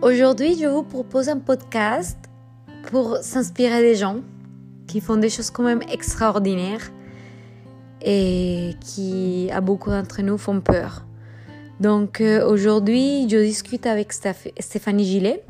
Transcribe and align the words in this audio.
Aujourd'hui, 0.00 0.56
je 0.56 0.66
vous 0.66 0.84
propose 0.84 1.28
un 1.28 1.40
podcast 1.40 2.16
pour 2.88 3.16
s'inspirer 3.16 3.82
des 3.82 3.96
gens 3.96 4.18
qui 4.86 5.00
font 5.00 5.16
des 5.16 5.28
choses 5.28 5.50
quand 5.50 5.64
même 5.64 5.82
extraordinaires 5.90 6.92
et 8.00 8.76
qui, 8.80 9.50
à 9.52 9.60
beaucoup 9.60 9.90
d'entre 9.90 10.22
nous, 10.22 10.38
font 10.38 10.60
peur. 10.60 11.04
Donc 11.80 12.20
euh, 12.20 12.48
aujourd'hui, 12.48 13.28
je 13.28 13.38
discute 13.38 13.86
avec 13.86 14.12
Stéphanie 14.12 15.04
Gillet, 15.04 15.44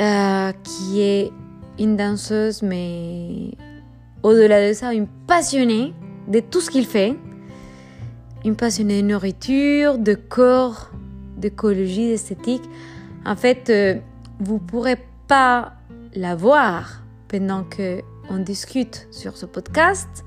euh, 0.00 0.52
qui 0.62 1.00
est 1.00 1.32
une 1.80 1.96
danseuse, 1.96 2.62
mais 2.62 3.50
au-delà 4.22 4.68
de 4.68 4.74
ça, 4.74 4.94
une 4.94 5.08
passionnée 5.26 5.92
de 6.28 6.38
tout 6.38 6.60
ce 6.60 6.70
qu'il 6.70 6.86
fait. 6.86 7.16
Une 8.44 8.54
passionnée 8.54 9.02
de 9.02 9.08
nourriture, 9.08 9.98
de 9.98 10.14
corps, 10.14 10.92
d'écologie, 11.36 12.10
d'esthétique. 12.10 12.62
En 13.26 13.36
fait, 13.36 13.70
euh, 13.70 13.94
vous 14.40 14.58
pourrez 14.58 14.98
pas 15.28 15.72
la 16.14 16.34
voir 16.34 17.02
pendant 17.28 17.64
qu'on 17.64 18.38
discute 18.38 19.08
sur 19.10 19.36
ce 19.36 19.46
podcast, 19.46 20.24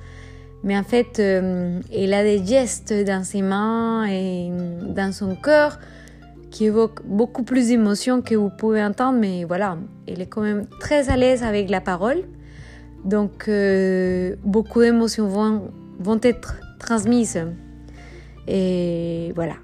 mais 0.64 0.78
en 0.78 0.84
fait, 0.84 1.20
euh, 1.20 1.80
elle 1.94 2.14
a 2.14 2.24
des 2.24 2.44
gestes 2.44 2.94
dans 2.94 3.24
ses 3.24 3.42
mains 3.42 4.06
et 4.10 4.50
dans 4.82 5.12
son 5.12 5.36
cœur 5.36 5.80
qui 6.50 6.66
évoquent 6.66 7.06
beaucoup 7.06 7.44
plus 7.44 7.68
d'émotions 7.68 8.22
que 8.22 8.34
vous 8.34 8.50
pouvez 8.50 8.84
entendre, 8.84 9.20
mais 9.20 9.44
voilà, 9.44 9.78
elle 10.08 10.22
est 10.22 10.28
quand 10.28 10.42
même 10.42 10.66
très 10.80 11.10
à 11.10 11.18
l'aise 11.18 11.44
avec 11.44 11.70
la 11.70 11.82
parole. 11.82 12.24
Donc, 13.06 13.48
euh, 13.48 14.36
beaucoup 14.44 14.82
d'émotions 14.82 15.28
vont, 15.28 15.72
vont 16.00 16.20
être 16.24 16.56
transmises. 16.80 17.46
Et 18.48 19.34
voilà, 19.36 19.56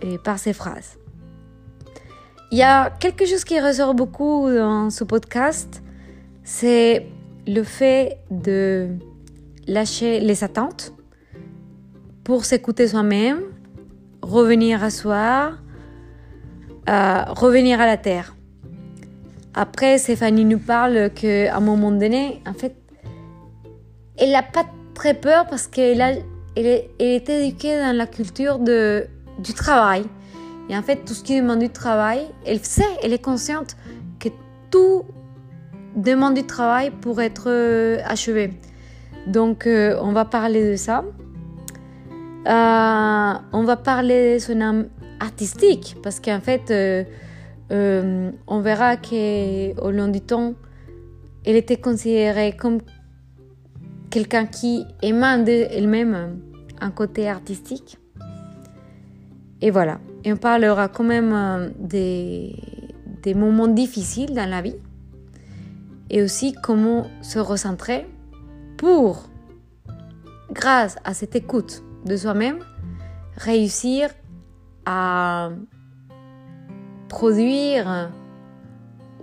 et 0.00 0.18
par 0.18 0.38
ces 0.38 0.52
phrases. 0.52 0.97
Il 2.50 2.56
y 2.56 2.62
a 2.62 2.90
quelque 2.98 3.26
chose 3.26 3.44
qui 3.44 3.60
ressort 3.60 3.94
beaucoup 3.94 4.50
dans 4.50 4.88
ce 4.88 5.04
podcast, 5.04 5.82
c'est 6.44 7.06
le 7.46 7.62
fait 7.62 8.20
de 8.30 8.88
lâcher 9.66 10.20
les 10.20 10.42
attentes 10.44 10.94
pour 12.24 12.46
s'écouter 12.46 12.88
soi-même, 12.88 13.40
revenir 14.22 14.82
à 14.82 14.88
soi, 14.88 15.52
euh, 16.88 17.22
revenir 17.28 17.82
à 17.82 17.86
la 17.86 17.98
terre. 17.98 18.34
Après, 19.52 19.98
Stéphanie 19.98 20.46
nous 20.46 20.58
parle 20.58 21.10
qu'à 21.10 21.54
un 21.54 21.60
moment 21.60 21.90
donné, 21.90 22.40
en 22.46 22.54
fait, 22.54 22.76
elle 24.16 24.32
n'a 24.32 24.42
pas 24.42 24.64
très 24.94 25.12
peur 25.12 25.46
parce 25.48 25.66
qu'elle 25.66 26.00
elle, 26.56 26.66
est, 26.98 27.28
éduquée 27.28 27.78
dans 27.78 27.94
la 27.94 28.06
culture 28.06 28.58
du 28.58 29.54
travail. 29.54 30.04
Et 30.68 30.76
en 30.76 30.82
fait, 30.82 31.04
tout 31.04 31.14
ce 31.14 31.22
qui 31.22 31.40
demande 31.40 31.60
du 31.60 31.70
travail, 31.70 32.26
elle 32.44 32.60
sait, 32.60 32.82
elle 33.02 33.12
est 33.12 33.22
consciente 33.22 33.76
que 34.18 34.28
tout 34.70 35.04
demande 35.96 36.34
du 36.34 36.44
travail 36.44 36.90
pour 36.90 37.20
être 37.20 37.48
euh, 37.48 37.98
achevé. 38.04 38.52
Donc, 39.26 39.66
euh, 39.66 39.98
on 40.02 40.12
va 40.12 40.24
parler 40.24 40.70
de 40.70 40.76
ça. 40.76 41.04
Euh, 42.46 43.34
on 43.52 43.64
va 43.64 43.76
parler 43.76 44.34
de 44.34 44.38
son 44.38 44.60
âme 44.60 44.88
artistique 45.20 45.96
parce 46.02 46.20
qu'en 46.20 46.40
fait, 46.40 46.72
on 47.70 48.60
verra 48.60 48.96
qu'au 48.96 49.90
long 49.90 50.08
du 50.08 50.20
temps, 50.20 50.54
elle 51.44 51.56
était 51.56 51.76
considérée 51.76 52.56
comme 52.56 52.78
quelqu'un 54.10 54.46
qui 54.46 54.84
émane 55.02 55.44
d'elle-même 55.44 56.40
un 56.80 56.90
côté 56.90 57.28
artistique. 57.28 57.98
Et 59.60 59.70
voilà. 59.70 59.98
Et 60.24 60.32
on 60.32 60.36
parlera 60.36 60.88
quand 60.88 61.04
même 61.04 61.72
des, 61.78 62.56
des 63.22 63.34
moments 63.34 63.68
difficiles 63.68 64.34
dans 64.34 64.48
la 64.48 64.62
vie 64.62 64.76
et 66.10 66.22
aussi 66.22 66.54
comment 66.62 67.06
se 67.22 67.38
recentrer 67.38 68.06
pour, 68.76 69.28
grâce 70.50 70.96
à 71.04 71.14
cette 71.14 71.36
écoute 71.36 71.82
de 72.06 72.16
soi-même, 72.16 72.58
réussir 73.36 74.10
à 74.86 75.50
produire 77.08 78.10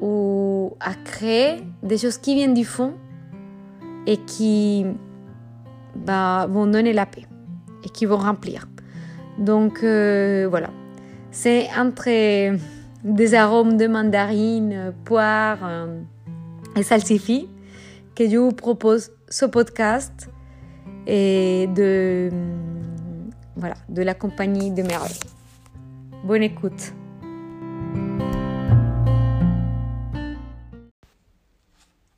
ou 0.01 0.75
à 0.79 0.93
créer 0.93 1.63
des 1.81 1.97
choses 1.97 2.17
qui 2.17 2.35
viennent 2.35 2.53
du 2.53 2.65
fond 2.65 2.93
et 4.05 4.17
qui 4.17 4.85
bah, 5.95 6.47
vont 6.49 6.67
donner 6.67 6.93
la 6.93 7.05
paix 7.05 7.25
et 7.83 7.89
qui 7.89 8.05
vont 8.05 8.17
remplir. 8.17 8.67
Donc 9.39 9.83
euh, 9.83 10.47
voilà, 10.49 10.69
c'est 11.35 11.67
entre 11.77 12.07
des 13.03 13.33
arômes 13.33 13.75
de 13.75 13.87
mandarine, 13.87 14.93
poire 15.03 15.59
euh, 15.63 15.99
et 16.77 16.81
salsifis 16.81 17.49
que 18.15 18.27
je 18.29 18.37
vous 18.37 18.53
propose 18.53 19.11
ce 19.27 19.43
podcast 19.43 20.29
et 21.05 21.67
de, 21.75 22.29
la 23.93 24.13
compagnie 24.13 24.71
de 24.71 24.81
Merveille. 24.81 25.19
Bonne 26.23 26.43
écoute. 26.43 26.93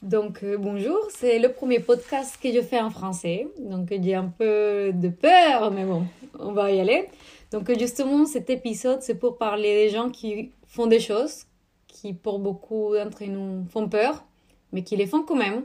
Donc 0.04 0.44
euh, 0.44 0.58
bonjour, 0.60 1.00
c'est 1.10 1.40
le 1.40 1.52
premier 1.52 1.80
podcast 1.80 2.38
que 2.42 2.54
je 2.54 2.62
fais 2.62 2.80
en 2.80 2.92
français. 2.92 3.48
Donc 3.60 3.88
j'ai 3.90 4.14
un 4.14 4.32
peu 4.38 4.92
de 4.94 5.10
peur, 5.10 5.72
mais 5.72 5.86
bon, 5.86 6.06
on 6.40 6.54
va 6.54 6.72
y 6.72 6.80
aller. 6.80 7.10
Donc 7.52 7.72
justement, 7.78 8.26
cet 8.26 8.50
épisode, 8.50 9.02
c'est 9.02 9.16
pour 9.16 9.38
parler 9.38 9.86
des 9.86 9.90
gens 9.90 10.10
qui 10.10 10.52
font 10.66 10.88
des 10.88 11.00
choses 11.00 11.46
qui 11.88 12.14
pour 12.14 12.40
beaucoup 12.40 12.94
d'entre 12.96 13.24
nous 13.26 13.66
font 13.70 13.90
peur, 13.90 14.24
mais 14.72 14.84
qui 14.84 14.96
les 14.96 15.08
font 15.08 15.24
quand 15.24 15.36
même. 15.36 15.64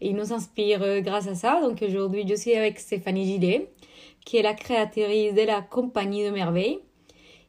Et 0.00 0.10
ils 0.10 0.16
nous 0.16 0.32
inspirent 0.32 0.82
euh, 0.82 1.00
grâce 1.00 1.26
à 1.26 1.34
ça. 1.34 1.60
Donc 1.60 1.82
aujourd'hui, 1.82 2.24
je 2.28 2.34
suis 2.34 2.54
avec 2.54 2.78
Stéphanie 2.78 3.24
Gillet, 3.24 3.70
qui 4.24 4.36
est 4.36 4.42
la 4.42 4.54
créatrice 4.54 5.34
de 5.34 5.42
la 5.42 5.60
Compagnie 5.62 6.24
de 6.24 6.30
Merveille 6.30 6.78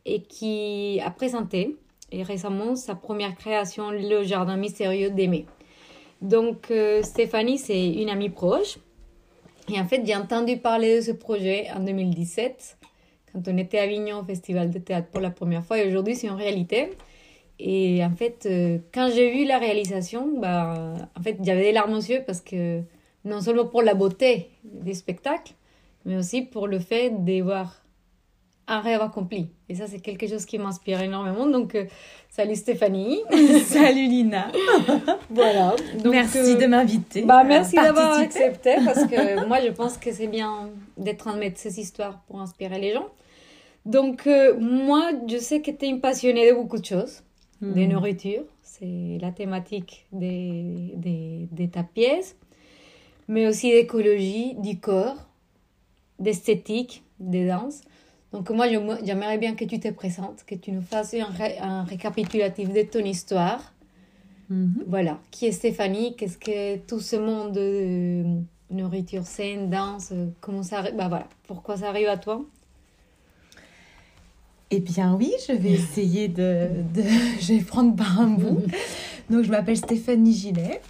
et 0.06 0.22
qui 0.22 1.00
a 1.04 1.12
présenté 1.12 1.76
et 2.12 2.24
récemment 2.24 2.76
sa 2.76 2.96
première 2.96 3.36
création, 3.36 3.92
Le 3.92 4.24
Jardin 4.24 4.58
Mystérieux 4.58 5.12
d'Aimer. 5.12 5.46
Donc 6.22 6.72
euh, 6.72 7.04
Stéphanie, 7.04 7.60
c'est 7.60 7.88
une 7.88 8.10
amie 8.10 8.30
proche. 8.30 8.78
Et 9.72 9.80
en 9.80 9.86
fait, 9.86 10.04
j'ai 10.04 10.16
entendu 10.16 10.58
parler 10.58 10.96
de 10.98 11.02
ce 11.02 11.12
projet 11.12 11.68
en 11.76 11.82
2017, 11.82 12.79
quand 13.34 13.48
on 13.48 13.58
était 13.58 13.80
à 13.80 13.84
Avignon 13.84 14.20
au 14.20 14.24
Festival 14.24 14.70
de 14.70 14.80
théâtre 14.80 15.08
pour 15.10 15.22
la 15.22 15.30
première 15.30 15.66
fois. 15.66 15.80
Et 15.80 15.88
aujourd'hui, 15.88 16.16
c'est 16.16 16.28
une 16.28 16.34
réalité. 16.34 16.92
Et 17.60 18.04
en 18.04 18.16
fait, 18.16 18.46
euh, 18.46 18.78
quand 18.94 19.10
j'ai 19.14 19.32
vu 19.32 19.46
la 19.46 19.58
réalisation, 19.58 20.40
bah, 20.40 20.94
en 21.18 21.22
fait, 21.22 21.38
j'avais 21.44 21.64
des 21.64 21.72
larmes 21.72 21.94
aux 21.94 21.98
yeux 21.98 22.24
parce 22.26 22.42
que 22.42 22.82
non 23.26 23.42
seulement 23.42 23.66
pour 23.66 23.82
la 23.82 23.94
beauté 23.94 24.50
des 24.64 24.94
spectacles, 24.94 25.54
mais 26.06 26.16
aussi 26.16 26.42
pour 26.42 26.68
le 26.68 26.80
fait 26.80 27.10
de 27.24 27.42
voir 27.42 27.84
un 28.70 28.82
rêve 28.82 29.02
accompli. 29.02 29.50
Et 29.68 29.76
ça, 29.76 29.88
c'est 29.88 30.00
quelque 30.00 30.28
chose 30.28 30.46
qui 30.46 30.58
m'inspire 30.60 31.02
énormément. 31.02 31.48
Donc, 31.48 31.76
euh, 31.76 31.86
salut 32.30 32.56
Stéphanie. 32.56 33.20
salut 33.66 34.08
Lina. 34.08 34.52
voilà. 35.30 35.76
merci 36.06 36.38
euh, 36.38 36.56
de 36.56 36.66
m'inviter. 36.68 37.24
Bah, 37.24 37.44
merci 37.44 37.76
d'avoir 37.76 38.20
accepté 38.20 38.76
parce 38.86 39.06
que 39.06 39.46
moi, 39.48 39.60
je 39.66 39.72
pense 39.72 39.98
que 39.98 40.12
c'est 40.12 40.28
bien 40.28 40.70
d'être 40.98 41.18
transmettre 41.18 41.60
ces 41.60 41.80
histoires 41.80 42.22
pour 42.28 42.40
inspirer 42.40 42.80
les 42.80 42.94
gens. 42.94 43.08
Donc, 43.86 44.28
euh, 44.28 44.56
moi, 44.60 45.10
je 45.28 45.38
sais 45.38 45.62
que 45.62 45.72
tu 45.72 45.86
es 45.86 45.90
une 45.90 46.00
passionnée 46.00 46.50
de 46.50 46.56
beaucoup 46.56 46.78
de 46.78 46.86
choses, 46.86 47.24
mm. 47.62 47.74
de 47.74 47.86
nourriture. 47.86 48.44
C'est 48.62 49.18
la 49.20 49.32
thématique 49.32 50.06
de, 50.12 50.96
de, 50.96 51.48
de 51.52 51.66
ta 51.66 51.82
pièce, 51.82 52.36
mais 53.28 53.48
aussi 53.48 53.72
d'écologie, 53.72 54.54
du 54.56 54.80
corps, 54.80 55.18
d'esthétique, 56.20 57.04
des 57.20 57.48
danses. 57.48 57.82
Donc 58.32 58.50
moi, 58.52 58.68
j'aimerais 58.68 59.38
bien 59.38 59.56
que 59.56 59.66
tu 59.66 59.80
te 59.80 59.90
présentes, 59.90 60.44
que 60.46 60.56
tu 60.56 60.72
nous 60.72 60.82
fasses 60.82 61.16
un, 61.16 61.84
récapitulatif 61.84 62.72
de 62.72 62.84
ton 62.84 63.00
histoire. 63.00 63.74
Mhm. 64.50 64.84
Voilà, 64.88 65.20
qui 65.32 65.48
est 65.48 65.52
Stéphanie? 65.52 66.16
Qu'est-ce 66.16 66.38
que 66.38 66.78
tout 66.78 67.00
ce 67.00 67.16
monde 67.16 67.54
de 67.54 68.24
nourriture 68.72 69.26
saine, 69.26 69.70
danse, 69.70 70.14
comment 70.42 70.64
ça 70.64 70.80
arrive 70.80 70.96
bah 70.96 71.08
voilà, 71.08 71.28
pourquoi 71.48 71.78
ça 71.78 71.90
arrive 71.90 72.08
à 72.08 72.18
toi? 72.18 72.46
Eh 74.72 74.80
bien 74.80 75.16
oui, 75.16 75.34
je 75.48 75.54
vais 75.54 75.72
essayer 75.74 76.28
de, 76.28 76.70
de... 76.94 77.02
je 77.42 77.54
vais 77.54 77.62
prendre 77.62 77.96
par 77.96 78.22
un 78.22 78.28
bout. 78.28 78.62
Donc 79.30 79.44
je 79.44 79.50
m'appelle 79.50 79.78
Stéphanie 79.78 80.34
Gillet, 80.34 80.82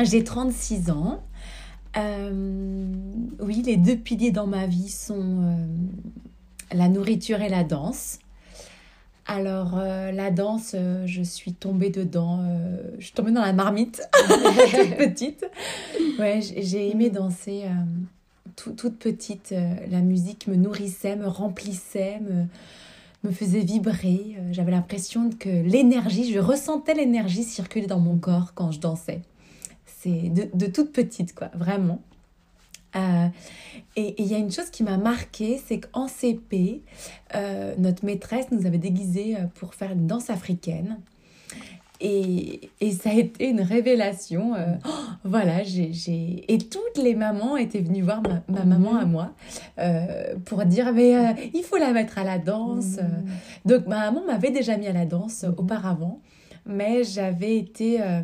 j'ai 0.00 0.24
36 0.24 0.90
ans. 0.90 1.22
Euh, 1.96 2.92
oui, 3.40 3.62
les 3.62 3.76
deux 3.76 3.96
piliers 3.96 4.30
dans 4.30 4.46
ma 4.46 4.66
vie 4.66 4.90
sont 4.90 5.42
euh, 5.42 5.66
la 6.72 6.88
nourriture 6.88 7.42
et 7.42 7.48
la 7.48 7.64
danse. 7.64 8.18
Alors, 9.28 9.72
euh, 9.76 10.12
la 10.12 10.30
danse, 10.30 10.72
euh, 10.74 11.04
je 11.06 11.22
suis 11.22 11.52
tombée 11.52 11.90
dedans. 11.90 12.40
Euh, 12.42 12.78
je 12.98 13.06
suis 13.06 13.12
tombée 13.14 13.32
dans 13.32 13.42
la 13.42 13.52
marmite, 13.52 14.08
toute 14.70 14.96
petite. 14.96 15.46
Ouais, 16.18 16.40
j'ai 16.40 16.90
aimé 16.90 17.10
danser 17.10 17.64
toute 18.54 18.98
petite. 18.98 19.54
la 19.90 20.00
musique 20.00 20.46
me 20.46 20.54
nourrissait, 20.54 21.16
me 21.16 21.26
remplissait, 21.26 22.20
me, 22.20 22.46
me 23.28 23.34
faisait 23.34 23.60
vibrer. 23.60 24.36
J'avais 24.52 24.70
l'impression 24.70 25.30
que 25.30 25.48
l'énergie, 25.48 26.32
je 26.32 26.38
ressentais 26.38 26.94
l'énergie 26.94 27.42
circuler 27.42 27.86
dans 27.86 28.00
mon 28.00 28.16
corps 28.16 28.54
quand 28.54 28.70
je 28.70 28.80
dansais. 28.80 29.20
C'est 29.84 30.30
de, 30.30 30.48
de 30.54 30.66
toute 30.66 30.92
petite, 30.92 31.34
quoi, 31.34 31.50
vraiment. 31.54 32.00
Euh, 32.96 33.28
et 33.96 34.14
il 34.22 34.26
y 34.26 34.34
a 34.34 34.38
une 34.38 34.50
chose 34.50 34.70
qui 34.70 34.82
m'a 34.82 34.96
marquée, 34.96 35.60
c'est 35.66 35.80
qu'en 35.80 36.08
CP, 36.08 36.82
euh, 37.34 37.74
notre 37.78 38.04
maîtresse 38.04 38.46
nous 38.50 38.66
avait 38.66 38.78
déguisés 38.78 39.36
euh, 39.36 39.46
pour 39.54 39.74
faire 39.74 39.92
une 39.92 40.06
danse 40.06 40.30
africaine. 40.30 40.98
Et, 41.98 42.68
et 42.82 42.92
ça 42.92 43.08
a 43.10 43.14
été 43.14 43.48
une 43.48 43.62
révélation. 43.62 44.54
euh, 44.54 44.74
oh, 44.86 44.90
voilà, 45.24 45.62
j'ai, 45.62 45.92
j'ai- 45.94 46.44
Et 46.52 46.58
toutes 46.58 46.98
les 47.02 47.14
mamans 47.14 47.56
étaient 47.56 47.80
venues 47.80 48.02
voir 48.02 48.20
ma, 48.22 48.42
ma 48.48 48.64
maman 48.66 48.96
à 48.96 49.06
moi 49.06 49.32
pour 50.44 50.64
dire 50.66 50.92
Mais 50.92 51.34
il 51.54 51.62
faut 51.62 51.78
la 51.78 51.92
mettre 51.92 52.18
à 52.18 52.24
la 52.24 52.38
danse. 52.38 52.98
Mhm. 52.98 53.24
Donc 53.64 53.86
ma 53.86 54.10
maman 54.10 54.26
m'avait 54.26 54.50
déjà 54.50 54.76
mis 54.76 54.86
à 54.88 54.92
la 54.92 55.06
danse 55.06 55.44
Mhm. 55.44 55.54
auparavant, 55.56 56.20
mais 56.66 57.02
j'avais 57.02 57.56
été 57.56 58.00
euh, 58.02 58.20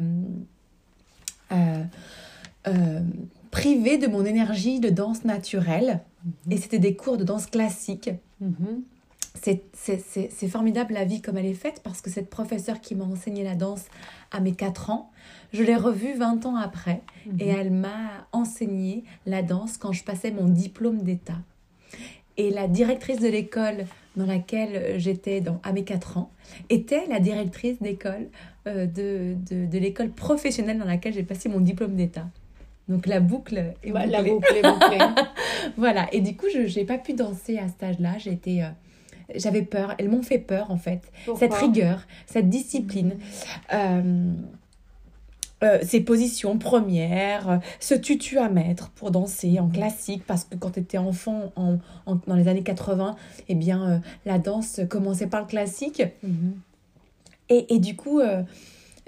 privée 3.52 3.98
de 3.98 4.08
mon 4.08 4.24
énergie 4.24 4.80
de 4.80 4.88
danse 4.90 5.24
naturelle. 5.24 6.00
Et 6.50 6.56
c'était 6.56 6.80
des 6.80 6.96
cours 6.96 7.16
de 7.18 7.24
danse 7.24 7.46
classique. 7.46 8.10
Mhm. 8.40 8.82
C'est- 9.34 10.48
formidable 10.48 10.94
la 10.94 11.04
vie 11.04 11.20
comme 11.22 11.36
elle 11.38 11.46
est 11.46 11.54
faite 11.54 11.80
parce 11.82 12.00
que 12.00 12.10
cette 12.10 12.28
professeure 12.28 12.80
qui 12.80 12.94
m'a 12.94 13.04
enseigné 13.04 13.42
la 13.44 13.54
danse 13.54 13.84
à 14.30 14.40
mes 14.40 14.52
4 14.52 14.90
ans, 14.90 15.10
je 15.52 15.62
l'ai 15.62 15.76
revue 15.76 16.14
20 16.14 16.44
ans 16.46 16.56
après 16.56 17.00
et 17.38 17.48
elle 17.48 17.70
m'a 17.70 18.26
enseigné 18.32 19.04
la 19.26 19.42
danse 19.42 19.78
quand 19.78 19.92
je 19.92 20.04
passais 20.04 20.30
mon 20.30 20.48
diplôme 20.48 21.02
d'État. 21.02 21.38
Et 22.36 22.50
la 22.50 22.68
directrice 22.68 23.20
de 23.20 23.28
l'école 23.28 23.86
dans 24.16 24.26
laquelle 24.26 24.98
j'étais 24.98 25.42
à 25.62 25.72
mes 25.72 25.84
4 25.84 26.18
ans 26.18 26.30
était 26.70 27.06
la 27.08 27.18
directrice 27.20 27.80
d'école 27.80 28.28
euh, 28.66 28.86
de, 28.86 29.34
de, 29.50 29.66
de 29.66 29.78
l'école 29.78 30.10
professionnelle 30.10 30.78
dans 30.78 30.84
laquelle 30.84 31.14
j'ai 31.14 31.22
passé 31.24 31.48
mon 31.48 31.60
diplôme 31.60 31.96
d'État. 31.96 32.26
Donc 32.88 33.06
la 33.06 33.20
boucle 33.20 33.58
est 33.82 33.90
Bah, 33.90 34.06
la 34.06 34.22
boucle 34.22 34.54
est 34.54 34.62
bouclée. 34.62 34.98
Voilà, 35.76 36.12
et 36.12 36.20
du 36.20 36.36
coup, 36.36 36.46
je 36.52 36.78
n'ai 36.78 36.84
pas 36.84 36.98
pu 36.98 37.12
danser 37.14 37.58
à 37.58 37.68
cet 37.68 37.82
âge-là. 37.82 38.18
J'étais, 38.18 38.62
euh, 38.62 38.68
j'avais 39.36 39.62
peur. 39.62 39.94
Elles 39.98 40.08
m'ont 40.08 40.22
fait 40.22 40.38
peur, 40.38 40.70
en 40.70 40.76
fait. 40.76 41.00
Pourquoi 41.24 41.38
Cette 41.38 41.54
rigueur, 41.54 42.06
cette 42.26 42.48
discipline, 42.50 43.14
euh, 43.72 44.32
euh, 45.62 45.78
ces 45.82 46.00
positions 46.00 46.58
premières, 46.58 47.60
ce 47.78 47.94
tutu 47.94 48.38
à 48.38 48.48
mettre 48.48 48.90
pour 48.90 49.12
danser 49.12 49.60
en 49.60 49.68
classique, 49.68 50.24
parce 50.26 50.44
que 50.44 50.56
quand 50.56 50.70
tu 50.72 50.80
étais 50.80 50.98
enfant 50.98 51.52
en, 51.54 51.76
en- 52.06 52.16
dans 52.26 52.34
les 52.34 52.48
années 52.48 52.64
80, 52.64 53.14
eh 53.48 53.54
bien, 53.54 54.02
la 54.26 54.38
danse 54.38 54.80
commençait 54.90 55.28
par 55.28 55.40
le 55.42 55.46
classique. 55.46 56.02
Mhm. 56.24 56.54
Et, 57.48 57.74
et 57.74 57.78
du 57.78 57.94
coup, 57.94 58.18
euh, 58.18 58.42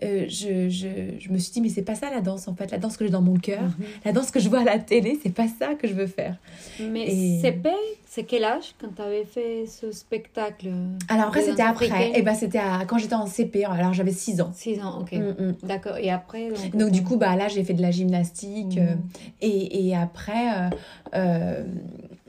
euh, 0.03 0.25
je, 0.29 0.69
je, 0.69 0.89
je 1.21 1.31
me 1.31 1.39
suis 1.39 1.53
dit, 1.53 1.61
mais 1.61 1.69
c'est 1.69 1.83
pas 1.83 1.95
ça 1.95 2.11
la 2.11 2.21
danse, 2.21 2.49
en 2.49 2.55
fait. 2.55 2.71
La 2.73 2.79
danse 2.79 2.97
que 2.97 3.05
j'ai 3.05 3.11
dans 3.11 3.23
mon 3.23 3.37
cœur, 3.37 3.63
Mhm. 3.63 3.85
la 4.05 4.13
danse 4.13 4.31
que 4.31 4.41
je 4.41 4.49
vois 4.49 4.61
à 4.61 4.65
la 4.65 4.79
télé, 4.79 5.19
c'est 5.23 5.33
pas 5.33 5.47
ça 5.49 5.75
que 5.75 5.87
je 5.87 5.95
veux 5.95 6.07
faire. 6.09 6.37
Mais 6.81 7.07
Et- 7.07 7.41
CP, 7.41 7.69
c'est 8.07 8.25
quel 8.25 8.45
âge 8.45 8.75
quand 8.81 8.89
tu 8.95 9.03
avais 9.03 9.25
fait 9.25 9.67
ce 9.67 9.93
spectacle? 9.93 10.69
Alors 11.09 11.27
après, 11.27 11.43
c'était 11.43 11.63
après. 11.63 12.13
Et 12.19 12.23
ben 12.23 12.35
c'était 12.35 12.59
à- 12.59 12.85
quand 12.87 12.99
j'étais 12.99 13.15
en 13.15 13.27
CP, 13.27 13.65
alors 13.65 13.93
j'avais 13.93 14.13
6 14.13 14.41
ans. 14.41 14.51
6 14.55 14.81
ans, 14.81 15.01
ok. 15.03 15.13
Mm, 15.13 15.43
mm. 15.45 15.55
D'accord. 15.63 15.97
Et 15.99 16.11
après 16.11 16.49
donc, 16.51 16.77
Donc 16.77 16.91
du 16.91 17.03
coup, 17.05 17.17
bah, 17.17 17.37
là, 17.37 17.49
j'ai 17.49 17.63
fait 17.65 17.75
de 17.75 17.83
la 17.83 17.91
gymnastique. 17.91 18.79
Euh, 18.79 18.95
et, 19.41 19.89
et 19.89 19.97
après, 19.97 20.49
euh, 20.59 20.71
euh, 21.15 21.65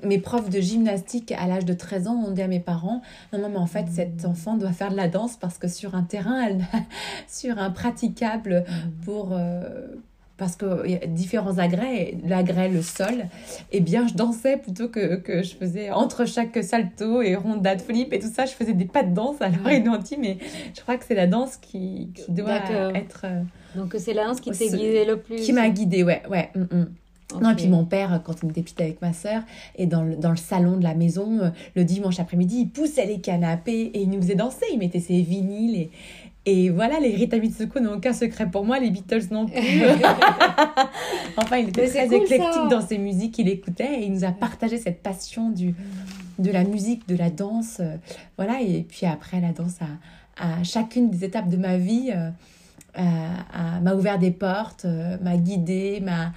mes 0.04 0.18
profs 0.20 0.50
de 0.50 0.60
gymnastique 0.60 1.32
à 1.32 1.48
l'âge 1.48 1.66
de 1.66 1.74
13 1.74 2.08
ans 2.08 2.24
ont 2.28 2.32
dit 2.32 2.42
à 2.42 2.48
mes 2.48 2.60
parents, 2.60 3.02
non, 3.34 3.40
non, 3.40 3.50
mais 3.50 3.58
en 3.58 3.66
fait, 3.66 3.86
cet 3.92 4.26
enfant 4.26 4.56
doit 4.58 4.72
faire 4.74 4.92
de 4.92 4.98
la 4.98 5.08
danse 5.08 5.38
parce 5.38 5.58
que 5.58 5.68
sur 5.68 5.96
un 5.96 6.04
terrain, 6.04 6.42
elle, 6.48 6.66
sur 7.28 7.58
un 7.60 7.70
praticable 7.72 8.66
Mhm. 8.68 8.92
pour... 9.06 9.30
euh, 9.32 9.88
parce 10.38 10.58
qu'il 10.58 10.92
y 10.92 10.96
a 10.96 11.08
différents 11.08 11.60
agrès, 11.60 12.18
l'agrès, 12.26 12.68
le 12.68 12.82
sol, 12.82 13.28
eh 13.72 13.80
bien, 13.80 14.06
je 14.06 14.16
dansais 14.16 14.58
plutôt 14.58 14.90
que, 14.90 15.16
que 15.16 15.44
je 15.44 15.56
faisais 15.56 15.92
entre 15.92 16.26
chaque 16.26 16.62
salto 16.62 17.22
et 17.22 17.38
ronda 17.38 17.74
de 17.78 17.82
flip 17.82 18.12
et 18.12 18.20
tout 18.20 18.28
ça, 18.28 18.46
je 18.46 18.52
faisais 18.52 18.74
des 18.74 18.84
pas 18.84 19.04
de 19.04 19.14
danse. 19.16 19.38
Alors, 19.40 19.72
ils 19.72 19.82
m'ont 19.86 19.96
dit, 19.98 20.18
mais 20.20 20.38
je 20.76 20.82
crois 20.82 20.98
que 20.98 21.06
c'est 21.06 21.16
la 21.16 21.28
danse 21.28 21.56
qui, 21.56 22.10
qui 22.14 22.34
doit 22.34 22.60
être... 22.96 23.22
euh, 23.24 23.44
Donc 23.76 23.96
c'est 23.98 24.14
la 24.14 24.26
danse 24.26 24.42
qui 24.42 24.52
t'a 24.52 24.66
guidé 24.68 25.06
le 25.06 25.20
plus. 25.20 25.38
qui 25.38 25.54
m'a 25.54 25.70
guidée, 25.70 26.04
ouais, 26.04 26.22
ouais. 26.30 26.50
mm, 26.54 26.64
mm. 26.64 26.86
Non, 27.42 27.50
et 27.52 27.56
puis 27.56 27.68
mon 27.68 27.86
père, 27.86 28.22
quand 28.24 28.36
il 28.44 28.50
était 28.52 28.62
petite 28.62 28.80
avec 28.82 29.02
ma 29.02 29.12
sœur, 29.12 29.42
et 29.76 29.88
dans 29.88 30.04
le, 30.04 30.16
dans 30.16 30.30
le 30.30 30.38
salon 30.38 30.78
de 30.78 30.84
la 30.84 30.94
maison, 30.94 31.40
euh, 31.40 31.50
le 31.76 31.84
dimanche 31.84 32.20
après-midi, 32.20 32.62
il 32.62 32.70
poussait 32.70 33.06
les 33.08 33.20
canapés 33.20 33.92
et 33.94 34.02
il 34.04 34.10
nous 34.10 34.22
faisait 34.22 34.36
danser. 34.36 34.66
Il 34.72 34.78
mettait 34.80 35.00
ses 35.00 35.22
vinyles 35.22 35.76
et, 35.76 35.90
et 36.46 36.70
voilà, 36.70 37.00
les 37.00 37.16
Rita 37.16 37.40
Mitsuko 37.40 37.80
n'ont 37.80 37.96
aucun 37.96 38.14
secret 38.14 38.50
pour 38.52 38.64
moi, 38.64 38.78
les 38.80 38.92
Beatles 38.92 39.24
non 39.32 39.48
plus. 39.48 39.58
enfin, 41.38 41.58
il 41.58 41.70
était 41.70 41.88
très 41.88 42.08
cool, 42.08 42.18
éclectique 42.18 42.54
ça. 42.54 42.68
dans 42.70 42.82
ses 42.86 42.98
musiques 43.00 43.34
qu'il 43.34 43.50
écoutait 43.50 44.02
et 44.02 44.06
il 44.06 44.14
nous 44.14 44.24
a 44.24 44.32
partagé 44.32 44.78
cette 44.78 45.02
passion 45.02 45.50
du, 45.50 45.74
de 46.40 46.52
la 46.52 46.64
musique, 46.64 47.08
de 47.08 47.16
la 47.16 47.30
danse. 47.32 47.78
euh, 47.80 47.96
voilà, 48.38 48.62
et 48.62 48.86
puis 48.88 49.06
après, 49.08 49.42
la 49.42 49.52
danse 49.52 49.78
à, 49.82 49.88
à 50.60 50.64
chacune 50.64 51.10
des 51.10 51.24
étapes 51.26 51.50
de 51.50 51.58
ma 51.58 51.78
vie. 51.78 52.12
Euh, 52.98 53.80
m'a 53.82 53.94
ouvert 53.96 54.20
des 54.20 54.32
portes, 54.32 54.86
euh, 54.86 55.18
m'a 55.22 55.38
guidée, 55.38 56.00
m'a, 56.02 56.32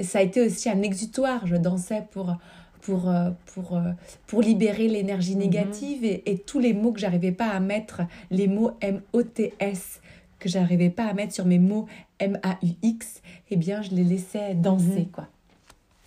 ça 0.00 0.18
a 0.18 0.22
été 0.22 0.40
aussi 0.44 0.68
un 0.68 0.82
exutoire. 0.82 1.46
Je 1.46 1.56
dansais 1.56 2.04
pour, 2.10 2.36
pour, 2.82 3.08
euh, 3.08 3.30
pour, 3.54 3.80
pour 4.26 4.42
libérer 4.42 4.88
l'énergie 4.88 5.36
négative 5.36 6.04
et, 6.04 6.22
et 6.30 6.38
tous 6.38 6.58
les 6.58 6.74
mots 6.74 6.92
que 6.92 7.00
j'arrivais 7.00 7.32
pas 7.32 7.48
à 7.48 7.60
mettre, 7.60 8.02
les 8.30 8.48
mots 8.48 8.72
M-O-T-S, 8.80 10.00
que 10.38 10.48
j'arrivais 10.48 10.90
pas 10.90 11.06
à 11.06 11.14
mettre 11.14 11.32
sur 11.34 11.46
mes 11.46 11.58
mots 11.58 11.86
M-A-U-X, 12.18 13.22
eh 13.50 13.56
bien, 13.56 13.82
je 13.82 13.90
les 13.90 14.04
laissais 14.04 14.54
danser, 14.54 15.00
Mhm. 15.00 15.10
quoi. 15.10 15.26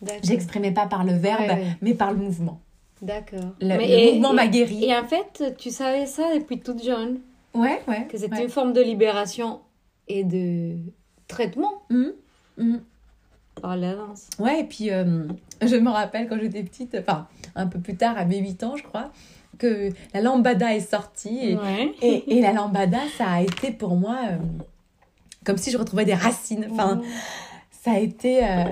D'accord. 0.02 0.22
J'exprimais 0.24 0.72
pas 0.72 0.86
par 0.88 1.04
le 1.04 1.14
verbe, 1.14 1.42
Ouais, 1.42 1.50
ouais. 1.50 1.78
mais 1.82 1.94
par 1.94 2.12
le 2.14 2.20
mouvement. 2.20 2.60
D'accord. 3.02 3.40
Le, 3.60 3.68
Mais 3.68 3.88
le 3.88 3.94
et- 3.94 4.12
mouvement 4.14 4.34
m'a 4.34 4.48
guéri. 4.48 4.86
Et 4.86 4.96
en 4.96 5.04
fait, 5.06 5.56
tu 5.58 5.72
savais 5.72 6.06
ça 6.06 6.24
depuis 6.36 6.60
toute 6.60 6.84
jeune, 6.84 7.20
Ouais, 7.60 7.82
ouais. 7.88 8.08
que 8.10 8.18
c'était 8.18 8.36
ouais. 8.36 8.44
une 8.44 8.50
forme 8.50 8.74
de 8.74 8.82
libération 8.82 9.60
et 10.08 10.24
de 10.24 10.76
traitement 11.28 11.84
Mhm, 11.90 12.14
mhm. 12.58 12.82
par 13.62 13.76
la 13.78 13.96
danse. 13.96 14.30
Ouais, 14.40 14.62
et 14.62 14.64
puis 14.64 14.92
euh, 14.92 15.28
je 15.62 15.76
me 15.76 15.90
rappelle 15.90 16.28
quand 16.28 16.38
j'étais 16.40 16.64
petite, 16.64 16.96
enfin 17.00 17.28
un 17.56 17.68
peu 17.68 17.80
plus 17.80 17.96
tard, 17.96 18.18
à 18.18 18.26
mes 18.26 18.40
8 18.40 18.64
ans, 18.64 18.76
je 18.78 18.84
crois, 18.84 19.12
que 19.58 19.90
la 20.14 20.22
lambada 20.22 20.74
est 20.76 20.80
sortie. 20.80 21.40
Et, 21.52 21.56
Ouais. 21.58 21.92
et, 22.02 22.38
et 22.38 22.42
la 22.42 22.54
lambada, 22.54 23.00
ça 23.18 23.26
a 23.30 23.42
été 23.42 23.72
pour 23.72 23.96
moi 23.96 24.18
euh, 24.32 24.38
comme 25.46 25.58
si 25.58 25.72
je 25.72 25.78
retrouvais 25.78 26.06
des 26.06 26.14
racines. 26.14 26.68
Enfin, 26.72 27.02
ça 27.84 27.92
a 27.92 28.00
été. 28.00 28.44
euh, 28.44 28.64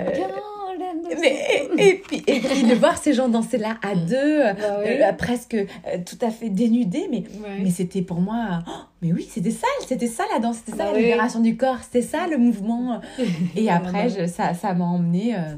mais, 1.19 1.69
et, 1.77 1.89
et 1.89 1.93
puis, 1.95 2.23
et 2.27 2.39
puis 2.39 2.63
de 2.63 2.73
voir 2.75 2.97
ces 2.97 3.13
gens 3.13 3.29
danser 3.29 3.57
là 3.57 3.77
à 3.81 3.95
deux, 3.95 4.15
euh, 4.15 4.53
Bah 4.53 4.77
oui. 4.79 4.87
euh, 5.01 5.13
presque 5.13 5.53
euh, 5.55 5.65
tout 6.05 6.17
à 6.21 6.29
fait 6.31 6.49
dénudés, 6.49 7.07
mais 7.09 7.23
Ouais. 7.43 7.59
mais 7.61 7.69
c'était 7.71 8.01
pour 8.01 8.19
moi, 8.21 8.59
oh, 8.67 8.71
mais 9.01 9.13
oui, 9.13 9.27
c'était 9.29 9.51
ça, 9.51 9.67
c'était 9.87 10.07
ça 10.07 10.23
la 10.33 10.39
danse, 10.39 10.57
c'était 10.57 10.71
ça 10.71 10.77
Bah 10.85 10.91
la 10.91 10.97
oui. 10.97 11.03
libération 11.05 11.39
du 11.39 11.55
corps, 11.57 11.79
c'était 11.83 12.01
ça 12.01 12.27
le 12.27 12.37
mouvement. 12.37 13.01
Et 13.55 13.69
après, 13.69 14.09
je- 14.09 14.27
ça, 14.27 14.53
ça 14.53 14.73
m'a 14.73 14.85
emmenée, 14.85 15.35
euh, 15.35 15.55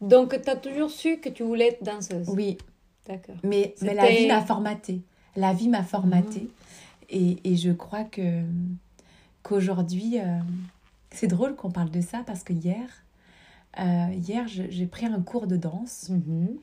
Donc, 0.00 0.40
tu 0.42 0.50
as 0.50 0.56
toujours 0.56 0.90
su 0.90 1.18
que 1.18 1.28
tu 1.28 1.42
voulais 1.42 1.68
être 1.68 1.82
danseuse? 1.84 2.28
oui, 2.28 2.58
D'accord. 3.06 3.36
mais, 3.42 3.74
mais 3.82 3.94
la 3.94 4.10
vie 4.10 4.26
m'a 4.26 4.40
formatée. 4.42 5.00
La 5.36 5.52
vie 5.52 5.68
m'a 5.68 5.82
formatée. 5.82 6.48
Et, 7.10 7.36
et 7.44 7.56
je 7.56 7.70
crois 7.72 8.04
que 8.04 8.22
qu'aujourd'hui, 9.42 10.18
c'est 11.10 11.26
drôle 11.26 11.54
qu'on 11.56 11.70
parle 11.70 11.90
de 11.90 12.00
ça 12.00 12.18
parce 12.26 12.42
que 12.42 12.52
hier, 12.52 13.01
hier, 13.78 14.46
je- 14.48 14.68
j'ai 14.70 14.86
pris 14.86 15.06
un 15.06 15.20
cours 15.22 15.46
de 15.46 15.56
danse. 15.56 16.08
Mhm. 16.10 16.56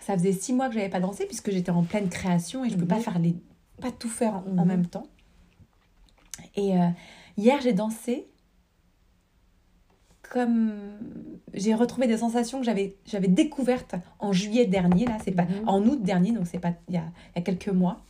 Ça 0.00 0.14
faisait 0.18 0.32
six 0.32 0.52
mois 0.52 0.68
que 0.68 0.74
j'avais 0.74 0.88
pas 0.88 1.00
dansé 1.00 1.26
puisque 1.26 1.50
j'étais 1.52 1.70
en 1.70 1.84
pleine 1.84 2.08
création 2.08 2.64
et 2.64 2.70
je 2.70 2.74
peux 2.76 2.82
Mhm. 2.82 2.88
pas 2.88 3.00
faire 3.00 3.18
les, 3.18 3.36
pas 3.80 3.92
tout 3.92 4.08
faire 4.08 4.34
en, 4.34 4.44
en 4.58 4.62
Mhm. 4.62 4.66
même 4.66 4.86
temps. 4.86 5.06
Et 6.56 6.76
euh, 6.76 6.88
hier, 7.36 7.60
j'ai 7.60 7.72
dansé 7.72 8.26
comme 10.28 10.72
j'ai 11.52 11.74
retrouvé 11.74 12.06
des 12.06 12.16
sensations 12.18 12.58
que 12.60 12.64
j'avais 12.64 12.96
j'avais 13.04 13.28
découvertes 13.28 13.96
en 14.18 14.32
juillet 14.32 14.64
dernier 14.66 15.04
là, 15.04 15.18
c'est 15.22 15.32
pas 15.32 15.44
Mhm. 15.44 15.68
en 15.68 15.82
août 15.84 16.02
dernier 16.02 16.32
donc 16.32 16.46
c'est 16.46 16.58
pas 16.58 16.72
il 16.88 16.94
y 16.94 16.96
a, 16.96 17.04
il 17.34 17.36
y 17.36 17.38
a 17.40 17.42
quelques 17.42 17.68
mois 17.68 18.00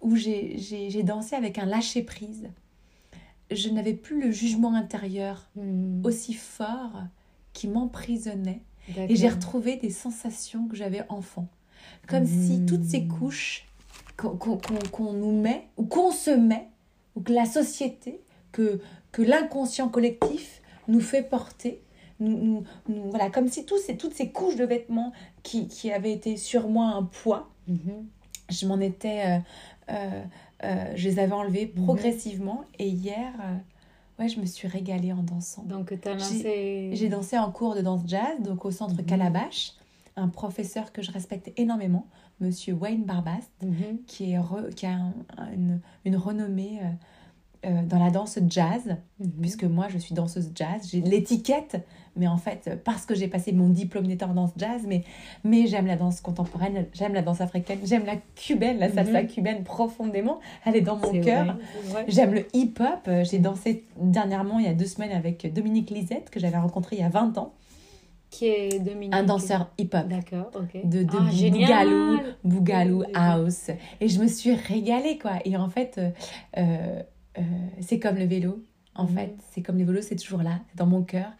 où 0.00 0.16
j'ai 0.16 0.56
j'ai- 0.58 0.88
j'ai 0.90 1.02
dansé 1.02 1.36
avec 1.36 1.58
un 1.58 1.66
lâcher 1.66 2.02
prise. 2.02 2.48
Je 3.50 3.68
n'avais 3.68 3.92
plus 3.92 4.18
le 4.20 4.30
jugement 4.30 4.74
intérieur 4.74 5.46
Mhm. 5.56 6.00
aussi 6.04 6.32
fort 6.32 7.02
qui 7.52 7.68
m'emprisonnait 7.68 8.62
et 8.96 9.14
j'ai 9.16 9.28
retrouvé 9.28 9.76
des 9.76 9.90
sensations 9.90 10.66
que 10.66 10.76
j'avais 10.76 11.04
enfant. 11.08 11.48
Comme 12.08 12.26
si 12.26 12.58
Mm. 12.58 12.66
toutes 12.66 12.84
ces 12.84 13.06
couches 13.06 13.66
qu'on 14.16 15.12
nous 15.12 15.32
met, 15.40 15.68
ou 15.76 15.84
qu'on 15.84 16.10
se 16.10 16.30
met, 16.30 16.68
ou 17.14 17.20
que 17.20 17.32
la 17.32 17.44
société, 17.44 18.20
que, 18.52 18.80
que 19.12 19.22
l'inconscient 19.22 19.88
collectif 19.88 20.62
nous 20.88 21.00
fait 21.00 21.22
porter, 21.22 21.82
nous, 22.20 22.36
nous- 22.38 22.64
nous- 22.88 23.10
voilà, 23.10 23.30
comme 23.30 23.48
si 23.48 23.64
tous 23.64 23.78
ces, 23.78 23.96
toutes 23.96 24.14
ces 24.14 24.30
couches 24.30 24.56
de 24.56 24.64
vêtements 24.64 25.12
qui, 25.42 25.66
qui 25.68 25.90
avaient 25.92 26.12
été 26.12 26.36
sur 26.36 26.68
moi 26.68 26.86
un 26.86 27.02
poids, 27.04 27.50
Mhm. 27.68 28.06
je 28.50 28.66
m'en 28.66 28.80
étais. 28.80 29.40
je 30.94 31.08
les 31.08 31.18
avais 31.18 31.32
enlevés 31.32 31.72
Mhm. 31.76 31.84
progressivement. 31.84 32.62
Et 32.78 32.88
hier, 32.88 33.32
ouais, 34.22 34.28
je 34.28 34.40
me 34.40 34.46
suis 34.46 34.68
régalée 34.68 35.12
en 35.12 35.22
dansant. 35.22 35.62
Donc, 35.64 35.92
tu 36.00 36.08
as 36.08 36.14
lancé. 36.14 36.90
J'ai 36.94 37.08
dansé 37.08 37.36
en 37.38 37.50
cours 37.50 37.74
de 37.74 37.80
danse 37.80 38.02
jazz, 38.06 38.40
donc 38.40 38.64
au 38.64 38.70
centre 38.70 38.94
Mhm. 38.94 39.04
Calabash. 39.06 39.72
Un 40.16 40.28
professeur 40.28 40.92
que 40.92 41.00
je 41.02 41.10
respecte 41.10 41.50
énormément, 41.56 42.06
monsieur 42.40 42.74
Wayne 42.74 43.04
Barbast 43.04 43.50
Mhm. 43.62 43.98
qui, 44.06 44.32
est 44.32 44.38
re- 44.38 44.72
qui 44.74 44.86
a 44.86 44.92
un- 44.92 45.14
un- 45.38 45.52
une, 45.52 45.80
une 46.04 46.16
renommée 46.16 46.80
euh, 46.82 47.68
euh, 47.70 47.82
dans 47.86 47.98
la 47.98 48.10
danse 48.10 48.38
jazz, 48.48 48.96
Mhm. 49.20 49.30
puisque 49.40 49.64
moi 49.64 49.88
je 49.88 49.98
suis 49.98 50.14
danseuse 50.14 50.50
jazz, 50.54 50.88
j'ai 50.90 51.00
l'étiquette, 51.00 51.84
mais 52.16 52.26
en 52.26 52.36
fait 52.36 52.70
parce 52.84 53.06
que 53.06 53.14
j'ai 53.14 53.28
passé 53.28 53.52
mon 53.52 53.68
diplôme 53.68 54.06
d'état 54.06 54.26
en 54.28 54.34
danse 54.34 54.50
jazz, 54.56 54.82
mais, 54.86 55.02
mais 55.44 55.66
j'aime 55.66 55.86
la 55.86 55.96
danse 55.96 56.20
contemporaine, 56.20 56.86
j'aime 56.92 57.14
la 57.14 57.22
danse 57.22 57.40
africaine, 57.40 57.78
j'aime 57.84 58.04
la 58.04 58.16
cubaine, 58.34 58.78
la 58.78 58.90
salsa 58.90 59.22
Mhm. 59.22 59.28
cubaine 59.28 59.64
profondément, 59.64 60.38
elle 60.64 60.76
est 60.76 60.80
dans 60.82 60.96
mon 60.96 61.12
cœur. 61.20 61.56
J'aime 62.08 62.34
le 62.34 62.46
hip-hop, 62.54 63.08
j'ai 63.24 63.38
dansé 63.38 63.84
dernièrement 63.98 64.58
il 64.58 64.66
y 64.66 64.68
a 64.68 64.74
deux 64.74 64.86
semaines 64.86 65.12
avec 65.12 65.52
Dominique 65.52 65.90
Lisette, 65.90 66.30
que 66.30 66.38
j'avais 66.40 66.58
rencontré 66.58 66.96
il 66.96 67.00
y 67.02 67.04
a 67.04 67.08
20 67.08 67.38
ans, 67.38 67.54
Qui 68.30 68.46
est 68.46 68.78
Dominique 68.80 69.14
un 69.14 69.24
danseur 69.24 69.70
hip-hop. 69.78 70.08
D'accord, 70.08 70.50
ok. 70.54 70.80
de, 70.84 71.02
de 71.02 71.08
Ah. 71.12 71.50
Bougalou, 71.50 72.18
Bougalou. 72.44 73.02
House. 73.14 73.70
Et 74.00 74.08
je 74.08 74.20
me 74.20 74.26
suis 74.26 74.54
régalée, 74.54 75.18
quoi. 75.18 75.32
Et 75.44 75.54
en 75.56 75.68
fait, 75.68 75.96
euh, 75.98 76.10
euh, 76.58 77.02
euh, 77.38 77.42
c'est 77.80 77.98
comme 77.98 78.16
le 78.16 78.24
vélo. 78.24 78.64
En 78.94 79.04
Mhm. 79.04 79.08
fait, 79.14 79.34
c'est 79.50 79.62
comme 79.62 79.78
le 79.78 79.84
vélo, 79.84 80.00
c'est 80.02 80.16
toujours 80.16 80.42
là, 80.42 80.60
dans 80.76 80.86
mon 80.86 81.02
cœur. 81.02 81.30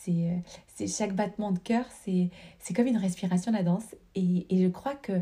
C'est 0.00 0.12
euh, 0.30 0.36
c'est 0.74 0.86
chaque 0.86 1.14
battement 1.14 1.50
de 1.52 1.58
cœur, 1.58 1.84
c'est 2.04 2.30
c'est 2.60 2.74
comme 2.74 2.86
une 2.86 2.96
respiration, 2.96 3.50
la 3.52 3.62
danse. 3.62 3.94
Et, 4.14 4.46
et 4.50 4.62
je 4.62 4.68
crois 4.68 4.94
que 4.94 5.12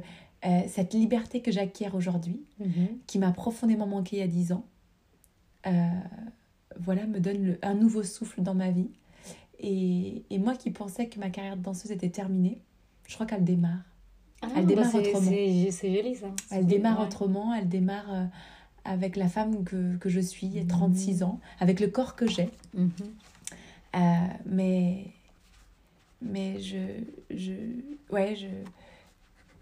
euh, 0.45 0.61
cette 0.69 0.93
liberté 0.95 1.41
que 1.41 1.51
j'acquiers 1.51 1.89
aujourd'hui, 1.93 2.41
Mhm. 2.61 2.89
qui 3.07 3.19
m'a 3.19 3.33
profondément 3.33 3.87
manqué 3.87 4.17
il 4.17 4.21
y 4.21 4.23
a 4.23 4.27
10 4.29 4.53
ans, 4.53 4.65
euh, 5.67 5.71
voilà, 6.79 7.07
me 7.07 7.21
donne 7.21 7.43
le- 7.45 7.59
un 7.63 7.75
nouveau 7.75 8.03
souffle 8.03 8.43
dans 8.43 8.55
ma 8.55 8.71
vie. 8.71 8.91
Et, 9.59 10.23
et 10.31 10.39
moi 10.39 10.55
qui 10.55 10.71
pensais 10.71 11.09
que 11.09 11.19
ma 11.19 11.31
carrière 11.31 11.57
de 11.57 11.63
danseuse 11.63 11.91
était 11.91 12.11
terminée, 12.11 12.59
je 13.09 13.15
crois 13.15 13.25
qu'elle 13.27 13.45
démarre. 13.45 13.81
Ah, 14.43 14.49
Elle 14.57 14.67
démarre 14.67 14.93
bah, 14.93 15.01
c'est- 15.03 15.09
autrement. 15.09 15.31
C'est 15.31 15.71
c'est 15.71 15.95
joli 15.97 16.15
ça. 16.15 16.27
Elle 16.51 16.67
démarre 16.67 17.01
autrement, 17.01 17.55
elle 17.55 17.69
démarre 17.69 18.13
euh, 18.13 18.25
avec 18.85 19.17
la 19.17 19.29
femme 19.29 19.65
que, 19.65 19.97
que 19.97 20.11
je 20.11 20.21
suis, 20.21 20.49
Mhm. 20.61 20.67
36 20.67 21.23
ans, 21.23 21.41
avec 21.59 21.81
le 21.81 21.89
corps 21.89 22.15
que 22.15 22.27
j'ai. 22.29 22.51
Mhm. 22.75 22.91
Euh, 23.97 24.01
mais 24.45 25.07
mais 26.23 26.61
je, 26.61 26.77
je 27.31 27.53
ouais 28.11 28.37
je 28.37 28.47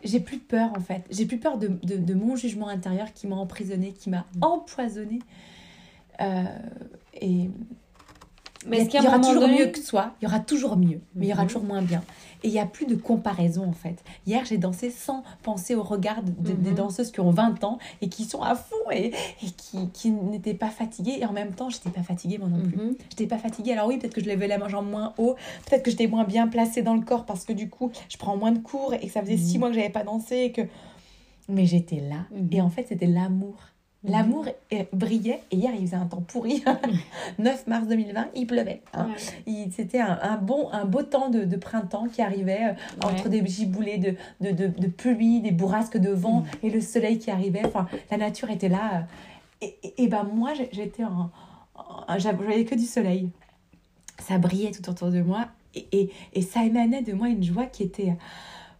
j'ai 0.02 0.20
plus 0.20 0.38
peur 0.38 0.70
en 0.76 0.80
fait 0.80 1.02
j'ai 1.10 1.24
plus 1.26 1.38
peur 1.38 1.56
de, 1.58 1.68
de, 1.82 1.96
de 1.96 2.14
mon 2.14 2.34
jugement 2.36 2.68
intérieur 2.68 3.12
qui 3.12 3.26
m'a 3.26 3.36
emprisonné 3.36 3.92
qui 3.92 4.10
m'a 4.10 4.24
Mhm. 4.36 4.42
empoisonné 4.42 5.18
Euh, 6.20 6.44
et 7.20 7.50
Mais 8.66 8.84
il 8.86 9.02
y, 9.02 9.06
aura 9.06 9.18
toujours 9.18 9.42
donné- 9.42 9.58
mieux 9.58 9.66
que 9.66 9.80
soi 9.80 10.14
il 10.20 10.24
y 10.24 10.26
aura 10.28 10.40
toujours 10.40 10.76
mieux 10.76 11.00
mais 11.14 11.26
il 11.26 11.28
y 11.28 11.32
aura 11.32 11.42
Mhm. 11.42 11.48
toujours 11.48 11.64
moins 11.64 11.82
bien 11.82 12.02
et 12.44 12.48
il 12.48 12.52
n'y 12.52 12.60
a 12.60 12.66
plus 12.66 12.86
de 12.86 12.94
comparaison 12.94 13.64
en 13.66 13.72
fait 13.72 14.04
hier 14.26 14.44
j'ai 14.44 14.58
dansé 14.58 14.90
sans 14.90 15.24
penser 15.42 15.74
au 15.74 15.82
regard 15.82 16.22
de- 16.22 16.30
de- 16.30 16.52
des 16.52 16.70
Mhm. 16.70 16.76
danseuses 16.76 17.10
qui 17.10 17.18
ont 17.20 17.30
20 17.30 17.64
ans 17.64 17.78
et 18.02 18.08
qui 18.08 18.24
sont 18.24 18.42
à 18.42 18.54
fond 18.54 18.76
et, 18.92 19.06
et 19.42 19.50
qui, 19.56 19.88
qui 19.92 20.10
n'étaient 20.10 20.54
pas 20.54 20.68
fatiguées 20.70 21.16
et 21.20 21.24
en 21.26 21.32
même 21.32 21.52
temps 21.54 21.70
j'étais 21.70 21.90
pas 21.90 22.02
fatiguée 22.02 22.38
moi 22.38 22.48
non 22.48 22.60
plus 22.60 22.76
Mhm. 22.76 22.94
J'étais 23.10 23.26
pas 23.26 23.38
fatiguée. 23.38 23.72
Alors 23.72 23.88
oui, 23.88 23.98
peut-être 23.98 24.14
que 24.14 24.22
je 24.22 24.28
levais 24.28 24.46
la 24.46 24.68
jambe 24.68 24.88
moins 24.90 25.14
haut, 25.18 25.34
peut-être 25.66 25.82
que 25.82 25.90
j'étais 25.90 26.06
moins 26.06 26.24
bien 26.24 26.46
placée 26.46 26.82
dans 26.82 26.94
le 26.94 27.00
corps 27.02 27.24
parce 27.24 27.44
que 27.44 27.52
du 27.52 27.68
coup, 27.70 27.90
je 28.08 28.16
prends 28.18 28.36
moins 28.36 28.52
de 28.52 28.58
cours 28.58 28.92
et 28.94 29.00
que 29.00 29.08
ça 29.12 29.20
faisait 29.22 29.36
Mhm. 29.36 29.42
six 29.42 29.58
mois 29.58 29.68
que 29.70 29.74
j'avais 29.74 29.88
pas 29.90 30.04
dansé 30.04 30.36
et 30.36 30.52
que... 30.52 30.62
Mais 31.48 31.66
j'étais 31.66 32.00
là. 32.00 32.26
Mhm. 32.32 32.48
Et 32.52 32.60
en 32.60 32.70
fait, 32.70 32.86
c'était 32.88 33.06
l'amour. 33.06 33.56
Mhm. 34.04 34.10
L'amour 34.12 34.44
brillait. 34.92 35.40
Et 35.50 35.56
hier, 35.56 35.72
il 35.74 35.86
faisait 35.86 35.96
un 35.96 36.06
temps 36.06 36.20
pourri. 36.26 36.62
9 37.38 37.66
mars 37.66 37.86
2020, 37.88 38.28
il 38.34 38.46
pleuvait. 38.46 38.82
hein. 38.92 39.08
Ouais. 39.46 39.68
C'était 39.74 40.00
un, 40.00 40.18
un 40.22 40.36
bon, 40.36 40.68
un 40.72 40.84
beau 40.84 41.02
temps 41.02 41.30
de, 41.30 41.44
de 41.44 41.56
printemps 41.56 42.06
qui 42.12 42.20
arrivait 42.22 42.68
euh, 42.70 43.06
entre 43.06 43.28
des 43.28 43.44
giboulées 43.46 43.98
de, 43.98 44.14
de, 44.40 44.50
de, 44.54 44.66
de 44.66 44.86
pluie, 44.88 45.40
des 45.40 45.52
bourrasques 45.52 45.96
de 45.98 46.10
vent 46.10 46.40
Mhm. 46.40 46.46
et 46.64 46.70
le 46.70 46.80
soleil 46.80 47.18
qui 47.18 47.30
arrivait. 47.30 47.64
Enfin, 47.64 47.86
la 48.10 48.16
nature 48.18 48.50
était 48.50 48.68
là. 48.68 48.98
euh, 48.98 49.00
Et, 49.62 49.76
et, 49.82 50.02
et 50.04 50.08
ben 50.08 50.24
moi, 50.24 50.52
j'étais 50.72 51.04
en... 51.04 51.30
en- 51.74 52.18
j'avais- 52.18 52.64
que 52.66 52.74
du 52.74 52.84
soleil. 52.84 53.30
Ça 54.20 54.38
brillait 54.38 54.70
tout 54.70 54.88
autour 54.90 55.10
de 55.10 55.22
moi. 55.22 55.46
Et, 55.74 55.86
et, 55.92 56.10
et 56.34 56.42
ça 56.42 56.62
émanait 56.64 57.02
de 57.02 57.14
moi 57.14 57.28
une 57.28 57.42
joie 57.42 57.66
qui 57.66 57.82
était... 57.82 58.14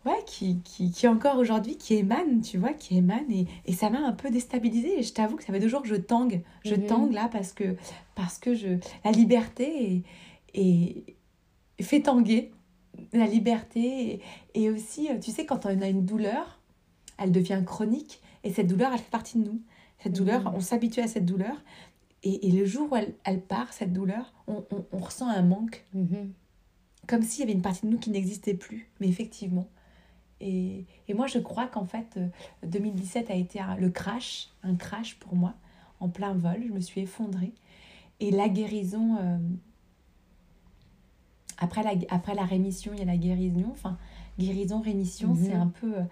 Ouais, 0.04 0.23
qui, 0.26 0.61
qui, 0.64 0.90
qui 0.90 1.08
encore 1.08 1.38
aujourd'hui, 1.38 1.78
qui 1.78 1.94
émane, 1.94 2.42
tu 2.42 2.58
vois, 2.58 2.75
qui 2.75 2.96
émane. 2.99 3.30
Et, 3.32 3.46
et 3.64 3.73
ça 3.73 3.88
m'a 3.88 4.00
un 4.00 4.12
peu 4.12 4.28
déstabilisée. 4.30 4.99
Et 4.99 5.02
je 5.02 5.12
t'avoue 5.14 5.37
que 5.37 5.44
ça 5.44 5.52
fait 5.52 5.61
deux 5.61 5.68
jours 5.68 5.80
que 5.82 5.88
je 5.88 5.94
tangue. 5.94 6.42
Je 6.64 6.75
Mhm. 6.75 6.87
tangue 6.87 7.12
là 7.12 7.28
parce 7.32 7.52
que, 7.54 7.76
parce 8.14 8.38
que 8.38 8.54
je, 8.54 8.78
la 9.04 9.12
liberté 9.12 10.02
est, 10.54 11.04
est- 11.78 11.82
fait 11.82 12.02
tanguer. 12.02 12.52
La 13.14 13.26
liberté. 13.26 14.20
Et, 14.54 14.62
et 14.62 14.70
aussi, 14.70 15.08
euh, 15.08 15.18
tu 15.18 15.30
sais, 15.30 15.46
quand 15.46 15.64
on 15.64 15.80
a 15.80 15.88
une 15.88 16.04
douleur, 16.04 16.61
elle 17.18 17.32
devient 17.32 17.62
chronique. 17.64 18.20
Et 18.44 18.52
cette 18.52 18.66
douleur, 18.66 18.90
elle 18.92 18.99
fait 18.99 19.11
partie 19.11 19.38
de 19.38 19.44
nous. 19.44 19.61
Cette 20.00 20.12
douleur, 20.14 20.42
Mhm. 20.50 20.56
on 20.56 20.61
s'habitue 20.61 21.00
à 21.00 21.08
cette 21.08 21.25
douleur. 21.25 21.56
Et, 22.25 22.46
et 22.49 22.50
le 22.52 22.66
jour 22.66 22.92
où 22.92 22.96
elle, 22.96 23.14
elle 23.25 23.40
part, 23.40 23.73
cette 23.73 23.92
douleur, 23.94 24.34
on, 24.49 24.64
on- 24.70 24.84
on 24.92 24.99
ressent 24.99 25.28
un 25.28 25.42
manque. 25.42 25.84
Mhm. 25.94 26.32
Comme 27.06 27.23
s'il 27.23 27.40
y 27.40 27.42
avait 27.44 27.52
une 27.52 27.62
partie 27.62 27.87
de 27.87 27.90
nous 27.90 27.99
qui 27.99 28.11
n'existait 28.11 28.54
plus. 28.54 28.90
Mais 29.00 29.08
effectivement. 29.08 29.66
Et, 30.41 30.85
et 31.09 31.14
moi, 31.14 31.26
je 31.26 31.38
crois 31.38 31.67
qu'en 31.67 31.85
fait, 31.87 32.17
euh, 32.17 32.26
2017 32.67 33.31
a 33.31 33.35
été 33.35 33.61
un- 33.61 33.76
le 33.76 33.88
crash, 33.91 34.49
un 34.62 34.75
crash 34.75 35.17
pour 35.19 35.35
moi, 35.37 35.55
en 36.00 36.09
plein 36.09 36.35
vol. 36.35 36.62
Je 36.67 36.73
me 36.73 36.81
suis 36.81 37.03
effondrée. 37.03 37.53
Et 38.21 38.31
la 38.31 38.49
guérison, 38.49 39.17
euh, 39.21 39.38
après, 41.59 41.83
la, 41.83 41.93
après 42.11 42.35
la 42.35 42.45
rémission, 42.45 42.93
il 42.95 42.99
y 42.99 43.03
a 43.03 43.07
la 43.07 43.17
guérison. 43.17 43.67
Enfin, 43.71 43.97
guérison, 44.38 44.81
rémission, 44.81 45.29
Mhm. 45.35 45.45
c'est 45.45 45.53
un 45.55 45.69
peu 45.69 45.99
euh, 45.99 46.03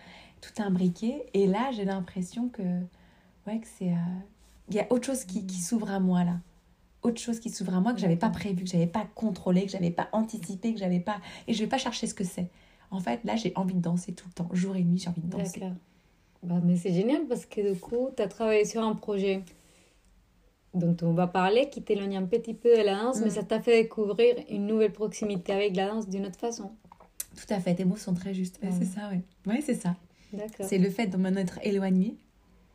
tout 0.40 0.62
imbriqué. 0.62 1.24
Et 1.34 1.46
là, 1.46 1.70
j'ai 1.72 1.84
l'impression 1.84 2.48
que, 2.48 2.62
ouais, 3.46 3.58
que 3.60 3.66
c'est. 3.78 3.90
euh, 3.92 3.96
il 4.68 4.76
y 4.76 4.80
a 4.80 4.86
autre 4.90 5.06
chose 5.06 5.24
qui, 5.24 5.44
qui 5.46 5.58
s'ouvre 5.60 5.90
à 5.90 5.98
moi 6.00 6.24
là. 6.24 6.38
Autre 7.02 7.20
chose 7.20 7.40
qui 7.40 7.50
s'ouvre 7.50 7.74
à 7.74 7.80
moi 7.80 7.92
que 7.92 7.98
j'avais 7.98 8.16
pas 8.16 8.30
prévu, 8.30 8.62
que 8.62 8.70
j'avais 8.70 8.86
pas 8.86 9.04
contrôlé, 9.16 9.64
que 9.66 9.72
j'avais 9.72 9.90
pas 9.90 10.08
anticipé, 10.12 10.72
que 10.72 10.78
j'avais 10.78 11.00
pas. 11.00 11.20
Et 11.48 11.52
je 11.52 11.58
vais 11.62 11.68
pas 11.68 11.78
chercher 11.78 12.06
ce 12.06 12.14
que 12.14 12.22
c'est. 12.22 12.48
En 12.92 13.00
fait, 13.00 13.24
là, 13.24 13.34
j'ai 13.36 13.52
envie 13.56 13.74
de 13.74 13.80
danser 13.80 14.12
tout 14.12 14.26
le 14.28 14.32
temps. 14.34 14.48
Jour 14.52 14.76
et 14.76 14.84
nuit, 14.84 14.98
j'ai 14.98 15.08
envie 15.08 15.20
de 15.22 15.26
danser. 15.30 15.58
D'accord. 15.60 15.76
Bah, 16.44 16.60
mais 16.62 16.76
c'est 16.76 16.92
génial 16.92 17.26
parce 17.26 17.46
que 17.46 17.72
du 17.72 17.78
coup, 17.80 18.10
tu 18.16 18.22
as 18.22 18.28
travaillé 18.28 18.64
sur 18.64 18.82
un 18.82 18.94
projet 18.94 19.42
dont 20.74 20.96
on 21.02 21.12
va 21.12 21.26
parler 21.26 21.68
qui 21.70 21.82
t'éloigne 21.82 22.16
un 22.16 22.24
petit 22.26 22.54
peu 22.54 22.76
de 22.76 22.82
la 22.82 22.94
danse, 23.02 23.20
Mm. 23.20 23.24
mais 23.24 23.30
ça 23.30 23.42
t'a 23.42 23.60
fait 23.60 23.82
découvrir 23.82 24.36
une 24.48 24.66
nouvelle 24.66 24.92
proximité 24.92 25.52
avec 25.52 25.76
la 25.76 25.88
danse 25.88 26.08
d'une 26.08 26.26
autre 26.26 26.38
façon. 26.38 26.70
Tout 27.36 27.52
à 27.54 27.60
fait, 27.60 27.74
tes 27.74 27.84
mots 27.84 27.96
sont 27.96 28.14
très 28.14 28.34
justes. 28.34 28.58
Ouais, 28.62 28.68
Ouais. 28.68 28.74
C'est 28.78 28.84
ça, 28.86 29.10
oui. 29.12 29.20
Ouais, 29.46 29.60
c'est 29.62 29.74
ça. 29.74 29.96
D'accord. 30.32 30.66
C'est 30.66 30.78
le 30.78 30.88
fait 30.90 31.06
de 31.08 31.16
m'en 31.16 31.28
être 31.36 31.58
éloignée. 31.62 32.16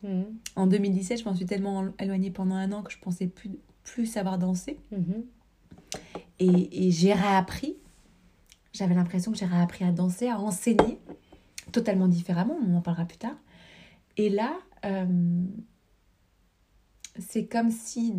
Mhm. 0.04 0.26
En 0.56 0.68
2017, 0.68 1.20
je 1.20 1.26
m'en 1.26 1.36
suis 1.36 1.46
tellement 1.48 1.86
éloignée 2.00 2.30
pendant 2.32 2.56
un 2.56 2.72
an 2.72 2.84
que 2.84 2.92
je 2.92 3.00
pensais 3.00 3.28
plus, 3.28 3.50
plus 3.84 4.06
savoir 4.06 4.38
danser. 4.38 4.78
Mhm. 4.92 5.24
Et, 6.40 6.88
et 6.88 6.92
j'ai 6.92 7.14
réappris. 7.14 7.78
J'avais 8.78 8.94
l'impression 8.94 9.32
que 9.32 9.38
j'ai 9.40 9.46
réappris 9.46 9.84
à 9.86 9.92
danser, 9.92 10.28
à 10.28 10.40
enseigner, 10.40 11.00
totalement 11.72 12.08
différemment, 12.08 12.56
on 12.64 12.76
en 12.76 12.82
parlera 12.82 13.06
plus 13.06 13.18
tard. 13.18 13.36
Et 14.18 14.30
là, 14.30 14.56
euh, 14.86 15.44
c'est 17.20 17.48
comme 17.48 17.72
si 17.72 18.14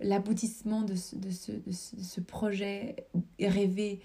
l'aboutissement 0.00 0.82
de 0.82 0.94
ce, 0.94 1.16
de, 1.16 1.30
ce, 1.30 1.52
de 1.52 1.70
ce- 1.70 1.96
de 1.96 2.02
ce 2.02 2.20
projet 2.22 2.96
rêvé 3.38 4.00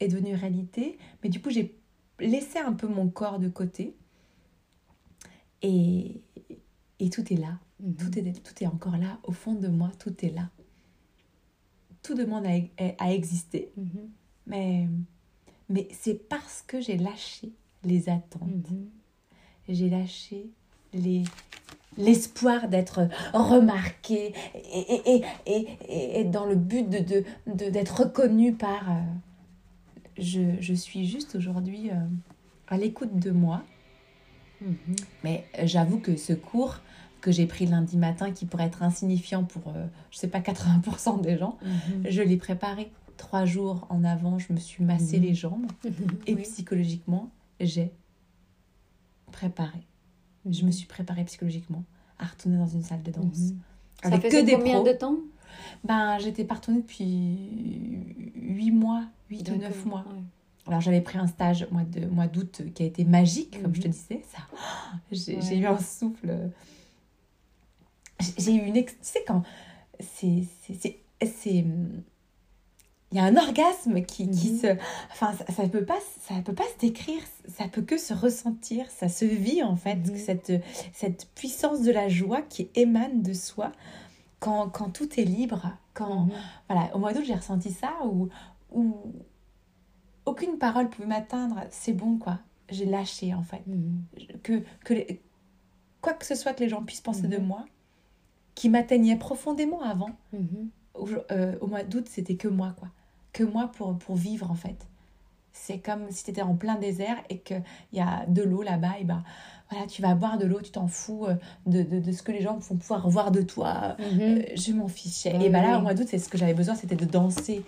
est 0.00 0.08
devenu 0.08 0.34
réalité. 0.34 0.98
Mais 1.22 1.28
du 1.28 1.40
coup, 1.40 1.50
j'ai 1.50 1.78
laissé 2.18 2.58
un 2.58 2.72
peu 2.72 2.88
mon 2.88 3.08
corps 3.08 3.38
de 3.38 3.48
côté. 3.48 3.94
Et, 5.62 6.20
et 6.98 7.10
tout 7.10 7.32
est 7.32 7.36
là. 7.36 7.58
Mhm. 7.80 7.96
Tout 7.96 8.18
est, 8.18 8.32
tout 8.42 8.64
est 8.64 8.66
encore 8.66 8.96
là. 8.96 9.20
Au 9.22 9.32
fond 9.32 9.54
de 9.54 9.68
moi, 9.68 9.92
tout 10.00 10.24
est 10.24 10.30
là. 10.30 10.50
Tout 12.02 12.14
demande 12.14 12.46
à, 12.46 12.50
à 12.98 13.12
exister. 13.12 13.70
Mhm. 13.76 14.10
Mais, 14.46 14.88
mais 15.68 15.88
c'est 15.92 16.28
parce 16.28 16.62
que 16.66 16.80
j'ai 16.80 16.96
lâché 16.96 17.52
les 17.84 18.08
attentes. 18.08 18.42
Mhm. 18.70 18.88
J'ai 19.68 19.88
lâché 19.90 20.46
les 20.92 21.24
l'espoir 21.98 22.68
d'être 22.68 23.08
remarqué 23.32 24.34
et, 24.54 25.00
et, 25.16 25.22
et, 25.46 26.20
et, 26.20 26.24
dans 26.24 26.44
le 26.44 26.54
but 26.54 26.88
de, 26.90 26.98
de, 26.98 27.24
de- 27.46 27.70
d'être 27.70 28.00
reconnu 28.02 28.52
par... 28.52 28.90
euh, 28.90 28.94
je, 30.18 30.40
je 30.60 30.74
suis 30.74 31.06
juste 31.06 31.36
aujourd'hui 31.36 31.90
euh, 31.90 31.94
à 32.68 32.76
l'écoute 32.76 33.18
de 33.18 33.30
moi. 33.30 33.62
Mhm. 34.60 34.76
Mais 35.24 35.44
j'avoue 35.64 35.98
que 35.98 36.16
ce 36.16 36.32
cours 36.34 36.76
que 37.22 37.32
j'ai 37.32 37.46
pris 37.46 37.64
lundi 37.66 37.96
matin, 37.96 38.30
qui 38.30 38.44
pourrait 38.46 38.66
être 38.66 38.82
insignifiant 38.82 39.44
pour, 39.44 39.68
euh, 39.68 39.86
je 40.10 40.18
sais 40.18 40.28
pas, 40.28 40.40
80% 40.40 41.22
des 41.22 41.38
gens, 41.38 41.56
Mhm. 41.62 42.04
je 42.10 42.20
l'ai 42.22 42.36
préparé 42.36 42.90
trois 43.16 43.44
jours 43.44 43.86
en 43.90 44.04
avant. 44.04 44.38
Je 44.38 44.52
me 44.52 44.58
suis 44.58 44.84
massé 44.84 45.18
Mhm. 45.18 45.22
les 45.24 45.34
jambes 45.34 45.66
et 46.26 46.34
Oui. 46.34 46.42
psychologiquement, 46.42 47.30
j'ai 47.60 47.92
préparé. 49.32 49.80
je 50.48 50.64
me 50.64 50.70
suis 50.70 50.86
préparée 50.86 51.24
psychologiquement 51.24 51.82
à 52.18 52.26
retourner 52.26 52.56
dans 52.56 52.66
une 52.68 52.82
salle 52.82 53.02
de 53.02 53.10
danse. 53.10 53.38
Mhm. 53.50 53.58
Ça 54.02 54.08
Avec 54.08 54.22
faisait 54.22 54.40
que 54.42 54.46
des 54.46 54.52
combien 54.52 54.74
pros. 54.82 54.84
de 54.86 54.92
temps? 54.92 55.16
Ben, 55.84 56.18
j'étais 56.18 56.44
pas 56.44 56.54
retournée 56.54 56.80
depuis 56.80 58.32
8 58.36 58.70
mois, 58.70 59.04
8 59.30 59.48
ou 59.50 59.56
9 59.56 59.60
D'accord, 59.72 59.86
mois. 59.86 60.04
ouais. 60.12 60.22
Alors 60.68 60.80
j'avais 60.80 61.00
pris 61.00 61.18
un 61.18 61.26
stage 61.26 61.66
mois 61.70 61.84
de 61.84 62.06
mois 62.06 62.26
d'août 62.26 62.62
qui 62.74 62.82
a 62.82 62.86
été 62.86 63.04
magique, 63.04 63.60
comme 63.62 63.74
je 63.74 63.80
te 63.82 63.86
Mhm. 63.88 63.92
disais. 63.92 64.22
Ça, 64.28 64.38
j'ai 65.12 65.36
Ouais. 65.38 65.58
eu 65.58 65.66
un 65.66 65.78
souffle. 65.78 66.50
J'ai 68.20 68.32
j'ai 68.38 68.54
eu 68.54 68.66
une. 68.66 68.76
ex- 68.76 68.92
Tu 68.94 68.98
sais, 69.02 69.24
quand. 69.26 69.42
C'est. 70.00 70.44
Il 73.12 73.18
y 73.18 73.20
a 73.20 73.24
un 73.24 73.36
orgasme 73.36 74.02
qui, 74.02 74.28
qui 74.30 74.50
Mhm. 74.52 74.58
se. 74.58 74.66
Enfin, 75.12 75.32
ça, 75.34 75.46
ça 75.52 75.68
peut 75.68 75.84
pas, 75.84 75.98
ça 76.20 76.34
peut 76.44 76.54
pas 76.54 76.64
se 76.64 76.78
décrire, 76.80 77.20
ça 77.48 77.68
peut 77.68 77.82
que 77.82 77.98
se 77.98 78.12
ressentir, 78.12 78.90
ça 78.90 79.08
se 79.08 79.24
vit 79.24 79.62
en 79.62 79.76
fait, 79.76 79.94
Mhm. 79.96 80.16
cette, 80.16 80.52
cette 80.92 81.28
puissance 81.34 81.82
de 81.82 81.92
la 81.92 82.08
joie 82.08 82.42
qui 82.42 82.68
émane 82.74 83.22
de 83.22 83.32
soi 83.32 83.70
quand, 84.40 84.68
quand 84.70 84.90
tout 84.90 85.20
est 85.20 85.24
libre, 85.24 85.70
quand, 85.94 86.24
Mhm. 86.26 86.32
voilà, 86.68 86.94
au 86.96 86.98
mois 86.98 87.12
d'août, 87.12 87.22
j'ai 87.24 87.34
ressenti 87.36 87.70
ça 87.70 87.92
où, 88.04 88.28
où 88.72 88.94
aucune 90.24 90.58
parole 90.58 90.90
pouvait 90.90 91.06
m'atteindre. 91.08 91.60
C'est 91.70 91.92
bon, 91.92 92.18
quoi. 92.18 92.40
J'ai 92.68 92.84
lâché, 92.86 93.32
en 93.34 93.42
fait. 93.44 93.62
Que, 94.42 94.64
que 94.84 94.94
les- 94.94 95.22
quoi 96.02 96.12
que 96.14 96.26
ce 96.26 96.34
soit 96.34 96.52
que 96.54 96.60
les 96.64 96.68
gens 96.68 96.82
puissent 96.82 97.00
penser 97.00 97.28
de 97.28 97.38
moi, 97.38 97.64
qui 98.56 98.68
m'atteignait 98.68 99.16
profondément 99.16 99.82
avant. 99.82 100.10
Au, 100.98 101.08
euh, 101.30 101.54
au 101.60 101.66
mois 101.66 101.82
d'août, 101.82 102.06
c'était 102.10 102.36
que 102.36 102.48
moi, 102.48 102.74
quoi. 102.78 102.88
Que 103.32 103.44
moi 103.44 103.70
pour, 103.76 103.96
pour 103.98 104.16
vivre, 104.16 104.50
en 104.50 104.54
fait. 104.54 104.76
C'est 105.52 105.78
comme 105.78 106.10
si 106.10 106.24
tu 106.24 106.30
étais 106.32 106.42
en 106.42 106.54
plein 106.54 106.74
désert 106.76 107.16
et 107.30 107.38
qu'il 107.38 107.62
y 107.94 108.00
a 108.00 108.26
de 108.28 108.42
l'eau 108.42 108.62
là-bas, 108.62 108.98
et 109.00 109.04
ben 109.04 109.22
voilà, 109.70 109.86
tu 109.86 110.02
vas 110.02 110.14
boire 110.14 110.36
de 110.38 110.44
l'eau, 110.46 110.60
tu 110.60 110.70
t'en 110.70 110.86
fous 110.86 111.24
euh, 111.26 111.34
de, 111.66 111.82
de, 111.82 111.98
de 111.98 112.12
ce 112.12 112.22
que 112.22 112.30
les 112.30 112.42
gens 112.42 112.58
vont 112.58 112.76
pouvoir 112.76 113.08
voir 113.08 113.30
de 113.30 113.40
toi. 113.42 113.96
Mhm. 113.98 114.20
Euh, 114.20 114.42
je 114.54 114.72
m'en 114.72 114.86
fichais. 114.88 115.34
Et 115.42 115.48
ben 115.48 115.62
là, 115.62 115.78
au 115.78 115.82
mois 115.82 115.94
d'août, 115.94 116.06
c'est 116.10 116.18
ce 116.18 116.28
que 116.28 116.36
j'avais 116.38 116.52
besoin, 116.54 116.74
c'était 116.74 116.94
de 116.96 117.06
danser. 117.06 117.62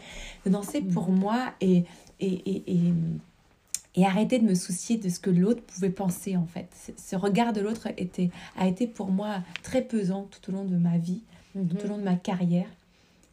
De 0.44 0.50
danser 0.50 0.82
pour 0.82 1.10
Mhm. 1.10 1.18
moi 1.18 1.52
et, 1.62 1.84
et, 2.20 2.32
et, 2.50 2.62
et, 2.72 2.92
et 3.94 4.04
arrêter 4.06 4.38
de 4.38 4.44
me 4.44 4.54
soucier 4.54 4.98
de 4.98 5.08
ce 5.08 5.18
que 5.18 5.30
l'autre 5.30 5.62
pouvait 5.62 5.90
penser, 5.90 6.36
en 6.36 6.46
fait. 6.46 6.68
Ce- 6.98 7.16
regard 7.16 7.52
de 7.54 7.62
l'autre 7.62 7.88
était, 7.96 8.30
a 8.58 8.66
été 8.68 8.86
pour 8.86 9.08
moi 9.10 9.36
très 9.62 9.82
pesant 9.82 10.28
tout 10.30 10.50
au 10.52 10.54
long 10.54 10.64
de 10.64 10.76
ma 10.76 10.98
vie, 10.98 11.22
Mhm. 11.54 11.68
tout 11.68 11.86
au 11.86 11.88
long 11.88 11.98
de 11.98 12.02
ma 12.04 12.14
carrière. 12.16 12.68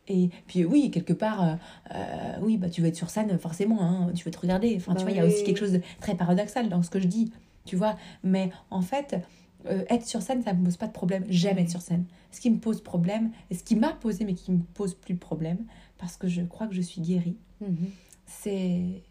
Et 0.08 0.30
puis 0.48 0.66
oui, 0.66 0.92
quelque 0.92 1.14
part, 1.14 1.44
euh, 1.44 1.56
euh, 1.92 2.38
oui, 2.42 2.58
bah, 2.58 2.70
tu 2.70 2.82
veux 2.82 2.88
être 2.88 2.96
sur 2.96 3.10
scène, 3.10 3.38
forcément, 3.40 3.82
hein, 3.82 4.12
tu 4.14 4.24
veux 4.26 4.32
te 4.32 4.38
regarder. 4.40 4.76
Enfin, 4.78 4.94
tu 4.94 4.98
Bah 4.98 5.04
vois, 5.04 5.12
il 5.12 5.18
y 5.18 5.20
a 5.20 5.26
aussi 5.26 5.44
quelque 5.44 5.58
chose 5.58 5.72
de 5.72 5.82
très 6.00 6.16
paradoxal 6.16 6.70
dans 6.70 6.84
ce 6.84 6.90
que 6.92 7.00
je 7.00 7.08
dis, 7.08 7.32
tu 7.66 7.76
vois. 7.76 7.96
Mais 8.24 8.52
en 8.70 8.82
fait, 8.82 9.18
euh, 9.66 9.84
être 9.90 10.06
sur 10.06 10.22
scène, 10.22 10.44
ça 10.44 10.54
ne 10.54 10.60
me 10.60 10.66
pose 10.66 10.78
pas 10.78 10.86
de 10.88 10.92
problème. 10.94 11.26
J'aime 11.28 11.58
être 11.58 11.72
sur 11.72 11.82
scène. 11.82 12.06
Ce 12.32 12.40
qui 12.40 12.52
me 12.52 12.60
pose 12.60 12.82
problème, 12.84 13.32
et 13.50 13.56
ce 13.56 13.64
qui 13.64 13.76
m'a 13.76 13.94
posé, 13.94 14.26
mais 14.26 14.36
qui 14.36 14.52
me 14.52 14.60
pose 14.60 14.94
plus 14.94 15.16
de 15.16 15.20
problème, 15.20 15.66
parce 15.98 16.18
que 16.18 16.28
je 16.28 16.42
crois 16.44 16.68
que 16.68 16.76
je 16.76 16.82
suis 16.82 17.02
guérie, 17.02 17.38
Mhm. 17.62 17.88
c'est... 18.28 19.02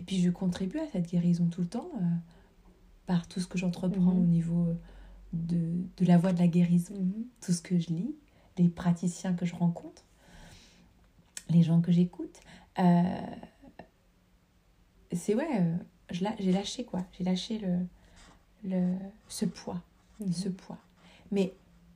Et 0.00 0.04
puis 0.06 0.20
je 0.20 0.30
contribue 0.30 0.78
à 0.78 0.86
cette 0.92 1.08
guérison 1.10 1.46
tout 1.46 1.60
le 1.60 1.66
temps, 1.68 1.90
par 3.06 3.26
tout 3.28 3.40
ce 3.40 3.46
que 3.46 3.58
j'entreprends 3.58 4.12
Mhm. 4.14 4.18
au 4.22 4.26
niveau 4.26 4.66
de, 5.32 5.74
de 5.96 6.04
la 6.04 6.18
voie 6.18 6.32
de 6.32 6.38
la 6.38 6.46
guérison 6.48 6.94
Mhm. 6.94 7.24
tout 7.40 7.52
ce 7.52 7.60
que 7.62 7.78
je 7.78 7.88
lis, 7.88 8.14
les 8.58 8.68
praticiens 8.68 9.34
que 9.34 9.44
je 9.46 9.54
rencontre, 9.54 10.04
les 11.48 11.62
gens 11.62 11.80
que 11.80 11.92
j'écoute. 11.92 12.40
Euh, 12.78 13.02
c'est 15.12 15.34
ouais, 15.34 15.48
euh, 15.60 15.74
j'ai 16.10 16.52
lâché 16.52 16.84
quoi. 16.84 17.04
J'ai 17.16 17.24
lâché 17.24 17.58
le, 17.58 17.78
le, 18.64 18.94
ce 19.28 19.44
poids, 19.46 19.82
Mhm. 20.20 20.32
ce 20.32 20.48
poids. 20.48 20.78
Mais 21.30 21.54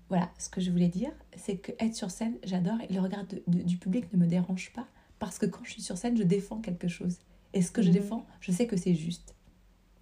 voilà, 0.09 0.31
ce 0.39 0.49
que 0.49 0.61
je 0.61 0.71
voulais 0.71 0.89
dire, 0.89 1.13
c'est 1.37 1.57
que 1.57 1.73
être 1.79 1.95
sur 1.95 2.11
scène, 2.11 2.35
j'adore 2.45 2.79
et 2.89 2.93
le 2.93 3.01
regard 3.01 3.25
de- 3.27 3.43
de- 3.47 3.63
du 3.63 3.77
public 3.79 4.13
ne 4.13 4.19
me 4.19 4.27
dérange 4.27 4.73
pas 4.75 4.87
parce 5.19 5.39
que 5.39 5.47
quand 5.47 5.65
je 5.65 5.71
suis 5.73 5.83
sur 5.83 5.97
scène, 5.99 6.17
je 6.17 6.23
défends 6.23 6.61
quelque 6.61 6.89
chose. 6.89 7.19
Et 7.55 7.63
ce 7.63 7.71
que 7.71 7.83
je 7.83 7.89
Mhm. 7.89 7.95
défends, 7.95 8.27
je 8.41 8.53
sais 8.53 8.67
que 8.67 8.77
c'est 8.77 8.95
juste. 8.95 9.35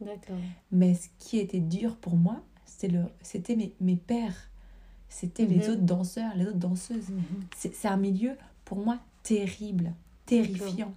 D'accord. 0.00 0.36
Mais 0.72 0.94
ce 0.94 1.08
qui 1.18 1.38
était 1.38 1.60
dur 1.60 1.96
pour 1.96 2.16
moi, 2.16 2.42
c'était 2.64 3.56
mes, 3.56 3.74
mes 3.80 3.96
pères, 3.96 4.50
c'était 5.08 5.44
les 5.44 5.56
Mhm. 5.66 5.72
autres 5.72 5.82
danseurs, 5.82 6.34
les 6.36 6.46
autres 6.46 6.56
danseuses. 6.58 7.08
C'est 7.56 7.74
c'est 7.74 7.88
un 7.88 7.96
milieu 7.96 8.36
pour 8.64 8.78
moi 8.78 8.98
terrible, 9.22 9.92
terrifiant. 10.26 10.92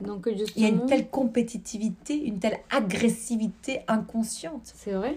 Donc 0.00 0.28
justement, 0.28 0.52
Il 0.56 0.62
y 0.62 0.66
a 0.66 0.68
une 0.68 0.86
telle 0.86 1.08
compétitivité, 1.08 2.16
une 2.16 2.38
telle 2.38 2.58
agressivité 2.70 3.80
inconsciente. 3.88 4.72
c'est 4.74 4.92
vrai? 4.92 5.16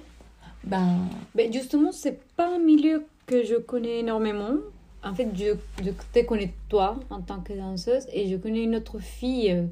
Ben, 0.63 0.99
Ben 1.35 1.51
justement, 1.51 1.91
c'est 1.91 2.19
pas 2.35 2.55
un 2.55 2.59
milieu 2.59 3.05
que 3.25 3.43
je 3.43 3.55
connais 3.55 3.99
énormément. 3.99 4.53
En 5.03 5.13
fait, 5.13 5.29
je, 5.35 5.55
je 5.83 5.91
te 6.13 6.25
connais 6.25 6.53
toi 6.69 6.99
en 7.09 7.21
tant 7.21 7.39
que 7.39 7.53
danseuse 7.53 8.05
et 8.11 8.27
je 8.27 8.35
connais 8.35 8.63
une 8.63 8.75
autre 8.75 8.99
fille 8.99 9.51
euh, 9.51 9.65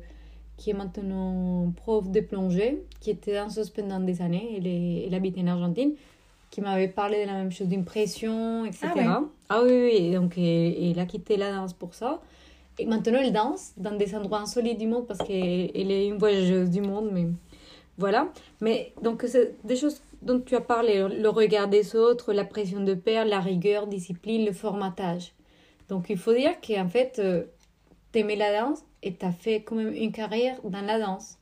qui 0.58 0.70
est 0.70 0.74
maintenant 0.74 1.72
prof 1.76 2.10
de 2.10 2.22
plongée, 2.22 2.84
qui 3.02 3.10
était 3.12 3.34
danseuse 3.36 3.70
pendant 3.70 4.00
des 4.00 4.22
années. 4.22 4.56
Elle, 4.58 4.68
est, 4.68 5.08
elle 5.08 5.14
habite 5.14 5.38
en 5.38 5.48
Argentine, 5.48 5.94
qui 6.52 6.62
m'avait 6.62 6.88
parlé 6.88 7.24
de 7.24 7.28
la 7.28 7.34
même 7.34 7.52
chose, 7.52 7.68
d'une 7.68 7.84
pression, 7.86 8.66
etc. 8.66 8.88
Ah 8.94 8.98
ouais. 8.98 9.28
Ah 9.50 9.62
oui, 9.64 9.72
oui, 9.72 9.92
et 9.98 10.14
donc 10.14 10.38
elle, 10.38 10.92
elle 10.92 11.00
a 11.00 11.06
quitté 11.06 11.36
la 11.38 11.52
danse 11.52 11.74
pour 11.74 11.94
ça. 11.94 12.22
Et 12.78 12.86
maintenant, 12.86 13.20
elle 13.20 13.32
danse 13.32 13.74
dans 13.78 13.96
des 13.96 14.16
endroits 14.16 14.40
insolites 14.40 14.78
du 14.78 14.88
monde 14.88 15.08
parce 15.08 15.20
qu'elle 15.20 15.72
elle 15.74 15.92
est 15.92 16.08
une 16.08 16.18
voyageuse 16.18 16.70
du 16.70 16.82
monde, 16.82 17.10
mais 17.12 17.28
voilà. 17.98 18.32
Mais 18.62 18.94
donc, 19.02 19.24
c'est 19.28 19.56
des 19.64 19.76
choses 19.76 20.02
dont 20.22 20.40
tu 20.40 20.56
as 20.56 20.62
parlé, 20.62 21.08
le 21.08 21.30
regard 21.30 21.68
des 21.68 21.96
autres, 21.96 22.34
la 22.34 22.44
pression 22.44 22.82
de 22.82 22.94
père, 22.94 23.26
la 23.26 23.40
rigueur, 23.40 23.88
discipline, 23.88 24.46
le 24.46 24.52
formatage. 24.52 25.34
Donc, 25.88 26.08
il 26.10 26.18
faut 26.18 26.34
dire 26.34 26.60
qu'en 26.62 26.90
fait, 26.90 27.20
euh, 27.20 27.44
t'aimais 28.12 28.36
la 28.36 28.60
danse 28.60 28.80
et 29.04 29.14
t'as 29.14 29.32
fait 29.32 29.62
quand 29.62 29.76
même 29.76 29.94
une 29.94 30.12
carrière 30.12 30.60
dans 30.64 30.82
la 30.82 31.00
danse. 31.00 31.38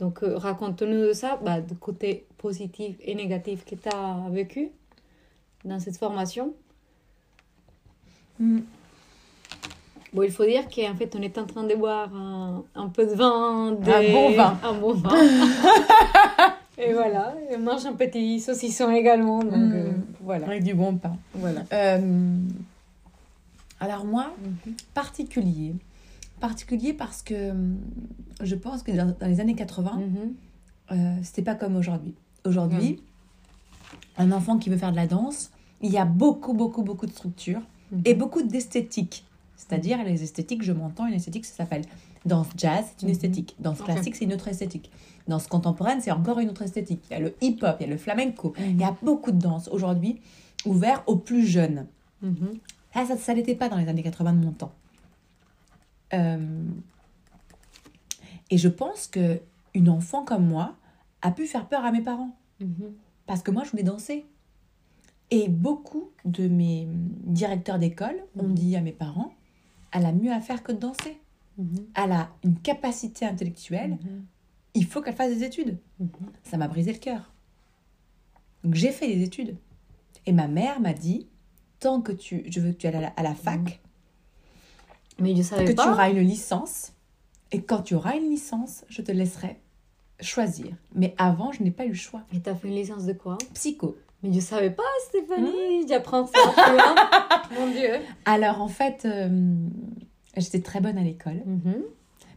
Donc, 0.00 0.22
euh, 0.22 0.36
raconte-nous 0.38 1.08
de 1.08 1.12
ça, 1.12 1.38
bah, 1.44 1.60
du 1.60 1.74
côté 1.74 2.24
positif 2.38 2.96
et 3.00 3.14
négatif 3.14 3.64
que 3.64 3.74
tu 3.74 3.88
as 3.88 4.28
vécu 4.30 4.70
dans 5.64 5.78
cette 5.78 5.98
formation. 5.98 6.54
hmm, 8.38 8.60
Bon, 10.12 10.22
il 10.22 10.30
faut 10.30 10.44
dire 10.46 10.64
qu'en 10.68 10.94
fait, 10.96 11.14
on 11.16 11.22
est 11.22 11.36
en 11.38 11.44
train 11.46 11.64
de 11.64 11.74
boire 11.74 12.12
un, 12.14 12.64
un 12.74 12.88
peu 12.88 13.04
de 13.06 13.12
vin. 13.14 13.68
Un 13.68 14.12
bon 14.12 14.30
vin. 14.36 14.58
Un 14.62 14.72
bon 14.74 14.94
vin. 14.94 15.10
et 16.78 16.92
voilà, 16.92 17.34
et 17.50 17.56
on 17.56 17.60
mange 17.60 17.84
un 17.86 17.92
petit 17.92 18.40
saucisson 18.40 18.90
également. 18.90 19.40
Donc, 19.44 19.52
Mm. 19.54 19.72
euh, 19.74 19.92
voilà. 20.22 20.46
avec 20.46 20.62
du 20.64 20.74
bon 20.74 20.94
pain. 20.96 21.16
voilà. 21.34 21.62
Euh, 21.72 22.36
alors 23.80 24.04
moi, 24.04 24.32
Mhm. 24.42 24.74
particulier. 24.94 25.74
Particulier 26.40 26.92
parce 26.92 27.22
que 27.22 27.50
hum, 27.50 27.76
je 28.40 28.54
pense 28.54 28.82
que 28.82 28.92
dans, 28.92 29.14
dans 29.18 29.26
les 29.26 29.40
années 29.40 29.54
80, 29.56 29.92
Mhm. 29.98 30.34
euh, 30.92 31.16
c'était 31.22 31.42
pas 31.42 31.54
comme 31.54 31.76
aujourd'hui. 31.76 32.14
Aujourd'hui, 32.44 33.02
un 34.16 34.32
enfant 34.32 34.56
qui 34.58 34.70
veut 34.70 34.76
faire 34.78 34.92
de 34.92 34.96
la 34.96 35.06
danse, 35.06 35.50
il 35.82 35.90
y 35.90 35.98
a 35.98 36.04
beaucoup, 36.04 36.54
beaucoup, 36.54 36.82
beaucoup 36.82 37.06
de 37.06 37.10
structures 37.12 37.60
Mhm. 37.92 38.02
et 38.04 38.14
beaucoup 38.14 38.42
d'esthétiques. 38.42 39.24
C'est-à-dire, 39.58 40.02
les 40.04 40.22
esthétiques, 40.22 40.62
je 40.62 40.72
m'entends, 40.72 41.06
une 41.06 41.14
esthétique, 41.14 41.44
ça 41.44 41.54
s'appelle 41.56 41.82
danse 42.24 42.46
jazz, 42.56 42.84
c'est 42.86 43.02
une 43.02 43.08
Mhm. 43.08 43.12
esthétique. 43.14 43.56
Danse 43.58 43.82
classique, 43.82 44.14
c'est 44.16 44.24
une 44.24 44.32
autre 44.32 44.48
esthétique. 44.48 44.90
Danse 45.26 45.46
contemporaine, 45.48 46.00
c'est 46.00 46.12
encore 46.12 46.38
une 46.38 46.48
autre 46.48 46.62
esthétique. 46.62 47.02
Il 47.10 47.12
y 47.12 47.16
a 47.16 47.20
le 47.20 47.34
hip-hop, 47.42 47.76
il 47.80 47.82
y 47.82 47.86
a 47.86 47.92
le 47.92 47.98
flamenco. 47.98 48.54
Mhm. 48.58 48.64
Il 48.70 48.80
y 48.80 48.84
a 48.84 48.96
beaucoup 49.02 49.32
de 49.32 49.38
danse 49.38 49.68
aujourd'hui 49.68 50.20
ouvert 50.64 51.02
aux 51.06 51.16
plus 51.16 51.44
jeunes. 51.46 51.86
Mhm. 52.22 52.54
Ça, 52.94 53.04
ça, 53.04 53.16
ça 53.16 53.34
n'était 53.34 53.54
pas 53.56 53.68
dans 53.68 53.76
les 53.76 53.88
années 53.88 54.02
80 54.02 54.32
de 54.32 54.44
mon 54.44 54.52
temps. 54.52 54.72
Euh, 56.14 56.64
Et 58.50 58.56
je 58.56 58.68
pense 58.68 59.06
que 59.08 59.40
une 59.74 59.90
enfant 59.90 60.24
comme 60.24 60.46
moi 60.46 60.74
a 61.20 61.30
pu 61.32 61.46
faire 61.46 61.66
peur 61.68 61.84
à 61.84 61.92
mes 61.92 62.00
parents. 62.00 62.34
Mhm. 62.60 62.92
Parce 63.26 63.42
que 63.42 63.50
moi, 63.50 63.62
je 63.64 63.70
voulais 63.72 63.82
danser. 63.82 64.24
Et 65.30 65.48
beaucoup 65.50 66.08
de 66.24 66.48
mes 66.48 66.88
directeurs 67.24 67.78
d'école 67.78 68.16
ont 68.38 68.48
dit 68.48 68.74
à 68.76 68.80
mes 68.80 68.92
parents, 68.92 69.34
elle 69.92 70.06
a 70.06 70.12
mieux 70.12 70.32
à 70.32 70.40
faire 70.40 70.62
que 70.62 70.72
de 70.72 70.78
danser. 70.78 71.18
Mhm. 71.56 71.86
Elle 71.94 72.12
a 72.12 72.30
une 72.44 72.58
capacité 72.58 73.24
intellectuelle, 73.26 73.98
Mhm. 74.02 74.24
il 74.74 74.86
faut 74.86 75.00
qu'elle 75.02 75.14
fasse 75.16 75.30
des 75.34 75.44
études. 75.44 75.78
Mhm. 75.98 76.08
Ça 76.44 76.56
m'a 76.56 76.68
brisé 76.68 76.92
le 76.92 76.98
cœur. 76.98 77.32
Donc 78.64 78.74
j'ai 78.74 78.90
fait 78.92 79.06
des 79.08 79.22
études. 79.22 79.56
Et 80.26 80.32
ma 80.32 80.46
mère 80.48 80.80
m'a 80.80 80.92
dit, 80.92 81.26
tant 81.80 82.00
que 82.00 82.12
tu, 82.12 82.44
je 82.50 82.60
veux 82.60 82.72
que 82.72 82.76
tu 82.76 82.86
ailles 82.86 82.96
à 82.96 83.00
la, 83.00 83.08
à 83.08 83.22
la 83.22 83.34
fac, 83.34 83.80
Mais 85.18 85.34
je 85.34 85.42
savais 85.42 85.64
que 85.64 85.72
pas. 85.72 85.84
tu 85.84 85.88
auras 85.90 86.10
une 86.10 86.20
licence. 86.20 86.92
Et 87.50 87.62
quand 87.62 87.82
tu 87.82 87.94
auras 87.94 88.16
une 88.16 88.28
licence, 88.30 88.84
je 88.88 89.00
te 89.02 89.10
laisserai 89.10 89.58
choisir. 90.20 90.76
Mais 90.94 91.14
avant, 91.18 91.50
je 91.52 91.62
n'ai 91.62 91.70
pas 91.70 91.86
eu 91.86 91.90
le 91.90 91.94
choix. 91.94 92.22
Et 92.34 92.40
t'as 92.40 92.54
fait 92.54 92.68
une 92.68 92.74
licence 92.74 93.04
de 93.06 93.14
quoi? 93.14 93.38
Psycho. 93.54 93.96
Mais 94.22 94.32
je 94.32 94.40
savais 94.40 94.70
pas, 94.70 94.82
Stéphanie. 95.08 95.84
Hmm. 95.84 95.88
J'apprends 95.88 96.26
ça. 96.26 96.32
tu 96.54 96.72
vois. 96.72 96.94
Mon 97.60 97.70
Dieu. 97.70 97.90
Alors 98.24 98.60
en 98.60 98.68
fait, 98.68 99.04
euh, 99.04 99.54
j'étais 100.36 100.60
très 100.60 100.80
bonne 100.80 100.98
à 100.98 101.02
l'école. 101.02 101.42
Mhm. 101.46 101.82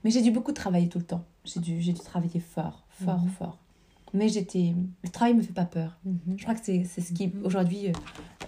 Mais 0.04 0.10
j'ai 0.12 0.22
dû 0.22 0.32
beaucoup 0.32 0.52
travailler 0.52 0.88
tout 0.90 1.00
le 1.00 1.06
temps. 1.06 1.24
J'ai 1.46 1.60
dû, 1.60 1.82
j'ai 1.82 1.94
dû 1.94 2.00
travailler 2.02 2.40
fort, 2.40 2.84
fort, 3.04 3.20
Mhm. 3.22 3.30
fort. 3.30 3.58
Mais 4.14 4.28
j'étais. 4.30 4.74
Le 5.04 5.10
travail 5.10 5.34
me 5.34 5.42
fait 5.42 5.54
pas 5.54 5.66
peur. 5.66 5.98
Mhm. 6.06 6.36
Je 6.38 6.44
crois 6.44 6.54
que 6.54 6.60
c'est 6.64 6.84
c'est 6.84 7.02
ce 7.02 7.14
qui, 7.14 7.32
aujourd'hui, 7.44 7.88
euh, 7.88 7.92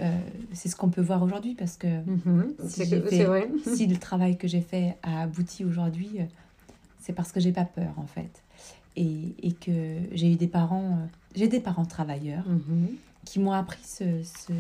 euh, 0.02 0.18
c'est 0.54 0.68
ce 0.70 0.76
qu'on 0.76 0.90
peut 0.90 1.02
voir 1.02 1.24
aujourd'hui 1.24 1.56
parce 1.56 1.78
que. 1.78 1.88
Si 2.68 2.70
C'est 2.70 2.86
j'ai 2.86 3.02
que- 3.02 3.08
fait- 3.08 3.18
c'est 3.18 3.24
vrai. 3.26 3.50
si 3.76 3.88
le 3.88 3.98
travail 4.10 4.38
que 4.38 4.48
j'ai 4.48 4.62
fait 4.62 4.98
a 5.04 5.22
abouti 5.24 5.64
aujourd'hui, 5.66 6.10
euh, 6.20 6.24
c'est 7.00 7.14
parce 7.14 7.32
que 7.32 7.40
j'ai 7.40 7.52
pas 7.52 7.66
peur 7.66 7.94
en 7.98 8.06
fait. 8.08 8.44
Et, 8.96 9.34
et 9.42 9.54
que 9.54 9.72
j'ai 10.12 10.32
eu 10.32 10.36
des 10.36 10.48
parents, 10.48 11.00
euh, 11.02 11.06
j'ai 11.36 11.48
des 11.48 11.60
parents 11.60 11.86
travailleurs. 11.86 12.44
Qui 13.26 13.40
m'ont 13.40 13.52
appris 13.52 13.84
ce, 13.84 14.24
ce- 14.24 14.54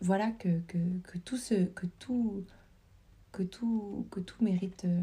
voilà 0.00 0.30
que, 0.32 0.60
que, 0.66 0.78
que 1.04 1.18
tout 1.18 1.36
ce 1.36 1.54
que 1.66 1.86
tout 1.98 2.44
que 3.32 3.42
tout 3.42 4.06
que 4.10 4.20
tout 4.20 4.42
mérite 4.42 4.84
euh, 4.84 5.00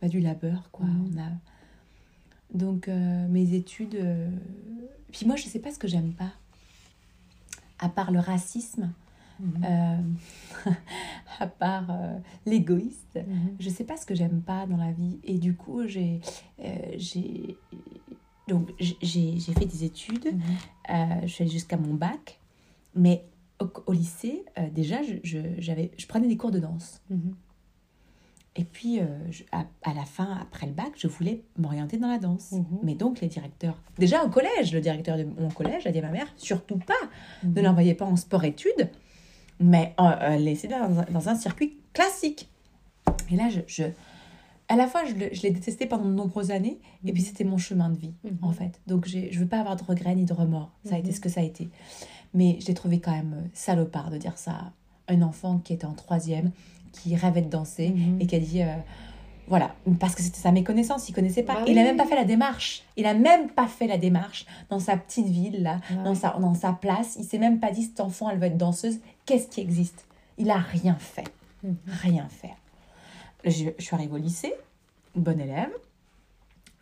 bah, 0.00 0.08
du 0.08 0.20
labeur 0.20 0.70
quoi. 0.70 0.86
Mhm. 0.86 1.10
On 1.16 1.20
a 1.22 1.30
donc 2.54 2.88
euh, 2.88 3.26
mes 3.28 3.54
études 3.54 3.96
euh, 3.96 4.28
puis 5.12 5.26
moi 5.26 5.36
je 5.36 5.44
sais 5.44 5.58
pas 5.58 5.72
ce 5.72 5.78
que 5.78 5.88
j'aime 5.88 6.12
pas 6.12 6.32
à 7.78 7.88
part 7.88 8.10
le 8.10 8.20
racisme 8.20 8.92
euh, 9.64 10.00
à 11.40 11.46
part 11.46 11.88
l'égoïste 12.46 13.02
Mhm. 13.16 13.56
je 13.58 13.68
sais 13.70 13.84
pas 13.84 13.96
ce 13.96 14.04
que 14.06 14.14
j'aime 14.14 14.42
pas 14.42 14.66
dans 14.66 14.76
la 14.76 14.92
vie 14.92 15.18
et 15.24 15.38
du 15.38 15.54
coup 15.54 15.86
j'ai 15.86 16.20
j'ai 16.98 17.56
donc 18.48 18.70
j'ai 18.78 19.38
fait 19.40 19.64
des 19.66 19.84
études 19.84 20.26
Mhm. 20.26 20.40
euh, 20.90 20.94
je 21.22 21.26
suis 21.26 21.42
allée 21.42 21.50
jusqu'à 21.52 21.76
mon 21.76 21.94
bac 21.94 22.38
mais 22.94 23.24
au, 23.60 23.68
au 23.86 23.92
lycée 23.92 24.44
euh, 24.58 24.68
déjà 24.70 25.02
je, 25.02 25.14
je, 25.24 25.38
j'avais 25.58 25.90
je 25.98 26.06
prenais 26.06 26.28
des 26.28 26.36
cours 26.36 26.50
de 26.52 26.58
danse 26.60 27.00
Mhm. 27.10 27.34
et 28.56 28.64
puis 28.64 29.00
euh, 29.00 29.04
je- 29.30 29.42
à, 29.52 29.64
à 29.82 29.94
la 29.94 30.04
fin 30.04 30.38
après 30.40 30.66
le 30.66 30.72
bac 30.72 30.92
je 30.96 31.08
voulais 31.08 31.42
m'orienter 31.58 31.98
dans 31.98 32.08
la 32.08 32.18
danse 32.18 32.52
Mhm. 32.52 32.64
mais 32.84 32.94
donc 32.94 33.20
les 33.20 33.28
directeurs 33.28 33.80
déjà 33.98 34.24
au 34.24 34.28
collège 34.30 34.72
le 34.72 34.80
directeur 34.80 35.16
de 35.18 35.24
mon 35.24 35.48
collège 35.50 35.86
a 35.86 35.90
dit 35.90 35.98
à 35.98 36.02
ma 36.02 36.10
mère 36.10 36.28
surtout 36.36 36.78
pas 36.78 36.94
ne 37.42 37.60
l'envoyez 37.60 37.94
pas 37.94 38.04
en 38.04 38.16
sport-études, 38.16 38.90
mais 39.58 39.94
euh, 40.00 40.36
laissez-le 40.36 40.74
dans, 40.74 41.00
un- 41.00 41.10
dans 41.10 41.28
un 41.30 41.34
circuit 41.34 41.78
classique. 41.94 42.48
Et 43.30 43.36
là, 43.36 43.48
je, 43.48 43.60
je- 43.66 43.84
à 44.68 44.76
la 44.76 44.86
fois, 44.86 45.04
je, 45.04 45.14
le- 45.14 45.28
je 45.32 45.42
l'ai 45.42 45.50
détesté 45.50 45.86
pendant 45.86 46.04
de 46.06 46.14
nombreuses 46.14 46.50
années, 46.50 46.78
et 47.04 47.12
puis 47.12 47.22
Mhm. 47.22 47.28
c'était 47.28 47.44
mon 47.44 47.58
chemin 47.58 47.88
de 47.90 47.96
vie, 47.98 48.14
Mhm. 48.24 48.38
en 48.42 48.52
fait. 48.52 48.80
Donc, 48.86 49.06
j'ai- 49.06 49.30
je 49.32 49.38
veux 49.38 49.46
pas 49.46 49.60
avoir 49.60 49.76
de 49.76 49.84
regrets 49.84 50.14
ni 50.14 50.24
de 50.24 50.32
remords. 50.32 50.70
Ça 50.84 50.96
a 50.96 50.98
été 50.98 51.08
Mhm. 51.08 51.14
ce 51.14 51.20
que 51.20 51.28
ça 51.28 51.40
a 51.40 51.44
été. 51.44 51.68
Mais 52.34 52.58
je 52.60 52.66
l'ai 52.66 52.74
trouvé 52.74 52.98
quand 53.00 53.12
même 53.12 53.34
euh, 53.44 53.48
salopard 53.54 54.10
de 54.10 54.18
dire 54.18 54.36
ça 54.36 54.52
à 54.52 55.12
un 55.12 55.22
enfant 55.22 55.58
qui 55.58 55.72
était 55.72 55.86
en 55.86 55.92
troisième, 55.94 56.50
qui 56.92 57.14
rêvait 57.16 57.42
de 57.42 57.48
danser, 57.50 57.94
et 58.20 58.26
qui 58.26 58.34
a 58.34 58.40
dit... 58.40 58.62
euh, 58.62 58.74
voilà, 59.48 59.76
parce 60.00 60.16
que 60.16 60.22
c'était 60.22 60.40
sa 60.40 60.50
méconnaissance, 60.50 61.08
il 61.08 61.12
connaissait 61.12 61.44
pas. 61.44 61.54
Bah 61.54 61.60
il 61.68 61.78
a 61.78 61.82
oui. 61.82 61.86
même 61.86 61.96
pas 61.96 62.04
fait 62.06 62.16
la 62.16 62.24
démarche. 62.24 62.82
Il 62.96 63.06
a 63.06 63.14
même 63.14 63.48
pas 63.48 63.68
fait 63.68 63.86
la 63.86 63.96
démarche 63.96 64.44
dans 64.70 64.80
sa 64.80 64.96
petite 64.96 65.28
ville 65.28 65.62
là, 65.62 65.80
Ouais. 65.90 66.02
dans 66.02 66.16
sa, 66.16 66.30
dans 66.40 66.54
sa 66.54 66.72
place. 66.72 67.14
Il 67.20 67.24
s'est 67.24 67.38
même 67.38 67.60
pas 67.60 67.70
dit, 67.70 67.84
cet 67.84 68.00
enfant, 68.00 68.28
elle 68.28 68.38
va 68.40 68.48
être 68.48 68.56
danseuse. 68.58 68.98
Qu'est-ce 69.24 69.46
qui 69.46 69.60
existe? 69.60 70.04
Il 70.36 70.50
a 70.50 70.56
rien 70.58 70.96
fait. 70.98 71.28
Rien 71.86 72.26
fait. 72.28 72.50
Je, 73.46 73.66
je 73.78 73.82
suis 73.84 73.94
arrivée 73.94 74.14
au 74.14 74.18
lycée, 74.18 74.52
bonne 75.14 75.40
élève. 75.40 75.70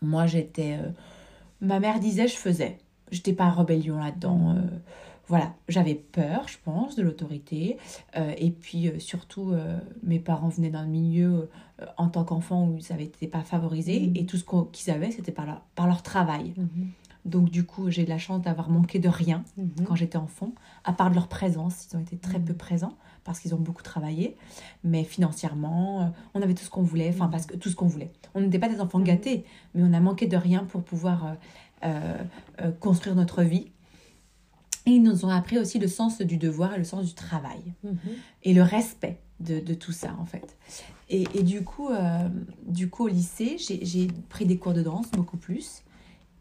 Moi, 0.03 0.27
j'étais... 0.27 0.79
euh, 0.81 0.88
ma 1.61 1.79
mère 1.81 2.00
disait, 2.00 2.27
je 2.29 2.37
faisais. 2.37 2.79
J'étais 3.11 3.33
pas 3.33 3.50
rébellion 3.50 3.98
là-dedans. 3.98 4.55
Euh, 4.57 4.61
voilà, 5.29 5.55
j'avais 5.68 5.94
peur, 5.94 6.48
je 6.48 6.57
pense, 6.64 6.96
de 6.96 7.03
l'autorité. 7.03 7.79
Euh, 8.16 8.33
et 8.38 8.50
puis, 8.50 8.88
euh, 8.88 8.98
surtout, 8.98 9.53
euh, 9.53 9.79
mes 10.03 10.18
parents 10.18 10.48
venaient 10.48 10.70
d'un 10.70 10.87
milieu, 10.87 11.48
en 11.98 12.09
tant 12.09 12.24
qu'enfant, 12.24 12.66
où 12.66 12.81
ça 12.81 12.94
n'était 12.96 13.27
pas 13.27 13.42
favorisé. 13.42 14.00
Mhm. 14.09 14.16
Et 14.16 14.27
tout 14.27 14.37
ce 14.38 14.44
qu'ils 14.72 14.92
avaient, 14.92 15.11
c'était 15.11 15.33
par, 15.33 15.46
leur- 15.46 15.61
par 15.74 15.87
leur 15.87 16.03
travail. 16.03 16.55
Mhm. 16.57 16.90
Donc, 17.27 17.50
du 17.50 17.64
coup, 17.64 17.90
j'ai 17.90 18.05
de 18.05 18.11
la 18.11 18.18
chance 18.18 18.42
d'avoir 18.42 18.68
manqué 18.68 18.98
de 18.98 19.09
rien 19.09 19.44
Mhm. 19.57 19.85
quand 19.87 19.94
j'étais 19.96 20.18
enfant, 20.18 20.53
à 20.85 20.92
part 20.92 21.09
de 21.11 21.14
leur 21.14 21.29
présence. 21.29 21.88
Ils 21.92 21.96
ont 21.96 22.00
été 22.00 22.16
très 22.16 22.38
Mhm. 22.38 22.44
peu 22.46 22.55
présents 22.55 22.94
parce 23.25 23.41
qu'ils 23.41 23.55
ont 23.55 23.59
beaucoup 23.59 23.83
travaillé, 23.83 24.37
mais 24.85 25.03
financièrement, 25.05 26.03
euh, 26.03 26.05
on 26.35 26.43
avait 26.43 26.55
tout 26.55 26.65
ce 26.65 26.71
qu'on 26.71 26.83
voulait, 26.83 27.09
enfin, 27.09 27.25
Mhm. 27.27 27.31
parce 27.31 27.47
que 27.47 27.57
tout 27.57 27.69
ce 27.71 27.77
qu'on 27.77 27.87
voulait. 27.87 28.11
On 28.35 28.41
n'était 28.41 28.59
pas 28.59 28.69
des 28.69 28.81
enfants 28.81 28.99
Mhm. 28.99 29.05
gâtés, 29.05 29.45
mais 29.75 29.83
on 29.83 29.93
a 29.93 30.01
manqué 30.01 30.27
de 30.27 30.37
rien 30.37 30.65
pour 30.65 30.83
pouvoir 30.83 31.37
euh, 31.85 32.15
euh, 32.63 32.71
construire 32.73 33.15
notre 33.15 33.43
vie. 33.43 33.71
Et 34.87 34.93
ils 34.93 35.03
nous 35.03 35.25
ont 35.25 35.29
appris 35.31 35.59
aussi 35.59 35.79
le 35.79 35.89
sens 35.89 36.21
du 36.21 36.37
devoir 36.37 36.75
et 36.75 36.79
le 36.79 36.85
sens 36.85 37.07
du 37.07 37.15
travail 37.15 37.61
Mhm. 37.83 37.97
et 38.43 38.55
le 38.55 38.63
respect 38.63 39.19
de, 39.41 39.59
de 39.61 39.75
tout 39.75 39.93
ça 39.93 40.15
en 40.19 40.25
fait. 40.25 40.57
Et, 41.11 41.25
et 41.35 41.43
du, 41.43 41.63
coup, 41.65 41.89
euh, 41.91 42.29
du 42.67 42.89
coup, 42.89 43.05
au 43.05 43.09
lycée, 43.09 43.57
j'ai 43.59 43.85
j'ai 43.85 44.09
pris 44.29 44.47
des 44.47 44.57
cours 44.59 44.73
de 44.75 44.83
danse, 44.83 45.11
beaucoup 45.11 45.37
plus. 45.37 45.83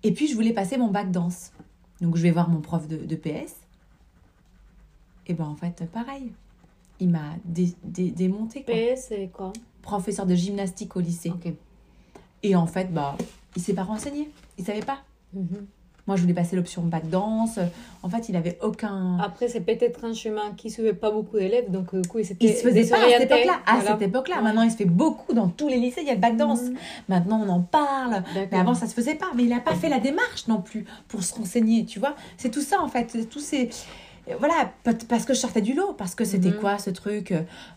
Et 0.03 0.13
puis, 0.13 0.27
je 0.27 0.35
voulais 0.35 0.53
passer 0.53 0.77
mon 0.77 0.89
bac 0.89 1.11
danse. 1.11 1.51
Donc, 2.01 2.15
je 2.17 2.21
vais 2.21 2.31
voir 2.31 2.49
mon 2.49 2.59
prof 2.61 2.87
de, 2.87 2.97
de 2.97 3.15
PS. 3.15 3.55
Et 5.27 5.33
ben 5.33 5.45
en 5.45 5.55
fait, 5.55 5.83
pareil. 5.91 6.33
Il 6.99 7.09
m'a 7.09 7.35
dé- 7.45 7.73
dé- 7.83 8.11
démonté, 8.11 8.63
quoi. 8.63 8.73
C'est 8.95 9.29
quoi? 9.33 9.51
Professeur 9.81 10.25
de 10.25 10.35
gymnastique 10.35 10.95
au 10.95 10.99
lycée. 10.99 11.33
Et 12.43 12.55
en 12.55 12.67
fait, 12.67 12.93
bah, 12.93 13.17
il 13.55 13.61
s'est 13.61 13.73
pas 13.73 13.83
renseigné. 13.83 14.29
Il 14.57 14.65
savait 14.65 14.81
pas. 14.81 14.99
Mhm. 15.33 15.65
Moi, 16.05 16.17
je 16.17 16.21
voulais 16.21 16.33
passer 16.33 16.57
l'option 16.57 16.81
bac 16.83 17.09
danse. 17.09 17.59
En 18.03 18.09
fait, 18.09 18.27
il 18.27 18.35
avait 18.35 18.59
aucun... 18.61 19.17
Après, 19.19 19.47
c'est 19.47 19.61
peut-être 19.61 20.03
un 20.03 20.13
chemin 20.13 20.51
qui 20.57 20.67
ne 20.67 20.73
suivait 20.73 20.93
pas 20.93 21.09
beaucoup 21.11 21.37
d'élèves, 21.37 21.71
donc 21.71 21.93
euh, 21.93 22.01
du 22.01 22.09
coup, 22.09 22.19
il 22.19 22.25
s'était 22.25 22.45
Il 22.45 22.53
se 22.53 22.61
faisait 22.67 22.85
pas 22.89 22.97
à 22.97 23.09
cette 23.09 23.21
époque-là. 23.21 23.59
À 23.65 23.75
Voilà. 23.75 23.91
cette 23.91 24.01
époque-là. 24.01 24.35
Ouais. 24.35 24.41
Maintenant, 24.41 24.63
il 24.63 24.71
se 24.71 24.75
fait 24.75 24.83
beaucoup 24.85 25.31
dans 25.33 25.47
tous 25.47 25.69
les 25.69 25.77
lycées. 25.77 26.01
Il 26.01 26.07
y 26.07 26.11
a 26.11 26.15
le 26.15 26.19
bac 26.19 26.35
danse. 26.35 26.63
Mhm. 26.63 26.75
Maintenant, 27.07 27.41
on 27.41 27.47
en 27.47 27.61
parle. 27.61 28.21
Mais 28.51 28.57
avant, 28.57 28.73
ça 28.73 28.87
se 28.87 28.93
faisait 28.93 29.15
pas. 29.15 29.27
Mais 29.35 29.43
il 29.43 29.49
n'a 29.49 29.61
pas 29.61 29.75
fait 29.75 29.87
la 29.87 29.99
démarche 29.99 30.47
non 30.49 30.61
plus 30.61 30.83
pour 31.07 31.23
se 31.23 31.33
renseigner, 31.35 31.85
tu 31.85 31.99
vois. 31.99 32.15
C'est 32.35 32.51
tout 32.51 32.61
ça, 32.61 32.81
en 32.81 32.89
fait. 32.89 33.29
Tous 33.29 33.39
ces... 33.39 33.69
Voilà, 34.39 34.71
pa- 34.83 34.93
parce 35.09 35.25
que 35.25 35.33
je 35.33 35.39
sortais 35.39 35.61
du 35.61 35.73
lot, 35.73 35.93
parce 35.97 36.15
que 36.15 36.23
c'était 36.23 36.51
Mhm. 36.51 36.59
quoi 36.59 36.77
ce 36.77 36.89
truc 36.89 37.33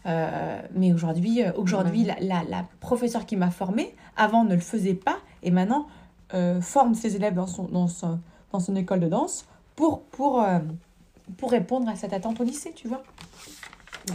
euh, 0.06 0.62
Mais 0.74 0.92
aujourd'hui, 0.92 1.42
euh, 1.42 1.50
aujourd'hui 1.56 2.04
la, 2.04 2.14
la, 2.20 2.44
la 2.48 2.64
professeure 2.80 3.26
qui 3.26 3.36
m'a 3.36 3.50
formée, 3.50 3.94
avant 4.16 4.44
ne 4.44 4.54
le 4.54 4.60
faisait 4.60 4.94
pas, 4.94 5.16
et 5.42 5.50
maintenant 5.50 5.86
euh, 6.34 6.60
forme 6.60 6.94
ses 6.94 7.16
élèves 7.16 7.34
dans 7.34 7.46
son, 7.46 7.64
dans, 7.64 7.88
son, 7.88 8.20
dans 8.52 8.60
son 8.60 8.76
école 8.76 9.00
de 9.00 9.08
danse 9.08 9.44
pour, 9.74 10.02
pour, 10.04 10.40
euh, 10.42 10.58
pour 11.36 11.50
répondre 11.50 11.88
à 11.88 11.96
cette 11.96 12.12
attente 12.12 12.40
au 12.40 12.44
lycée, 12.44 12.72
tu 12.74 12.86
vois. 12.88 13.02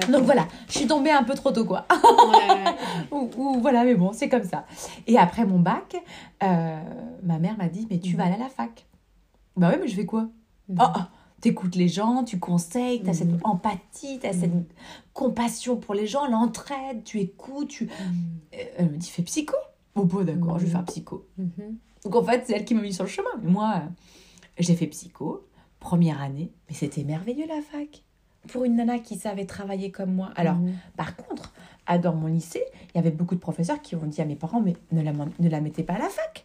Donc 0.10 0.24
voilà, 0.24 0.48
je 0.70 0.78
suis 0.78 0.88
tombée 0.88 1.12
un 1.12 1.24
peu 1.24 1.34
trop 1.34 1.52
tôt, 1.52 1.66
quoi. 1.66 1.86
Ouais. 1.92 2.76
ou, 3.12 3.30
ou 3.36 3.60
voilà, 3.60 3.84
mais 3.84 3.96
bon, 3.96 4.14
c'est 4.14 4.30
comme 4.30 4.46
ça. 4.46 4.66
Et 5.06 5.18
après 5.18 5.44
mon 5.46 5.60
bac, 5.60 5.98
euh, 6.44 6.80
ma 7.24 7.40
mère 7.40 7.58
m'a 7.58 7.68
dit, 7.68 7.88
mais 7.90 8.00
tu 8.00 8.12
Mhm. 8.12 8.18
vas 8.18 8.24
aller 8.26 8.36
à 8.36 8.46
la 8.46 8.50
fac. 8.50 8.86
Bah 9.58 9.70
ouais, 9.70 9.78
mais 9.82 9.90
je 9.90 9.96
fais 9.96 10.06
quoi? 10.06 10.30
Mhm. 10.70 10.78
Oh, 10.80 10.86
oh, 10.96 11.02
t'écoutes 11.42 11.76
les 11.76 11.88
gens, 11.88 12.24
tu 12.24 12.40
conseilles, 12.40 13.02
t'as 13.02 13.10
Mhm. 13.12 13.14
cette 13.18 13.46
empathie, 13.46 14.20
t'as 14.22 14.32
cette 14.34 14.54
Mhm. 14.54 14.66
compassion 15.14 15.76
pour 15.76 15.94
les 15.96 16.08
gens, 16.08 16.28
l'entraide, 16.28 17.04
tu 17.04 17.20
écoutes, 17.20 17.68
tu... 17.70 17.86
Mhm. 17.86 17.92
Euh, 18.54 18.58
Elle 18.78 18.92
me 18.92 18.98
dit, 18.98 19.10
fais 19.10 19.24
psycho. 19.24 19.56
Oh, 19.96 20.06
bon, 20.06 20.24
d'accord, 20.24 20.60
je 20.60 20.66
vais 20.66 20.72
faire 20.72 20.86
psycho. 20.86 21.26
Mhm. 21.38 21.76
Donc 22.06 22.16
en 22.16 22.24
fait, 22.24 22.44
c'est 22.48 22.54
elle 22.54 22.66
qui 22.66 22.74
m'a 22.76 22.82
mis 22.82 22.94
sur 22.94 23.04
le 23.04 23.10
chemin. 23.10 23.30
Moi, 23.44 23.74
euh, 23.76 23.90
j'ai 24.58 24.76
fait 24.76 24.88
psycho, 24.88 25.46
première 25.80 26.22
année, 26.22 26.52
mais 26.70 26.76
c'était 26.76 27.04
merveilleux 27.04 27.48
la 27.48 27.62
fac. 27.62 28.04
Pour 28.48 28.64
une 28.66 28.76
nana 28.76 28.98
qui 29.00 29.18
savait 29.18 29.46
travailler 29.46 29.92
comme 29.92 30.14
moi. 30.16 30.32
Alors, 30.36 30.56
par 30.98 31.16
contre, 31.16 31.54
à- 31.86 32.00
dans 32.00 32.16
mon 32.16 32.28
lycée, 32.28 32.64
il 32.94 32.98
y 32.98 33.00
avait 33.00 33.12
beaucoup 33.12 33.36
de 33.36 33.40
professeurs 33.40 33.82
qui 33.84 33.96
ont 33.96 34.06
dit 34.08 34.20
à 34.22 34.26
mes 34.26 34.36
parents, 34.36 34.62
mais 34.62 34.74
ne 34.92 35.02
la, 35.04 35.12
ne 35.14 35.50
la 35.50 35.62
mettez 35.62 35.84
pas 35.84 35.94
à 35.94 36.00
la 36.00 36.10
fac. 36.10 36.44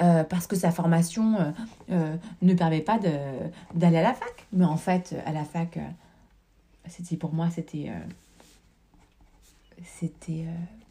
Euh, 0.00 0.24
parce 0.24 0.46
que 0.48 0.56
sa 0.56 0.70
formation 0.72 1.36
euh, 1.38 1.50
euh, 1.90 2.16
ne 2.40 2.54
permet 2.54 2.80
pas 2.80 2.98
d'aller 2.98 3.98
à 3.98 4.02
la 4.02 4.14
fac. 4.14 4.46
Mais 4.52 4.64
en 4.64 4.76
fait, 4.76 5.14
à 5.26 5.32
la 5.32 5.44
fac, 5.44 5.78
c'était 6.88 7.16
pour 7.16 7.32
moi, 7.34 7.50
c'était... 7.50 7.92
c'était... 9.84 10.44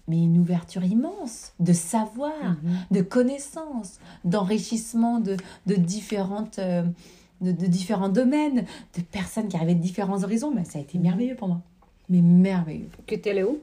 mais 0.07 0.23
une 0.23 0.37
ouverture 0.37 0.83
immense 0.83 1.53
de 1.59 1.73
savoir, 1.73 2.31
Mhm. 2.63 2.77
de 2.91 3.01
connaissances, 3.01 3.99
d'enrichissement 4.23 5.19
de, 5.19 5.37
de, 5.67 5.75
différentes, 5.75 6.59
de, 6.59 6.91
de 7.41 7.65
différents 7.67 8.09
domaines, 8.09 8.65
de 8.97 9.01
personnes 9.01 9.47
qui 9.47 9.57
arrivaient 9.57 9.75
de 9.75 9.81
différents 9.81 10.23
horizons. 10.23 10.51
Mais 10.53 10.63
ça 10.65 10.79
a 10.79 10.81
été 10.81 10.97
Mhm. 10.97 11.03
merveilleux 11.03 11.35
pour 11.35 11.47
moi. 11.49 11.61
Mais 12.09 12.21
merveilleux. 12.21 12.89
Que 13.07 13.15
t'es 13.15 13.31
allé 13.31 13.43
où? 13.43 13.59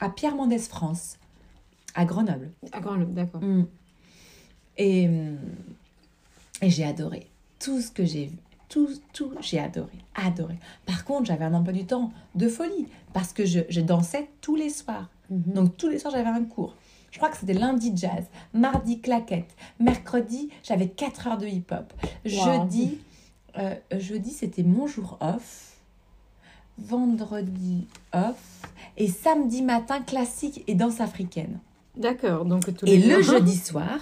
À 0.00 0.08
Pierre 0.10 0.34
Mendès 0.36 0.58
France, 0.58 1.16
à 1.94 2.04
Grenoble. 2.04 2.50
À 2.72 2.80
Grenoble, 2.80 3.12
d'accord. 3.14 3.42
Mm. 3.42 3.64
Et, 4.78 5.06
hum, 5.08 5.36
et 6.62 6.70
j'ai 6.70 6.84
adoré 6.84 7.26
tout 7.58 7.80
ce 7.80 7.90
que 7.90 8.04
j'ai 8.04 8.26
vu. 8.26 8.36
Tout, 8.68 8.88
tout, 9.14 9.32
j'ai 9.40 9.58
adoré, 9.58 9.92
adoré. 10.14 10.56
Par 10.86 11.04
contre, 11.04 11.26
j'avais 11.26 11.44
un 11.44 11.54
emploi 11.54 11.72
du 11.72 11.84
temps 11.86 12.12
de 12.34 12.48
folie 12.48 12.86
parce 13.14 13.32
que 13.32 13.46
je, 13.46 13.60
je 13.70 13.80
dansais 13.80 14.28
tous 14.42 14.56
les 14.56 14.68
soirs. 14.70 15.08
Mhm. 15.30 15.52
Donc, 15.54 15.76
tous 15.76 15.88
les 15.88 15.98
soirs, 15.98 16.12
j'avais 16.14 16.28
un 16.28 16.44
cours. 16.44 16.74
Je 17.10 17.16
crois 17.16 17.30
que 17.30 17.38
c'était 17.38 17.54
lundi 17.54 17.92
jazz, 17.96 18.24
mardi 18.52 19.00
claquette, 19.00 19.56
mercredi, 19.80 20.50
j'avais 20.62 20.88
4 20.88 21.26
heures 21.28 21.38
de 21.38 21.46
hip-hop. 21.46 21.92
Wow. 22.02 22.30
Jeudi, 22.30 22.98
euh, 23.56 23.74
jeudi 23.98 24.30
c'était 24.30 24.62
mon 24.62 24.86
jour 24.86 25.16
off. 25.20 25.76
Vendredi 26.76 27.86
off. 28.12 28.62
Et 28.96 29.08
samedi 29.08 29.62
matin, 29.62 30.00
classique 30.02 30.62
et 30.66 30.74
danse 30.74 31.00
africaine. 31.00 31.58
D'accord, 31.96 32.44
donc 32.44 32.72
tous 32.76 32.86
Et 32.86 32.98
le 32.98 33.22
jours. 33.22 33.34
jeudi 33.38 33.56
soir, 33.56 33.98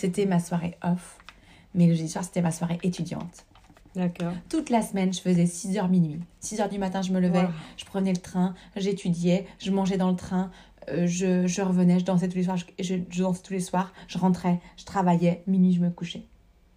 c'était 0.00 0.26
ma 0.26 0.38
soirée 0.38 0.76
off. 0.82 1.18
Mais 1.74 1.86
le 1.86 1.94
jeudi 1.94 2.08
soir, 2.08 2.24
c'était 2.24 2.42
ma 2.42 2.50
soirée 2.50 2.78
étudiante. 2.82 3.44
D'accord. 3.94 4.32
Toute 4.48 4.70
la 4.70 4.82
semaine, 4.82 5.12
je 5.12 5.20
faisais 5.20 5.44
6h 5.44 5.88
minuit. 5.88 6.20
6h 6.42 6.68
du 6.70 6.78
matin, 6.78 7.02
je 7.02 7.12
me 7.12 7.20
levais, 7.20 7.42
Wow. 7.42 7.48
je 7.76 7.84
prenais 7.84 8.12
le 8.12 8.18
train, 8.20 8.54
j'étudiais, 8.76 9.46
je 9.58 9.70
mangeais 9.70 9.96
dans 9.96 10.10
le 10.10 10.16
train, 10.16 10.50
euh, 10.88 11.06
je, 11.06 11.46
je 11.46 11.60
revenais, 11.62 11.98
je 11.98 12.04
dansais 12.04 12.28
tous 12.28 12.36
les 12.36 12.44
soirs, 12.44 12.56
je, 12.56 12.64
je, 12.78 12.94
je 13.10 13.22
dansais 13.22 13.42
tous 13.42 13.52
les 13.52 13.60
soirs, 13.60 13.92
je 14.08 14.16
rentrais, 14.18 14.60
je 14.76 14.84
travaillais, 14.84 15.42
minuit, 15.46 15.74
je 15.74 15.80
me 15.80 15.90
couchais. 15.90 16.24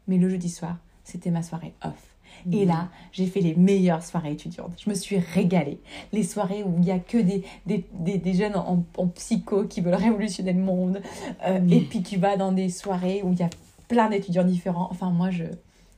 Mais 0.08 0.18
le 0.18 0.28
jeudi 0.28 0.50
soir, 0.50 0.78
c'était 1.04 1.30
ma 1.32 1.44
soirée 1.44 1.74
off. 1.84 2.13
Et 2.52 2.66
là, 2.66 2.90
j'ai 3.12 3.26
fait 3.28 3.40
les 3.40 3.56
meilleures 3.56 4.04
soirées 4.04 4.32
étudiantes. 4.32 4.74
Je 4.84 4.90
me 4.90 4.96
suis 4.96 5.18
régalée. 5.18 5.80
Les 6.12 6.24
soirées 6.24 6.64
où 6.64 6.74
il 6.78 6.82
n'y 6.84 6.92
a 6.92 7.00
que 7.00 7.18
des, 7.18 7.44
des, 7.66 7.86
des, 7.94 8.18
des 8.18 8.34
jeunes 8.34 8.56
en, 8.56 8.84
en 8.98 9.08
psycho 9.08 9.64
qui 9.66 9.82
veulent 9.82 9.96
révolutionner 9.96 10.54
le 10.54 10.62
monde. 10.62 11.02
Euh, 11.48 11.60
Mm. 11.60 11.72
Et 11.72 11.80
puis 11.82 12.02
tu 12.02 12.18
vas 12.18 12.36
dans 12.36 12.52
des 12.52 12.70
soirées 12.70 13.22
où 13.24 13.32
il 13.32 13.40
y 13.40 13.44
a 13.44 13.50
plein 13.88 14.10
d'étudiants 14.10 14.44
différents. 14.44 14.88
Enfin, 14.92 15.10
moi, 15.12 15.30
je... 15.30 15.46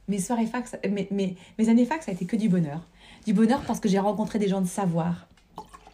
mes 0.07 0.19
soirées 0.19 0.45
fac, 0.45 0.67
ça- 0.67 0.77
mes, 0.89 1.07
mes, 1.11 1.35
mes 1.57 1.69
années 1.69 1.85
fac, 1.85 2.03
ça 2.03 2.11
a 2.11 2.13
été 2.13 2.25
que 2.25 2.35
du 2.35 2.49
bonheur. 2.49 2.81
Du 3.25 3.33
bonheur 3.33 3.61
parce 3.65 3.79
que 3.79 3.89
j'ai 3.89 3.99
rencontré 3.99 4.37
des 4.37 4.47
gens 4.47 4.61
de 4.61 4.67
savoir. 4.67 5.27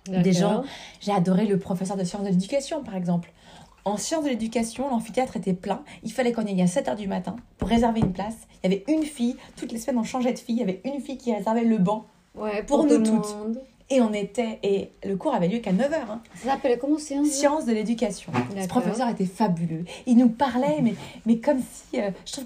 Des 0.08 0.34
gens, 0.34 0.64
j'ai 1.00 1.12
adoré 1.12 1.46
le 1.46 1.60
professeur 1.60 1.96
de 1.96 2.04
sciences 2.04 2.24
de 2.24 2.30
l'éducation, 2.30 2.84
par 2.84 2.96
exemple. 2.96 3.32
En 3.84 3.98
sciences 3.98 4.24
de 4.24 4.30
l'éducation, 4.30 4.90
l'amphithéâtre 4.90 5.38
était 5.38 5.54
plein. 5.54 5.84
Il 6.04 6.12
fallait 6.12 6.32
qu'on 6.32 6.46
y 6.46 6.52
aille 6.52 6.62
à 6.62 6.66
7h 6.66 6.96
du 6.96 7.08
matin 7.08 7.36
pour 7.58 7.68
réserver 7.68 8.00
une 8.02 8.14
place. 8.14 8.36
Il 8.64 8.72
y 8.72 8.74
avait 8.74 8.84
une 8.88 9.04
fille. 9.04 9.38
Toutes 9.56 9.72
les 9.72 9.80
semaines, 9.80 10.00
on 10.00 10.04
changeait 10.04 10.34
de 10.34 10.40
fille. 10.40 10.56
Il 10.56 10.60
y 10.60 10.64
avait 10.64 10.82
une 10.86 11.02
fille 11.02 11.18
qui 11.18 11.34
réservait 11.34 11.64
le 11.64 11.78
banc. 11.78 12.06
Ouais, 12.36 12.64
pour 12.64 12.78
pour, 12.78 12.86
nous 12.86 12.98
toutes. 13.00 13.36
monde. 13.36 13.62
Et 13.90 14.00
on 14.02 14.14
était... 14.14 14.60
Et 14.64 14.92
le 15.04 15.16
cours 15.18 15.34
avait 15.34 15.48
lieu 15.48 15.60
qu'à 15.60 15.74
9h. 15.74 15.94
Hein. 16.10 16.22
Ça 16.36 16.52
s'appelle 16.52 16.78
comment 16.80 16.98
c'est 16.98 17.24
Sciences 17.26 17.66
de 17.66 17.74
l'éducation. 17.74 18.32
Ce 18.60 18.68
professeur 18.68 19.10
était 19.10 19.26
fabuleux. 19.26 19.84
Il 20.06 20.18
nous 20.18 20.30
parlait, 20.30 20.80
mais, 20.82 20.94
mais 21.26 21.38
comme 21.38 21.60
si... 21.60 22.00
euh, 22.00 22.12
je 22.26 22.34
trouve... 22.34 22.46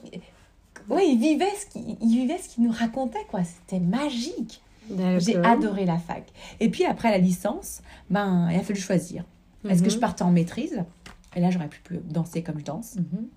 Ouais, 0.89 1.07
il 1.07 1.19
vivait 1.19 1.51
ce 1.59 1.65
qu'il 1.65 1.97
il 1.99 2.19
vivait 2.19 2.37
ce 2.37 2.49
qu'il 2.49 2.63
nous 2.63 2.71
racontait, 2.71 3.25
quoi. 3.29 3.41
C'était 3.43 3.79
magique. 3.79 4.61
J'ai 5.17 5.37
adoré 5.37 5.85
la 5.85 5.97
fac. 5.97 6.23
Et 6.59 6.69
puis 6.69 6.85
après 6.85 7.11
la 7.11 7.17
licence, 7.17 7.81
ben, 8.09 8.49
il 8.51 8.59
a 8.59 8.61
fallu 8.61 8.79
choisir. 8.79 9.23
Est-ce 9.67 9.81
que 9.81 9.89
je 9.89 9.97
partais 9.97 10.23
en 10.23 10.31
maîtrise? 10.31 10.83
Et 11.35 11.41
là, 11.41 11.51
j'aurais 11.51 11.67
pu 11.67 11.79
plus 11.81 11.97
danser 11.97 12.43
comme 12.43 12.59
je 12.59 12.63
danse. 12.65 12.95
Mhm. 12.95 13.27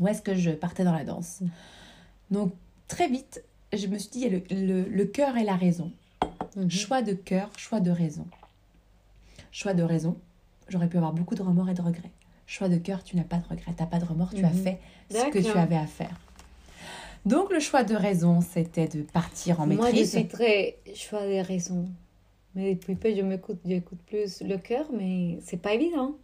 Ou 0.00 0.08
est-ce 0.08 0.22
que 0.22 0.34
je 0.34 0.50
partais 0.50 0.84
dans 0.84 0.92
la 0.92 1.04
danse 1.04 1.40
Donc, 2.30 2.52
très 2.88 3.08
vite, 3.08 3.42
je 3.72 3.86
me 3.86 3.98
suis 3.98 4.10
dit, 4.10 4.28
le, 4.28 4.42
le, 4.50 4.82
le 4.82 5.04
cœur 5.04 5.36
et 5.36 5.44
la 5.44 5.56
raison. 5.56 5.92
Mhm. 6.56 6.70
Choix 6.70 7.02
de 7.02 7.12
cœur, 7.12 7.50
choix 7.58 7.80
de 7.80 7.90
raison. 7.90 8.26
Choix 9.50 9.74
de 9.74 9.82
raison, 9.82 10.16
j'aurais 10.68 10.88
pu 10.88 10.96
avoir 10.96 11.12
beaucoup 11.12 11.34
de 11.34 11.42
remords 11.42 11.68
et 11.68 11.74
de 11.74 11.82
regrets. 11.82 12.10
Choix 12.46 12.68
de 12.68 12.76
cœur, 12.76 13.02
tu 13.04 13.16
n'as 13.16 13.24
pas 13.24 13.36
de 13.38 13.44
regrets, 13.48 13.72
tu 13.76 13.82
n'as 13.82 13.86
pas 13.88 13.98
de 13.98 14.04
remords, 14.04 14.32
tu 14.34 14.44
as 14.44 14.50
Mhm. 14.50 14.62
fait 14.62 14.78
ce 15.10 15.30
que 15.30 15.38
tu 15.40 15.58
avais 15.58 15.76
à 15.76 15.86
faire. 15.86 16.18
Donc, 17.26 17.52
le 17.52 17.60
choix 17.60 17.84
de 17.84 17.94
raison, 17.94 18.40
c'était 18.40 18.88
de 18.88 19.02
partir 19.02 19.60
en 19.60 19.66
Moi, 19.66 19.76
je 19.90 19.96
maîtrise. 19.96 20.10
suis 20.12 20.26
très 20.28 20.76
choix 20.94 21.24
des 21.26 21.40
raisons. 21.42 21.88
Mais 22.54 22.74
depuis 22.74 22.94
peu, 22.96 23.14
je 23.14 23.22
m'écoute, 23.22 23.58
j'écoute 23.64 23.98
plus 24.06 24.42
le 24.42 24.58
cœur, 24.58 24.86
mais 24.92 25.38
c'est 25.44 25.56
pas 25.56 25.72
évident. 25.74 26.16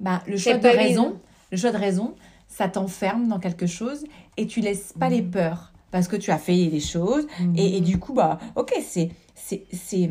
Bah, 0.00 0.22
le 0.26 0.36
choix 0.36 0.56
de 0.58 0.66
raison, 0.66 1.18
le 1.50 1.56
choix 1.56 1.70
de 1.70 1.76
raison, 1.76 2.14
ça 2.48 2.68
t'enferme 2.68 3.28
dans 3.28 3.38
quelque 3.38 3.66
chose 3.66 4.04
et 4.36 4.46
tu 4.46 4.60
laisses 4.60 4.92
pas 4.98 5.08
les 5.08 5.22
peurs 5.22 5.72
parce 5.90 6.08
que 6.08 6.16
tu 6.16 6.30
as 6.30 6.38
fait 6.38 6.54
les 6.54 6.80
choses 6.80 7.26
et, 7.54 7.76
et 7.76 7.80
du 7.80 7.98
coup 7.98 8.14
bah 8.14 8.38
ok 8.56 8.72
c'est 8.82 9.10
c'est 9.34 9.64
c'est 9.72 10.08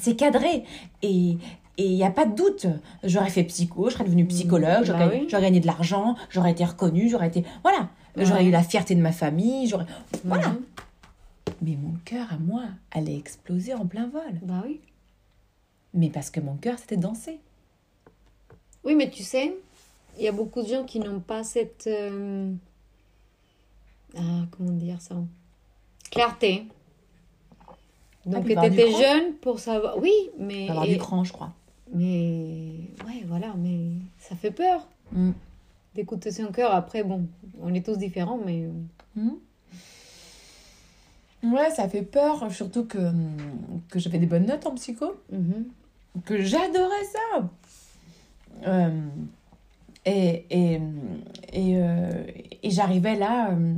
c'est 0.00 0.16
cadré 0.16 0.64
et 1.02 1.38
et 1.80 1.84
il 1.84 1.94
n'y 1.94 2.04
a 2.04 2.10
pas 2.10 2.26
de 2.26 2.34
doute. 2.34 2.66
J'aurais 3.04 3.30
fait 3.30 3.42
psycho, 3.44 3.88
je 3.88 3.94
serais 3.94 4.04
devenue 4.04 4.26
psychologue, 4.26 4.84
j'aurais 4.84 5.06
Bah 5.06 5.12
oui. 5.14 5.26
j'aurais 5.30 5.44
gagné 5.44 5.60
de 5.60 5.66
l'argent, 5.66 6.14
j'aurais 6.28 6.50
été 6.50 6.62
reconnue, 6.62 7.08
j'aurais 7.08 7.28
été... 7.28 7.42
Voilà, 7.62 7.88
j'aurais 8.18 8.44
eu 8.44 8.50
la 8.50 8.62
fierté 8.62 8.94
de 8.94 9.00
ma 9.00 9.12
famille, 9.12 9.66
j'aurais... 9.66 9.86
Voilà. 10.24 10.48
Mhm. 10.48 10.60
Mais 11.62 11.76
mon 11.82 11.94
cœur 12.04 12.26
à 12.34 12.36
moi 12.36 12.64
allait 12.90 13.16
exploser 13.16 13.72
en 13.72 13.86
plein 13.86 14.08
vol. 14.08 14.40
Bah 14.42 14.62
oui. 14.66 14.80
Mais 15.94 16.10
parce 16.10 16.28
que 16.28 16.40
mon 16.40 16.56
cœur, 16.56 16.78
c'était 16.78 16.98
danser. 16.98 17.40
Oui, 18.84 18.94
mais 18.94 19.10
tu 19.10 19.22
sais, 19.22 19.54
il 20.18 20.24
y 20.24 20.28
a 20.28 20.32
beaucoup 20.32 20.62
de 20.62 20.68
gens 20.68 20.84
qui 20.84 21.00
n'ont 21.00 21.20
pas 21.20 21.44
cette. 21.44 21.86
euh, 21.86 22.50
Ah, 24.16 24.44
comment 24.50 24.72
dire 24.72 25.00
ça? 25.00 25.16
Clarté. 26.10 26.64
Donc, 28.26 28.44
Ah, 28.56 28.68
tu 28.68 28.72
étais 28.74 28.90
jeune 28.92 29.34
pour 29.34 29.60
savoir. 29.60 29.98
Oui, 29.98 30.12
mais. 30.38 30.68
Avoir 30.68 30.86
du 30.86 30.98
cran, 30.98 31.24
je 31.24 31.32
crois. 31.32 31.52
Mais. 31.92 32.74
Ouais, 33.06 33.24
voilà, 33.26 33.54
mais 33.58 33.90
ça 34.18 34.36
fait 34.36 34.50
peur 34.50 34.86
Mm. 35.12 35.32
d'écouter 35.94 36.30
son 36.30 36.46
cœur. 36.52 36.72
Après, 36.72 37.02
bon, 37.02 37.26
on 37.60 37.72
est 37.74 37.84
tous 37.84 37.96
différents, 37.98 38.38
mais. 38.44 38.68
Hmm. 39.16 39.30
Ouais, 41.42 41.70
ça 41.70 41.88
fait 41.88 42.02
peur, 42.02 42.52
surtout 42.52 42.84
que, 42.84 42.98
hum, 42.98 43.36
que 43.88 43.98
j'avais 43.98 44.18
des 44.18 44.26
bonnes 44.26 44.44
notes 44.46 44.66
en 44.66 44.74
psycho, 44.74 45.14
Mhm. 45.32 45.64
que 46.24 46.42
j'adorais 46.42 47.04
ça. 47.12 47.48
Euh, 48.66 48.90
et 50.06 50.44
et, 50.50 50.74
et, 51.52 51.76
euh, 51.76 52.10
et 52.62 52.70
j'arrivais 52.70 53.16
là, 53.16 53.50
euh, 53.52 53.74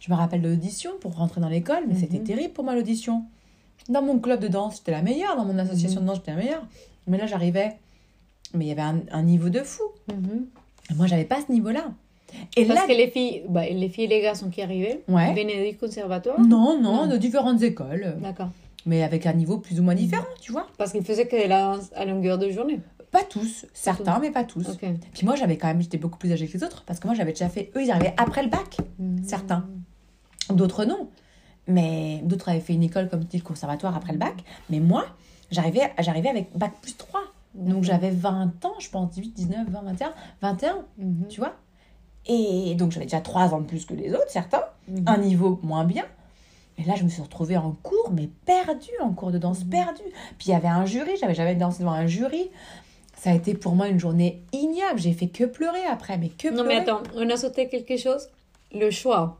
je 0.00 0.10
me 0.10 0.16
rappelle 0.16 0.42
de 0.42 0.48
l'audition 0.48 0.90
pour 1.00 1.14
rentrer 1.16 1.40
dans 1.40 1.48
l'école, 1.48 1.84
mais 1.86 1.94
Mhm. 1.94 2.00
c'était 2.00 2.18
terrible 2.20 2.52
pour 2.52 2.64
moi 2.64 2.74
l'audition. 2.74 3.24
Dans 3.88 4.02
mon 4.02 4.18
club 4.18 4.40
de 4.40 4.48
danse, 4.48 4.76
j'étais 4.78 4.92
la 4.92 5.02
meilleure, 5.02 5.36
dans 5.36 5.44
mon 5.44 5.58
association 5.58 6.00
Mhm. 6.00 6.06
de 6.06 6.10
danse, 6.10 6.18
j'étais 6.18 6.30
la 6.32 6.36
meilleure. 6.38 6.66
Mais 7.06 7.18
là, 7.18 7.26
j'arriais, 7.26 7.76
mais 8.54 8.64
il 8.66 8.68
y 8.68 8.72
avait 8.72 8.82
un, 8.82 9.00
un 9.10 9.22
niveau 9.22 9.48
de 9.48 9.60
fou. 9.60 9.82
Mhm. 10.08 10.46
Et 10.90 10.94
moi, 10.94 11.06
j'avais 11.06 11.24
pas 11.24 11.38
ce 11.46 11.50
niveau-là. 11.50 11.86
Et 12.56 12.64
Parce 12.64 12.80
là, 12.80 12.86
que 12.86 12.92
les 12.96 13.08
filles, 13.10 13.42
bah, 13.48 13.66
les 13.68 13.88
filles 13.88 14.04
et 14.04 14.08
les 14.08 14.22
garçons 14.22 14.48
qui 14.50 14.62
arrivaient 14.62 15.02
Ouais. 15.08 15.34
venaient 15.34 15.70
du 15.70 15.76
conservatoire. 15.76 16.40
non, 16.40 16.80
non, 16.80 17.04
Non. 17.04 17.06
de 17.06 17.16
différentes 17.16 17.62
écoles. 17.62 18.16
D'accord. 18.22 18.48
mais 18.84 19.04
avec 19.04 19.26
un 19.26 19.32
niveau 19.32 19.58
plus 19.58 19.78
ou 19.78 19.84
moins 19.84 19.94
différent, 19.94 20.24
tu 20.40 20.50
vois. 20.50 20.66
Parce 20.76 20.90
qu'ils 20.90 21.04
faisaient 21.04 21.28
que 21.28 21.36
la 21.48 21.78
à 21.94 22.04
longueur 22.04 22.36
de 22.36 22.50
journée. 22.50 22.80
Pas 23.12 23.22
tous, 23.22 23.66
certains, 23.74 24.18
mais 24.18 24.30
pas 24.30 24.42
tous. 24.42 24.66
Puis 25.12 25.24
moi, 25.26 25.36
j'avais 25.36 25.58
quand 25.58 25.68
même, 25.68 25.80
j'étais 25.82 25.98
beaucoup 25.98 26.18
plus 26.18 26.32
âgée 26.32 26.48
que 26.48 26.54
les 26.56 26.64
autres, 26.64 26.82
parce 26.86 26.98
que 26.98 27.06
moi, 27.06 27.14
j'avais 27.14 27.32
déjà 27.32 27.48
fait, 27.50 27.70
eux, 27.76 27.82
ils 27.82 27.90
arrivaient 27.90 28.14
après 28.16 28.42
le 28.42 28.48
bac, 28.48 28.78
Mhm. 28.98 29.22
certains. 29.22 29.68
D'autres, 30.50 30.84
non. 30.86 31.08
Mais 31.68 32.20
d'autres 32.24 32.48
avaient 32.48 32.60
fait 32.60 32.72
une 32.72 32.82
école, 32.82 33.08
comme 33.08 33.22
dit 33.24 33.36
le 33.36 33.42
conservatoire, 33.44 33.94
après 33.96 34.12
le 34.12 34.18
bac. 34.18 34.42
Mais 34.70 34.80
moi, 34.80 35.04
j'arrivais, 35.50 35.92
j'arrivais 36.00 36.30
avec 36.30 36.56
bac 36.56 36.72
plus 36.80 36.96
3. 36.96 37.20
Donc 37.54 37.84
j'avais 37.84 38.10
20 38.10 38.64
ans, 38.64 38.74
je 38.80 38.88
pense, 38.88 39.10
18, 39.10 39.34
19, 39.34 39.68
20, 39.68 39.82
21, 39.82 40.14
21, 40.40 40.76
Mhm. 40.96 41.28
tu 41.28 41.38
vois. 41.38 41.54
Et 42.26 42.74
donc 42.76 42.92
j'avais 42.92 43.04
déjà 43.06 43.20
3 43.20 43.52
ans 43.54 43.60
de 43.60 43.66
plus 43.66 43.84
que 43.84 43.92
les 43.94 44.10
autres, 44.14 44.30
certains. 44.30 44.62
Mhm. 44.88 45.04
un 45.06 45.18
niveau 45.18 45.60
moins 45.62 45.84
bien. 45.84 46.04
Et 46.78 46.82
là, 46.84 46.94
je 46.96 47.04
me 47.04 47.08
suis 47.08 47.22
retrouvée 47.22 47.56
en 47.58 47.70
cours, 47.72 48.10
mais 48.12 48.28
perdue, 48.46 48.90
en 49.00 49.12
cours 49.12 49.30
de 49.30 49.38
danse, 49.38 49.62
Mhm. 49.64 49.70
perdue. 49.70 50.02
Puis 50.38 50.48
il 50.48 50.50
y 50.50 50.54
avait 50.54 50.66
un 50.68 50.86
jury, 50.86 51.12
j'avais 51.20 51.34
jamais 51.34 51.54
dansé 51.54 51.80
devant 51.80 51.92
un 51.92 52.06
jury. 52.06 52.50
Ça 53.22 53.30
a 53.30 53.34
été 53.34 53.54
pour 53.54 53.76
moi 53.76 53.86
une 53.86 54.00
journée 54.00 54.42
ignoble. 54.52 54.98
J'ai 54.98 55.12
fait 55.12 55.28
que 55.28 55.44
pleurer 55.44 55.84
après, 55.88 56.18
mais 56.18 56.28
que 56.28 56.48
Non, 56.48 56.64
pleurer. 56.64 56.68
mais 56.68 56.80
attends, 56.80 57.02
on 57.14 57.28
a 57.30 57.36
sauté 57.36 57.68
quelque 57.68 57.96
chose? 57.96 58.28
Le 58.74 58.90
choix. 58.90 59.38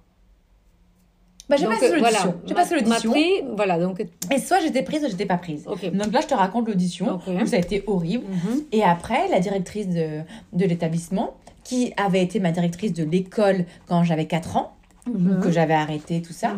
Bah, 1.49 1.57
j'ai 1.57 1.67
passé 1.67 1.91
l'audition. 1.93 2.35
J'ai 2.47 2.55
passé 2.55 2.75
Ma- 2.77 2.81
l'audition. 2.81 3.13
Voilà, 3.57 3.79
donc. 3.81 4.07
Et 4.31 4.39
soit 4.39 4.61
j'étais 4.61 4.83
prise, 4.85 5.01
soit 5.01 5.09
j'étais 5.09 5.27
pas 5.27 5.37
prise. 5.37 5.65
Donc 5.65 6.13
là, 6.13 6.21
je 6.21 6.29
te 6.29 6.35
raconte 6.35 6.69
l'audition. 6.69 7.19
Ça 7.47 7.57
a 7.57 7.59
été 7.59 7.83
horrible. 7.89 8.25
Mhm. 8.29 8.63
Et 8.71 8.85
après, 8.85 9.27
la 9.29 9.41
directrice 9.41 9.89
de, 9.89 10.21
de 10.53 10.65
l'établissement, 10.65 11.35
qui 11.65 11.93
avait 11.97 12.23
été 12.23 12.39
ma 12.39 12.53
directrice 12.53 12.93
de 12.93 13.03
l'école 13.05 13.65
quand 13.89 14.05
j'avais 14.05 14.27
4 14.27 14.57
ans, 14.57 14.77
Mhm. 15.07 15.41
que 15.43 15.51
j'avais 15.51 15.75
arrêté, 15.75 16.23
tout 16.23 16.33
ça, 16.33 16.57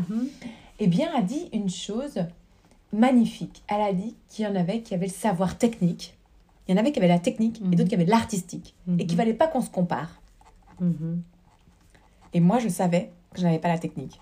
eh 0.78 0.87
bien, 0.87 1.08
a 1.16 1.22
dit 1.22 1.48
une 1.54 1.70
chose 1.70 2.16
magnifique. 2.92 3.62
Elle 3.68 3.80
a 3.80 3.92
dit 3.94 4.14
qu'il 4.28 4.44
y 4.44 4.48
en 4.48 4.54
avait 4.54 4.80
qui 4.80 4.92
avaient 4.94 5.06
le 5.06 5.12
savoir 5.12 5.56
technique, 5.56 6.13
il 6.66 6.72
y 6.72 6.74
en 6.74 6.81
avait 6.81 6.92
qui 6.92 6.98
avaient 6.98 7.09
la 7.09 7.18
technique 7.18 7.61
Mhm. 7.61 7.72
et 7.72 7.77
d'autres 7.77 7.88
qui 7.88 7.94
avaient 7.94 8.05
l'artistique, 8.05 8.74
et 8.98 9.07
qu'il 9.07 9.12
Mhm. 9.12 9.16
fallait 9.16 9.35
pas 9.35 9.46
qu'on 9.48 9.61
se 9.61 9.70
compare. 9.70 10.20
Mhm. 10.81 11.22
Et 12.33 12.40
moi, 12.40 12.59
je 12.59 12.68
savais 12.68 13.12
que 13.33 13.40
je 13.40 13.44
n'avais 13.44 13.59
pas 13.59 13.68
la 13.68 13.79
technique. 13.79 14.20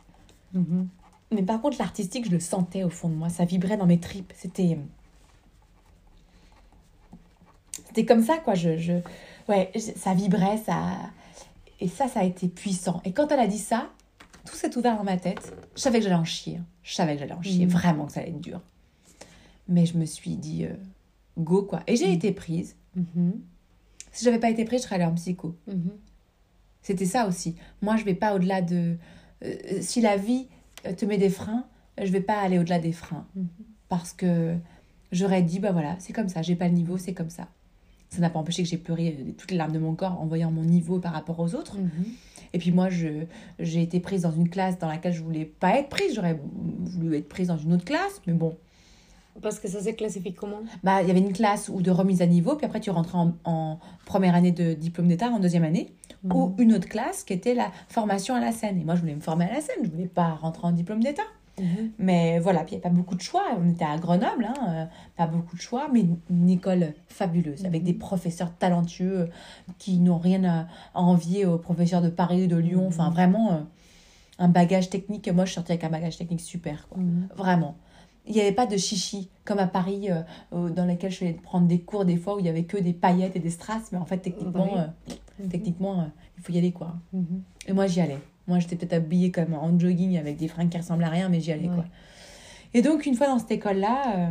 Mhm. 0.52 0.88
Mais 1.30 1.42
par 1.42 1.60
contre, 1.62 1.78
l'artistique, 1.78 2.26
je 2.26 2.30
le 2.30 2.40
sentais 2.40 2.82
au 2.84 2.90
fond 2.90 3.08
de 3.08 3.14
moi, 3.14 3.28
ça 3.30 3.44
vibrait 3.44 3.76
dans 3.78 3.86
mes 3.86 3.98
tripes. 3.98 4.32
C'était. 4.36 4.76
C'était 7.86 8.04
comme 8.04 8.22
ça, 8.22 8.38
quoi. 8.38 8.54
Je, 8.54 8.76
je... 8.78 8.92
Ouais, 9.48 9.70
je- 9.74 9.80
ça 9.96 10.14
vibrait, 10.14 10.58
ça. 10.58 10.96
Et 11.80 11.88
ça, 11.88 12.08
ça 12.08 12.20
a 12.20 12.24
été 12.24 12.48
puissant. 12.48 13.00
Et 13.04 13.12
quand 13.12 13.30
elle 13.32 13.40
a 13.40 13.46
dit 13.46 13.58
ça, 13.58 13.88
tout 14.46 14.54
s'est 14.54 14.76
ouvert 14.76 14.96
dans 14.96 15.04
ma 15.04 15.16
tête. 15.16 15.54
Je 15.76 15.80
savais 15.80 15.98
que 15.98 16.04
j'allais 16.04 16.16
en 16.16 16.24
chier. 16.24 16.60
Je 16.82 16.94
savais 16.94 17.14
que 17.14 17.20
j'allais 17.20 17.32
en 17.32 17.42
chier. 17.42 17.64
Mhm. 17.66 17.72
Vraiment 17.72 18.06
que 18.06 18.12
ça 18.12 18.20
allait 18.20 18.30
être 18.30 18.40
dur. 18.40 18.60
Mais 19.68 19.86
je 19.86 19.96
me 19.96 20.04
suis 20.04 20.36
dit, 20.36 20.64
euh, 20.64 20.74
go, 21.38 21.62
quoi. 21.62 21.82
Et 21.86 21.96
j'ai 21.96 22.08
Mhm. 22.08 22.14
été 22.14 22.32
prise. 22.32 22.76
Mhm. 22.96 23.40
Si 24.12 24.24
j'avais 24.24 24.38
pas 24.38 24.50
été 24.50 24.64
prise, 24.64 24.80
je 24.80 24.84
serais 24.84 24.96
allée 24.96 25.04
en 25.04 25.14
psycho. 25.14 25.56
Mhm. 25.66 25.90
C'était 26.82 27.06
ça 27.06 27.26
aussi. 27.28 27.54
Moi, 27.80 27.96
je 27.96 28.04
vais 28.04 28.14
pas 28.14 28.34
au-delà 28.34 28.60
de. 28.62 28.96
euh, 29.44 29.54
si 29.80 30.00
la 30.00 30.16
vie 30.16 30.46
euh, 30.86 30.92
te 30.94 31.04
met 31.04 31.18
des 31.18 31.30
freins, 31.30 31.64
je 32.02 32.10
vais 32.10 32.20
pas 32.20 32.38
aller 32.40 32.58
au-delà 32.58 32.78
des 32.78 32.92
freins. 32.92 33.26
Mhm. 33.36 33.46
Parce 33.88 34.12
que 34.12 34.56
j'aurais 35.12 35.42
dit, 35.42 35.58
bah 35.60 35.72
voilà, 35.72 35.96
c'est 35.98 36.12
comme 36.12 36.28
ça, 36.28 36.42
j'ai 36.42 36.56
pas 36.56 36.68
le 36.68 36.74
niveau, 36.74 36.96
c'est 36.98 37.14
comme 37.14 37.30
ça. 37.30 37.48
ça 38.08 38.20
n'a 38.20 38.28
pas 38.30 38.38
empêché 38.38 38.62
que 38.62 38.68
j'ai 38.68 38.76
pleuré 38.78 39.16
euh, 39.20 39.32
toutes 39.38 39.50
les 39.50 39.56
larmes 39.56 39.72
de 39.72 39.78
mon 39.78 39.94
corps 39.94 40.20
en 40.20 40.26
voyant 40.26 40.50
mon 40.50 40.64
niveau 40.64 40.98
par 40.98 41.12
rapport 41.14 41.38
aux 41.40 41.54
autres. 41.54 41.76
Et 42.52 42.58
puis 42.58 42.70
moi, 42.70 42.90
je, 42.90 43.24
j'ai 43.58 43.80
été 43.80 43.98
prise 44.00 44.22
dans 44.22 44.32
une 44.32 44.50
classe 44.50 44.78
dans 44.78 44.88
laquelle 44.88 45.14
je 45.14 45.22
voulais 45.22 45.46
pas 45.46 45.78
être 45.78 45.88
prise. 45.88 46.14
J'aurais 46.14 46.38
voulu 46.80 47.16
être 47.16 47.28
prise 47.28 47.48
dans 47.48 47.56
une 47.56 47.72
autre 47.72 47.84
classe, 47.86 48.20
mais 48.26 48.34
bon. 48.34 48.56
Parce 49.40 49.58
que 49.58 49.68
ça 49.68 49.80
se 49.82 49.88
classifie 49.90 50.34
comment? 50.34 50.58
Bah, 50.84 51.02
il 51.02 51.08
y 51.08 51.10
avait 51.10 51.20
une 51.20 51.32
classe 51.32 51.68
ou 51.68 51.80
de 51.80 51.90
remise 51.90 52.20
à 52.22 52.26
niveau, 52.26 52.54
puis 52.56 52.66
après 52.66 52.80
tu 52.80 52.90
rentrais 52.90 53.18
en, 53.18 53.32
en 53.44 53.78
première 54.04 54.34
année 54.34 54.52
de 54.52 54.74
diplôme 54.74 55.08
d'État, 55.08 55.28
en 55.28 55.38
deuxième 55.38 55.64
année, 55.64 55.92
ou 56.24 56.48
Mhm. 56.48 56.54
une 56.58 56.74
autre 56.74 56.88
classe 56.88 57.24
qui 57.24 57.32
était 57.32 57.54
la 57.54 57.70
formation 57.88 58.34
à 58.34 58.40
la 58.40 58.52
scène. 58.52 58.78
Et 58.80 58.84
moi, 58.84 58.94
je 58.94 59.00
voulais 59.00 59.14
me 59.14 59.20
former 59.20 59.46
à 59.46 59.54
la 59.54 59.60
scène, 59.60 59.76
je 59.84 59.88
voulais 59.90 60.06
pas 60.06 60.34
rentrer 60.34 60.66
en 60.66 60.72
diplôme 60.72 61.02
d'État. 61.02 61.22
Mhm. 61.58 61.90
Mais 61.98 62.38
voilà, 62.38 62.60
puis 62.60 62.74
il 62.74 62.78
n'y 62.78 62.82
a 62.84 62.88
pas 62.88 62.94
beaucoup 62.94 63.14
de 63.14 63.20
choix. 63.20 63.44
On 63.58 63.68
était 63.68 63.84
à 63.84 63.96
Grenoble, 63.98 64.44
hein, 64.46 64.54
euh, 64.68 64.84
pas 65.16 65.26
beaucoup 65.26 65.56
de 65.56 65.60
choix, 65.60 65.88
mais 65.92 66.04
une 66.30 66.48
école 66.50 66.94
fabuleuse, 67.08 67.64
avec 67.66 67.82
Mhm. 67.82 67.86
des 67.86 67.94
professeurs 67.94 68.52
talentueux 68.56 69.20
euh, 69.20 69.26
qui 69.78 69.98
n'ont 69.98 70.18
rien 70.18 70.44
à, 70.44 70.66
envier 70.94 71.44
aux 71.46 71.58
professeurs 71.58 72.00
de 72.02 72.08
Paris, 72.10 72.48
de 72.48 72.56
Lyon. 72.56 72.86
Enfin, 72.86 73.08
Mhm. 73.08 73.12
vraiment, 73.14 73.52
euh, 73.52 73.56
un 74.38 74.48
bagage 74.48 74.88
technique. 74.90 75.28
Moi, 75.32 75.44
je 75.44 75.50
suis 75.50 75.54
sortie 75.56 75.72
avec 75.72 75.84
un 75.84 75.90
bagage 75.90 76.16
technique 76.16 76.40
super, 76.40 76.86
quoi. 76.88 76.98
Mhm. 77.02 77.28
Vraiment. 77.36 77.76
Il 78.26 78.34
n'y 78.34 78.40
avait 78.40 78.52
pas 78.52 78.66
de 78.66 78.76
chichi, 78.76 79.28
comme 79.44 79.58
à 79.58 79.66
Paris, 79.66 80.08
euh, 80.10 80.68
dans 80.70 80.84
lesquels 80.84 81.10
je 81.10 81.18
faisais 81.18 81.32
prendre 81.32 81.66
des 81.66 81.80
cours 81.80 82.04
des 82.04 82.16
fois 82.16 82.36
où 82.36 82.38
il 82.38 82.46
y 82.46 82.48
avait 82.48 82.64
que 82.64 82.76
des 82.76 82.92
paillettes 82.92 83.34
et 83.34 83.40
des 83.40 83.50
strass, 83.50 83.90
mais 83.90 83.98
en 83.98 84.04
fait, 84.04 84.18
techniquement, 84.18 84.66
Bah 84.76 84.94
euh, 85.40 85.46
techniquement 85.50 86.00
euh, 86.00 86.04
il 86.38 86.42
faut 86.44 86.52
y 86.52 86.58
aller, 86.58 86.70
quoi. 86.72 86.94
Mhm. 87.12 87.42
Et 87.66 87.72
moi, 87.72 87.86
j'y 87.88 88.00
allais. 88.00 88.18
Moi, 88.46 88.58
j'étais 88.60 88.76
peut-être 88.76 88.92
habillée 88.92 89.30
comme 89.32 89.54
en 89.54 89.76
jogging 89.78 90.16
avec 90.18 90.36
des 90.36 90.46
fringues 90.48 90.68
qui 90.68 90.78
ressemblent 90.78 91.02
à 91.04 91.08
rien, 91.08 91.28
mais 91.28 91.40
j'y 91.40 91.50
allais, 91.52 91.68
Ouais. 91.68 91.74
quoi. 91.74 91.84
Et 92.74 92.82
donc, 92.82 93.06
une 93.06 93.14
fois 93.14 93.26
dans 93.26 93.38
cette 93.38 93.50
école-là, 93.50 94.30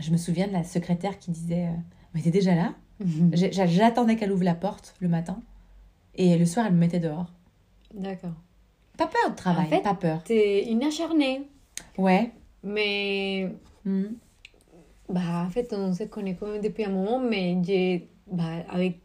je 0.00 0.10
me 0.12 0.16
souviens 0.16 0.46
de 0.46 0.52
la 0.52 0.62
secrétaire 0.64 1.18
qui 1.18 1.30
disait 1.32 1.68
Mais 2.14 2.22
t'es 2.22 2.30
déjà 2.30 2.54
là? 2.54 2.74
Mhm. 3.04 3.30
J'attendais 3.34 4.16
qu'elle 4.16 4.32
ouvre 4.32 4.44
la 4.44 4.54
porte 4.54 4.94
le 5.00 5.08
matin. 5.08 5.40
Et 6.14 6.38
le 6.38 6.46
soir, 6.46 6.66
elle 6.66 6.72
me 6.74 6.78
mettait 6.78 7.00
dehors. 7.00 7.32
D'accord. 7.94 8.32
Pas 8.96 9.06
peur 9.06 9.30
de 9.30 9.36
travail, 9.36 9.66
En 9.66 9.68
fait- 9.68 9.82
pas 9.82 9.94
peur. 9.94 10.22
T'es 10.24 10.68
une 10.70 10.82
acharnée, 10.82 11.42
Ouais. 11.96 12.32
Mais 12.62 13.48
bah, 15.08 15.44
en 15.46 15.50
fait, 15.50 15.72
on 15.72 15.92
se 15.94 16.04
connaît 16.04 16.34
quand 16.34 16.46
même 16.46 16.60
depuis 16.60 16.84
un 16.84 16.90
moment, 16.90 17.18
mais 17.18 17.56
j'ai, 17.62 18.08
bah, 18.30 18.44
avec 18.68 18.98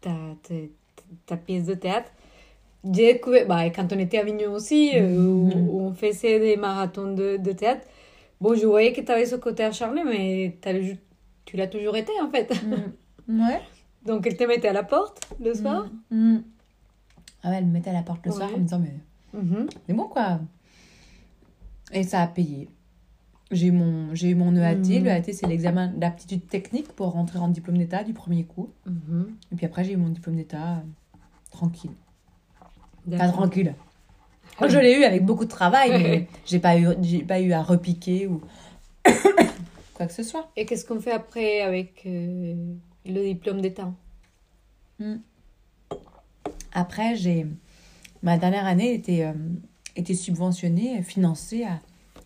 ta, 0.00 0.10
ta, 0.42 0.54
ta 1.26 1.36
pièce 1.36 1.66
de 1.66 1.74
théâtre, 1.74 2.10
j'ai 2.84 3.12
découvert, 3.14 3.46
bah, 3.46 3.68
quand 3.70 3.92
on 3.92 3.98
était 3.98 4.18
à 4.18 4.22
Avignon 4.22 4.52
aussi, 4.52 4.92
où, 5.00 5.48
où 5.52 5.80
on 5.82 5.92
faisait 5.94 6.38
des 6.40 6.56
marathons 6.56 7.14
de, 7.14 7.36
de 7.36 7.52
théâtre, 7.52 7.86
bon, 8.40 8.54
je 8.54 8.66
voyais 8.66 8.92
que 8.92 9.00
tu 9.00 9.12
avais 9.12 9.26
ce 9.26 9.36
côté 9.36 9.64
acharné, 9.64 10.02
mais 10.04 10.56
tu 11.44 11.56
l'as 11.56 11.66
toujours 11.66 11.96
été, 11.96 12.12
en 12.20 12.30
fait. 12.30 12.52
Mhm. 13.26 13.40
Ouais. 13.40 13.60
Donc, 14.06 14.26
elle 14.26 14.36
te 14.36 14.44
mettait 14.44 14.68
à 14.68 14.72
la 14.72 14.82
porte 14.84 15.20
le 15.40 15.54
soir. 15.54 15.86
Mhm. 16.10 16.42
Ah 17.42 17.50
ouais, 17.50 17.56
elle 17.58 17.66
me 17.66 17.72
mettait 17.72 17.90
à 17.90 17.92
la 17.92 18.02
porte 18.02 18.24
le 18.26 18.32
soir 18.32 18.48
en 18.54 18.58
me 18.58 18.62
disant 18.62 18.80
Mais 18.80 18.94
Mhm. 19.38 19.66
c'est 19.86 19.92
bon, 19.92 20.08
quoi. 20.08 20.40
Et 21.92 22.02
ça 22.02 22.22
a 22.22 22.26
payé. 22.26 22.68
J'ai 23.50 23.68
eu 23.68 23.72
mon, 23.72 24.14
j'ai 24.14 24.34
mon 24.34 24.54
EAT. 24.54 24.76
Mhm. 24.76 25.04
Le 25.04 25.10
EAT, 25.10 25.32
c'est 25.32 25.46
l'examen 25.46 25.88
d'aptitude 25.88 26.46
technique 26.48 26.88
pour 26.88 27.12
rentrer 27.12 27.38
en 27.38 27.48
diplôme 27.48 27.78
d'État 27.78 28.04
du 28.04 28.12
premier 28.12 28.44
coup. 28.44 28.70
Mhm. 28.86 29.34
Et 29.52 29.56
puis 29.56 29.66
après, 29.66 29.84
j'ai 29.84 29.92
eu 29.92 29.96
mon 29.96 30.10
diplôme 30.10 30.36
d'État 30.36 30.76
euh, 30.76 31.18
tranquille. 31.50 31.92
Pas 33.10 33.28
tranquille. 33.28 33.74
Je 34.60 34.78
l'ai 34.78 34.98
eu 34.98 35.04
avec 35.04 35.24
beaucoup 35.24 35.44
de 35.44 35.50
travail, 35.50 35.90
mais 35.92 36.28
j'ai 36.46 36.58
pas 36.58 36.78
eu, 36.78 36.88
j'ai 37.00 37.22
pas 37.22 37.40
eu 37.40 37.52
à 37.52 37.62
repiquer 37.62 38.26
ou 38.26 38.42
quoi 39.94 40.06
que 40.06 40.12
ce 40.12 40.22
soit. 40.22 40.50
Et 40.56 40.66
qu'est-ce 40.66 40.84
qu'on 40.84 41.00
fait 41.00 41.12
après 41.12 41.60
avec 41.62 42.02
euh, 42.04 42.54
le 43.06 43.22
diplôme 43.22 43.62
d'État? 43.62 43.92
Après, 46.72 47.16
j'ai 47.16 47.46
ma 48.22 48.36
dernière 48.36 48.66
année 48.66 48.92
était 48.92 49.24
euh, 49.24 49.32
était 49.96 50.14
subventionnée, 50.14 51.02
financée 51.02 51.64
à, 51.64 51.80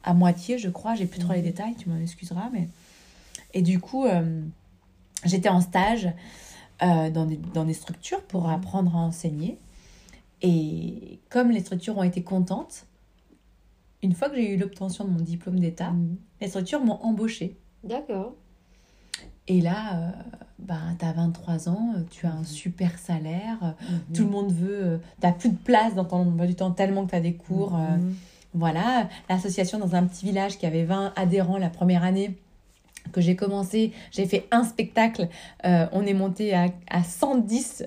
à 0.05 0.15
moitié, 0.15 0.59
je 0.59 0.69
crois. 0.69 0.95
J'ai 0.95 1.07
plus 1.07 1.21
trop 1.21 1.33
les 1.33 1.43
détails, 1.43 1.75
tu 1.77 1.89
m'en 1.89 1.99
excuseras, 1.99 2.49
mais 2.53 2.69
et 3.55 3.63
du 3.63 3.79
coup, 3.81 4.05
euh, 4.07 4.43
j'étais 5.25 5.49
en 5.49 5.61
stage 5.61 6.09
euh, 6.83 7.11
dans 7.11 7.27
des 7.27 7.37
dans 7.37 7.65
des 7.65 7.75
structures 7.75 8.23
pour 8.23 8.49
apprendre 8.49 8.95
à 8.97 9.01
enseigner. 9.01 9.59
Et 10.43 11.21
comme 11.31 11.51
les 11.51 11.61
structures 11.61 11.97
ont 11.99 12.03
été 12.03 12.23
contentes, 12.23 12.87
une 14.03 14.13
fois 14.15 14.29
que 14.29 14.37
j'ai 14.37 14.55
eu 14.55 14.57
l'obtention 14.57 15.05
de 15.05 15.11
mon 15.11 15.21
diplôme 15.21 15.61
d'État, 15.61 15.91
Mhm. 15.91 16.17
les 16.41 16.49
structures 16.49 16.85
m'ont 16.85 16.99
embauchée. 17.03 17.57
D'accord. 17.85 18.35
Et 19.49 19.61
là, 19.61 19.97
euh, 19.97 20.11
bah, 20.59 20.79
tu 20.99 21.05
as 21.05 21.13
23 21.13 21.69
ans, 21.69 21.95
tu 22.11 22.27
as 22.27 22.33
un 22.33 22.45
super 22.45 22.99
salaire, 22.99 23.75
tout 24.15 24.25
le 24.25 24.31
monde 24.31 24.53
veut, 24.53 24.85
euh, 24.85 24.99
t'as 25.21 25.33
plus 25.33 25.51
de 25.51 25.57
place 25.57 25.95
dans 25.95 26.05
ton 26.05 26.29
emploi 26.29 26.47
du 26.47 26.55
temps 26.55 26.71
tellement 26.73 27.05
que 27.05 27.11
tu 27.11 27.17
as 27.17 27.21
des 27.21 27.35
cours. 27.35 27.75
Mhm. 27.77 28.15
Voilà, 28.55 29.09
l'association 29.29 29.79
dans 29.79 29.95
un 29.95 30.05
petit 30.05 30.25
village 30.25 30.59
qui 30.59 30.67
avait 30.67 30.85
20 30.85 31.13
adhérents 31.17 31.59
la 31.59 31.71
première 31.71 32.05
année 32.05 32.37
que 33.13 33.21
j'ai 33.21 33.35
commencé, 33.35 33.93
j'ai 34.11 34.27
fait 34.27 34.47
un 34.51 34.65
spectacle, 34.65 35.29
euh, 35.65 35.87
on 35.93 36.07
est 36.07 36.15
monté 36.15 36.55
à, 36.55 36.69
à 36.89 37.03
110, 37.03 37.85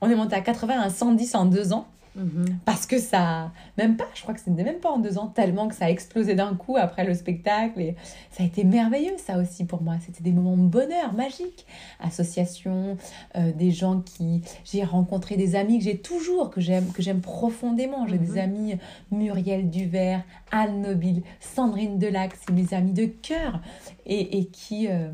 on 0.00 0.08
est 0.08 0.14
monté 0.14 0.34
à 0.34 0.40
80 0.40 0.80
à 0.80 0.90
110 0.90 1.34
en 1.34 1.44
deux 1.44 1.72
ans. 1.72 1.86
Mhm. 2.14 2.58
Parce 2.66 2.84
que 2.86 2.98
ça, 2.98 3.52
même 3.78 3.96
pas, 3.96 4.04
je 4.14 4.20
crois 4.22 4.34
que 4.34 4.40
c'était 4.40 4.64
même 4.64 4.80
pas 4.80 4.90
en 4.90 4.98
deux 4.98 5.16
ans, 5.16 5.28
tellement 5.28 5.68
que 5.68 5.74
ça 5.74 5.86
a 5.86 5.90
explosé 5.90 6.34
d'un 6.34 6.54
coup 6.54 6.76
après 6.76 7.04
le 7.04 7.14
spectacle. 7.14 7.80
Et 7.80 7.96
ça 8.30 8.42
a 8.42 8.46
été 8.46 8.64
merveilleux, 8.64 9.16
ça 9.16 9.38
aussi 9.38 9.64
pour 9.64 9.82
moi. 9.82 9.94
C'était 10.04 10.22
des 10.22 10.32
moments 10.32 10.56
de 10.56 10.68
bonheur, 10.68 11.14
magiques. 11.14 11.66
Association, 12.00 12.96
euh, 13.36 13.52
des 13.52 13.70
gens 13.70 14.00
qui. 14.00 14.42
J'ai 14.64 14.84
rencontré 14.84 15.36
des 15.36 15.56
amis 15.56 15.78
que 15.78 15.84
j'ai 15.84 15.98
toujours, 15.98 16.50
que 16.50 16.60
j'aime, 16.60 16.92
que 16.92 17.02
j'aime 17.02 17.20
profondément. 17.20 18.06
J'ai 18.06 18.18
Mhm. 18.18 18.26
des 18.26 18.38
amis, 18.38 18.74
Muriel 19.10 19.70
Duvert, 19.70 20.22
Anne 20.50 20.82
Nobile, 20.82 21.22
Sandrine 21.40 21.98
Delac, 21.98 22.32
c'est 22.46 22.52
mes 22.52 22.74
amis 22.74 22.92
de 22.92 23.06
cœur. 23.06 23.60
Et, 24.06 24.38
et 24.38 24.46
qui. 24.46 24.88
euh, 24.88 25.10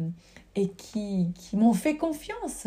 et 0.61 0.69
qui, 0.77 1.29
qui 1.35 1.57
m'ont 1.57 1.73
fait 1.73 1.97
confiance, 1.97 2.67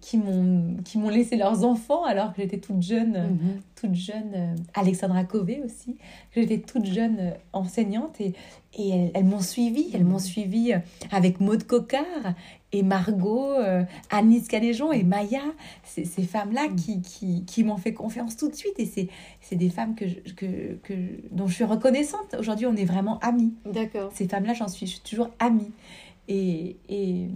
qui 0.00 0.16
m'ont, 0.16 0.76
qui 0.84 0.96
m'ont 0.98 1.10
laissé 1.10 1.36
leurs 1.36 1.64
enfants 1.64 2.04
alors 2.04 2.32
que 2.32 2.40
j'étais 2.40 2.58
toute 2.58 2.82
jeune 2.82 3.12
Mhm. 3.12 3.60
toute 3.74 3.94
jeune, 3.94 4.32
euh, 4.34 4.54
Alexandra 4.72 5.24
Cové 5.24 5.60
aussi, 5.62 5.96
que 6.32 6.40
j'étais 6.40 6.58
toute 6.60 6.86
jeune 6.86 7.16
euh, 7.20 7.30
enseignante 7.52 8.18
et, 8.22 8.32
et 8.78 8.88
elles, 8.88 9.10
elles 9.12 9.24
m'ont 9.24 9.42
suivie, 9.42 9.90
elles 9.92 10.04
m'ont 10.04 10.18
suivie 10.18 10.72
euh, 10.72 10.78
avec 11.12 11.40
Maude 11.40 11.64
Cocard 11.64 12.32
et 12.72 12.82
Margot, 12.82 13.50
euh, 13.52 13.82
Anis 14.10 14.48
Caléjon 14.48 14.92
et 14.92 15.02
Maya, 15.02 15.42
ces, 15.84 16.04
femmes-là 16.22 16.68
qui, 16.74 17.02
qui, 17.02 17.44
qui 17.44 17.64
m'ont 17.64 17.76
fait 17.76 17.92
confiance 17.92 18.36
tout 18.38 18.48
de 18.48 18.54
suite 18.56 18.78
et 18.78 18.86
c'est, 18.86 19.08
c'est 19.42 19.56
des 19.56 19.68
femmes 19.68 19.94
que 19.94 20.06
je- 20.08 20.32
que, 20.34 20.74
que, 20.82 20.94
dont 21.32 21.46
je 21.46 21.54
suis 21.54 21.64
reconnaissante. 21.64 22.34
Aujourd'hui, 22.38 22.64
on 22.66 22.76
est 22.76 22.84
vraiment 22.86 23.18
amis. 23.20 23.52
D'accord. 23.70 24.10
Ces 24.14 24.26
femmes-là, 24.26 24.54
j'en 24.54 24.68
suis, 24.68 24.86
je 24.86 24.92
suis 24.92 25.00
toujours 25.00 25.28
amie. 25.38 25.70
Et, 26.28 26.76
et 26.88 27.28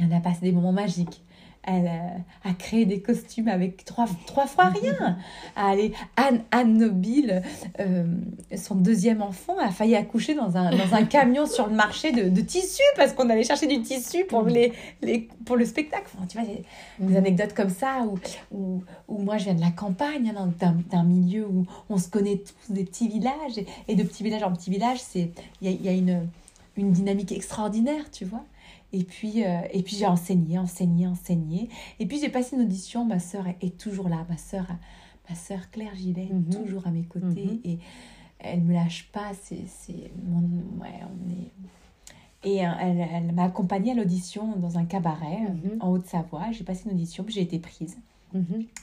on 0.00 0.14
a 0.14 0.20
passé 0.20 0.40
des 0.42 0.52
moments 0.52 0.72
magiques. 0.72 1.22
Elle 1.68 1.88
a, 1.88 2.48
a 2.48 2.54
créé 2.54 2.86
des 2.86 3.00
costumes 3.00 3.48
avec 3.48 3.84
trois, 3.84 4.06
trois 4.26 4.46
fois 4.46 4.66
rien. 4.66 5.18
À 5.56 5.70
aller, 5.70 5.92
Anne, 6.16 6.42
Anne 6.52 6.76
Nobile, 6.76 7.42
euh, 7.80 8.04
son 8.56 8.76
deuxième 8.76 9.20
enfant, 9.20 9.58
a 9.58 9.72
failli 9.72 9.96
accoucher 9.96 10.34
dans 10.34 10.56
un, 10.56 10.70
dans 10.70 10.94
un 10.94 11.04
camion 11.04 11.44
sur 11.44 11.66
le 11.66 11.74
marché 11.74 12.12
de, 12.12 12.28
de 12.28 12.40
tissus 12.40 12.82
parce 12.94 13.14
qu'on 13.14 13.28
allait 13.30 13.42
chercher 13.42 13.66
du 13.66 13.82
tissu 13.82 14.24
pour, 14.26 14.44
les, 14.44 14.74
les, 15.02 15.28
pour 15.44 15.56
le 15.56 15.64
spectacle. 15.64 16.08
Enfin, 16.16 16.26
tu 16.28 16.38
vois, 16.38 16.46
des, 16.46 16.62
des 17.00 17.16
anecdotes 17.16 17.54
comme 17.54 17.70
ça 17.70 18.04
où, 18.06 18.16
où, 18.56 18.84
où 19.08 19.18
moi 19.18 19.38
je 19.38 19.44
viens 19.44 19.54
de 19.54 19.60
la 19.60 19.72
campagne, 19.72 20.32
hein, 20.36 20.52
d'un 20.90 21.02
milieu 21.02 21.48
où 21.48 21.66
on 21.90 21.98
se 21.98 22.08
connaît 22.08 22.36
tous, 22.36 22.72
des 22.72 22.84
petits 22.84 23.08
villages. 23.08 23.58
Et, 23.58 23.66
et 23.88 23.96
de 23.96 24.04
petit 24.04 24.22
village 24.22 24.44
en 24.44 24.52
petit 24.52 24.70
village, 24.70 25.00
il 25.16 25.30
y 25.62 25.68
a, 25.68 25.70
il 25.70 25.82
y 25.82 25.88
a 25.88 25.92
une, 25.92 26.28
une 26.76 26.92
dynamique 26.92 27.32
extraordinaire, 27.32 28.10
tu 28.10 28.24
vois. 28.24 28.44
Et 28.92 29.04
puis, 29.04 29.44
euh, 29.44 29.60
et 29.72 29.82
puis 29.82 29.96
j'ai 29.96 30.06
enseigné, 30.06 30.58
enseigné, 30.58 31.06
enseigné. 31.06 31.68
Et 31.98 32.06
puis 32.06 32.20
j'ai 32.20 32.28
passé 32.28 32.56
une 32.56 32.62
audition, 32.62 33.04
ma 33.04 33.18
sœur 33.18 33.46
est, 33.48 33.56
est 33.62 33.76
toujours 33.78 34.08
là. 34.08 34.24
Ma 34.28 34.36
sœur, 34.36 34.66
ma 35.28 35.34
sœur 35.34 35.70
Claire 35.70 35.94
Gillet 35.94 36.28
Mhm. 36.30 36.50
toujours 36.50 36.86
à 36.86 36.90
mes 36.90 37.02
côtés. 37.04 37.44
Mhm. 37.46 37.60
Et 37.64 37.78
elle 38.38 38.60
me 38.62 38.72
lâche 38.72 39.08
pas. 39.12 39.32
C'est, 39.42 39.64
c'est 39.66 40.10
mon, 40.24 40.40
ouais, 40.80 41.00
on 41.02 41.30
est... 41.32 41.50
Et 42.44 42.64
euh, 42.64 42.70
elle, 42.80 43.08
elle 43.12 43.32
m'a 43.34 43.44
accompagnée 43.44 43.90
à 43.90 43.94
l'audition 43.94 44.54
dans 44.56 44.78
un 44.78 44.84
cabaret 44.84 45.40
euh, 45.48 45.74
Mhm. 45.74 45.78
en 45.82 45.90
Haute-Savoie. 45.90 46.52
J'ai 46.52 46.62
passé 46.64 46.84
une 46.88 46.92
audition, 46.92 47.24
puis 47.24 47.34
j'ai 47.34 47.42
été 47.42 47.58
prise. 47.58 47.96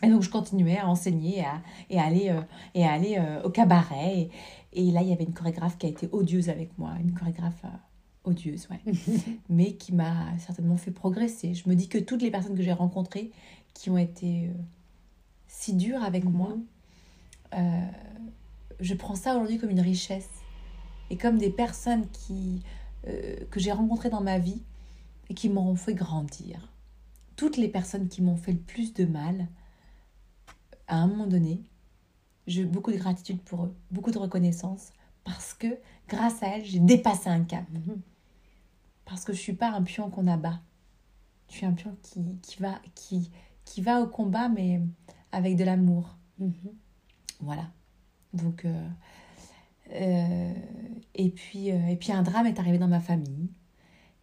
Et 0.02 0.08
donc, 0.10 0.24
je 0.24 0.32
continuais 0.32 0.80
à 0.80 0.89
enseigner 0.89 1.38
et 1.38 1.41
à, 1.46 1.62
et 1.91 2.00
à 2.00 2.04
aller, 2.06 2.30
euh, 2.30 2.41
et 2.74 2.86
à 2.86 2.91
aller 2.91 3.18
euh, 3.20 3.44
au 3.44 3.50
cabaret. 3.52 4.18
Et, 4.22 4.30
et 4.74 4.91
là, 4.91 5.01
il 5.01 5.09
y 5.09 5.13
avait 5.13 5.24
une 5.24 5.34
chorégraphe 5.34 5.78
qui 5.78 5.86
a 5.86 5.89
été 5.89 6.09
odieuse 6.11 6.49
avec 6.49 6.78
moi, 6.78 6.93
une 6.99 7.13
chorégraphe 7.13 7.63
euh, 7.65 8.30
odieuse, 8.30 8.67
ouais. 8.69 8.82
mais 9.49 9.74
qui 9.74 9.93
m'a 9.93 10.38
certainement 10.39 10.78
fait 10.78 10.91
progresser. 10.91 11.53
Je 11.53 11.69
me 11.69 11.76
dis 11.76 11.88
que 11.88 11.97
toutes 11.97 12.21
les 12.21 12.32
personnes 12.32 12.55
que 12.55 12.63
j'ai 12.63 12.74
rencontrées 12.74 13.32
qui 13.74 13.89
ont 13.89 13.97
été 13.97 14.47
euh, 14.47 14.53
si 15.47 15.74
dures 15.74 16.03
avec 16.03 16.26
moi, 16.26 16.57
euh, 17.53 17.88
je 18.80 18.93
prends 18.95 19.15
ça 19.15 19.36
aujourd'hui 19.36 19.59
comme 19.59 19.69
une 19.69 19.82
richesse. 19.82 20.30
Et 21.09 21.17
comme 21.17 21.38
des 21.38 21.51
personnes 21.51 22.07
qui, 22.11 22.63
que 23.03 23.59
j'ai 23.59 23.71
rencontrées 23.71 24.09
dans 24.09 24.21
ma 24.21 24.39
vie 24.39 24.63
et 25.30 25.36
qui 25.36 25.49
m'ont 25.49 25.76
fait 25.76 25.93
grandir. 25.93 26.71
Toutes 27.36 27.57
les 27.57 27.67
personnes 27.67 28.07
qui 28.07 28.21
m'ont 28.24 28.38
fait 28.38 28.53
le 28.53 28.57
plus 28.57 28.93
de 28.93 29.05
mal, 29.05 29.47
à 30.88 30.97
un 30.97 31.07
moment 31.07 31.28
donné, 31.28 31.61
j'ai 32.48 32.66
beaucoup 32.66 32.91
de 32.91 32.98
gratitude 32.98 33.41
pour 33.41 33.66
eux, 33.66 33.76
beaucoup 33.91 34.12
de 34.12 34.18
reconnaissance, 34.18 34.91
parce 35.24 35.54
que 35.54 35.68
grâce 36.08 36.44
à 36.44 36.48
elles, 36.48 36.66
j'ai 36.66 36.80
dépassé 36.80 37.30
un 37.30 37.44
cap. 37.44 37.66
Mhm. 37.72 38.02
Parce 39.06 39.24
que 39.24 39.34
je 39.34 39.39
suis 39.39 39.54
pas 39.54 39.70
un 39.70 39.84
pion 39.84 40.10
qu'on 40.10 40.28
abat. 40.28 40.62
Je 41.50 41.56
suis 41.56 41.66
un 41.66 41.74
pion 41.74 41.96
qui, 42.02 42.24
qui, 42.41 42.62
va, 42.62 42.80
qui, 42.96 43.32
qui 43.66 43.82
va 43.82 44.02
au 44.02 44.08
combat, 44.08 44.50
mais 44.50 44.82
avec 45.32 45.56
de 45.56 45.64
l'amour. 45.64 46.18
Mhm. 46.39 46.54
Voilà. 47.41 47.70
Donc, 48.34 48.66
euh, 48.66 48.89
euh, 49.91 50.54
et, 51.14 51.30
puis, 51.30 51.72
euh, 51.72 51.88
et 51.88 51.96
puis 51.96 52.12
un 52.12 52.24
drame 52.24 52.48
est 52.48 52.60
arrivé 52.60 52.78
dans 52.78 52.88
ma 52.88 53.00
famille. 53.00 53.50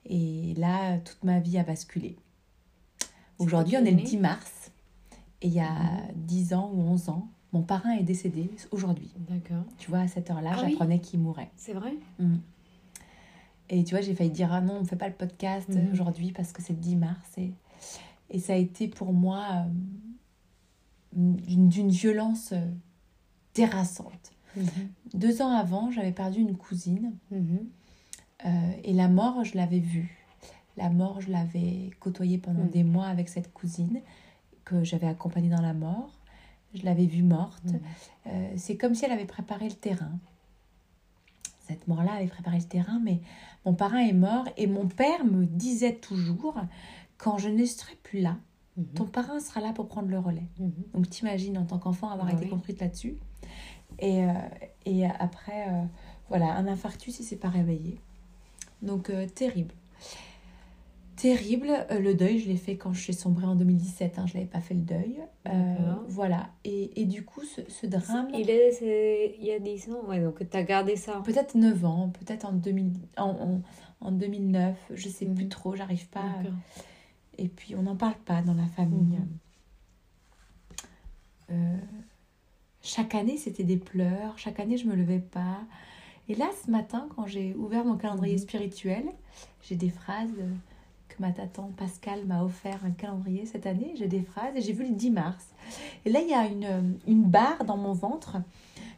Et 0.06 0.54
là, 0.56 0.98
toute 0.98 1.22
ma 1.24 1.40
vie 1.40 1.58
a 1.58 1.62
basculé. 1.62 2.16
Aujourd'hui, 3.38 3.76
on 3.76 3.84
est 3.84 3.92
le 3.92 4.02
10 4.02 4.16
mars. 4.18 4.72
Et 5.42 5.48
il 5.48 5.54
y 5.54 5.60
a 5.60 6.02
10 6.14 6.54
ans 6.54 6.70
ou 6.74 6.82
11 6.82 7.08
ans, 7.08 7.28
mon 7.52 7.62
parrain 7.62 7.90
est 7.92 8.02
décédé 8.04 8.50
aujourd'hui. 8.70 9.10
D'accord. 9.28 9.64
Tu 9.78 9.90
vois, 9.90 10.00
à 10.00 10.08
cette 10.08 10.30
heure-là, 10.30 10.52
Ah 10.54 10.60
oui 10.64 10.70
j'apprenais 10.72 11.00
qu'il 11.00 11.20
mourait. 11.20 11.50
C'est 11.56 11.72
vrai? 11.72 11.94
Mm. 12.18 12.36
Et 13.70 13.84
tu 13.84 13.94
vois, 13.94 14.00
j'ai 14.02 14.14
failli 14.14 14.30
dire, 14.30 14.52
ah 14.52 14.60
non, 14.60 14.74
on 14.78 14.80
ne 14.80 14.86
fait 14.86 14.96
pas 14.96 15.08
le 15.08 15.14
podcast 15.14 15.68
Mhm. 15.68 15.92
aujourd'hui 15.92 16.32
parce 16.32 16.52
que 16.52 16.60
c'est 16.62 16.72
le 16.72 16.80
10 16.80 16.96
mars. 16.96 17.38
Et, 17.38 17.52
et 18.30 18.38
ça 18.40 18.54
a 18.54 18.56
été 18.56 18.88
pour 18.88 19.12
moi 19.12 19.44
euh, 19.52 19.68
d'une 21.12 21.88
violence 21.90 22.52
euh, 22.52 22.64
terrassante. 23.52 24.32
Mhm. 24.56 24.64
Deux 25.14 25.42
ans 25.42 25.50
avant, 25.52 25.90
j'avais 25.90 26.12
perdu 26.12 26.40
une 26.40 26.56
cousine. 26.56 27.12
Mhm. 27.30 27.58
euh, 28.46 28.72
et 28.84 28.92
la 28.92 29.08
mort, 29.08 29.44
je 29.44 29.56
l'avais 29.56 29.78
vue. 29.80 30.16
La 30.76 30.88
mort, 30.90 31.20
je 31.20 31.30
l'avais 31.30 31.90
côtoyée 32.00 32.38
pendant 32.38 32.64
des 32.64 32.84
mois 32.84 33.06
avec 33.06 33.28
cette 33.28 33.52
cousine 33.52 34.00
que 34.64 34.82
j'avais 34.84 35.06
accompagnée 35.08 35.48
dans 35.50 35.60
la 35.62 35.74
mort. 35.74 36.10
Je 36.74 36.84
l'avais 36.84 37.06
vue 37.06 37.22
morte. 37.22 37.64
Mhm. 37.64 37.80
Euh, 38.28 38.52
c'est 38.56 38.76
comme 38.76 38.94
si 38.94 39.04
elle 39.04 39.12
avait 39.12 39.24
préparé 39.26 39.68
le 39.68 39.74
terrain. 39.74 40.12
Cette 41.66 41.86
mort-là 41.88 42.12
avait 42.14 42.26
préparé 42.26 42.58
le 42.58 42.64
terrain, 42.64 43.00
mais 43.02 43.20
mon 43.64 43.74
parrain 43.74 43.98
est 44.00 44.12
mort 44.12 44.44
et 44.56 44.66
mon 44.66 44.88
père 44.88 45.24
me 45.24 45.44
disait 45.46 45.94
toujours 45.96 46.60
quand 47.18 47.38
je 47.38 47.48
ne 47.48 47.64
serai 47.64 47.94
plus 48.02 48.20
là, 48.20 48.36
Mhm. 48.76 48.84
ton 48.94 49.04
parrain 49.04 49.40
sera 49.40 49.60
là 49.60 49.72
pour 49.72 49.88
prendre 49.88 50.08
le 50.08 50.18
relais. 50.18 50.46
Mhm. 50.58 50.72
Donc 50.94 51.10
t'imagines 51.10 51.58
en 51.58 51.64
tant 51.64 51.78
qu'enfant 51.78 52.08
avoir 52.10 52.28
Ah 52.28 52.32
été 52.32 52.44
oui. 52.44 52.50
construite 52.50 52.80
là-dessus. 52.80 53.16
Et, 53.98 54.24
euh, 54.24 54.32
et 54.86 55.04
après, 55.06 55.68
euh, 55.68 55.82
voilà, 56.28 56.54
un 56.54 56.66
infarctus, 56.68 57.18
il 57.20 57.24
s'est 57.24 57.36
pas 57.36 57.50
réveillé. 57.50 58.00
Donc 58.82 59.12
terrible. 59.34 59.74
Terrible. 61.20 61.68
Euh, 61.90 61.98
le 61.98 62.14
deuil, 62.14 62.38
je 62.38 62.48
l'ai 62.48 62.56
fait 62.56 62.76
quand 62.76 62.92
je 62.92 63.00
suis 63.00 63.12
sombrée 63.14 63.44
en 63.46 63.54
2017. 63.54 64.18
Hein, 64.18 64.26
je 64.26 64.34
l'avais 64.34 64.46
pas 64.46 64.60
fait 64.60 64.74
le 64.74 64.80
deuil. 64.80 65.16
Euh, 65.48 65.76
voilà. 66.08 66.48
Et, 66.64 67.00
et 67.00 67.04
du 67.04 67.24
coup, 67.24 67.42
ce, 67.44 67.60
ce 67.68 67.86
drame... 67.86 68.28
Il 68.34 68.48
est 68.48 69.36
il 69.38 69.44
y 69.44 69.52
a 69.52 69.58
10 69.58 69.90
ans, 69.90 70.04
ouais, 70.08 70.20
donc 70.20 70.38
tu 70.48 70.56
as 70.56 70.62
gardé 70.62 70.96
ça. 70.96 71.20
Peut-être 71.24 71.54
9 71.56 71.84
ans, 71.84 72.08
peut-être 72.10 72.46
en, 72.46 72.52
2000, 72.52 72.92
en, 73.18 73.28
en, 73.30 73.62
en 74.00 74.12
2009, 74.12 74.76
je 74.94 75.08
sais 75.08 75.26
plus 75.26 75.44
Mhm. 75.44 75.50
trop, 75.50 75.76
j'arrive 75.76 76.08
pas. 76.08 76.20
à-. 76.20 76.42
Et 77.38 77.48
puis 77.48 77.74
on 77.76 77.82
n'en 77.82 77.96
parle 77.96 78.16
pas 78.24 78.40
dans 78.42 78.54
la 78.54 78.66
famille. 78.66 79.18
Mhm. 79.18 79.28
Euh, 81.52 81.76
chaque 82.82 83.14
année, 83.14 83.36
c'était 83.36 83.64
des 83.64 83.76
pleurs. 83.76 84.38
Chaque 84.38 84.58
année, 84.60 84.76
je 84.78 84.86
me 84.86 84.94
levais 84.94 85.18
pas. 85.18 85.58
Et 86.28 86.34
là, 86.34 86.48
ce 86.64 86.70
matin, 86.70 87.08
quand 87.16 87.26
j'ai 87.26 87.54
ouvert 87.56 87.84
mon 87.84 87.96
calendrier 87.96 88.36
Mhm. 88.36 88.40
spirituel, 88.42 89.04
j'ai 89.62 89.74
des 89.76 89.90
phrases 89.90 90.30
euh, 90.38 90.48
ma 91.20 91.30
tante 91.32 91.76
Pascal 91.76 92.24
m'a 92.26 92.42
offert 92.42 92.84
un 92.84 92.90
calendrier 92.90 93.46
cette 93.46 93.66
année. 93.66 93.94
J'ai 93.96 94.08
des 94.08 94.22
phrases 94.22 94.56
et 94.56 94.60
j'ai 94.62 94.72
vu 94.72 94.84
le 94.88 94.94
10 94.94 95.10
mars. 95.10 95.46
Et 96.04 96.10
là, 96.10 96.20
il 96.20 96.28
y 96.28 96.34
a 96.34 96.46
une, 96.46 96.98
une 97.06 97.22
barre 97.24 97.64
dans 97.64 97.76
mon 97.76 97.92
ventre 97.92 98.38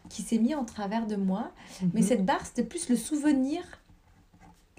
qui 0.08 0.22
s'est 0.22 0.38
mise 0.38 0.54
en 0.54 0.64
travers 0.64 1.06
de 1.06 1.16
moi. 1.16 1.50
Mais 1.92 2.00
Mhm. 2.00 2.06
cette 2.06 2.24
barre, 2.24 2.46
c'était 2.46 2.62
plus 2.64 2.88
le 2.88 2.96
souvenir. 2.96 3.62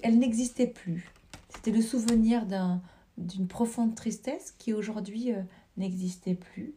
Elle 0.01 0.19
n'existait 0.19 0.67
plus. 0.67 1.09
C'était 1.49 1.71
le 1.71 1.81
souvenir 1.81 2.45
d'un, 2.45 2.81
d'une 3.17 3.47
profonde 3.47 3.93
tristesse 3.95 4.53
qui 4.57 4.73
aujourd'hui 4.73 5.33
euh, 5.33 5.41
n'existait 5.77 6.35
plus. 6.35 6.73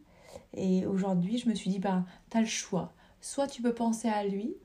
Et 0.55 0.85
aujourd'hui, 0.85 1.37
je 1.37 1.49
me 1.49 1.55
suis 1.55 1.69
dit, 1.69 1.79
ben, 1.79 2.05
tu 2.29 2.37
as 2.37 2.41
le 2.41 2.47
choix. 2.47 2.93
Soit 3.21 3.47
tu 3.47 3.61
peux 3.61 3.73
penser 3.73 4.07
à 4.07 4.23
lui, 4.25 4.55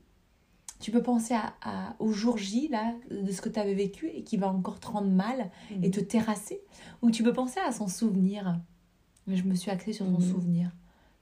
tu 0.83 0.91
peux 0.91 1.01
penser 1.01 1.33
à, 1.33 1.53
à- 1.61 1.95
au 1.99 2.11
jour 2.11 2.37
J 2.37 2.67
là, 2.67 2.93
de 3.09 3.31
ce 3.31 3.41
que 3.41 3.47
tu 3.49 3.57
avais 3.59 3.73
vécu 3.73 4.09
et 4.09 4.23
qui 4.23 4.35
va 4.37 4.49
encore 4.51 4.79
te 4.81 4.87
rendre 4.87 5.09
mal 5.09 5.49
et 5.81 5.89
te 5.91 6.01
terrasser, 6.01 6.61
ou 7.01 7.09
tu 7.09 7.23
peux 7.23 7.31
penser 7.33 7.59
à 7.61 7.71
son 7.71 7.87
souvenir. 7.87 8.59
Mais 9.27 9.37
je 9.37 9.45
me 9.45 9.55
suis 9.55 9.71
axée 9.71 9.93
sur 9.93 10.05
son 10.05 10.19
Mhm. 10.19 10.21
souvenir. 10.21 10.71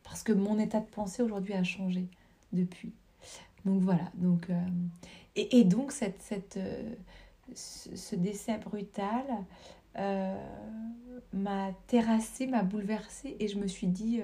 Parce 0.03 0.23
que 0.23 0.31
mon 0.33 0.57
état 0.57 0.79
de 0.79 0.87
pensée 0.89 1.21
aujourd'hui 1.21 1.53
a 1.53 1.63
changé 1.63 2.07
depuis. 2.51 2.91
Donc 3.65 3.81
voilà. 3.83 4.11
Donc, 4.15 4.49
euh, 4.49 4.59
et, 5.35 5.59
et 5.59 5.63
donc 5.63 5.91
cette, 5.91 6.19
cette, 6.21 6.57
euh, 6.57 6.95
ce, 7.53 7.95
ce 7.95 8.15
décès 8.15 8.57
brutal 8.57 9.23
euh, 9.97 10.35
m'a 11.33 11.71
terrassée, 11.85 12.47
m'a 12.47 12.63
bouleversée 12.63 13.35
et 13.39 13.47
je 13.47 13.59
me 13.59 13.67
suis 13.67 13.87
dit, 13.87 14.21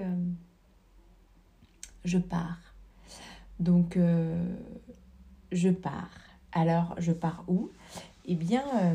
je 2.04 2.18
pars. 2.18 2.74
Donc 3.60 3.98
je 5.52 5.68
pars. 5.70 6.10
Alors 6.52 6.94
je 6.98 7.12
pars 7.12 7.44
où? 7.48 7.70
Eh 8.30 8.34
bien, 8.34 8.62
euh, 8.82 8.94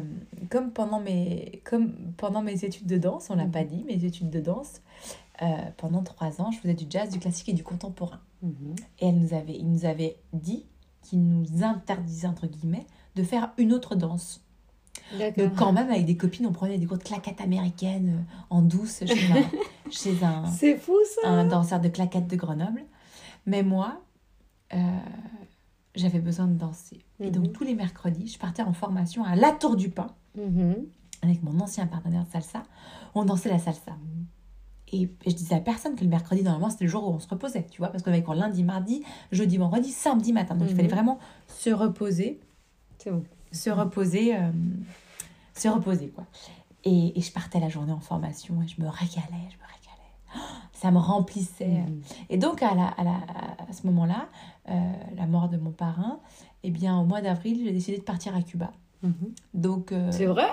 comme, 0.49 0.71
pendant 0.71 0.99
mes, 0.99 1.61
comme 1.63 1.93
pendant 2.17 2.41
mes 2.43 2.63
études 2.65 2.85
de 2.87 2.97
danse, 2.97 3.29
on 3.31 3.35
l'a 3.35 3.45
Mhm. 3.45 3.51
pas 3.51 3.63
dit, 3.63 3.83
mes 3.87 4.05
études 4.05 4.29
de 4.29 4.39
danse, 4.39 4.81
euh, 5.41 5.45
pendant 5.77 6.03
trois 6.03 6.39
ans, 6.39 6.51
je 6.51 6.59
faisais 6.59 6.75
du 6.75 6.85
jazz, 6.89 7.09
du 7.09 7.17
classique 7.19 7.49
et 7.49 7.53
du 7.53 7.63
contemporain. 7.63 8.19
Mhm. 8.43 8.75
Et 8.99 9.07
elle 9.07 9.17
nous 9.19 9.33
avait, 9.33 9.55
il 9.57 9.71
nous 9.71 9.85
avait 9.85 10.17
dit 10.33 10.65
qu'il 11.01 11.23
nous 11.23 11.63
interdisait, 11.63 12.27
entre 12.27 12.45
guillemets, 12.47 12.85
de 13.15 13.23
faire 13.23 13.51
une 13.57 13.73
autre 13.73 13.95
danse. 13.95 14.41
Donc 15.37 15.55
quand 15.55 15.73
même, 15.73 15.89
avec 15.89 16.05
des 16.05 16.15
copines, 16.15 16.45
on 16.45 16.51
prenait 16.53 16.77
des 16.77 16.85
cours 16.85 16.97
de 16.99 17.03
claquettes 17.03 17.41
américaines 17.41 18.09
euh, 18.19 18.45
en 18.51 18.61
douce 18.61 19.03
chez 19.05 19.31
un, 19.31 19.49
chez 19.91 20.23
un, 20.23 20.45
fou 20.77 20.95
ça 21.21 21.27
un 21.29 21.45
danseur 21.45 21.79
de 21.79 21.87
claquettes 21.89 22.27
de 22.27 22.35
Grenoble. 22.35 22.83
Mais 23.47 23.63
moi, 23.63 23.99
euh, 24.73 24.77
j'avais 25.95 26.19
besoin 26.19 26.47
de 26.47 26.57
danser. 26.57 26.99
Et 27.19 27.29
donc 27.31 27.45
Mhm. 27.47 27.51
tous 27.53 27.63
les 27.63 27.75
mercredis, 27.75 28.27
je 28.27 28.39
partais 28.39 28.63
en 28.63 28.73
formation 28.73 29.23
à 29.23 29.35
La 29.35 29.51
Tour 29.51 29.75
du 29.75 29.89
Pain 29.89 30.07
Mhm. 30.35 30.75
avec 31.21 31.43
mon 31.43 31.59
ancien 31.59 31.85
partenaire 31.87 32.25
de 32.25 32.29
salsa. 32.31 32.63
On 33.15 33.25
dansait 33.25 33.49
la 33.49 33.59
salsa. 33.59 33.93
Et 34.91 35.09
je 35.25 35.31
disais 35.33 35.55
à 35.55 35.59
personne 35.59 35.95
que 35.95 36.03
le 36.03 36.09
mercredi, 36.09 36.43
normalement, 36.43 36.69
c'était 36.69 36.83
le 36.85 36.89
jour 36.89 37.07
où 37.07 37.13
on 37.13 37.19
se 37.19 37.27
reposait, 37.27 37.65
tu 37.71 37.79
vois, 37.79 37.87
parce 37.89 38.03
qu'on 38.03 38.11
avait 38.11 38.21
cours 38.23 38.35
lundi, 38.35 38.63
mardi, 38.63 39.03
jeudi, 39.31 39.57
vendredi, 39.57 39.89
samedi 39.91 40.33
matin. 40.33 40.55
Donc 40.55 40.67
il 40.67 40.71
Mhm. 40.71 40.77
fallait 40.77 40.87
vraiment 40.89 41.19
se 41.47 41.69
reposer, 41.71 42.39
C'est 42.99 43.09
bon. 43.11 43.23
se 43.51 43.69
reposer, 43.71 44.35
euh, 44.35 44.51
se 45.55 45.67
reposer, 45.67 46.09
quoi. 46.09 46.25
Et, 46.83 47.17
et 47.17 47.21
je 47.21 47.31
partais 47.31 47.59
la 47.59 47.69
journée 47.69 47.93
en 47.93 47.99
formation 48.01 48.61
et 48.61 48.67
je 48.67 48.81
me 48.81 48.87
régalais, 48.87 49.47
je 49.49 49.57
me 49.57 49.63
régalais. 49.63 49.79
Oh, 50.35 50.39
ça 50.73 50.91
me 50.91 50.97
remplissait. 50.99 51.67
Mhm. 51.67 52.01
Et 52.29 52.37
donc, 52.37 52.61
à, 52.61 52.75
la, 52.75 52.87
à, 52.87 53.03
la, 53.03 53.17
à 53.69 53.73
ce 53.73 53.87
moment-là, 53.87 54.27
euh, 54.69 54.93
la 55.23 55.29
mort 55.29 55.47
de 55.47 55.55
mon 55.57 55.71
parrain, 55.71 56.19
eh 56.63 56.69
bien, 56.71 56.99
au 56.99 57.05
mois 57.05 57.21
d'avril, 57.21 57.61
j'ai 57.63 57.71
décidé 57.71 57.97
de 57.97 58.03
partir 58.03 58.35
à 58.35 58.41
Cuba. 58.41 58.71
Mhm. 59.03 59.13
Donc, 59.53 59.91
euh, 59.93 60.11
C'est 60.11 60.25
vrai? 60.25 60.47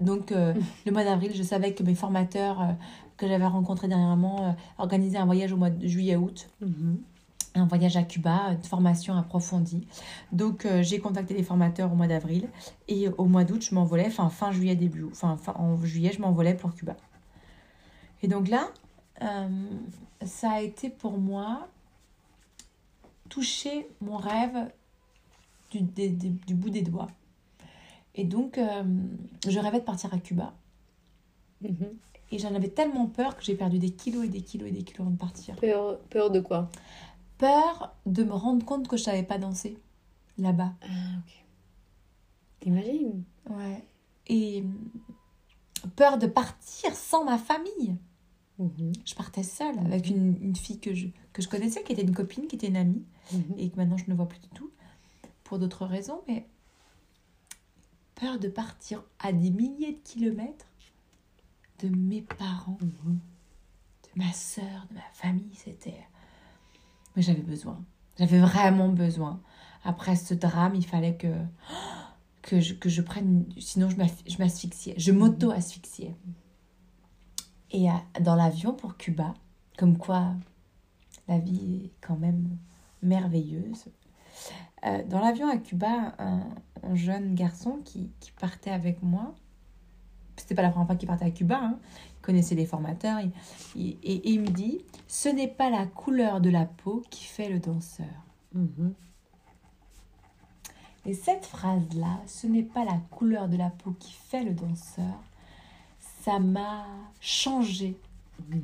donc 0.00 0.30
euh, 0.30 0.54
le 0.86 0.92
mois 0.92 1.02
d'avril, 1.04 1.32
je 1.34 1.42
savais 1.42 1.74
que 1.74 1.82
mes 1.82 1.94
formateurs 1.96 2.60
euh, 2.60 2.66
que 3.16 3.26
j'avais 3.26 3.46
rencontrés 3.46 3.88
dernièrement 3.88 4.54
organisaient 4.78 5.18
un 5.18 5.24
voyage 5.24 5.52
au 5.52 5.56
mois 5.56 5.70
de 5.70 5.86
juillet-août, 5.86 6.48
Mhm. 6.60 6.98
un 7.56 7.66
voyage 7.66 7.96
à 7.96 8.02
Cuba, 8.04 8.52
une 8.52 8.62
formation 8.62 9.14
approfondie. 9.16 9.88
Donc, 10.30 10.66
j'ai 10.82 10.98
contacté 11.00 11.32
les 11.34 11.42
formateurs 11.42 11.90
au 11.92 11.96
mois 11.96 12.06
d'avril 12.06 12.48
et 12.88 13.08
au 13.08 13.24
mois 13.24 13.44
d'août, 13.44 13.62
je 13.68 13.74
m'envolais, 13.74 14.06
enfin 14.06 14.28
fin 14.28 14.52
juillet, 14.52 14.76
début, 14.76 15.04
enfin 15.10 15.36
fin, 15.38 15.54
en 15.56 15.82
juillet, 15.82 16.12
je 16.14 16.20
m'envolais 16.20 16.54
pour 16.54 16.74
Cuba. 16.74 16.94
Et 18.22 18.28
donc 18.28 18.48
là, 18.48 18.68
ça 20.24 20.50
a 20.50 20.60
été 20.60 20.90
pour 20.90 21.16
moi 21.18 21.66
toucher 23.28 23.88
mon 24.00 24.16
rêve 24.16 24.70
du, 25.70 25.80
des- 25.80 26.08
des- 26.10 26.30
du 26.30 26.54
bout 26.54 26.70
des 26.70 26.82
doigts. 26.82 27.08
Et 28.14 28.24
donc, 28.24 28.56
euh, 28.58 28.82
je 29.46 29.58
rêvais 29.58 29.80
de 29.80 29.84
partir 29.84 30.12
à 30.14 30.18
Cuba. 30.18 30.54
Mhm. 31.62 31.88
Et 32.32 32.38
j'en 32.38 32.54
avais 32.54 32.68
tellement 32.68 33.06
peur 33.06 33.36
que 33.36 33.44
j'ai 33.44 33.54
perdu 33.54 33.78
des 33.78 33.90
kilos 33.90 34.24
et 34.24 34.28
des 34.28 34.40
kilos 34.40 34.68
et 34.68 34.72
des 34.72 34.82
kilos 34.82 35.00
avant 35.02 35.10
de 35.10 35.16
partir. 35.18 35.54
Peur, 35.56 35.98
peur 36.10 36.30
de 36.30 36.40
quoi? 36.40 36.70
Peur 37.38 37.94
de 38.06 38.24
me 38.24 38.32
rendre 38.32 38.64
compte 38.64 38.88
que 38.88 38.96
je 38.96 39.02
savais 39.04 39.22
pas 39.22 39.38
danser 39.38 39.76
là-bas. 40.38 40.72
Ah, 40.82 41.18
ok. 41.18 41.44
T'imagines? 42.60 43.22
Ouais. 43.50 43.84
Et 44.28 44.62
euh, 44.62 45.88
peur 45.94 46.18
de 46.18 46.26
partir 46.26 46.94
sans 46.94 47.24
ma 47.24 47.38
famille. 47.38 47.96
Mhm. 48.58 48.92
Je 49.04 49.14
partais 49.14 49.42
seule 49.42 49.78
avec 49.80 50.08
une, 50.08 50.36
une 50.42 50.56
fille 50.56 50.80
que 50.80 50.94
je, 50.94 51.08
que 51.32 51.42
je 51.42 51.48
connaissais, 51.48 51.82
qui 51.84 51.92
était 51.92 52.02
une 52.02 52.14
copine, 52.14 52.46
qui 52.46 52.56
était 52.56 52.68
une 52.68 52.76
amie. 52.76 53.04
Et 53.56 53.70
que 53.70 53.76
maintenant 53.76 53.96
je 53.96 54.04
ne 54.08 54.14
vois 54.14 54.28
plus 54.28 54.38
du 54.40 54.48
tout, 54.48 54.70
pour 55.44 55.58
d'autres 55.58 55.86
raisons. 55.86 56.22
Mais 56.28 56.46
peur 58.14 58.38
de 58.38 58.48
partir 58.48 59.02
à 59.18 59.32
des 59.32 59.50
milliers 59.50 59.92
de 59.92 60.00
kilomètres 60.02 60.66
de 61.80 61.88
mes 61.88 62.22
parents, 62.22 62.78
Mhm. 62.80 63.18
de 64.04 64.22
ma 64.24 64.32
soeur, 64.32 64.86
de 64.90 64.94
ma 64.94 65.02
famille. 65.12 65.54
C'était. 65.54 66.06
Mais 67.14 67.22
j'avais 67.22 67.42
besoin. 67.42 67.82
J'avais 68.18 68.40
vraiment 68.40 68.88
besoin. 68.88 69.40
Après 69.84 70.16
ce 70.16 70.32
drame, 70.34 70.74
il 70.74 70.86
fallait 70.86 71.16
que, 71.16 71.34
que, 72.42 72.60
je, 72.60 72.72
que 72.74 72.88
je 72.88 73.02
prenne. 73.02 73.44
Sinon, 73.58 73.90
je 73.90 73.96
m'asphy- 73.96 74.30
je 74.30 74.38
m'asphyxiais. 74.38 74.94
Je 74.98 75.12
m'auto-asphyxiais. 75.12 76.14
Et 77.72 77.88
dans 78.22 78.36
l'avion 78.36 78.72
pour 78.72 78.96
Cuba, 78.96 79.34
comme 79.76 79.98
quoi 79.98 80.34
la 81.28 81.38
vie 81.38 81.84
est 81.86 81.90
quand 82.00 82.16
même 82.16 82.56
merveilleuse. 83.02 83.86
Euh, 84.84 85.02
dans 85.08 85.20
l'avion 85.20 85.48
à 85.48 85.56
Cuba, 85.56 86.14
un, 86.18 86.40
un 86.82 86.94
jeune 86.94 87.34
garçon 87.34 87.78
qui, 87.84 88.10
qui 88.20 88.30
partait 88.32 88.70
avec 88.70 89.02
moi, 89.02 89.34
c'était 90.36 90.54
pas 90.54 90.62
la 90.62 90.68
première 90.70 90.86
fois 90.86 90.96
qu'il 90.96 91.08
partait 91.08 91.24
à 91.24 91.30
Cuba, 91.30 91.58
hein, 91.62 91.78
il 92.18 92.20
connaissait 92.22 92.54
les 92.54 92.66
formateurs, 92.66 93.20
il- 93.20 93.32
il- 93.74 93.98
et, 94.02 94.14
et 94.16 94.30
il 94.32 94.40
me 94.42 94.48
dit 94.48 94.80
Ce 95.08 95.28
n'est 95.28 95.48
pas 95.48 95.70
la 95.70 95.86
couleur 95.86 96.40
de 96.40 96.50
la 96.50 96.66
peau 96.66 97.02
qui 97.10 97.24
fait 97.24 97.48
le 97.48 97.58
danseur. 97.58 98.06
Mhm. 98.52 98.92
Et 101.06 101.14
cette 101.14 101.46
phrase-là, 101.46 102.20
ce 102.26 102.46
n'est 102.48 102.64
pas 102.64 102.84
la 102.84 102.98
couleur 103.10 103.48
de 103.48 103.56
la 103.56 103.70
peau 103.70 103.92
qui 103.92 104.12
fait 104.12 104.42
le 104.44 104.52
danseur, 104.52 105.22
ça 106.00 106.38
m'a 106.40 106.84
changé 107.20 107.96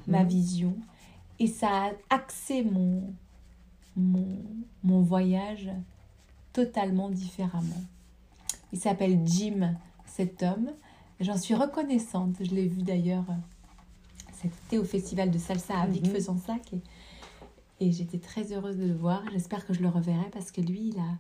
ma 0.09 0.25
vision 0.25 0.77
et 1.39 1.47
ça 1.47 1.69
a 1.87 1.91
axé 2.11 2.65
mon, 2.65 3.15
mon, 3.97 4.43
mon 4.83 5.01
voyage 5.03 5.71
totalement 6.53 7.09
différemment. 7.11 7.83
Il 8.73 8.79
s'appelle 8.79 9.21
Jim, 9.25 9.75
cet 10.07 10.43
homme. 10.43 10.71
J'en 11.21 11.37
suis 11.37 11.55
reconnaissante. 11.55 12.37
Je 12.41 12.55
l'ai 12.55 12.67
vu 12.69 12.83
d'ailleurs 12.83 13.25
cet 14.33 14.53
été 14.67 14.79
au 14.79 14.85
festival 14.85 15.31
de 15.31 15.39
salsa 15.39 15.79
à 15.79 15.87
Vic 15.87 16.07
Mhm. 16.07 16.13
Fezensac 16.13 16.73
et, 16.73 16.81
et 17.81 17.93
j'étais 17.93 18.19
très 18.19 18.53
heureuse 18.53 18.77
de 18.77 18.87
le 18.87 18.95
voir. 18.95 19.23
J'espère 19.33 19.67
que 19.67 19.73
je 19.73 19.81
le 19.81 19.89
reverrai 19.89 20.29
parce 20.33 20.51
que 20.51 20.61
lui, 20.61 20.89
il 20.89 20.99
a. 20.99 21.19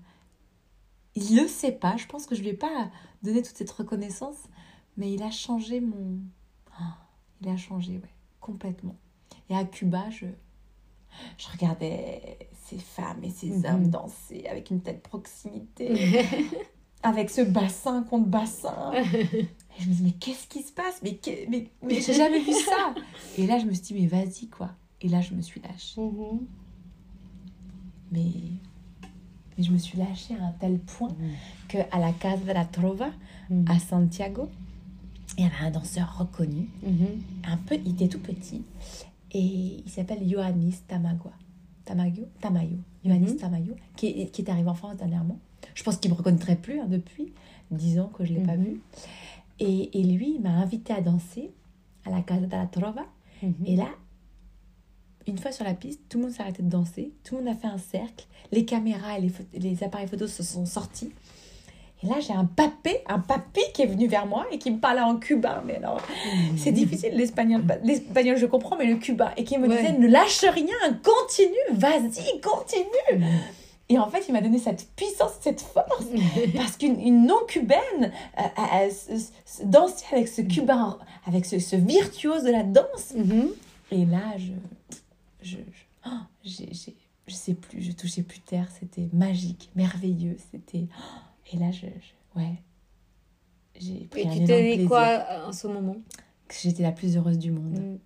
Il 1.14 1.36
le 1.36 1.46
sait 1.46 1.72
pas. 1.72 1.96
Je 1.98 2.06
pense 2.06 2.26
que 2.26 2.34
je 2.34 2.40
lui 2.40 2.48
ai 2.48 2.54
pas 2.54 2.90
donné 3.22 3.42
toute 3.42 3.56
cette 3.56 3.70
reconnaissance, 3.70 4.38
mais 4.96 5.12
il 5.12 5.22
a 5.22 5.30
changé 5.30 5.80
mon. 5.80 6.18
Ah, 6.78 6.96
il 7.42 7.48
a 7.48 7.56
changé, 7.56 7.94
ouais, 7.98 8.14
complètement. 8.40 8.96
Et 9.50 9.56
à 9.56 9.64
Cuba, 9.64 10.08
je, 10.10 10.26
je 11.38 11.48
regardais 11.48 12.38
ces 12.66 12.78
femmes 12.78 13.22
et 13.22 13.30
ces 13.30 13.48
Mhm. 13.50 13.64
hommes 13.66 13.88
danser 13.88 14.44
avec 14.50 14.70
une 14.70 14.80
telle 14.80 15.00
proximité, 15.00 15.92
avec 17.02 17.30
ce 17.30 17.40
bassin 17.42 18.02
contre 18.04 18.26
bassin. 18.28 18.92
Et 18.94 19.82
je 19.82 19.88
me 19.88 19.94
dis, 19.94 20.02
mais 20.02 20.12
qu'est-ce 20.12 20.46
qui 20.46 20.62
se 20.62 20.72
passe? 20.72 21.00
Mais, 21.02 21.18
mais, 21.48 21.68
mais 21.82 22.00
j'ai 22.00 22.12
jamais 22.14 22.40
vu 22.40 22.52
ça 22.52 22.94
Et 23.38 23.46
là, 23.46 23.58
je 23.58 23.64
me 23.66 23.72
suis 23.72 23.82
dit, 23.82 23.94
mais 23.94 24.06
vas-y, 24.06 24.48
quoi. 24.48 24.70
Et 25.00 25.08
là, 25.08 25.20
je 25.20 25.34
me 25.34 25.42
suis 25.42 25.60
lâchée. 25.60 26.00
Mhm. 26.00 26.40
Mais, 28.12 28.20
mais 29.56 29.64
je 29.64 29.72
me 29.72 29.78
suis 29.78 29.98
lâchée 29.98 30.34
à 30.40 30.44
un 30.44 30.52
tel 30.52 30.78
point 30.78 31.14
que 31.68 31.78
à 31.90 31.98
la 31.98 32.12
Casa 32.12 32.44
de 32.44 32.52
la 32.52 32.64
Trova, 32.64 33.10
Mhm. 33.50 33.64
à 33.68 33.78
Santiago, 33.78 34.48
il 35.38 35.44
y 35.44 35.46
avait 35.46 35.66
un 35.66 35.70
danseur 35.70 36.18
reconnu. 36.18 36.68
Mhm. 36.82 37.22
un 37.44 37.56
peu, 37.56 37.76
il 37.84 37.92
était 37.92 38.08
tout 38.08 38.20
petit 38.20 38.62
et 39.32 39.82
il 39.84 39.90
s'appelle 39.90 40.22
Ioannis 40.26 40.82
Tamagua. 40.86 41.32
Tamayo 41.84 42.26
Tamayo. 42.40 42.78
Ioannis 43.04 43.32
Mhm. 43.32 43.36
Tamayo, 43.38 43.74
qui 43.96 44.06
est, 44.08 44.30
qui 44.30 44.42
est 44.42 44.50
arrivé 44.50 44.68
en 44.68 44.74
France 44.74 44.96
dernièrement. 44.96 45.38
Je 45.74 45.82
pense 45.82 45.96
qu'il 45.96 46.10
ne 46.10 46.14
me 46.14 46.18
reconnaîtrait 46.18 46.56
plus 46.56 46.78
hein, 46.80 46.86
depuis 46.88 47.32
10 47.70 47.98
ans 48.00 48.08
que 48.08 48.24
je 48.24 48.32
ne 48.32 48.38
l'ai 48.38 48.44
pas 48.44 48.56
Mhm. 48.56 48.64
vu. 48.64 48.80
Et, 49.58 49.98
et 49.98 50.02
lui, 50.04 50.34
il 50.36 50.40
m'a 50.42 50.50
invité 50.50 50.92
à 50.92 51.00
danser 51.00 51.50
à 52.04 52.10
la 52.10 52.22
Casa 52.22 52.46
de 52.46 52.52
la 52.52 52.66
Trova. 52.66 53.04
Mhm. 53.42 53.54
Et 53.66 53.76
là, 53.76 53.88
une 55.26 55.38
fois 55.38 55.52
sur 55.52 55.64
la 55.64 55.74
piste, 55.74 56.00
tout 56.08 56.18
le 56.18 56.24
monde 56.24 56.32
s'est 56.32 56.42
arrêté 56.42 56.62
de 56.62 56.68
danser. 56.68 57.12
Tout 57.24 57.36
le 57.36 57.42
monde 57.44 57.52
a 57.52 57.56
fait 57.56 57.68
un 57.68 57.78
cercle. 57.78 58.26
Les 58.50 58.64
caméras 58.64 59.18
et 59.18 59.22
les, 59.22 59.32
les 59.60 59.84
appareils 59.84 60.08
photos 60.08 60.32
se 60.32 60.42
sont 60.42 60.66
sortis. 60.66 61.12
Et 62.04 62.08
là, 62.08 62.16
j'ai 62.20 62.32
un 62.32 62.44
papé, 62.44 63.00
un 63.06 63.20
papy 63.20 63.60
qui 63.74 63.82
est 63.82 63.86
venu 63.86 64.08
vers 64.08 64.26
moi 64.26 64.46
et 64.50 64.58
qui 64.58 64.70
me 64.72 64.78
parlait 64.78 65.00
en 65.02 65.16
cubain. 65.16 65.62
Mais 65.64 65.76
alors, 65.76 66.00
c'est 66.56 66.72
difficile 66.72 67.14
l'espagnol. 67.14 67.62
L'espagnol, 67.84 68.36
je 68.36 68.46
comprends, 68.46 68.76
mais 68.76 68.86
le 68.86 68.96
cubain. 68.96 69.30
Et 69.36 69.44
qui 69.44 69.56
me 69.58 69.68
Ouais. 69.68 69.76
disait, 69.80 69.96
ne 69.98 70.08
lâche 70.08 70.40
rien, 70.40 70.66
continue, 71.04 71.78
vas-y, 71.78 72.40
continue. 72.40 73.24
Et 73.88 73.98
en 73.98 74.08
fait, 74.08 74.24
il 74.28 74.32
m'a 74.32 74.40
donné 74.40 74.58
cette 74.58 74.88
puissance, 74.96 75.32
cette 75.40 75.60
force. 75.60 76.06
Parce 76.56 76.76
qu'une 76.76 76.98
une 77.00 77.26
non-cubaine 77.26 78.12
euh, 78.38 78.42
euh, 78.80 79.18
dansait 79.64 80.06
avec 80.12 80.28
ce 80.28 80.40
cubain, 80.42 80.98
avec 81.26 81.44
ce, 81.44 81.58
ce 81.58 81.76
virtuose 81.76 82.42
de 82.42 82.50
la 82.50 82.62
danse. 82.64 83.12
Mhm. 83.14 83.48
Et 83.92 84.04
là, 84.06 84.22
je. 84.38 84.52
Je. 85.42 85.56
je, 86.44 86.62
oh, 86.64 86.64
je 87.28 87.34
sais 87.34 87.54
plus, 87.54 87.82
je 87.82 87.92
touchais 87.92 88.22
plus 88.22 88.40
terre. 88.40 88.66
C'était 88.80 89.08
magique, 89.12 89.70
merveilleux. 89.76 90.36
C'était. 90.50 90.86
oh, 90.98 91.18
et 91.52 91.56
là, 91.56 91.70
je. 91.70 91.86
je- 91.86 92.38
ouais. 92.40 92.54
J'ai 93.80 94.06
pris 94.10 94.20
Et 94.22 94.28
un 94.28 94.30
tu 94.32 94.44
t'es 94.44 94.84
quoi 94.86 95.02
euh, 95.06 95.46
en 95.48 95.52
ce 95.52 95.66
moment? 95.66 95.96
Que 96.46 96.54
J'étais 96.62 96.82
la 96.82 96.92
plus 96.92 97.16
heureuse 97.16 97.38
du 97.38 97.50
monde. 97.50 97.72
Mhm. 97.78 97.98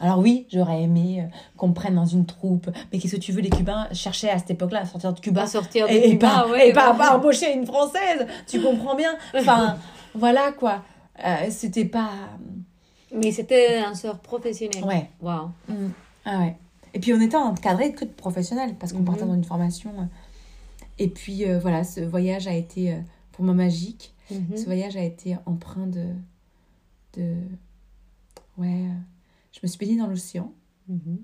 Alors 0.00 0.18
oui, 0.18 0.46
j'aurais 0.52 0.82
aimé 0.82 1.22
euh, 1.22 1.26
qu'on 1.56 1.68
me 1.68 1.74
prenne 1.74 1.94
dans 1.94 2.04
une 2.06 2.26
troupe. 2.26 2.70
Mais 2.92 2.98
qu'est-ce 2.98 3.16
que 3.16 3.20
tu 3.20 3.32
veux, 3.32 3.40
les 3.40 3.50
Cubains? 3.50 3.88
Cherchaient 3.92 4.30
à 4.30 4.38
cette 4.38 4.50
époque-là 4.50 4.80
à 4.80 4.84
sortir 4.86 5.12
de 5.14 5.20
Cuba. 5.20 5.42
Pas 5.42 5.46
sortir 5.46 5.86
de 5.88 5.92
Et, 5.92 6.10
Cuba, 6.10 6.28
pas, 6.28 6.48
ouais, 6.50 6.68
et 6.68 6.72
pas, 6.72 6.92
pas 6.94 7.16
embaucher 7.16 7.54
une 7.54 7.66
Française. 7.66 8.26
Tu 8.46 8.60
comprends 8.60 8.94
bien? 8.96 9.16
Enfin, 9.34 9.78
voilà 10.14 10.52
quoi. 10.52 10.82
Euh, 11.24 11.46
C'était 11.50 11.84
pas... 11.84 12.10
Mais 13.14 13.30
c'était 13.30 13.78
un 13.78 13.94
sort 13.94 14.18
professionnel. 14.18 14.82
Ouais. 14.84 15.10
Waouh. 15.20 15.50
Mm. 15.68 15.88
Ah 16.24 16.38
ouais. 16.40 16.56
Et 16.94 16.98
puis 16.98 17.12
on 17.14 17.20
était 17.20 17.36
encadré 17.36 17.92
que 17.92 18.04
de 18.04 18.10
professionnels 18.10 18.74
parce 18.78 18.92
qu'on 18.92 19.00
Mhm. 19.00 19.04
partait 19.04 19.24
dans 19.26 19.34
une 19.34 19.44
formation. 19.44 19.92
Et 20.98 21.08
puis 21.08 21.44
euh, 21.46 21.58
voilà, 21.58 21.84
ce 21.84 22.00
voyage 22.00 22.46
a 22.46 22.54
été 22.54 22.94
euh, 22.94 23.00
pour 23.32 23.44
moi 23.44 23.54
magique. 23.54 24.14
Mhm. 24.30 24.56
Ce 24.56 24.64
voyage 24.64 24.96
a 24.96 25.02
été 25.02 25.36
empreint 25.46 25.86
de. 25.86 26.06
de 27.14 27.36
ouais. 28.58 28.86
euh, 28.88 28.94
je 29.52 29.60
me 29.62 29.68
suis 29.68 29.78
baignée 29.78 29.98
dans 29.98 30.06
l'océan 30.06 30.52
Mhm. 30.88 31.18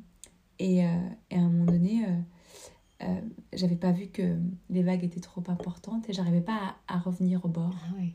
et, 0.60 0.76
et 0.76 0.84
à 0.84 1.38
un 1.38 1.48
moment 1.48 1.64
donné, 1.64 2.04
j'avais 3.52 3.76
pas 3.76 3.90
vu 3.92 4.06
que 4.08 4.36
les 4.70 4.82
vagues 4.82 5.02
étaient 5.04 5.20
trop 5.20 5.42
importantes 5.48 6.08
et 6.08 6.12
j'arrivais 6.12 6.40
pas 6.40 6.76
à, 6.88 6.94
à 6.96 6.98
revenir 6.98 7.44
au 7.44 7.48
bord. 7.48 7.74
Ah 7.88 7.92
oui. 7.98 8.14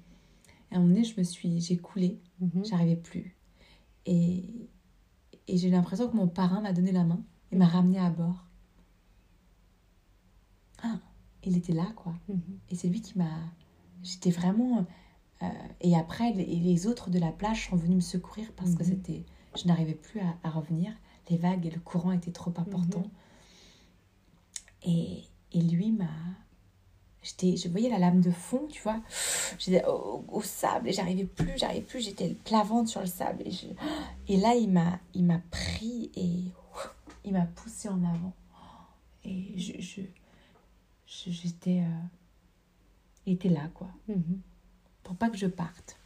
Et 0.71 0.75
à 0.75 0.77
un 0.77 0.81
moment 0.81 0.93
donné, 0.93 1.03
je 1.05 1.17
me 1.17 1.23
suis. 1.23 1.59
j'ai 1.61 1.77
coulé, 1.77 2.19
Mhm. 2.39 2.63
j'arrivais 2.65 2.95
plus. 2.95 3.35
Et, 4.05 4.43
et 5.47 5.57
j'ai 5.57 5.69
l'impression 5.69 6.07
que 6.09 6.15
mon 6.15 6.27
parrain 6.27 6.61
m'a 6.61 6.73
donné 6.73 6.91
la 6.91 7.03
main 7.03 7.21
et 7.51 7.55
m'a 7.57 7.67
ramené 7.67 7.99
à 7.99 8.09
bord. 8.09 8.45
Ah, 10.81 10.99
il 11.45 11.57
était 11.57 11.73
là, 11.73 11.87
quoi. 11.95 12.13
Mhm. 12.29 12.41
Et 12.69 12.75
c'est 12.75 12.87
lui 12.87 13.01
qui 13.01 13.17
m'a. 13.17 13.29
J'étais 14.03 14.31
vraiment. 14.31 14.85
euh, 15.41 15.45
et 15.81 15.95
après, 15.95 16.31
les, 16.33 16.45
les 16.45 16.87
autres 16.87 17.09
de 17.09 17.19
la 17.19 17.31
plage 17.31 17.69
sont 17.69 17.75
venus 17.75 17.95
me 17.97 18.01
secourir 18.01 18.51
parce 18.55 18.75
que 18.75 18.83
Mhm. 18.83 18.89
c'était. 18.89 19.23
Je 19.57 19.67
n'arrivais 19.67 19.93
plus 19.95 20.19
à, 20.19 20.35
à 20.43 20.49
revenir. 20.49 20.91
Les 21.29 21.37
vagues 21.37 21.65
et 21.65 21.71
le 21.71 21.79
courant 21.79 22.11
étaient 22.11 22.31
trop 22.31 22.51
importants. 22.57 22.99
Mhm. 22.99 23.09
Et, 24.83 25.23
et 25.53 25.61
lui 25.61 25.91
m'a. 25.91 26.09
J'étais, 27.21 27.55
je 27.55 27.69
voyais 27.69 27.89
la 27.89 27.99
lame 27.99 28.19
de 28.19 28.31
fond, 28.31 28.67
tu 28.69 28.81
vois. 28.81 28.99
J'étais 29.57 29.85
au, 29.85 30.25
au 30.27 30.41
sable 30.41 30.89
et 30.89 30.91
j'arrivais 30.91 31.23
plus, 31.23 31.53
j'arrivais 31.57 31.79
plus. 31.85 32.01
J'étais 32.01 32.27
le 32.27 32.35
plat-ventre 32.35 32.89
sur 32.89 32.99
le 32.99 33.07
sable. 33.07 33.43
Et, 33.45 33.51
je- 33.51 33.67
et 34.27 34.35
là, 34.37 34.55
il 34.55 34.69
m'a, 34.69 34.99
il 35.13 35.23
m'a 35.23 35.39
pris 35.49 36.11
et 36.17 36.51
il 37.23 37.31
m'a 37.31 37.45
poussé 37.45 37.87
en 37.87 38.03
avant. 38.03 38.33
Et 39.23 39.57
je- 39.57 40.01
j'étais, 41.27 41.81
euh, 41.81 42.01
était 43.25 43.49
là, 43.49 43.67
quoi 43.73 43.89
Mhm. 44.07 44.39
pour 45.03 45.15
pas 45.15 45.29
que 45.29 45.37
je 45.37 45.47
parte. 45.47 45.97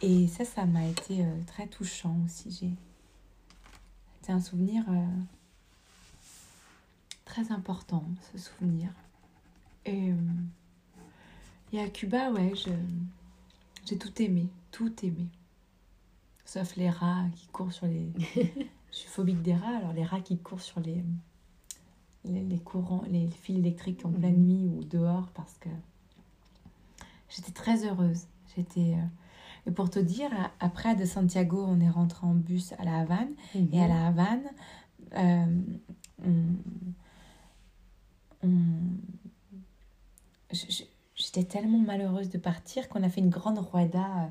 Et 0.00 0.26
ça, 0.28 0.44
ça 0.44 0.66
m'a 0.66 0.86
été 0.86 1.24
euh, 1.24 1.42
très 1.46 1.66
touchant 1.66 2.16
aussi. 2.24 2.50
J'ai... 2.50 2.70
C'était 4.20 4.32
un 4.32 4.40
souvenir 4.40 4.84
euh, 4.88 5.06
très 7.24 7.50
important, 7.52 8.04
ce 8.32 8.38
souvenir. 8.38 8.90
Et, 9.86 10.12
et 11.72 11.80
à 11.80 11.88
Cuba, 11.90 12.30
ouais, 12.30 12.54
je, 12.54 12.70
j'ai 13.86 13.98
tout 13.98 14.22
aimé, 14.22 14.48
tout 14.70 14.92
aimé. 15.04 15.26
Sauf 16.46 16.76
les 16.76 16.88
rats 16.90 17.26
qui 17.36 17.46
courent 17.48 17.72
sur 17.72 17.86
les... 17.86 18.10
je 18.34 18.96
suis 18.96 19.08
phobique 19.10 19.42
des 19.42 19.54
rats, 19.54 19.76
alors 19.76 19.92
les 19.92 20.04
rats 20.04 20.20
qui 20.20 20.38
courent 20.38 20.60
sur 20.60 20.80
les, 20.80 21.04
les, 22.24 22.42
les 22.42 22.58
courants, 22.58 23.02
les 23.10 23.28
fils 23.28 23.58
électriques 23.58 24.04
en 24.04 24.10
pleine 24.10 24.36
Mhm. 24.38 24.46
nuit 24.46 24.68
ou 24.68 24.84
dehors 24.84 25.28
parce 25.34 25.54
que 25.58 25.68
J'étais 27.30 27.52
très 27.52 27.84
heureuse. 27.84 28.26
J'étais. 28.54 28.94
euh, 28.94 29.06
Et 29.66 29.70
pour 29.72 29.90
te 29.90 29.98
dire, 29.98 30.30
après 30.60 30.94
de 30.94 31.04
Santiago, 31.04 31.64
on 31.66 31.80
est 31.80 31.88
rentré 31.90 32.24
en 32.26 32.34
bus 32.34 32.72
à 32.78 32.84
la 32.84 32.98
Havane. 33.00 33.32
Et 33.72 33.80
à 33.82 33.88
la 33.88 34.06
Havane, 34.06 34.42
euh, 35.16 35.46
on. 36.24 36.44
on- 38.44 38.48
j'étais 41.16 41.44
tellement 41.44 41.78
malheureuse 41.78 42.28
de 42.30 42.38
partir 42.38 42.88
qu'on 42.88 43.02
a 43.02 43.08
fait 43.08 43.20
une 43.20 43.30
grande 43.30 43.58
roida 43.58 44.30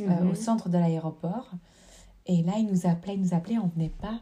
euh, 0.00 0.06
Mhm. 0.22 0.30
au 0.30 0.34
centre 0.34 0.68
de 0.70 0.78
l'aéroport. 0.78 1.50
Et 2.26 2.42
là, 2.42 2.54
il 2.58 2.66
nous 2.66 2.86
appelait, 2.86 3.14
il 3.14 3.20
nous 3.20 3.34
appelait, 3.34 3.58
on 3.58 3.66
venait 3.66 3.90
pas. 3.90 4.20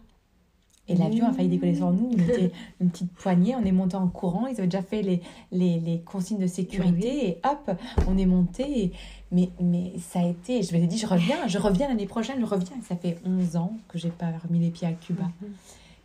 Et 0.91 0.97
l'avion 0.97 1.28
a 1.28 1.32
failli 1.32 1.49
décoller 1.49 1.74
sur 1.76 1.91
nous. 1.93 2.11
On 2.12 2.18
était 2.18 2.53
une 2.80 2.91
petite 2.91 3.12
poignée, 3.12 3.55
on 3.55 3.64
est 3.64 3.72
monté 3.72 3.97
en 3.97 4.09
courant. 4.09 4.47
Ils 4.49 4.57
avaient 4.59 4.66
déjà 4.66 4.82
fait 4.82 5.03
les, 5.03 5.22
les, 5.53 5.78
les 5.78 6.01
consignes 6.01 6.38
de 6.41 6.47
sécurité 6.47 7.28
et 7.28 7.41
hop, 7.45 7.70
on 8.09 8.18
est 8.18 8.26
monté. 8.26 8.84
Et- 8.84 8.93
mais, 9.32 9.51
mais 9.61 9.93
ça 10.01 10.18
a 10.20 10.26
été, 10.26 10.62
je 10.64 10.74
me 10.74 10.78
suis 10.80 10.88
dit, 10.88 10.99
je 10.99 11.07
reviens, 11.07 11.47
je 11.47 11.59
reviens 11.59 11.86
l'année 11.86 12.07
prochaine, 12.07 12.41
je 12.41 12.45
reviens. 12.45 12.76
Et 12.78 12.82
ça 12.82 12.97
fait 12.97 13.18
11 13.24 13.55
ans 13.57 13.76
que 13.86 13.97
j'ai 13.97 14.11
pas 14.11 14.32
remis 14.38 14.59
les 14.59 14.70
pieds 14.70 14.88
à 14.88 14.93
Cuba. 14.93 15.22
Mhm. 15.41 15.49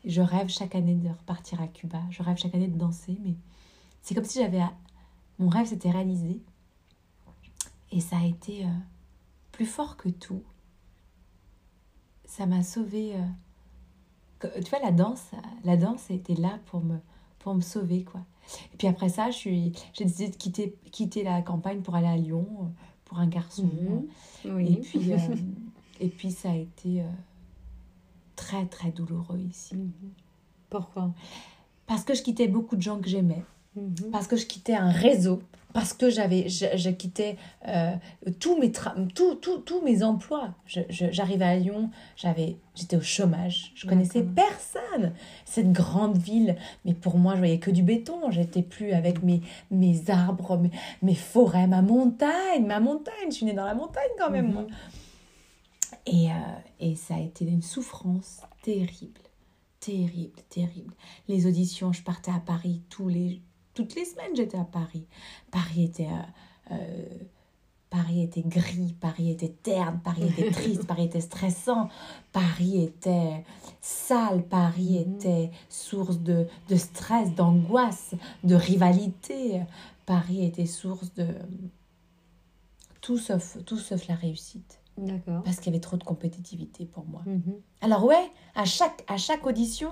Je 0.05 0.21
rêve 0.21 0.47
chaque 0.49 0.75
année 0.75 0.93
de 0.93 1.09
repartir 1.09 1.59
à 1.61 1.67
Cuba. 1.67 1.99
Je 2.11 2.21
rêve 2.21 2.37
chaque 2.37 2.53
année 2.53 2.67
de 2.67 2.77
danser, 2.77 3.17
mais 3.25 3.33
c'est 4.03 4.13
comme 4.13 4.23
si 4.25 4.39
j'avais. 4.39 4.61
Mon 5.39 5.49
rêve 5.49 5.65
s'était 5.65 5.89
réalisé. 5.89 6.39
Et 7.91 7.99
ça 7.99 8.17
a 8.17 8.25
été 8.25 8.63
euh, 8.65 8.67
plus 9.51 9.65
fort 9.65 9.97
que 9.97 10.09
tout. 10.09 10.43
Ça 12.25 12.45
m'a 12.45 12.61
sauvé. 12.61 13.15
euh, 13.15 13.19
Tu 14.63 14.69
vois, 14.69 14.79
la 14.79 14.91
danse, 14.91 15.31
la 15.63 15.77
danse 15.77 16.09
était 16.09 16.35
là 16.35 16.59
pour 16.67 16.81
me, 16.83 16.97
pour 17.39 17.53
me 17.55 17.61
sauver, 17.61 18.03
quoi. 18.03 18.21
Et 18.73 18.77
puis 18.77 18.87
après 18.87 19.09
ça, 19.09 19.31
je 19.31 19.35
suis, 19.37 19.71
j'ai 19.93 20.05
décidé 20.05 20.29
de 20.29 20.35
quitter, 20.35 20.75
quitter 20.91 21.23
la 21.23 21.41
campagne 21.41 21.81
pour 21.81 21.95
aller 21.95 22.07
à 22.07 22.15
Lyon, 22.17 22.45
euh, 22.61 22.65
pour 23.05 23.19
un 23.19 23.27
garçon. 23.27 23.63
Mhm. 24.43 24.55
Oui. 24.55 24.73
Et 24.73 24.75
puis, 24.81 25.13
euh, 25.13 25.17
et 25.99 26.07
puis 26.09 26.31
ça 26.31 26.51
a 26.51 26.55
été 26.55 27.01
euh, 27.01 27.05
très, 28.35 28.65
très 28.65 28.91
douloureux 28.91 29.39
ici. 29.39 29.75
Mhm. 29.75 29.91
Pourquoi? 30.69 31.11
Parce 31.87 32.03
que 32.03 32.13
je 32.13 32.21
quittais 32.23 32.47
beaucoup 32.47 32.75
de 32.75 32.81
gens 32.81 32.99
que 32.99 33.09
j'aimais, 33.09 33.43
Mhm. 33.75 34.11
parce 34.11 34.27
que 34.27 34.35
je 34.37 34.45
quittais 34.45 34.75
un 34.75 34.89
réseau, 34.91 35.41
parce 35.75 35.91
que 35.91 36.09
j'avais, 36.09 36.47
je, 36.47 36.67
je 36.77 36.89
quittais 36.89 37.35
euh, 37.67 37.91
tous 38.39 38.57
mes 38.57 38.69
tra- 38.69 38.95
tous 39.13 39.35
tous- 39.35 39.81
mes 39.83 40.03
emplois. 40.03 40.53
J'arrivais 40.65 41.43
à 41.43 41.57
Lyon, 41.57 41.89
j'avais, 42.15 42.55
j'étais 42.75 42.95
au 42.95 43.01
chômage, 43.01 43.73
je 43.75 43.85
connaissais 43.85 44.23
personne. 44.23 45.11
Cette 45.43 45.73
grande 45.73 46.17
ville, 46.17 46.55
mais 46.85 46.93
pour 46.93 47.17
moi, 47.17 47.33
je 47.33 47.39
voyais 47.39 47.59
que 47.59 47.71
du 47.71 47.83
béton. 47.83 48.31
J'étais 48.31 48.61
plus 48.61 48.93
avec 48.93 49.21
mes, 49.21 49.41
mes 49.69 50.09
arbres, 50.09 50.55
mes, 50.57 50.71
mes 51.01 51.13
forêts, 51.15 51.67
ma 51.67 51.81
montagne, 51.81 52.65
ma 52.65 52.79
montagne. 52.79 53.13
Je 53.29 53.35
suis 53.35 53.45
née 53.45 53.51
dans 53.53 53.65
la 53.65 53.75
montagne 53.75 54.09
quand 54.17 54.29
même, 54.31 54.47
Mhm. 54.47 54.53
moi. 54.53 54.67
Et, 56.05 56.29
euh, 56.29 56.33
et 56.79 56.95
ça 56.95 57.15
a 57.15 57.19
été 57.19 57.43
une 57.45 57.61
souffrance 57.61 58.41
terrible, 58.63 59.19
terrible, 59.81 60.39
terrible. 60.49 60.93
Les 61.27 61.47
auditions, 61.47 61.91
je 61.91 62.01
partais 62.01 62.31
à 62.31 62.39
Paris 62.39 62.81
tous 62.89 63.09
les, 63.09 63.41
toutes 63.75 63.93
les 63.95 64.05
semaines, 64.05 64.35
j'étais 64.35 64.57
à 64.57 64.63
Paris. 64.63 65.05
Paris 65.51 65.83
était, 65.83 66.07
euh, 66.07 66.71
euh, 66.71 67.07
Paris 67.91 68.23
était 68.23 68.41
gris, 68.41 68.95
Paris 68.99 69.29
était 69.31 69.53
terne, 69.61 69.99
Paris 70.03 70.23
était 70.29 70.49
triste, 70.51 70.87
Paris 70.87 71.05
était 71.05 71.21
stressant, 71.21 71.89
Paris 72.31 72.83
était 72.83 73.43
sale, 73.81 74.43
Paris 74.43 75.05
Mhm. 75.05 75.15
était 75.15 75.51
source 75.69 76.19
de, 76.19 76.47
de 76.69 76.75
stress, 76.75 77.33
d'angoisse, 77.35 78.15
de 78.43 78.55
rivalité. 78.55 79.61
Paris 80.05 80.43
était 80.45 80.65
source 80.65 81.13
de 81.13 81.27
tout 83.01 83.17
sauf, 83.17 83.57
tout 83.65 83.77
sauf 83.77 84.07
la 84.07 84.15
réussite 84.15 84.79
D'accord. 84.97 85.43
parce 85.43 85.57
qu'il 85.57 85.67
y 85.67 85.75
avait 85.75 85.81
trop 85.81 85.97
de 85.97 86.03
compétitivité 86.03 86.85
pour 86.85 87.05
moi. 87.05 87.21
Mhm. 87.25 87.55
Alors 87.81 88.03
ouais, 88.05 88.31
à 88.55 88.65
chaque, 88.65 89.03
à 89.07 89.17
chaque 89.17 89.45
audition, 89.45 89.91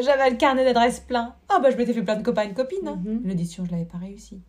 j'avais 0.00 0.30
le 0.30 0.36
carnet 0.36 0.64
d'adresses 0.64 1.00
plein. 1.00 1.34
Ah 1.48 1.58
bah 1.60 1.70
je 1.70 1.76
m'étais 1.76 1.92
fait 1.92 2.02
plein 2.02 2.16
de 2.16 2.22
copains 2.22 2.42
et 2.44 2.48
de 2.48 2.54
copines. 2.54 2.86
hein. 2.88 3.00
Mhm. 3.04 3.22
L'audition, 3.24 3.64
je 3.64 3.70
l'avais 3.72 3.84
pas 3.84 3.98
réussi. 3.98 4.40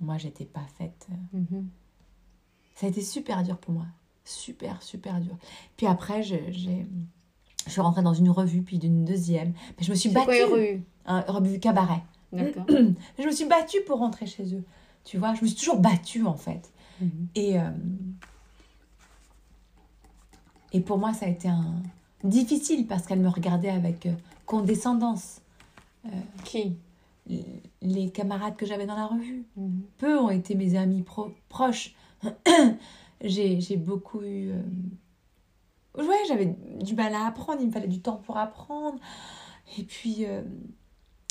Moi, 0.00 0.18
j'étais 0.18 0.44
pas 0.44 0.66
faite. 0.78 1.06
Mhm. 1.32 1.68
Ça 2.74 2.86
a 2.86 2.90
été 2.90 3.00
super 3.02 3.42
dur 3.42 3.56
pour 3.58 3.72
moi. 3.74 3.86
Super, 4.24 4.82
super 4.82 5.20
dur. 5.20 5.36
Puis 5.76 5.86
après, 5.86 6.22
je, 6.22 6.36
j'ai... 6.50 6.86
Je 7.66 7.72
suis 7.72 7.80
rentrée 7.80 8.02
dans 8.02 8.14
une 8.14 8.30
revue, 8.30 8.62
puis 8.62 8.78
d'une 8.78 9.04
deuxième. 9.04 9.52
Mais 9.78 9.84
je 9.84 9.90
me 9.90 9.96
suis 9.96 10.10
battue. 10.10 10.26
quoi 10.26 10.58
une 10.58 10.82
Un 11.06 11.20
revue 11.22 11.58
cabaret. 11.58 12.02
D'accord. 12.32 12.66
Je 13.18 13.24
me 13.24 13.30
suis 13.32 13.46
battue 13.46 13.78
pour 13.86 13.98
rentrer 13.98 14.26
chez 14.26 14.54
eux. 14.54 14.64
Tu 15.04 15.16
vois, 15.18 15.34
je 15.34 15.42
me 15.42 15.46
suis 15.46 15.56
toujours 15.56 15.78
battue 15.78 16.24
en 16.26 16.36
fait. 16.36 16.70
Mhm. 17.00 17.28
Et, 17.34 17.58
euh, 17.58 17.70
et 20.72 20.80
pour 20.80 20.98
moi, 20.98 21.12
ça 21.14 21.26
a 21.26 21.28
été 21.28 21.48
un... 21.48 21.82
difficile 22.24 22.86
parce 22.86 23.06
qu'elle 23.06 23.20
me 23.20 23.28
regardait 23.28 23.70
avec 23.70 24.06
euh, 24.46 24.58
condescendance. 24.58 25.40
Qui? 26.44 26.76
L- 27.28 27.44
Les 27.82 28.10
camarades 28.10 28.56
que 28.56 28.66
j'avais 28.66 28.86
dans 28.86 28.94
la 28.96 29.06
revue, 29.06 29.44
Mhm. 29.56 29.82
peu 29.98 30.18
ont 30.18 30.30
été 30.30 30.54
mes 30.54 30.76
amis 30.76 31.02
pro- 31.02 31.34
proches. 31.48 31.94
j'ai, 33.20 33.60
j'ai 33.60 33.76
beaucoup 33.76 34.22
eu... 34.22 34.50
euh, 34.50 34.62
Ouais, 35.98 36.18
j'avais 36.28 36.54
du 36.82 36.94
mal 36.94 37.14
à 37.14 37.26
apprendre, 37.26 37.60
il 37.62 37.68
me 37.68 37.72
fallait 37.72 37.88
du 37.88 38.00
temps 38.00 38.16
pour 38.18 38.36
apprendre. 38.36 38.98
Et 39.78 39.82
puis, 39.84 40.26
euh, 40.26 40.42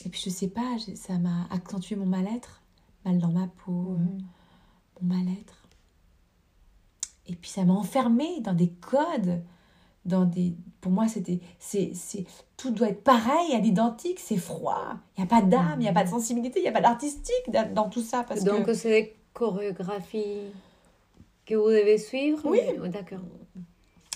et 0.05 0.09
puis 0.09 0.21
je 0.25 0.29
sais 0.29 0.47
pas, 0.47 0.77
ça 0.95 1.17
m'a 1.19 1.47
accentué 1.51 1.95
mon 1.95 2.05
mal-être, 2.07 2.61
mal 3.05 3.19
dans 3.19 3.31
ma 3.31 3.47
peau, 3.47 3.91
euh, 3.93 3.97
Mhm. 4.03 4.17
mon 5.01 5.15
mal-être. 5.15 5.67
Et 7.27 7.35
puis 7.35 7.49
ça 7.49 7.63
m'a 7.63 7.73
enfermée 7.73 8.41
dans 8.41 8.53
des 8.53 8.69
codes, 8.69 9.41
dans 10.05 10.25
des... 10.25 10.55
Pour 10.85 10.91
moi, 10.91 11.07
c'était... 11.07 11.39
C'est, 11.57 11.93
c'est... 11.95 12.25
Tout 12.57 12.69
doit 12.69 12.89
être 12.89 13.03
pareil, 13.03 13.55
à 13.55 13.57
l'identique, 13.57 14.19
c'est 14.19 14.37
froid. 14.37 14.93
Il 15.17 15.21
n'y 15.21 15.23
a 15.23 15.27
pas 15.27 15.41
d'âme, 15.41 15.77
il 15.77 15.79
n'y 15.79 15.87
a 15.89 15.93
pas 15.93 16.03
de 16.03 16.09
sensibilité, 16.09 16.59
il 16.59 16.61
n'y 16.61 16.67
a 16.67 16.71
pas 16.71 16.79
d'artistique 16.81 17.49
dans- 17.73 17.89
tout 17.89 18.03
ça. 18.03 18.23
Parce 18.23 18.43
Donc 18.43 18.67
que... 18.67 18.75
c'est 18.75 18.89
des 18.91 19.15
chorégraphies 19.33 20.51
que 21.47 21.55
vous 21.55 21.69
devez 21.69 21.97
suivre 21.97 22.39
Oui. 22.45 22.59
mais- 22.79 22.89
D'accord. 22.89 23.17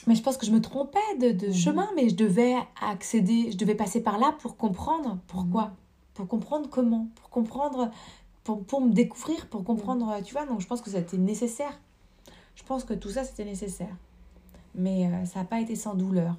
Mais 0.05 0.13
je 0.13 0.21
pense 0.21 0.37
que 0.37 0.45
je 0.45 0.51
me 0.51 0.61
trompais 0.61 0.99
de, 1.19 1.31
de 1.31 1.47
Mhm. 1.47 1.53
chemin, 1.53 1.89
mais 1.95 2.07
je 2.07 2.15
devais 2.15 2.53
accéder, 2.87 3.51
je 3.51 3.57
devais 3.57 3.73
passer 3.73 4.03
par 4.03 4.19
là 4.19 4.35
pour 4.39 4.55
comprendre 4.55 5.17
pourquoi, 5.25 5.71
pour 6.13 6.27
comprendre 6.27 6.69
comment, 6.69 7.07
pour 7.15 7.31
comprendre, 7.31 7.89
pour, 8.43 8.63
pour 8.63 8.81
me 8.81 8.91
découvrir, 8.93 9.47
pour 9.47 9.63
comprendre, 9.63 10.15
tu 10.23 10.33
vois. 10.35 10.45
Donc 10.45 10.61
je 10.61 10.67
pense 10.67 10.81
que 10.81 10.91
c'était 10.91 11.17
nécessaire. 11.17 11.81
Je 12.53 12.61
pense 12.63 12.83
que 12.83 12.93
tout 12.93 13.09
ça, 13.09 13.23
c'était 13.23 13.45
nécessaire. 13.45 13.95
Mais 14.75 15.07
euh, 15.07 15.25
ça 15.25 15.39
n'a 15.39 15.45
pas 15.45 15.59
été 15.59 15.75
sans 15.75 15.95
douleur. 15.95 16.35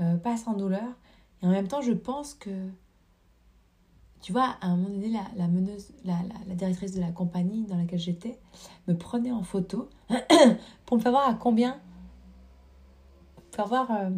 Euh, 0.00 0.16
pas 0.16 0.36
sans 0.36 0.54
douleur. 0.54 0.88
Et 1.42 1.46
en 1.46 1.50
même 1.50 1.68
temps, 1.68 1.80
je 1.82 1.92
pense 1.92 2.34
que, 2.34 2.50
tu 4.20 4.32
vois, 4.32 4.56
à 4.60 4.66
un 4.68 4.76
moment 4.76 4.88
donné, 4.90 5.08
la, 5.08 5.24
la 5.36 5.48
meneuse, 5.48 5.90
la, 6.04 6.14
la, 6.14 6.34
la 6.48 6.54
directrice 6.54 6.92
de 6.94 7.00
la 7.00 7.12
compagnie 7.12 7.64
dans 7.64 7.76
laquelle 7.76 7.98
j'étais 7.98 8.38
me 8.88 8.94
prenait 8.96 9.32
en 9.32 9.42
photo 9.42 9.88
pour 10.86 10.96
me 10.96 11.02
faire 11.02 11.12
voir 11.12 11.28
à 11.28 11.34
combien. 11.34 11.78
Faire 13.52 13.66
voir 13.68 13.90
euh, 13.90 14.10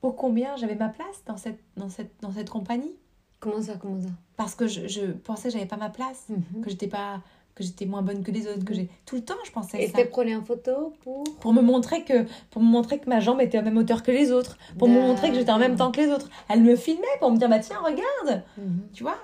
pour 0.00 0.16
combien 0.16 0.56
j'avais 0.56 0.74
ma 0.74 0.88
place 0.90 1.22
dans 1.26 1.36
cette, 1.36 1.60
dans 1.76 1.88
cette, 1.88 2.12
dans 2.20 2.32
cette 2.32 2.50
compagnie. 2.50 2.96
Comment 3.40 3.62
ça, 3.62 3.76
comment 3.76 4.00
ça? 4.00 4.08
Parce 4.36 4.54
que 4.54 4.66
je, 4.66 4.86
je 4.88 5.12
pensais 5.12 5.48
que 5.48 5.54
j'avais 5.54 5.66
pas 5.66 5.76
ma 5.76 5.90
place, 5.90 6.26
Mhm. 6.28 6.62
que 6.62 6.70
j'étais 6.70 6.88
pas 6.88 7.20
que 7.54 7.62
j'étais 7.62 7.86
moins 7.86 8.02
bonne 8.02 8.22
que 8.24 8.30
les 8.32 8.46
autres, 8.48 8.64
que 8.64 8.74
j'ai 8.74 8.88
tout 9.06 9.14
le 9.16 9.22
temps 9.24 9.34
je 9.44 9.50
pensais 9.52 9.82
Et 9.82 9.88
ça. 9.88 10.02
te 10.02 10.08
prenais 10.08 10.34
en 10.34 10.44
photo 10.44 10.92
pour 11.02 11.22
Pour 11.40 11.52
me 11.52 11.62
montrer 11.62 12.04
que 12.04 12.26
pour 12.50 12.62
me 12.62 12.68
montrer 12.68 12.98
que 12.98 13.08
ma 13.08 13.20
jambe 13.20 13.40
était 13.40 13.58
à 13.58 13.62
même 13.62 13.76
hauteur 13.76 14.02
que 14.02 14.10
les 14.10 14.32
autres, 14.32 14.58
pour 14.78 14.88
me 14.88 15.00
montrer 15.00 15.28
que 15.30 15.36
j'étais 15.36 15.52
en 15.52 15.58
même 15.58 15.76
temps 15.76 15.92
que 15.92 16.00
les 16.00 16.08
autres. 16.08 16.28
Elle 16.48 16.62
me 16.62 16.74
filmait 16.76 17.06
pour 17.20 17.30
me 17.30 17.38
dire 17.38 17.48
bah 17.48 17.60
tiens 17.60 17.78
regarde, 17.80 18.44
Mhm. 18.58 18.88
tu 18.92 19.02
vois? 19.04 19.18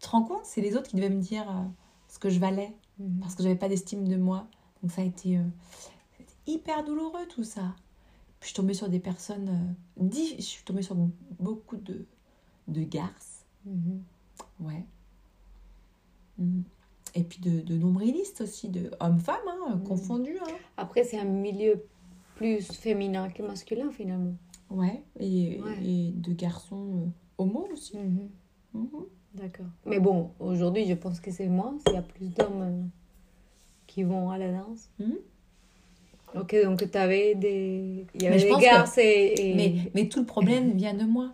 Tu 0.00 0.06
te 0.06 0.10
rends 0.10 0.22
compte, 0.24 0.44
c'est 0.44 0.60
les 0.62 0.76
autres 0.76 0.88
qui 0.88 0.96
devaient 0.96 1.10
me 1.10 1.20
dire 1.20 1.48
euh, 1.48 1.62
ce 2.08 2.18
que 2.18 2.30
je 2.30 2.38
valais 2.40 2.72
Mhm. 2.98 3.20
parce 3.20 3.34
que 3.34 3.42
j'avais 3.42 3.54
pas 3.56 3.68
d'estime 3.68 4.08
de 4.08 4.16
moi. 4.16 4.46
Donc 4.82 4.90
ça 4.92 5.02
a 5.02 5.04
été, 5.04 5.36
euh, 5.38 5.42
hyper 6.46 6.84
douloureux 6.84 7.26
tout 7.28 7.44
ça. 7.44 7.74
Puis 8.40 8.48
je 8.48 8.54
suis 8.54 8.54
tombée 8.56 8.74
sur 8.74 8.88
des 8.88 8.98
personnes, 8.98 9.74
euh, 10.00 10.10
je 10.38 10.42
suis 10.42 10.64
tombée 10.64 10.82
sur 10.82 10.96
beaucoup 11.38 11.76
de, 11.76 12.06
de 12.68 12.82
garces, 12.82 13.44
Mhm. 13.66 14.02
ouais. 14.60 14.84
Et 17.14 17.22
puis 17.24 17.40
de, 17.40 17.60
de 17.60 17.76
nombrilistes 17.76 18.40
aussi, 18.40 18.68
de 18.68 18.90
hommes-femmes, 19.00 19.36
hein, 19.48 19.76
Mhm. 19.76 19.82
confondus. 19.84 20.38
Hein. 20.40 20.52
Après, 20.76 21.04
c'est 21.04 21.18
un 21.18 21.24
milieu 21.24 21.84
plus 22.36 22.72
féminin 22.72 23.28
que 23.28 23.42
masculin 23.42 23.90
finalement. 23.90 24.34
Ouais, 24.70 25.02
et, 25.20 25.60
Ouais. 25.60 25.84
et 25.84 26.12
de 26.12 26.32
garçons 26.32 26.86
euh, 26.96 27.06
homo 27.38 27.68
aussi. 27.72 27.98
Mhm. 27.98 28.28
Mhm. 28.74 28.88
D'accord. 29.34 29.66
Mais 29.86 30.00
bon, 30.00 30.30
aujourd'hui, 30.40 30.86
je 30.86 30.94
pense 30.94 31.20
que 31.20 31.30
c'est 31.30 31.48
moins. 31.48 31.76
Il 31.88 31.92
y 31.94 31.96
a 31.96 32.02
plus 32.02 32.28
d'hommes 32.28 32.62
euh, 32.62 32.82
qui 33.86 34.02
vont 34.02 34.30
à 34.30 34.38
la 34.38 34.50
danse. 34.52 34.90
Ok, 36.34 36.56
donc 36.64 36.90
tu 36.90 36.96
avais 36.98 37.34
des. 37.34 38.06
Il 38.14 38.22
y 38.22 38.24
Mais 38.24 38.28
avait 38.28 38.38
je 38.38 38.46
des 38.56 38.62
garces 38.62 38.96
et. 38.98 39.34
et- 39.36 39.54
Mais, 39.54 39.90
mais 39.94 40.08
tout 40.08 40.20
le 40.20 40.26
problème 40.26 40.72
vient 40.72 40.94
de 40.94 41.04
moi. 41.04 41.32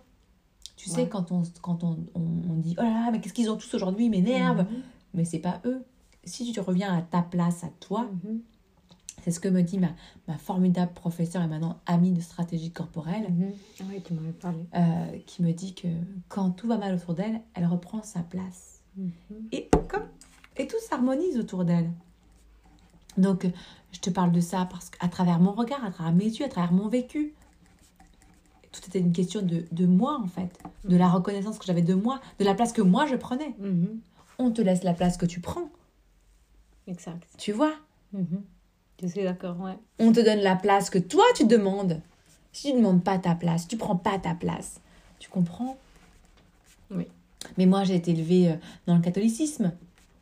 Tu 0.77 0.89
sais, 0.89 1.09
quand, 1.09 1.31
on, 1.33 1.43
quand 1.63 1.83
on, 1.85 1.99
on, 2.15 2.21
on 2.51 2.55
dit 2.55 2.75
Oh 2.79 2.83
là 2.83 2.91
là, 2.91 3.09
mais 3.13 3.21
qu'est-ce 3.21 3.35
qu'ils 3.35 3.51
ont 3.51 3.57
tous 3.57 3.73
aujourd'hui 3.75 4.07
Ils 4.07 4.11
m'énervent. 4.11 4.65
Mais 5.19 5.25
c'est 5.25 5.41
pas 5.41 5.61
eux. 5.65 5.85
Si 6.25 6.51
tu 6.53 6.61
reviens 6.61 6.97
à 6.97 7.03
ta 7.03 7.23
place, 7.23 7.65
à 7.65 7.69
toi, 7.81 8.09
Mhm. 8.25 8.41
C'est 9.25 9.33
ce 9.33 9.41
que 9.41 9.49
me 9.49 9.63
dit 9.63 9.79
ma, 9.79 9.89
ma 10.29 10.39
formidable 10.39 10.93
professeure 10.95 11.43
et 11.43 11.49
maintenant 11.49 11.81
amie 11.87 12.13
de 12.13 12.21
stratégie 12.21 12.71
corporelle, 12.71 13.27
Mhm. 13.29 13.53
Ah 13.81 13.85
oui, 13.91 14.01
parlé. 14.41 14.59
euh, 14.77 15.19
qui 15.27 15.43
me 15.43 15.53
dit 15.53 15.75
que 15.75 15.89
quand 16.29 16.51
tout 16.53 16.69
va 16.69 16.79
mal 16.79 16.95
autour 16.95 17.15
d'elle, 17.15 17.41
elle 17.55 17.67
reprend 17.67 18.01
sa 18.05 18.21
place. 18.21 18.81
Mhm. 18.97 19.11
Et 19.51 19.69
comme 19.89 20.05
et 20.57 20.69
tout 20.69 20.77
s'harmonise 20.89 21.37
autour 21.37 21.65
d'elle. 21.65 21.91
Donc, 23.19 23.47
je 23.93 23.99
te 23.99 24.09
parle 24.09 24.31
de 24.31 24.41
ça 24.41 24.67
parce 24.71 24.89
qu'à 24.89 25.09
travers 25.09 25.41
mon 25.41 25.53
regard, 25.53 25.85
à 25.85 25.91
travers 25.91 26.13
mes 26.15 26.25
yeux, 26.27 26.45
à 26.45 26.49
travers 26.49 26.73
mon 26.73 26.89
vécu, 26.89 27.35
tout 28.71 28.81
était 28.87 29.01
une 29.01 29.13
question 29.13 29.43
de, 29.43 29.65
de 29.73 29.87
moi 29.87 30.17
en 30.23 30.29
fait, 30.29 30.57
de 30.85 30.97
la 30.97 31.09
reconnaissance 31.09 31.59
que 31.59 31.65
j'avais 31.67 31.83
de 31.83 31.95
moi, 31.95 32.21
de 32.39 32.45
la 32.45 32.55
place 32.55 32.73
que 32.73 32.83
moi 32.83 33.05
je 33.07 33.17
prenais. 33.17 33.57
On 34.39 34.51
te 34.53 34.63
laisse 34.63 34.85
la 34.85 34.95
place 34.95 35.17
que 35.17 35.27
tu 35.27 35.41
prends, 35.41 35.69
Exact. 36.87 37.27
tu 37.39 37.53
vois? 37.53 37.75
Mhm. 38.13 38.43
Je 39.03 39.07
suis 39.09 39.23
d'accord, 39.23 39.59
ouais. 39.61 39.77
On 39.99 40.13
te 40.13 40.21
donne 40.21 40.41
la 40.41 40.57
place 40.57 40.91
que 40.91 40.99
toi 40.99 41.25
tu 41.35 41.45
demandes. 41.47 42.01
Si 42.53 42.69
tu 42.69 42.73
ne 42.75 42.79
demandes 42.79 43.05
pas 43.05 43.19
ta 43.19 43.35
place, 43.35 43.63
si 43.63 43.69
tu 43.69 43.77
prends 43.77 43.97
pas 43.97 44.19
ta 44.19 44.35
place, 44.35 44.81
tu 45.19 45.29
comprends? 45.29 45.77
Oui. 46.91 47.07
Mais 47.57 47.67
moi 47.67 47.85
j'ai 47.85 47.97
été 47.97 48.13
élevée 48.13 48.51
euh, 48.51 48.57
dans 48.87 48.97
le 48.97 49.03
catholicisme. 49.03 49.73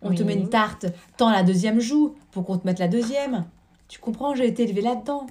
On 0.03 0.15
te 0.15 0.23
met 0.23 0.35
une 0.35 0.51
tarte, 0.51 0.87
tends 1.17 1.31
la 1.31 1.43
deuxième 1.43 1.81
joue 1.81 2.15
pour 2.31 2.45
qu'on 2.45 2.59
te 2.59 2.67
mette 2.67 2.79
la 2.79 2.89
deuxième. 2.89 3.47
Tu 3.89 3.99
comprends? 3.99 4.35
J'ai 4.35 4.47
été 4.47 4.63
élevée 4.65 4.83
là-dedans. 4.83 5.27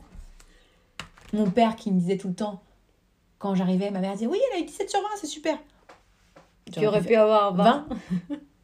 Mon 1.33 1.49
père 1.49 1.75
qui 1.75 1.91
me 1.91 1.99
disait 1.99 2.17
tout 2.17 2.27
le 2.29 2.33
temps, 2.35 2.61
quand 3.37 3.55
j'arrivais, 3.55 3.91
ma 3.91 3.99
mère 3.99 4.13
disait 4.13 4.27
Oui, 4.27 4.39
elle 4.51 4.59
a 4.59 4.63
eu 4.63 4.65
17 4.65 4.89
sur 4.89 5.01
20, 5.01 5.07
c'est 5.17 5.27
super. 5.27 5.57
Tu 6.71 6.85
aurais 6.85 7.01
pu 7.01 7.15
avoir 7.15 7.53
20. 7.53 7.87
20. 8.29 8.37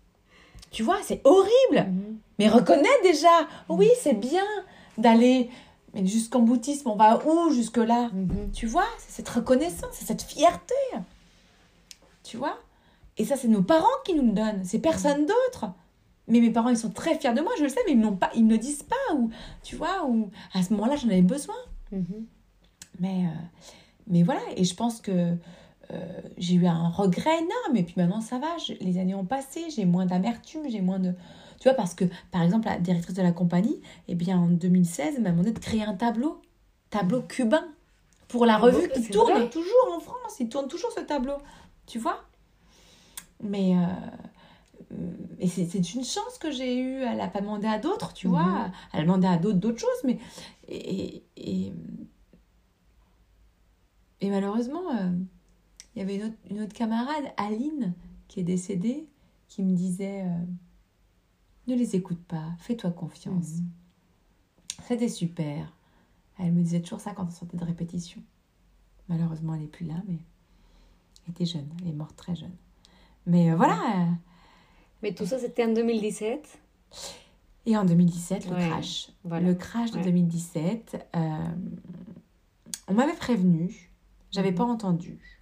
tu 0.72 0.84
vois, 0.84 0.98
c'est 1.04 1.22
horrible. 1.24 1.90
Mhm. 1.90 2.18
Mais 2.40 2.50
reconnais 2.50 2.90
déjà, 3.04 3.48
oui, 3.70 3.90
c'est 4.02 4.20
bien 4.20 4.46
d'aller 4.98 5.50
mais 5.94 6.06
jusqu'en 6.06 6.40
bouddhisme, 6.40 6.90
on 6.90 6.96
va 6.96 7.22
où 7.26 7.52
jusque-là? 7.52 8.10
Mhm. 8.14 8.52
Tu 8.54 8.66
vois, 8.66 8.88
c'est 8.98 9.12
cette 9.12 9.30
reconnaissance, 9.30 9.90
c'est 9.92 10.06
cette 10.06 10.22
fierté. 10.22 10.76
Tu 12.24 12.38
vois? 12.38 12.58
Et 13.18 13.26
ça, 13.26 13.36
c'est 13.36 13.48
nos 13.48 13.62
parents 13.62 13.88
qui 14.06 14.14
nous 14.14 14.26
le 14.26 14.32
donnent, 14.32 14.64
c'est 14.64 14.80
personne 14.80 15.26
d'autre. 15.26 15.74
Mais 16.28 16.40
mes 16.40 16.50
parents, 16.50 16.70
ils 16.70 16.78
sont 16.78 16.92
très 16.92 17.18
fiers 17.18 17.34
de 17.34 17.42
moi, 17.42 17.52
je 17.58 17.64
le 17.64 17.70
sais, 17.70 17.80
mais 17.86 17.94
ils 17.94 18.00
ne 18.00 18.10
pas, 18.12 18.32
ils 18.36 18.46
me 18.46 18.52
le 18.52 18.58
disent 18.58 18.84
pas. 18.84 19.16
Ou, 19.16 19.32
tu 19.64 19.76
vois, 19.76 20.06
ou 20.08 20.30
à 20.54 20.64
ce 20.64 20.72
moment-là, 20.74 20.96
j'en 20.96 21.10
avais 21.10 21.22
besoin. 21.22 21.56
Mhm. 21.92 22.26
Mais, 23.00 23.26
euh, 23.26 23.70
mais 24.08 24.24
voilà, 24.24 24.42
et 24.56 24.64
je 24.64 24.76
pense 24.76 25.02
que 25.02 25.36
j'ai 26.38 26.56
eu 26.56 26.66
un 26.68 26.90
regret 26.90 27.38
énorme. 27.38 27.76
Et 27.78 27.84
puis 27.84 27.96
maintenant, 27.98 28.22
ça 28.22 28.40
va, 28.40 28.58
je- 28.58 28.74
les 28.84 28.98
années 29.00 29.16
ont 29.16 29.26
passé, 29.26 29.66
j'ai 29.76 29.86
moins 29.86 30.06
d'amertume, 30.06 30.62
j'ai 30.70 30.82
moins 30.82 31.00
de... 31.00 31.14
Tu 31.60 31.68
vois, 31.70 31.76
parce 31.76 31.94
que, 31.94 32.06
par 32.32 32.42
exemple, 32.44 32.68
la 32.68 32.80
directrice 32.80 33.16
de 33.16 33.22
la 33.22 33.32
compagnie, 33.32 33.82
eh 34.08 34.16
bien, 34.16 34.38
en 34.40 34.48
2016, 34.48 35.16
elle 35.18 35.24
m'a 35.24 35.32
demandé 35.32 35.52
de 35.52 35.60
créer 35.60 35.84
un 35.84 35.94
tableau, 35.94 36.42
tableau 36.90 37.22
cubain, 37.22 37.66
pour 38.28 38.46
la 38.46 38.56
Ah 38.56 38.60
revue 38.60 38.90
qui 38.92 39.10
tourne 39.10 39.34
vrai 39.34 39.50
toujours 39.50 39.94
en 39.96 40.00
France. 40.00 40.40
Il 40.40 40.50
tourne 40.50 40.68
toujours 40.68 40.92
ce 40.92 41.02
tableau, 41.02 41.36
tu 41.86 42.00
vois 42.00 42.24
Mais... 43.42 43.76
euh, 43.76 44.98
et 45.40 45.48
c'est 45.48 45.94
une 45.94 46.04
chance 46.04 46.38
que 46.40 46.52
j'ai 46.52 46.78
eue. 46.78 47.02
Elle 47.02 47.18
n'a 47.18 47.28
pas 47.28 47.42
demandé 47.42 47.68
à 47.68 47.78
d'autres, 47.80 48.14
tu 48.14 48.28
Mhm. 48.28 48.34
vois. 48.34 48.72
Elle 48.94 49.02
a 49.02 49.04
demandé 49.04 49.28
à 49.28 49.38
d'autres 49.38 49.58
d'autres 49.60 49.80
choses, 49.80 50.04
mais... 50.04 50.20
Et, 50.68 51.24
et, 51.38 51.74
et 54.22 54.30
malheureusement, 54.30 54.84
euh, 54.96 55.10
il 55.96 56.00
y 56.00 56.02
avait 56.02 56.16
une 56.16 56.24
autre, 56.24 56.38
une 56.50 56.62
autre 56.62 56.74
camarade, 56.74 57.26
Aline, 57.38 57.94
qui 58.28 58.40
est 58.40 58.44
décédée, 58.44 59.08
qui 59.48 59.62
me 59.64 59.74
disait 59.76 60.22
euh, 60.26 60.46
Ne 61.68 61.76
les 61.76 61.96
écoute 61.96 62.24
pas, 62.24 62.52
fais-toi 62.60 62.92
confiance. 62.92 63.58
Mhm. 63.60 63.70
C'était 64.88 65.10
super. 65.10 65.72
Elle 66.40 66.54
me 66.54 66.62
disait 66.64 66.82
toujours 66.82 67.02
ça 67.02 67.14
quand 67.14 67.26
on 67.28 67.32
sortait 67.32 67.58
de 67.58 67.64
répétition. 67.66 68.22
Malheureusement, 69.10 69.54
elle 69.54 69.62
n'est 69.62 69.68
plus 69.68 69.86
là, 69.86 70.02
mais 70.08 70.16
elle 71.26 71.32
était 71.32 71.46
jeune. 71.46 71.70
Elle 71.82 71.90
est 71.90 71.94
morte 71.94 72.16
très 72.16 72.36
jeune. 72.36 72.56
Mais 73.28 73.52
euh, 73.52 73.56
voilà. 73.56 74.08
Mais 75.04 75.14
tout 75.14 75.26
ça, 75.26 75.38
c'était 75.40 75.66
en 75.66 75.74
2017. 75.74 76.60
Et 77.68 77.78
en 77.78 77.86
2017, 77.86 78.48
le 78.48 78.56
Ouais, 78.56 78.70
crash. 78.70 79.12
voilà. 79.24 79.48
Le 79.48 79.54
crash 79.56 79.92
de 79.92 79.98
Ouais. 79.98 80.04
2017, 80.04 81.08
euh, 81.16 81.38
on 82.88 82.94
m'avait 82.96 83.16
prévenu, 83.16 83.92
j'avais 84.32 84.50
Mhm. 84.52 84.58
pas 84.58 84.64
entendu. 84.64 85.41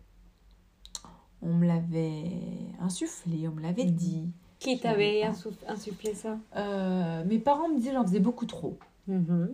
On 1.41 1.53
me 1.53 1.65
l'avait 1.67 2.31
insufflé, 2.81 3.47
on 3.47 3.51
me 3.53 3.61
l'avait 3.61 3.85
Mhm. 3.85 3.91
dit. 3.95 4.29
Qui 4.59 4.79
t'avait 4.79 5.23
insufflé 5.67 6.13
ça? 6.13 6.37
Euh, 6.57 7.23
mes 7.25 7.39
parents 7.39 7.69
me 7.69 7.77
disaient 7.77 7.91
que 7.91 7.95
j'en 7.95 8.03
faisais 8.05 8.19
beaucoup 8.19 8.45
trop. 8.45 8.77
Mhm. 9.07 9.51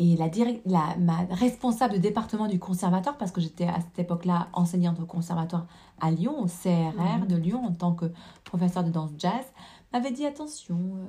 Et 0.00 0.16
la, 0.16 0.28
la, 0.66 0.96
ma 0.98 1.24
responsable 1.34 1.94
de 1.94 1.98
département 1.98 2.46
du 2.46 2.58
conservatoire, 2.60 3.16
parce 3.18 3.32
que 3.32 3.40
j'étais 3.40 3.66
à 3.66 3.80
cette 3.80 3.98
époque-là 3.98 4.48
enseignante 4.52 5.00
au 5.00 5.06
conservatoire 5.06 5.66
à 6.00 6.10
Lyon, 6.12 6.38
au 6.40 6.46
CRR 6.46 7.20
Mhm. 7.22 7.26
de 7.26 7.36
Lyon, 7.36 7.64
en 7.64 7.72
tant 7.72 7.94
que 7.94 8.06
professeur 8.44 8.84
de 8.84 8.90
danse 8.90 9.10
jazz, 9.18 9.44
m'avait 9.92 10.12
dit 10.12 10.24
attention, 10.26 10.78
euh, 10.78 11.06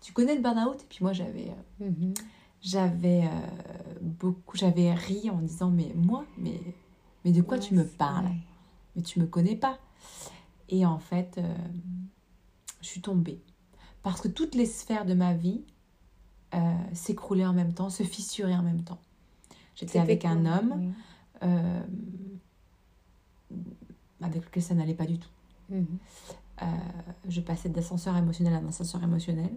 tu 0.00 0.12
connais 0.12 0.36
le 0.36 0.42
burn-out? 0.42 0.80
Et 0.82 0.86
puis 0.88 0.98
moi, 1.00 1.12
j'avais 1.12 1.52
euh, 1.80 1.90
j'avais 2.60 3.24
beaucoup 4.02 4.56
j'avais 4.56 4.92
ri 4.92 5.30
en 5.30 5.38
disant 5.38 5.70
mais 5.70 5.92
moi 5.96 6.24
mais 6.36 6.60
mais 7.24 7.32
de 7.32 7.40
quoi 7.42 7.58
tu 7.58 7.74
me 7.74 7.84
parles? 7.84 8.26
Mais 8.98 9.02
tu 9.04 9.20
me 9.20 9.26
connais 9.26 9.54
pas 9.54 9.78
et 10.68 10.84
en 10.84 10.98
fait 10.98 11.38
euh, 11.38 11.54
je 12.82 12.86
suis 12.88 13.00
tombée 13.00 13.40
parce 14.02 14.20
que 14.20 14.26
toutes 14.28 14.56
les 14.56 14.66
sphères 14.66 15.06
de 15.06 15.14
ma 15.14 15.32
vie 15.34 15.62
euh, 16.54 16.58
s'écroulaient 16.92 17.46
en 17.46 17.52
même 17.52 17.72
temps 17.72 17.90
se 17.90 18.02
fissuraient 18.02 18.56
en 18.56 18.62
même 18.64 18.82
temps 18.82 18.98
j'étais 19.76 20.00
avec 20.00 20.24
un 20.24 20.44
homme 20.46 20.74
Oui. 20.76 20.90
euh, 21.44 21.82
avec 24.20 24.44
lequel 24.46 24.62
ça 24.62 24.74
n'allait 24.74 24.94
pas 24.94 25.06
du 25.06 25.18
tout 25.18 25.28
Mhm. 25.70 25.86
je 27.28 27.40
passais 27.42 27.68
d'ascenseur 27.68 28.16
émotionnel 28.16 28.54
à 28.54 28.56
un 28.56 28.66
ascenseur 28.68 29.02
émotionnel. 29.04 29.50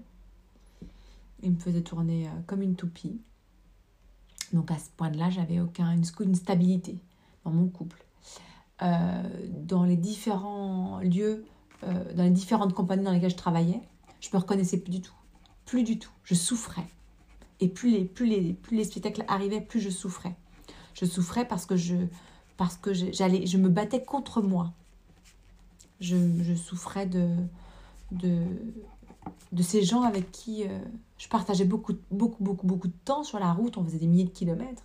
Il 1.42 1.54
me 1.54 1.58
faisait 1.58 1.82
tourner 1.84 2.30
comme 2.48 2.62
une 2.62 2.76
toupie. 2.76 3.22
Donc 4.52 4.70
à 4.72 4.78
ce 4.78 4.90
point-là, 4.98 5.30
j'avais 5.30 5.62
aucun, 5.62 5.90
une, 5.94 6.04
une 6.20 6.36
stabilité 6.36 7.00
dans 7.46 7.52
mon 7.52 7.70
couple. 7.70 8.04
Euh, 8.82 9.24
dans 9.50 9.84
les 9.84 9.96
différents 9.96 11.00
lieux, 11.00 11.46
euh, 11.84 12.14
dans 12.16 12.24
les 12.24 12.32
différentes 12.32 12.74
compagnies 12.74 13.04
dans 13.04 13.12
lesquelles 13.12 13.32
je 13.32 13.36
travaillais, 13.36 13.82
je 14.20 14.30
me 14.34 14.40
reconnaissais 14.40 14.78
plus 14.78 14.92
du 14.92 15.02
tout. 15.02 15.14
Plus 15.66 15.84
du 15.84 16.00
tout. 16.00 16.12
Je 16.24 16.34
souffrais. 16.36 16.88
Et 17.60 17.68
plus 17.68 17.92
les, 17.92 18.06
plus 18.06 18.26
les, 18.26 18.54
plus 18.54 18.78
les 18.78 18.84
spectacles 18.84 19.24
arrivaient, 19.28 19.62
plus 19.62 19.80
je 19.80 19.90
souffrais. 19.90 20.36
Je 20.96 21.06
souffrais 21.06 21.48
parce 21.48 21.66
que 21.66 21.76
je, 21.76 21.96
parce 22.58 22.76
que 22.76 22.94
j'allais, 22.94 23.46
je 23.46 23.58
me 23.58 23.70
battais 23.70 24.04
contre 24.04 24.42
moi 24.42 24.74
je, 26.02 26.56
souffrais 26.56 27.06
de, 27.06 27.30
de, 28.12 28.44
de 29.52 29.64
ces 29.64 29.84
gens 29.84 30.02
avec 30.02 30.32
qui 30.32 30.64
euh, 30.64 30.80
je 31.18 31.28
partageais 31.30 31.66
beaucoup, 31.66 31.94
beaucoup, 32.10 32.44
beaucoup, 32.44 32.68
beaucoup 32.68 32.88
de 32.88 32.98
temps 33.06 33.24
sur 33.24 33.40
la 33.40 33.54
route. 33.54 33.78
On 33.78 33.84
faisait 33.84 34.00
des 34.00 34.08
milliers 34.08 34.26
de 34.26 34.30
kilomètres. 34.30 34.84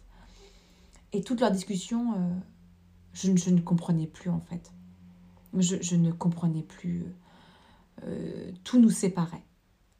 Et 1.13 1.23
toutes 1.23 1.41
leurs 1.41 1.51
discussions, 1.51 2.15
je, 3.17 3.31
ne- 3.31 3.37
je 3.37 3.51
ne 3.51 3.61
comprenais 3.61 4.07
plus 4.07 4.31
en 4.31 4.41
fait. 4.41 4.73
Je, 5.57 5.77
je 5.81 5.97
ne 5.97 6.13
comprenais 6.13 6.63
plus. 6.63 7.05
euh, 8.05 8.51
tout 8.65 8.79
nous 8.81 8.91
séparait. 8.91 9.43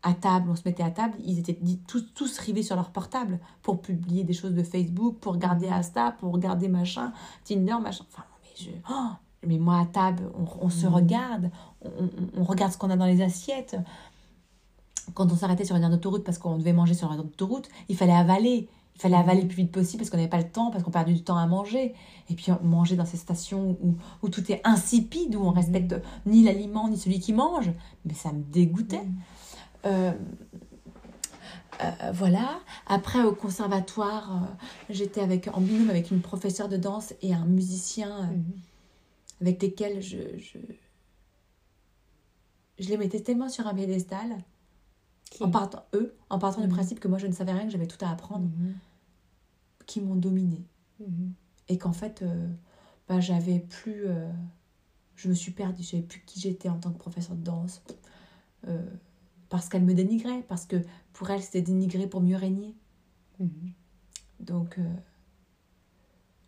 À 0.03 0.13
table, 0.15 0.51
on 0.51 0.55
se 0.55 0.63
mettait 0.65 0.83
à 0.85 0.91
table, 0.91 1.15
ils 1.25 1.39
étaient 1.41 1.59
tous, 1.89 2.13
tous 2.15 2.39
rivés 2.39 2.63
sur 2.63 2.77
leur 2.77 2.91
portable 2.91 3.41
pour 3.63 3.81
publier 3.83 4.23
des 4.23 4.35
choses 4.35 4.55
de 4.55 4.63
Facebook, 4.63 5.17
pour 5.19 5.33
regarder 5.33 5.69
Insta, 5.69 6.13
pour 6.13 6.33
regarder 6.33 6.69
machin, 6.69 7.13
Tinder, 7.45 7.77
machin. 7.83 8.05
Enfin, 8.13 8.25
mais 8.43 8.65
je. 8.65 8.71
oh, 8.91 9.09
mais 9.47 9.59
moi, 9.59 9.81
à 9.81 9.87
table, 9.87 10.31
on, 10.39 10.67
on 10.67 10.71
se 10.71 10.87
Mhm. 10.87 10.95
regarde, 10.95 11.51
on, 11.83 11.89
on- 12.05 12.11
on 12.41 12.45
regarde 12.45 12.73
ce 12.73 12.79
qu'on 12.79 12.91
a 12.91 12.97
dans 12.97 13.07
les 13.07 13.21
assiettes. 13.23 13.77
Quand 15.15 15.33
on 15.33 15.37
s'arrêtait 15.37 15.65
sur 15.65 15.75
une 15.77 15.83
aire 15.83 15.91
d'autoroute 15.91 16.25
parce 16.25 16.39
qu'on 16.39 16.59
devait 16.59 16.73
manger 16.73 16.95
sur 16.95 17.09
une 17.13 17.19
aire 17.19 17.25
d'autoroute, 17.25 17.69
il 17.89 17.97
fallait 17.97 18.13
avaler. 18.13 18.69
Il 18.97 19.01
fallait 19.03 19.17
avaler 19.17 19.43
le 19.43 19.49
plus 19.49 19.59
vite 19.59 19.73
possible 19.73 19.99
parce 19.99 20.09
qu'on 20.09 20.17
n'avait 20.17 20.29
pas 20.29 20.39
le 20.39 20.49
temps, 20.49 20.71
parce 20.71 20.83
qu'on 20.83 20.91
perdait 20.91 21.13
du 21.13 21.23
temps 21.23 21.37
à 21.37 21.47
manger. 21.47 21.95
Et 22.31 22.35
puis 22.35 22.51
on 22.51 22.65
mangeait 22.65 22.97
dans 22.97 23.05
ces 23.05 23.19
stations 23.19 23.77
où, 23.83 23.97
où 24.23 24.29
tout 24.31 24.51
est 24.51 24.63
insipide, 24.65 25.37
où 25.37 25.41
on 25.43 25.51
respecte 25.51 25.95
ni 26.25 26.43
l'aliment 26.43 26.89
ni 26.89 26.97
celui 26.97 27.21
qui 27.21 27.35
mange. 27.35 27.71
Mais 28.07 28.15
ça 28.15 28.33
me 28.33 28.43
dégoûtait. 28.43 29.03
Mhm. 29.05 29.15
Euh, 29.85 30.13
euh, 31.83 32.11
voilà. 32.15 32.59
Après, 32.87 33.23
au 33.23 33.33
conservatoire, 33.35 34.33
euh, 34.33 34.65
j'étais 34.89 35.21
avec, 35.21 35.49
en 35.53 35.61
binôme 35.61 35.91
avec 35.91 36.11
une 36.11 36.23
professeure 36.23 36.71
de 36.71 36.79
danse 36.79 37.13
et 37.21 37.35
un 37.35 37.45
musicien 37.45 38.23
euh, 38.23 38.27
Mhm. 38.29 38.45
avec 39.43 39.63
lesquels 39.63 40.01
je, 40.03 40.39
je, 40.39 40.59
je 42.79 42.89
les 42.89 42.97
mettais 42.97 43.21
tellement 43.21 43.51
sur 43.51 43.67
un 43.67 43.75
piédestal, 43.75 44.39
Qui 45.37 45.45
en 45.45 45.51
partant, 45.51 45.85
eux, 45.93 46.17
en 46.31 46.39
partant 46.39 46.63
du 46.63 46.67
Mhm. 46.69 46.73
principe 46.73 46.99
que 47.01 47.09
moi 47.09 47.19
je 47.19 47.27
ne 47.27 47.33
savais 47.33 47.53
rien, 47.53 47.65
que 47.65 47.71
j'avais 47.71 47.87
tout 47.87 48.03
à 48.03 48.09
apprendre, 48.11 48.47
Mhm. 48.47 48.75
qui 49.87 50.01
m'ont 50.01 50.17
dominée. 50.17 50.65
Mhm. 51.01 51.33
Et 51.69 51.77
qu'en 51.79 51.93
fait, 51.93 52.23
euh, 52.23 52.49
bah, 53.07 53.21
j'avais 53.21 53.59
plus. 53.61 54.07
euh, 54.07 54.31
je 55.15 55.29
me 55.29 55.35
suis 55.35 55.53
perdue, 55.53 55.83
je 55.83 55.89
savais 55.91 56.03
plus 56.03 56.21
qui 56.27 56.41
j'étais 56.41 56.69
en 56.71 56.79
tant 56.79 56.91
que 56.93 56.99
professeur 56.99 57.37
de 57.37 57.43
danse. 57.43 57.83
Euh, 58.67 58.83
parce 59.51 59.69
qu'elle 59.69 59.85
me 59.85 59.95
dénigrait, 59.95 60.43
parce 60.49 60.65
que 60.67 60.77
pour 61.13 61.29
elle, 61.31 61.43
c'était 61.43 61.63
dénigrer 61.63 62.07
pour 62.09 62.21
mieux 62.23 62.37
régner. 62.37 62.75
Donc, 64.41 64.79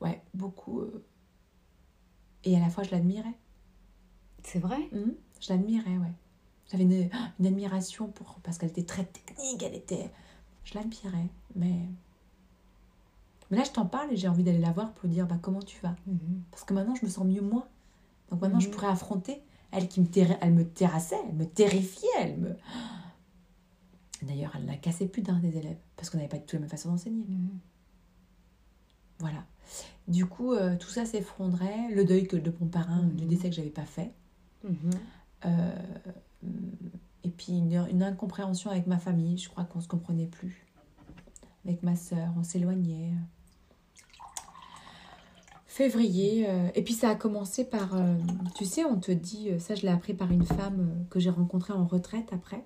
ouais, 0.01 0.23
beaucoup. 0.35 0.83
Et 2.45 2.57
à 2.57 2.61
la 2.61 2.71
fois, 2.71 2.85
je 2.85 2.91
l'admirais. 2.91 3.39
C'est 4.45 4.59
vrai? 4.59 4.89
Je 5.41 5.53
l'admirais, 5.53 5.99
ouais. 5.99 6.13
J'avais 6.71 6.85
une, 6.85 7.09
une 7.41 7.47
admiration 7.47 8.09
pour 8.09 8.39
parce 8.43 8.59
qu'elle 8.59 8.69
était 8.71 8.85
très 8.85 9.05
technique, 9.05 9.63
elle 9.63 9.75
était. 9.75 10.11
Je 10.65 10.75
l'admirais, 10.75 11.29
mais. 11.57 11.81
Mais 13.51 13.57
là, 13.57 13.65
je 13.65 13.71
t'en 13.71 13.87
parle 13.87 14.13
et 14.13 14.17
j'ai 14.17 14.29
envie 14.29 14.43
d'aller 14.45 14.59
la 14.59 14.73
voir 14.73 14.93
pour 14.93 15.07
lui 15.09 15.15
dire 15.15 15.27
bah, 15.27 15.39
comment 15.41 15.63
tu 15.63 15.81
vas? 15.81 15.97
Mhm. 16.07 16.43
Parce 16.51 16.65
que 16.65 16.75
maintenant, 16.75 16.95
je 16.95 17.07
me 17.07 17.11
sens 17.11 17.25
mieux 17.25 17.41
moi. 17.41 17.67
Donc 18.31 18.43
maintenant, 18.43 18.61
je 18.61 18.69
Mhm. 18.69 18.75
pourrais 18.75 18.89
affronter. 18.89 19.43
Elle 19.71 19.89
qui 19.89 20.01
me, 20.03 20.07
elle 20.41 20.53
me 20.55 20.67
terrassait, 20.67 21.17
elle 21.29 21.35
me 21.35 21.47
terrifiait, 21.47 22.09
elle 22.19 22.37
me. 22.39 22.57
D'ailleurs, 24.23 24.53
elle 24.57 24.65
n'a 24.67 24.77
cassé 24.77 25.07
plus 25.07 25.23
d'un 25.23 25.39
des 25.39 25.57
élèves 25.57 25.79
parce 25.97 26.11
qu'on 26.11 26.19
n'avait 26.19 26.29
pas 26.29 26.39
du 26.39 26.45
tout 26.45 26.57
la 26.57 26.61
même 26.61 26.69
façon 26.69 26.91
d'enseigner. 26.91 27.25
Mhm. 27.27 27.59
Voilà. 29.21 29.45
Du 30.09 30.27
coup, 30.27 30.53
euh, 30.53 30.77
tout 30.77 30.89
ça 30.89 31.05
s'effondrait. 31.07 31.89
Le 31.95 32.05
deuil 32.05 32.27
que 32.27 32.37
de 32.37 32.53
mon 32.61 32.67
parrain, 32.67 33.03
du 33.03 33.25
décès 33.27 33.49
que 33.51 33.57
j'avais 33.57 33.69
pas 33.71 33.85
fait. 33.85 34.13
Euh, 35.45 35.71
et 37.25 37.31
puis 37.31 37.53
une, 37.59 37.87
une 37.91 38.03
incompréhension 38.03 38.71
avec 38.71 38.87
ma 38.87 38.99
famille. 38.99 39.39
Je 39.39 39.49
crois 39.49 39.65
qu'on 39.65 39.81
se 39.81 39.89
comprenait 39.89 40.27
plus. 40.27 40.67
Avec 41.65 41.83
ma 41.83 41.97
sœur, 41.97 42.29
on 42.39 42.43
s'éloignait. 42.43 43.13
Février. 45.67 46.47
euh, 46.49 46.69
et 46.75 46.83
puis 46.83 46.95
ça 46.95 47.11
a 47.11 47.15
commencé 47.15 47.65
par. 47.65 47.95
euh, 47.95 48.15
tu 48.57 48.65
sais, 48.65 48.85
on 48.85 48.99
te 48.99 49.13
dit. 49.13 49.51
euh, 49.51 49.59
Ça, 49.59 49.75
je 49.75 49.83
l'ai 49.83 49.89
appris 49.93 50.15
par 50.15 50.31
une 50.33 50.45
femme 50.45 51.05
que 51.11 51.21
j'ai 51.21 51.31
rencontrée 51.31 51.73
en 51.73 51.87
retraite 51.87 52.29
après. 52.33 52.65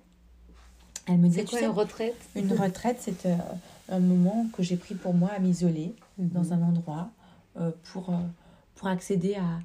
Elle 1.05 1.17
me 1.17 1.27
disait, 1.27 1.41
C'est 1.41 1.45
tu 1.45 1.49
quoi 1.51 1.59
sais, 1.59 1.65
une 1.65 1.71
retraite? 1.71 2.15
une 2.35 2.53
retraite, 2.53 2.97
c'est 3.01 3.25
euh, 3.25 3.35
un 3.89 3.99
moment 3.99 4.45
que 4.53 4.63
j'ai 4.63 4.77
pris 4.77 4.95
pour 4.95 5.13
moi 5.13 5.29
à 5.35 5.39
m'isoler 5.39 5.95
dans 6.17 6.53
un 6.53 6.61
endroit 6.61 7.09
pour, 7.91 8.13
pour 8.75 8.87
accéder 8.87 9.35
à, 9.35 9.59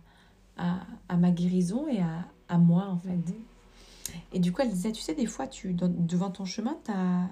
à, 0.57 0.81
à 1.09 1.17
ma 1.17 1.31
guérison 1.31 1.87
et 1.87 2.01
à, 2.01 2.27
à 2.49 2.59
moi, 2.59 2.87
en 2.89 2.99
fait. 2.99 3.11
Mhm. 3.11 3.35
Et 4.33 4.39
du 4.39 4.53
coup, 4.53 4.63
elle 4.63 4.71
disait, 4.71 4.93
tu 4.93 5.01
sais, 5.03 5.15
des 5.15 5.27
fois, 5.27 5.47
tu, 5.47 5.73
dans- 5.75 5.89
devant 5.89 6.31
ton 6.31 6.45
chemin, 6.45 6.77
tu 6.85 6.91
as 6.91 7.29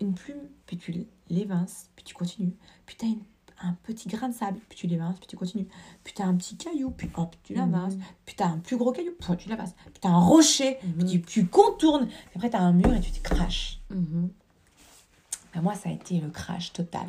une 0.00 0.14
plume, 0.14 0.48
puis 0.66 0.76
tu 0.76 1.06
l'évinces, 1.30 1.90
puis 1.96 2.04
tu 2.04 2.14
continues. 2.14 2.54
Puis 2.86 2.96
tu 2.96 3.06
as 3.06 3.66
un 3.68 3.74
petit 3.84 4.08
grain 4.08 4.28
de 4.28 4.34
sable, 4.34 4.58
puis 4.68 4.76
tu 4.78 4.86
l'évinces, 4.86 5.16
puis 5.18 5.26
tu 5.28 5.36
continues. 5.36 5.68
Puis 6.02 6.12
tu 6.14 6.22
as 6.22 6.26
un 6.26 6.34
petit 6.36 6.56
caillou, 6.56 6.90
puis 6.90 7.08
hop, 7.16 7.36
tu. 7.44 7.54
Mhm. 7.56 7.98
Puis 8.26 8.34
tu 8.36 8.42
as 8.42 8.48
un 8.48 8.58
plus 8.58 8.76
gros 8.76 8.92
caillou, 8.92 9.12
puis 9.18 9.36
tu 9.36 9.48
l'évinces. 9.48 9.74
Puis 9.84 10.00
tu 10.02 10.08
as 10.08 10.10
un 10.10 10.18
rocher, 10.20 10.78
puis 10.80 10.90
Mhm. 11.04 11.06
tu, 11.06 11.22
tu 11.22 11.46
contournes. 11.46 12.06
Puis 12.08 12.30
après, 12.36 12.50
tu 12.50 12.56
as 12.56 12.62
un 12.62 12.72
mur 12.72 12.92
et 12.92 13.00
tu 13.00 13.12
te 13.12 13.20
craches. 13.22 13.80
Mhm. 13.90 14.30
Ben, 15.54 15.62
moi, 15.62 15.74
ça 15.74 15.88
a 15.88 15.92
été 15.92 16.18
le 16.20 16.30
crash 16.30 16.72
total. 16.72 17.06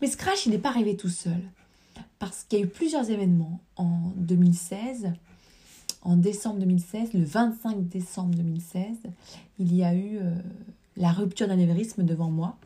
Mais 0.00 0.06
ce 0.06 0.16
crash, 0.16 0.46
il 0.46 0.52
n'est 0.52 0.58
pas 0.58 0.70
arrivé 0.70 0.96
tout 0.96 1.10
seul. 1.10 1.42
Parce 2.18 2.44
qu'il 2.44 2.58
y 2.58 2.62
a 2.62 2.64
eu 2.64 2.68
plusieurs 2.68 3.10
événements 3.10 3.60
en 3.76 4.12
2016. 4.16 5.12
En 6.02 6.16
décembre 6.16 6.60
2016, 6.60 7.12
le 7.12 7.24
25 7.24 7.88
décembre 7.88 8.34
2016, 8.34 8.96
il 9.58 9.74
y 9.74 9.84
a 9.84 9.94
eu 9.94 10.16
euh, 10.18 10.34
la 10.96 11.12
rupture 11.12 11.46
d'anévrisme 11.46 12.04
devant 12.04 12.30
moi 12.30 12.56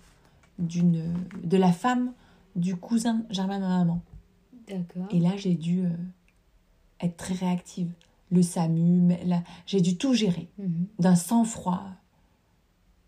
d'une, 0.58 1.02
de 1.42 1.56
la 1.56 1.72
femme 1.72 2.12
du 2.54 2.76
cousin 2.76 3.24
germain 3.30 3.56
de 3.58 3.64
ma 3.64 3.78
maman. 3.78 4.00
D'accord. 4.68 5.08
Et 5.10 5.18
là, 5.18 5.36
j'ai 5.36 5.54
dû 5.54 5.84
euh, 5.84 5.90
être 7.00 7.16
très 7.16 7.34
réactive. 7.34 7.90
Le 8.30 8.42
SAMU, 8.42 9.14
j'ai 9.66 9.80
dû 9.80 9.96
tout 9.96 10.14
gérer 10.14 10.48
Mhm. 10.58 10.86
d'un 11.00 11.16
sang-froid. 11.16 11.82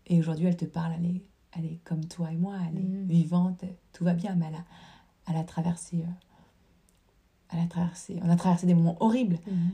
Et 0.07 0.19
aujourd'hui, 0.19 0.45
elle 0.47 0.57
te 0.57 0.65
parle, 0.65 0.93
elle 0.99 1.05
est, 1.05 1.21
elle 1.57 1.65
est 1.65 1.79
comme 1.85 2.05
toi 2.05 2.31
et 2.31 2.35
moi, 2.37 2.55
elle 2.69 2.79
est 2.79 2.83
Mhm. 2.83 3.05
vivante, 3.07 3.63
tout 3.93 4.03
va 4.03 4.13
bien, 4.13 4.35
mais 4.35 4.45
elle 4.49 4.55
a, 4.55 4.63
elle 5.29 5.37
a 5.37 5.43
traversé. 5.43 5.97
euh, 5.97 6.11
elle 7.49 7.59
a 7.59 7.65
traversé. 7.67 8.19
On 8.23 8.29
a 8.29 8.35
traversé 8.35 8.67
des 8.67 8.73
moments 8.73 8.97
horribles. 8.99 9.39
Mhm. 9.47 9.71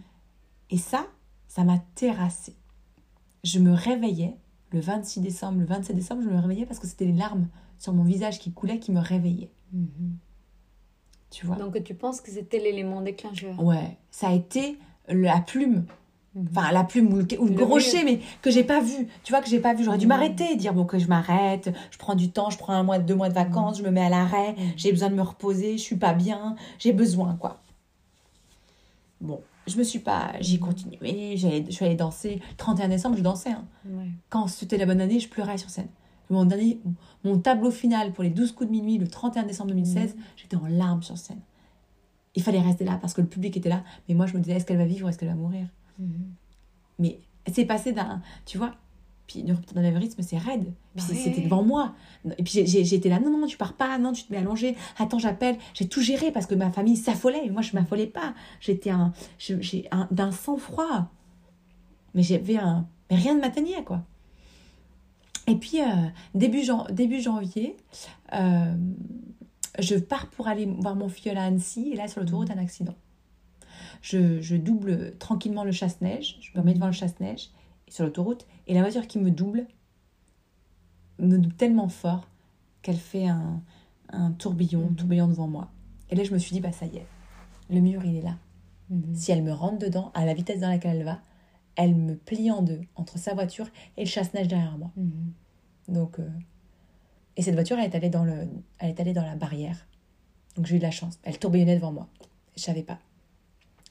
Et 0.73 0.77
ça, 0.77 1.05
ça 1.47 1.63
m'a 1.63 1.77
terrassée. 1.93 2.55
Je 3.43 3.59
me 3.59 3.73
réveillais 3.73 4.35
le 4.71 4.79
26 4.79 5.19
décembre, 5.21 5.59
le 5.59 5.65
27 5.65 5.95
décembre, 5.95 6.23
je 6.23 6.29
me 6.29 6.39
réveillais 6.39 6.65
parce 6.65 6.79
que 6.79 6.87
c'était 6.87 7.05
les 7.05 7.13
larmes 7.13 7.47
sur 7.77 7.93
mon 7.93 8.03
visage 8.03 8.39
qui 8.39 8.51
coulaient 8.51 8.79
qui 8.79 8.91
me 8.91 8.99
réveillaient. 8.99 9.51
Mhm. 9.71 10.17
Tu 11.29 11.45
vois? 11.45 11.57
Donc 11.57 11.81
tu 11.83 11.93
penses 11.93 12.21
que 12.21 12.31
c'était 12.31 12.57
l'élément 12.57 13.01
déclencheur? 13.01 13.63
Ouais, 13.63 13.97
ça 14.09 14.29
a 14.29 14.33
été 14.33 14.79
la 15.07 15.39
plume. 15.41 15.85
Mhm. 16.33 16.47
enfin 16.49 16.71
la 16.71 16.83
plume 16.83 17.13
ou 17.13 17.17
le, 17.17 17.39
ou 17.39 17.45
le 17.45 17.53
Le 17.53 17.63
rocher 17.63 18.03
mais 18.03 18.19
que 18.41 18.49
j'ai 18.49 18.63
pas 18.63 18.81
vu. 18.81 19.07
Tu 19.23 19.31
vois 19.31 19.41
que 19.43 19.49
j'ai 19.49 19.59
pas 19.59 19.75
vu. 19.75 19.83
J'aurais 19.83 19.99
dû 19.99 20.07
Mhm. 20.07 20.09
m'arrêter 20.09 20.51
et 20.53 20.55
dire 20.55 20.73
bon 20.73 20.85
que 20.85 20.97
je 20.97 21.07
m'arrête 21.07 21.69
je 21.91 21.97
prends 21.99 22.15
du 22.15 22.31
temps 22.31 22.49
je 22.49 22.57
prends 22.57 22.73
un 22.73 22.81
mois 22.81 22.97
deux 22.97 23.13
mois 23.13 23.29
de 23.29 23.35
vacances 23.35 23.77
je 23.77 23.83
me 23.83 23.91
mets 23.91 24.01
à 24.05 24.09
l'arrêt 24.09 24.55
j'ai 24.75 24.91
besoin 24.91 25.11
de 25.11 25.15
me 25.15 25.21
reposer 25.21 25.77
je 25.77 25.83
suis 25.83 25.97
pas 25.97 26.13
bien 26.15 26.55
j'ai 26.79 26.93
besoin 26.93 27.35
quoi. 27.35 27.61
Bon 29.21 29.39
je 29.67 29.77
me 29.77 29.83
suis 29.83 29.99
pas 29.99 30.33
j'ai 30.41 30.57
Mhm. 30.57 30.63
continué 30.63 31.37
j'ai- 31.37 31.65
je 31.65 31.71
suis 31.71 31.85
allée 31.85 31.95
danser 31.95 32.41
31 32.57 32.89
décembre 32.89 33.17
je 33.17 33.21
dansais 33.23 33.51
hein. 33.51 33.65
Ouais. 33.85 34.09
quand 34.29 34.47
c'était 34.47 34.77
la 34.77 34.85
bonne 34.85 35.01
année 35.01 35.19
je 35.19 35.29
pleurais 35.29 35.57
sur 35.57 35.69
scène 35.69 35.87
mon 36.29 36.45
dernier 36.45 36.79
mon 37.23 37.37
tableau 37.39 37.71
final 37.71 38.11
pour 38.13 38.23
les 38.23 38.29
12 38.29 38.51
coups 38.51 38.67
de 38.69 38.75
minuit 38.75 38.97
le 38.97 39.07
31 39.07 39.43
décembre 39.43 39.69
2016 39.71 40.15
j'étais 40.35 40.55
en 40.55 40.65
larmes 40.67 41.03
sur 41.03 41.17
scène 41.17 41.39
il 42.35 42.41
fallait 42.43 42.61
rester 42.61 42.83
là 42.85 42.97
parce 43.01 43.13
que 43.13 43.21
le 43.21 43.27
public 43.27 43.55
était 43.57 43.69
là 43.69 43.83
mais 44.09 44.15
moi 44.15 44.25
je 44.25 44.33
me 44.35 44.39
disais 44.39 44.55
est-ce 44.57 44.65
qu'elle 44.65 44.77
va 44.77 44.85
vivre 44.85 45.05
ou 45.05 45.09
est-ce 45.09 45.17
qu'elle 45.17 45.29
va 45.29 45.35
mourir? 45.35 45.67
Mhm. 45.99 46.33
mais 46.99 47.19
c'est 47.51 47.65
passé 47.65 47.91
d'un. 47.91 48.21
Tu 48.45 48.57
vois 48.57 48.73
Puis 49.27 49.39
une 49.39 49.51
rupture 49.53 49.73
d'anévrisme, 49.73 50.21
c'est 50.21 50.37
raide. 50.37 50.73
Puis 50.95 51.05
c'était 51.15 51.41
devant 51.41 51.63
moi. 51.63 51.93
Et 52.37 52.43
puis 52.43 52.65
j'étais 52.65 53.07
là, 53.09 53.19
non, 53.19 53.37
non, 53.37 53.47
tu 53.47 53.57
pars 53.57 53.73
pas, 53.73 53.97
non, 53.97 54.11
tu 54.11 54.23
te 54.25 54.31
mets 54.33 54.39
allongé. 54.39 54.75
Attends, 54.97 55.17
j'appelle. 55.17 55.57
J'ai 55.73 55.87
tout 55.87 56.01
géré 56.01 56.31
parce 56.31 56.45
que 56.45 56.55
ma 56.55 56.69
famille 56.71 56.97
s'affolait. 56.97 57.49
Moi, 57.49 57.61
je 57.61 57.73
m'affolais 57.73 58.07
pas. 58.07 58.33
J'étais 58.59 58.89
un, 58.89 59.13
j'ai 59.39 59.87
un, 59.91 60.07
d'un 60.11 60.31
sang-froid. 60.31 61.09
Mais 62.13 62.21
j'avais 62.21 62.57
un. 62.57 62.85
Mais 63.09 63.15
rien 63.17 63.33
ne 63.35 63.39
m'atteignait, 63.41 63.83
quoi. 63.83 64.03
Et 65.47 65.55
puis, 65.55 65.81
euh, 65.81 65.85
début, 66.35 66.63
jan- 66.63 66.87
début 66.91 67.21
janvier, 67.21 67.75
euh, 68.33 68.75
je 69.79 69.95
pars 69.95 70.27
pour 70.29 70.47
aller 70.47 70.65
voir 70.65 70.95
mon 70.95 71.09
filleul 71.09 71.37
à 71.37 71.43
Annecy. 71.45 71.91
Et 71.93 71.95
là, 71.95 72.07
sur 72.07 72.19
l'autoroute, 72.21 72.51
un 72.51 72.57
accident. 72.59 72.95
Je, 74.01 74.41
je 74.41 74.55
double 74.57 75.15
tranquillement 75.17 75.63
le 75.63 75.71
chasse-neige. 75.71 76.37
Je 76.41 76.57
me 76.59 76.63
mets 76.63 76.73
devant 76.73 76.87
le 76.87 76.91
chasse-neige 76.91 77.49
sur 77.93 78.03
l'autoroute. 78.05 78.47
Et 78.67 78.73
la 78.73 78.81
voiture 78.81 79.05
qui 79.07 79.19
me 79.19 79.29
double 79.29 79.67
me 81.19 81.37
double 81.37 81.53
tellement 81.55 81.89
fort 81.89 82.27
qu'elle 82.81 82.97
fait 82.97 83.27
un, 83.27 83.61
un 84.09 84.31
tourbillon, 84.31 84.89
Mhm. 84.89 84.95
tourbillon 84.95 85.27
devant 85.27 85.47
moi. 85.47 85.69
Et 86.09 86.15
là, 86.15 86.23
je 86.23 86.33
me 86.33 86.39
suis 86.39 86.53
dit, 86.53 86.59
bah 86.59 86.71
ça 86.71 86.85
y 86.87 86.97
est, 86.97 87.05
le 87.69 87.79
mur, 87.81 88.03
il 88.03 88.15
est 88.17 88.21
là. 88.21 88.35
Mhm. 88.89 89.13
Si 89.15 89.31
elle 89.31 89.43
me 89.43 89.53
rentre 89.53 89.77
dedans, 89.77 90.11
à 90.15 90.25
la 90.25 90.33
vitesse 90.33 90.59
dans 90.61 90.69
laquelle 90.69 90.97
elle 90.97 91.03
va, 91.05 91.21
elle 91.75 91.95
me 91.95 92.15
plie 92.15 92.49
en 92.51 92.61
deux 92.63 92.81
entre 92.95 93.17
sa 93.17 93.33
voiture 93.35 93.67
et 93.97 94.01
le 94.03 94.09
chasse-neige 94.09 94.47
derrière 94.47 94.77
moi. 94.77 94.91
Mhm. 94.97 95.31
Donc, 95.89 96.19
euh, 96.19 96.27
et 97.37 97.41
cette 97.43 97.53
voiture, 97.55 97.77
elle 97.77 97.85
est 97.91 97.95
allée 97.95 98.09
dans 98.09 98.25
le, 98.25 98.47
elle 98.79 98.89
est 98.89 98.99
allée 98.99 99.13
dans 99.13 99.25
la 99.25 99.35
barrière. 99.35 99.85
Donc 100.55 100.65
j'ai 100.65 100.75
eu 100.75 100.79
de 100.79 100.83
la 100.83 100.91
chance. 100.91 101.19
Elle 101.23 101.37
tourbillonnait 101.39 101.75
devant 101.75 101.91
moi. 101.91 102.07
Je 102.55 102.61
savais 102.61 102.83
pas. 102.83 102.99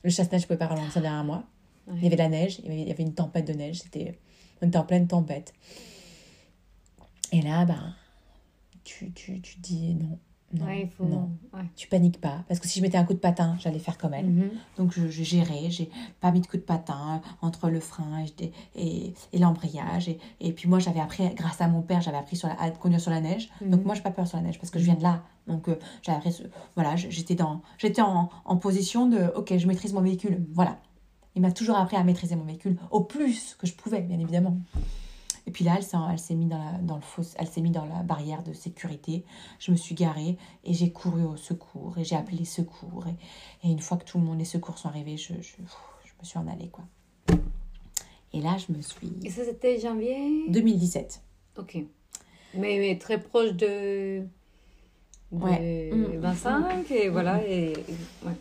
Le 0.04 0.10
chasse-neige, 0.10 0.42
je 0.42 0.46
pouvais 0.46 0.58
pas 0.58 0.66
ralentir 0.68 1.00
derrière 1.02 1.24
moi. 1.24 1.44
Ouais. 1.88 1.94
Il 1.98 2.02
y 2.04 2.06
avait 2.06 2.16
de 2.16 2.22
la 2.22 2.28
neige, 2.28 2.60
il 2.64 2.72
y 2.88 2.90
avait, 2.90 3.02
une 3.02 3.14
tempête 3.14 3.46
de 3.46 3.52
neige. 3.52 3.80
C'était, 3.82 4.18
on 4.60 4.68
était 4.68 4.78
en 4.78 4.84
pleine 4.84 5.06
tempête. 5.08 5.52
Et 7.32 7.40
là, 7.42 7.64
ben, 7.64 7.94
tu, 8.84 9.10
tu, 9.12 9.40
tu 9.40 9.58
dis 9.60 9.94
non, 9.94 10.18
non, 10.54 10.66
Ouais, 10.66 10.82
il 10.82 10.88
faut. 10.90 11.04
non. 11.06 11.30
ouais. 11.54 11.62
Tu 11.76 11.88
paniques 11.88 12.20
pas. 12.20 12.44
Parce 12.46 12.60
que 12.60 12.68
si 12.68 12.78
je 12.78 12.84
mettais 12.84 12.98
un 12.98 13.04
coup 13.04 13.14
de 13.14 13.18
patin, 13.18 13.56
j'allais 13.58 13.78
faire 13.78 13.96
comme 13.96 14.12
elle. 14.12 14.26
Mhm. 14.26 14.50
Donc 14.76 14.92
je, 14.92 15.08
je 15.08 15.22
gérais, 15.22 15.70
j'ai 15.70 15.88
pas 16.20 16.30
mis 16.30 16.40
de 16.42 16.46
coup 16.46 16.58
de 16.58 16.62
patin 16.62 17.22
entre 17.40 17.70
le 17.70 17.80
frein 17.80 18.22
et, 18.38 18.52
et, 18.76 19.14
et 19.32 19.38
l'embrayage. 19.38 20.10
Et, 20.10 20.18
et 20.40 20.52
puis 20.52 20.68
moi 20.68 20.78
j'avais 20.78 21.00
appris, 21.00 21.26
grâce 21.34 21.60
à 21.62 21.68
mon 21.68 21.80
père, 21.80 22.02
j'avais 22.02 22.18
appris 22.18 22.36
sur 22.36 22.48
la, 22.48 22.60
à 22.60 22.70
conduire 22.70 23.00
sur 23.00 23.10
la 23.10 23.20
neige. 23.22 23.48
Donc 23.62 23.80
Mhm. 23.80 23.86
moi 23.86 23.94
j'ai 23.94 24.02
pas 24.02 24.10
peur 24.10 24.28
sur 24.28 24.36
la 24.36 24.42
neige 24.44 24.58
parce 24.58 24.70
que 24.70 24.78
je 24.78 24.84
viens 24.84 24.94
de 24.96 25.02
là. 25.02 25.24
Donc 25.46 25.68
euh, 25.68 25.78
j'avais 26.02 26.30
voilà, 26.74 26.96
j'étais 26.96 27.34
dans, 27.34 27.62
j'étais 27.78 28.02
en, 28.02 28.28
en 28.44 28.56
position 28.58 29.08
de, 29.08 29.32
ok, 29.34 29.56
je 29.56 29.66
maîtrise 29.66 29.94
mon 29.94 30.02
véhicule. 30.02 30.44
Voilà. 30.52 30.78
Il 31.34 31.42
m'a 31.42 31.52
toujours 31.52 31.76
appris 31.76 31.96
à 31.96 32.04
maîtriser 32.04 32.36
mon 32.36 32.44
véhicule 32.44 32.76
au 32.90 33.00
plus 33.02 33.54
que 33.58 33.66
je 33.66 33.74
pouvais, 33.74 34.00
bien 34.02 34.18
évidemment. 34.18 34.56
Et 35.46 35.50
puis 35.50 35.64
là, 35.64 35.74
elle 35.76 35.82
s'est, 35.82 35.96
elle 36.10 36.18
s'est 36.18 36.34
mise 36.34 36.48
dans, 36.50 36.58
la, 36.58 36.78
dans 36.78 36.94
le 36.96 37.02
fosse, 37.02 37.34
elle 37.36 37.48
s'est 37.48 37.60
mise 37.62 37.72
dans 37.72 37.84
la 37.84 38.02
barrière 38.02 38.42
de 38.44 38.52
sécurité. 38.52 39.24
Je 39.58 39.72
me 39.72 39.76
suis 39.76 39.94
garée 39.94 40.36
et 40.64 40.72
j'ai 40.72 40.92
couru 40.92 41.24
au 41.24 41.36
secours 41.36 41.98
et 41.98 42.04
j'ai 42.04 42.14
appelé 42.16 42.36
les 42.38 42.44
secours. 42.44 43.04
Et, 43.08 43.66
et 43.68 43.72
une 43.72 43.80
fois 43.80 43.96
que 43.96 44.04
tout 44.04 44.18
le 44.18 44.24
monde, 44.24 44.38
les 44.38 44.44
secours 44.44 44.78
sont 44.78 44.88
arrivés, 44.88 45.16
je, 45.16 45.32
je, 45.40 45.56
je 46.04 46.12
me 46.20 46.24
suis 46.24 46.38
en 46.38 46.46
allée, 46.46 46.68
quoi. 46.68 46.84
Et 48.34 48.40
là, 48.40 48.56
je 48.56 48.72
me 48.72 48.80
suis... 48.82 49.12
Et 49.24 49.30
ça, 49.30 49.44
c'était 49.44 49.80
janvier? 49.80 50.48
2017. 50.48 51.20
Ok. 51.58 51.76
Mais, 52.54 52.78
mais 52.78 52.98
très 52.98 53.20
proche 53.20 53.52
de. 53.52 54.20
de 54.20 54.26
Ouais. 55.32 55.90
Mm. 55.92 56.18
25, 56.18 56.90
et 56.90 57.08
voilà. 57.08 57.42
Et, 57.46 57.72
et- 57.72 58.26
ouais. 58.26 58.32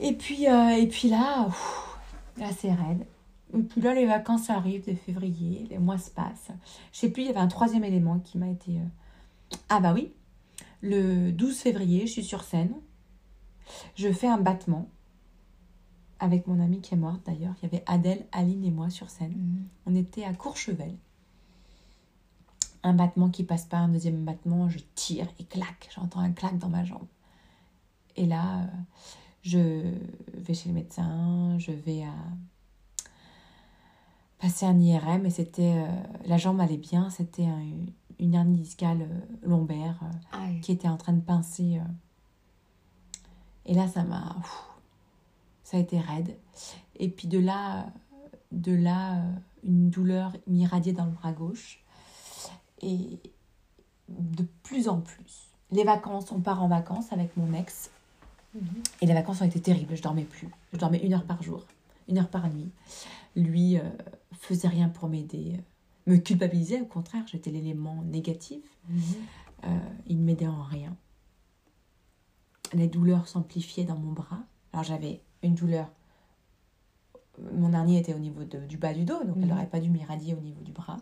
Et 0.00 0.12
puis, 0.12 0.48
euh, 0.48 0.70
et 0.70 0.86
puis 0.86 1.08
là, 1.08 1.46
ouf, 1.46 1.98
là 2.36 2.48
c'est 2.56 2.72
raide. 2.72 3.06
Et 3.54 3.62
puis 3.62 3.80
là, 3.80 3.94
les 3.94 4.06
vacances 4.06 4.50
arrivent 4.50 4.86
de 4.86 4.94
février, 4.94 5.66
les 5.70 5.78
mois 5.78 5.98
se 5.98 6.10
passent. 6.10 6.50
Je 6.92 6.98
sais 6.98 7.10
plus, 7.10 7.22
il 7.22 7.26
y 7.26 7.30
avait 7.30 7.38
un 7.40 7.48
troisième 7.48 7.84
élément 7.84 8.18
qui 8.18 8.38
m'a 8.38 8.48
été, 8.48 8.78
euh, 8.78 9.56
Ah 9.68 9.80
bah 9.80 9.92
oui, 9.94 10.12
le 10.82 11.32
12 11.32 11.58
février, 11.58 12.06
je 12.06 12.12
suis 12.12 12.24
sur 12.24 12.42
scène. 12.44 12.74
Je 13.96 14.12
fais 14.12 14.28
un 14.28 14.38
battement 14.38 14.88
avec 16.20 16.46
mon 16.46 16.60
amie 16.60 16.80
qui 16.80 16.94
est 16.94 16.98
morte 16.98 17.24
d'ailleurs. 17.26 17.54
Il 17.62 17.64
y 17.64 17.74
avait 17.74 17.84
Adèle, 17.86 18.26
Aline 18.32 18.64
et 18.64 18.70
moi 18.70 18.90
sur 18.90 19.10
scène. 19.10 19.32
Mhm. 19.32 19.68
On 19.86 19.94
était 19.94 20.24
à 20.24 20.34
Courchevel. 20.34 20.96
Un 22.82 22.94
battement 22.94 23.28
qui 23.28 23.44
passe 23.44 23.64
pas, 23.64 23.78
un 23.78 23.88
deuxième 23.88 24.24
battement, 24.24 24.68
je 24.68 24.78
tire 24.94 25.26
et 25.38 25.44
clac, 25.44 25.90
j'entends 25.94 26.20
un 26.20 26.32
clac 26.32 26.58
dans 26.58 26.68
ma 26.68 26.84
jambe. 26.84 27.06
Et 28.16 28.26
là, 28.26 28.60
euh, 28.60 28.66
je 29.48 29.82
vais 30.34 30.54
chez 30.54 30.68
le 30.68 30.74
médecin, 30.74 31.56
je 31.58 31.72
vais 31.72 32.02
à 32.02 32.14
passer 34.38 34.66
un 34.66 34.78
IRM 34.78 35.26
et 35.26 35.30
c'était 35.30 35.74
euh, 35.86 35.86
la 36.26 36.36
jambe 36.38 36.60
allait 36.60 36.76
bien, 36.76 37.10
c'était 37.10 37.46
un- 37.46 37.86
une 38.20 38.34
hernie 38.34 38.58
discale 38.58 39.02
euh, 39.02 39.20
lombaire 39.48 39.98
euh, 40.02 40.38
Aïe. 40.44 40.60
qui 40.60 40.72
était 40.72 40.88
en 40.88 40.96
train 40.96 41.12
de 41.12 41.20
pincer. 41.20 41.80
Et 43.66 43.74
là, 43.74 43.86
ça 43.88 44.02
m'a. 44.04 44.36
Ça 45.62 45.76
a 45.76 45.80
été 45.80 45.98
raide. 46.00 46.34
Et 46.96 47.08
puis 47.10 47.28
de 47.28 47.38
là, 47.38 47.86
de 48.52 48.72
là, 48.72 49.22
une 49.64 49.90
douleur 49.90 50.32
m'irradiait 50.46 50.94
dans 50.94 51.04
le 51.04 51.10
bras 51.10 51.32
gauche. 51.32 51.84
Et 52.80 53.20
de 54.08 54.44
plus 54.62 54.88
en 54.88 55.00
plus. 55.00 55.50
Les 55.70 55.84
vacances, 55.84 56.32
on 56.32 56.40
part 56.40 56.62
en 56.62 56.68
vacances 56.68 57.12
avec 57.12 57.36
mon 57.36 57.52
ex. 57.52 57.90
Mhm. 58.54 58.62
Et 59.02 59.06
les 59.06 59.14
vacances 59.14 59.40
ont 59.42 59.46
été 59.46 59.60
terribles. 59.60 59.94
Je 59.96 60.02
dormais 60.02 60.24
plus. 60.24 60.48
Je 60.72 60.78
dormais 60.78 60.98
une 60.98 61.12
heure 61.14 61.24
par 61.24 61.42
jour, 61.42 61.64
une 62.08 62.18
heure 62.18 62.28
par 62.30 62.48
nuit. 62.52 62.70
Lui 63.36 63.78
euh, 63.78 63.82
faisait 64.32 64.68
rien 64.68 64.88
pour 64.88 65.08
m'aider, 65.08 65.54
euh, 66.08 66.12
me 66.12 66.16
culpabilisait. 66.16 66.80
Au 66.80 66.86
contraire, 66.86 67.24
j'étais 67.26 67.50
l'élément 67.50 68.02
négatif. 68.02 68.62
Mhm. 68.88 69.00
Euh, 69.64 69.78
il 70.06 70.18
ne 70.18 70.24
m'aidait 70.24 70.46
en 70.46 70.62
rien. 70.62 70.96
Les 72.74 72.86
douleurs 72.88 73.28
s'amplifiaient 73.28 73.84
dans 73.84 73.96
mon 73.98 74.12
bras. 74.12 74.40
Alors 74.72 74.84
j'avais 74.84 75.20
une 75.42 75.54
douleur. 75.54 75.90
Mon 77.54 77.68
dernier 77.68 77.98
était 77.98 78.14
au 78.14 78.18
niveau 78.18 78.44
de- 78.44 78.66
du 78.66 78.76
bas 78.76 78.92
du 78.92 79.04
dos, 79.04 79.22
donc 79.24 79.36
elle 79.36 79.42
Mhm. 79.44 79.48
n'aurait 79.48 79.66
pas 79.68 79.80
dû 79.80 79.90
m'irradier 79.90 80.34
au 80.34 80.40
niveau 80.40 80.60
du 80.62 80.72
bras. 80.72 80.96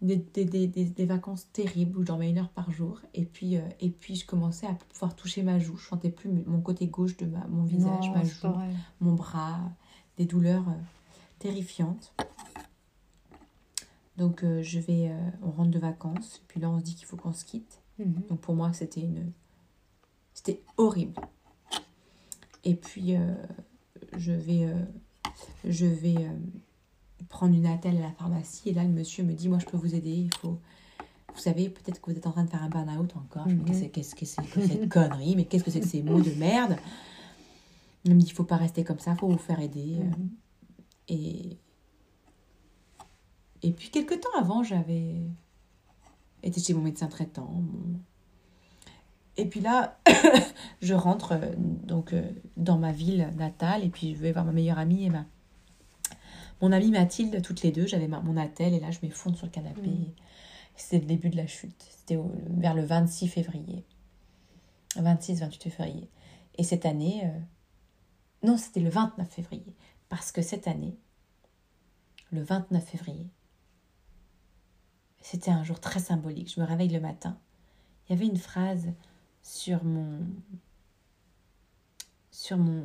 Des, 0.00 0.16
des, 0.16 0.44
des, 0.44 0.66
des- 0.68 1.06
vacances 1.06 1.50
terribles 1.52 1.98
où 1.98 2.02
je 2.02 2.06
dormais 2.06 2.30
une 2.30 2.38
heure 2.38 2.50
par 2.50 2.70
jour. 2.70 3.00
Et 3.14 3.24
puis, 3.24 3.56
euh, 3.56 3.62
et 3.80 3.90
puis 3.90 4.14
je 4.14 4.24
commençais 4.24 4.66
à 4.68 4.74
pouvoir 4.74 5.16
toucher 5.16 5.42
ma 5.42 5.58
joue. 5.58 5.76
Je 5.76 5.86
sentais 5.88 6.10
plus 6.10 6.30
mon 6.46 6.60
côté 6.60 6.86
gauche 6.86 7.16
de 7.16 7.26
ma, 7.26 7.44
mon 7.48 7.64
visage, 7.64 8.06
Non, 8.06 8.14
ma 8.14 8.22
joue, 8.24 8.48
mon 9.00 9.14
bras. 9.14 9.58
Des 10.16 10.24
douleurs 10.24 10.68
euh, 10.68 10.72
terrifiantes. 11.40 12.14
Donc 14.16 14.44
euh, 14.44 14.62
je 14.62 14.78
vais, 14.80 15.12
on 15.42 15.50
rentre 15.50 15.70
de 15.72 15.78
vacances. 15.80 16.42
Puis 16.46 16.60
là 16.60 16.70
on 16.70 16.78
se 16.78 16.84
dit 16.84 16.94
qu'il 16.94 17.06
faut 17.06 17.16
qu'on 17.16 17.32
se 17.32 17.44
quitte. 17.44 17.80
Mhm. 17.98 18.22
Donc 18.28 18.40
pour 18.40 18.54
moi, 18.54 18.72
c'était 18.72 19.00
une... 19.00 19.32
C'était 20.32 20.62
horrible. 20.76 21.20
Et 22.62 22.76
puis, 22.76 23.16
je 24.16 24.30
vais, 24.32 24.72
je 25.64 25.86
vais 25.86 26.30
prendre 27.28 27.54
une 27.54 27.66
attelle 27.66 27.96
à 27.98 28.00
la 28.00 28.10
pharmacie. 28.12 28.68
Et 28.70 28.72
là, 28.74 28.82
le 28.84 28.90
monsieur 28.90 29.24
me 29.24 29.32
dit, 29.34 29.48
moi, 29.48 29.58
je 29.58 29.66
peux 29.66 29.76
vous 29.76 29.94
aider. 29.94 30.10
Il 30.10 30.34
faut... 30.34 30.58
Vous 31.34 31.40
savez, 31.40 31.68
peut-être 31.68 32.00
que 32.00 32.10
vous 32.10 32.16
êtes 32.16 32.26
en 32.26 32.32
train 32.32 32.44
de 32.44 32.50
faire 32.50 32.62
un 32.62 32.68
burn-out 32.68 33.14
encore. 33.16 33.48
Je 33.48 33.54
me 33.54 33.62
dis, 33.62 33.72
Mhm. 33.84 33.90
qu'est-ce 33.90 34.14
que 34.14 34.24
c'est 34.26 34.42
que 34.44 34.60
cette 34.66 34.88
connerie 34.92 35.36
Mais 35.36 35.44
qu'est-ce 35.44 35.62
que 35.64 35.70
c'est 35.70 35.80
que 35.80 35.86
ces 35.86 36.02
mots 36.02 36.20
de 36.20 36.30
merde? 36.32 36.76
Il 38.04 38.14
me 38.14 38.20
dit, 38.20 38.26
il 38.26 38.32
faut 38.32 38.44
pas 38.44 38.56
rester 38.56 38.82
comme 38.84 38.98
ça, 38.98 39.12
il 39.12 39.18
faut 39.18 39.28
vous 39.28 39.38
faire 39.38 39.60
aider. 39.60 39.96
Mhm. 40.00 40.30
Et, 41.08 41.56
et 43.62 43.72
puis, 43.72 43.90
quelques 43.90 44.20
temps 44.20 44.28
avant, 44.38 44.62
j'avais 44.62 45.16
été 46.42 46.60
chez 46.60 46.74
mon 46.74 46.82
médecin 46.82 47.06
traitant. 47.08 47.50
mon- 47.50 47.98
Et 49.36 49.46
puis 49.46 49.60
là, 49.60 49.98
je 50.82 50.94
rentre 50.94 51.32
euh, 51.32 51.52
donc 51.56 52.12
euh, 52.12 52.22
dans 52.56 52.78
ma 52.78 52.92
ville 52.92 53.28
natale 53.36 53.84
et 53.84 53.88
puis 53.88 54.14
je 54.14 54.20
vais 54.20 54.32
voir 54.32 54.44
ma 54.44 54.52
meilleure 54.52 54.78
amie 54.78 55.04
et 55.04 55.10
ma... 55.10 55.24
mon 56.60 56.72
amie 56.72 56.90
Mathilde, 56.90 57.42
toutes 57.42 57.62
les 57.62 57.72
deux. 57.72 57.86
J'avais 57.86 58.08
mon 58.08 58.36
attel 58.36 58.74
et 58.74 58.80
là, 58.80 58.90
je 58.90 58.98
m'effondre 59.02 59.36
sur 59.36 59.46
le 59.46 59.52
canapé. 59.52 59.88
Mhm. 59.88 60.12
C'était 60.76 61.00
le 61.00 61.06
début 61.06 61.30
de 61.30 61.36
la 61.36 61.46
chute. 61.46 61.86
C'était 61.90 62.18
vers 62.50 62.74
le 62.74 62.84
26 62.84 63.28
février. 63.28 63.84
26-28 64.96 65.70
février. 65.70 66.08
Et 66.56 66.64
cette 66.64 66.86
année, 66.86 67.22
euh, 67.24 67.38
non, 68.42 68.56
c'était 68.56 68.80
le 68.80 68.90
29 68.90 69.28
février. 69.28 69.74
Parce 70.08 70.32
que 70.32 70.42
cette 70.42 70.68
année, 70.68 70.96
le 72.30 72.42
29 72.42 72.84
février, 72.84 73.26
c'était 75.20 75.50
un 75.50 75.64
jour 75.64 75.80
très 75.80 76.00
symbolique. 76.00 76.52
Je 76.54 76.60
me 76.60 76.66
réveille 76.66 76.88
le 76.88 77.00
matin. 77.00 77.38
Il 78.08 78.12
y 78.12 78.16
avait 78.16 78.26
une 78.26 78.38
phrase 78.38 78.88
sur 79.42 79.84
mon. 79.84 80.20
Sur 82.30 82.56
mon. 82.56 82.84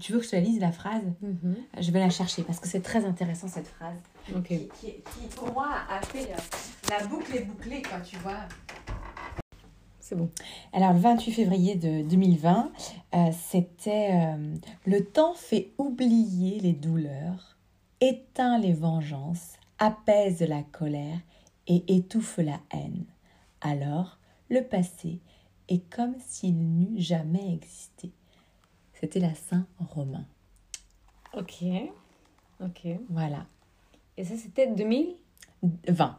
Tu 0.00 0.12
veux 0.12 0.18
que 0.18 0.24
je 0.24 0.30
te 0.30 0.36
la 0.36 0.42
lise 0.42 0.60
la 0.60 0.72
phrase? 0.72 1.02
Mhm. 1.22 1.56
Je 1.80 1.90
vais 1.90 2.00
la 2.00 2.10
chercher 2.10 2.42
parce 2.42 2.60
que 2.60 2.68
c'est 2.68 2.82
très 2.82 3.04
intéressant 3.04 3.48
cette 3.48 3.66
phrase. 3.68 3.96
Ok. 4.34 4.48
Qui, 4.48 4.68
qui- 4.80 4.92
qui, 5.02 5.26
pour 5.34 5.52
moi 5.52 5.68
a 5.88 6.00
fait 6.02 6.30
euh, 6.32 6.36
la 6.90 7.06
boucle 7.06 7.34
est 7.36 7.44
bouclée, 7.44 7.82
quoi, 7.82 8.00
tu 8.00 8.16
vois. 8.16 8.40
C'est 10.00 10.14
bon. 10.16 10.30
Alors, 10.72 10.92
le 10.92 11.00
28 11.00 11.32
février 11.32 11.74
de 11.74 12.02
2020, 12.08 12.70
euh, 13.14 13.30
c'était 13.48 14.10
euh, 14.12 14.54
Le 14.84 15.04
temps 15.04 15.34
fait 15.34 15.72
oublier 15.78 16.60
les 16.60 16.72
douleurs, 16.74 17.56
éteint 18.00 18.58
les 18.58 18.72
vengeances, 18.72 19.54
apaise 19.78 20.42
la 20.42 20.62
colère 20.62 21.18
et 21.66 21.82
étouffe 21.92 22.38
la 22.38 22.60
haine. 22.72 23.04
Alors, 23.60 24.18
le 24.48 24.60
passé 24.62 25.20
est 25.68 25.82
comme 25.92 26.14
s'il 26.20 26.56
n'eût 26.56 27.00
jamais 27.00 27.54
existé. 27.54 28.12
C'était 29.00 29.20
la 29.20 29.34
Saint-Romain. 29.34 30.24
Ok. 31.36 31.64
Ok. 32.62 32.86
Voilà. 33.10 33.46
Et 34.16 34.24
ça, 34.24 34.34
c'était 34.36 34.66
2000 34.68 35.14
20. 35.88 36.18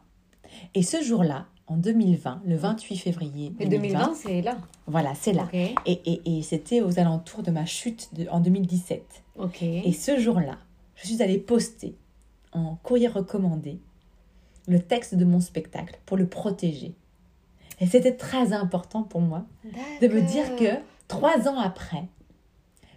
Et 0.76 0.84
ce 0.84 1.02
jour-là, 1.02 1.48
en 1.68 1.78
2020, 1.78 2.42
le 2.46 2.56
28 2.56 2.98
février 2.98 3.48
Et 3.60 3.66
2020, 3.68 3.98
2020, 4.00 4.14
c'est 4.16 4.42
là. 4.42 4.58
voilà, 4.86 5.14
c'est 5.16 5.34
là. 5.34 5.48
Et, 5.54 5.76
et, 5.86 6.38
et 6.38 6.42
c'était 6.42 6.82
aux 6.82 7.00
alentours 7.00 7.44
de 7.44 7.52
ma 7.52 7.66
chute 7.66 8.14
de- 8.14 8.28
en 8.30 8.40
2017. 8.40 9.24
Ok. 9.38 9.62
Et 9.64 9.92
ce 9.92 10.18
jour-là, 10.20 10.58
je 10.96 11.08
suis 11.08 11.22
allée 11.22 11.38
poster 11.40 11.96
en 12.54 12.76
courrier 12.84 13.08
recommandé 13.08 13.80
le 14.68 14.80
texte 14.80 15.16
de 15.16 15.26
mon 15.26 15.40
spectacle 15.40 16.00
pour 16.06 16.18
le 16.18 16.28
protéger. 16.28 16.94
Et 17.80 17.88
c'était 17.88 18.16
très 18.16 18.54
important 18.54 19.04
pour 19.04 19.22
moi 19.22 19.46
de 20.02 20.08
me 20.08 20.22
dire 20.22 20.56
que 20.56 20.80
trois 21.08 21.48
ans 21.48 21.60
après, 21.60 22.08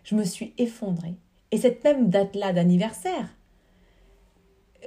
je 0.05 0.15
me 0.15 0.25
suis 0.25 0.53
effondrée. 0.59 1.15
Et 1.51 1.59
cette 1.59 1.83
même 1.85 2.09
date-là 2.11 2.53
d'anniversaire, 2.53 3.29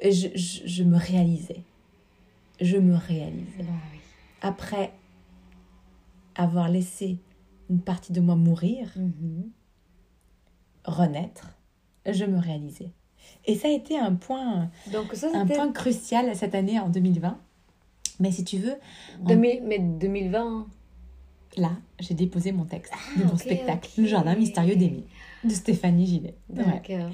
je, 0.01 0.27
je- 0.35 0.61
je 0.65 0.83
me 0.83 0.97
réalisais. 0.97 1.61
Je 2.61 2.77
me 2.77 2.95
réalisais. 2.95 3.59
Oui. 3.59 3.99
Après 4.41 4.91
avoir 6.35 6.69
laissé 6.69 7.17
une 7.69 7.79
partie 7.81 8.11
de 8.13 8.21
moi 8.21 8.35
mourir, 8.35 8.91
Mhm. 8.95 9.49
renaître, 10.85 11.57
je 12.05 12.25
me 12.25 12.39
réalisais. 12.39 12.89
Et 13.45 13.55
ça 13.55 13.67
a 13.67 13.71
été 13.71 13.97
un 13.97 14.13
point, 14.15 14.69
Donc 14.91 15.13
ça, 15.13 15.29
un 15.33 15.45
point 15.45 15.71
crucial 15.71 16.35
cette 16.35 16.55
année 16.55 16.79
en 16.79 16.89
2020. 16.89 17.39
Mais 18.19 18.31
si 18.31 18.43
tu 18.43 18.57
veux, 18.57 18.75
2000 19.21 19.63
mais 19.63 19.79
2020. 19.79 20.67
Là, 21.57 21.71
j'ai 21.99 22.13
déposé 22.13 22.51
mon 22.51 22.65
texte 22.65 22.93
de 23.17 23.21
Ah, 23.23 23.25
mon 23.27 23.33
ok, 23.33 23.39
spectacle. 23.41 23.89
Le 23.97 24.05
Jardin 24.07 24.35
mystérieux 24.35 24.75
d'Émile, 24.75 25.03
de 25.43 25.49
Stéphanie 25.53 26.05
Gillet. 26.05 26.35
D'accord. 26.49 27.09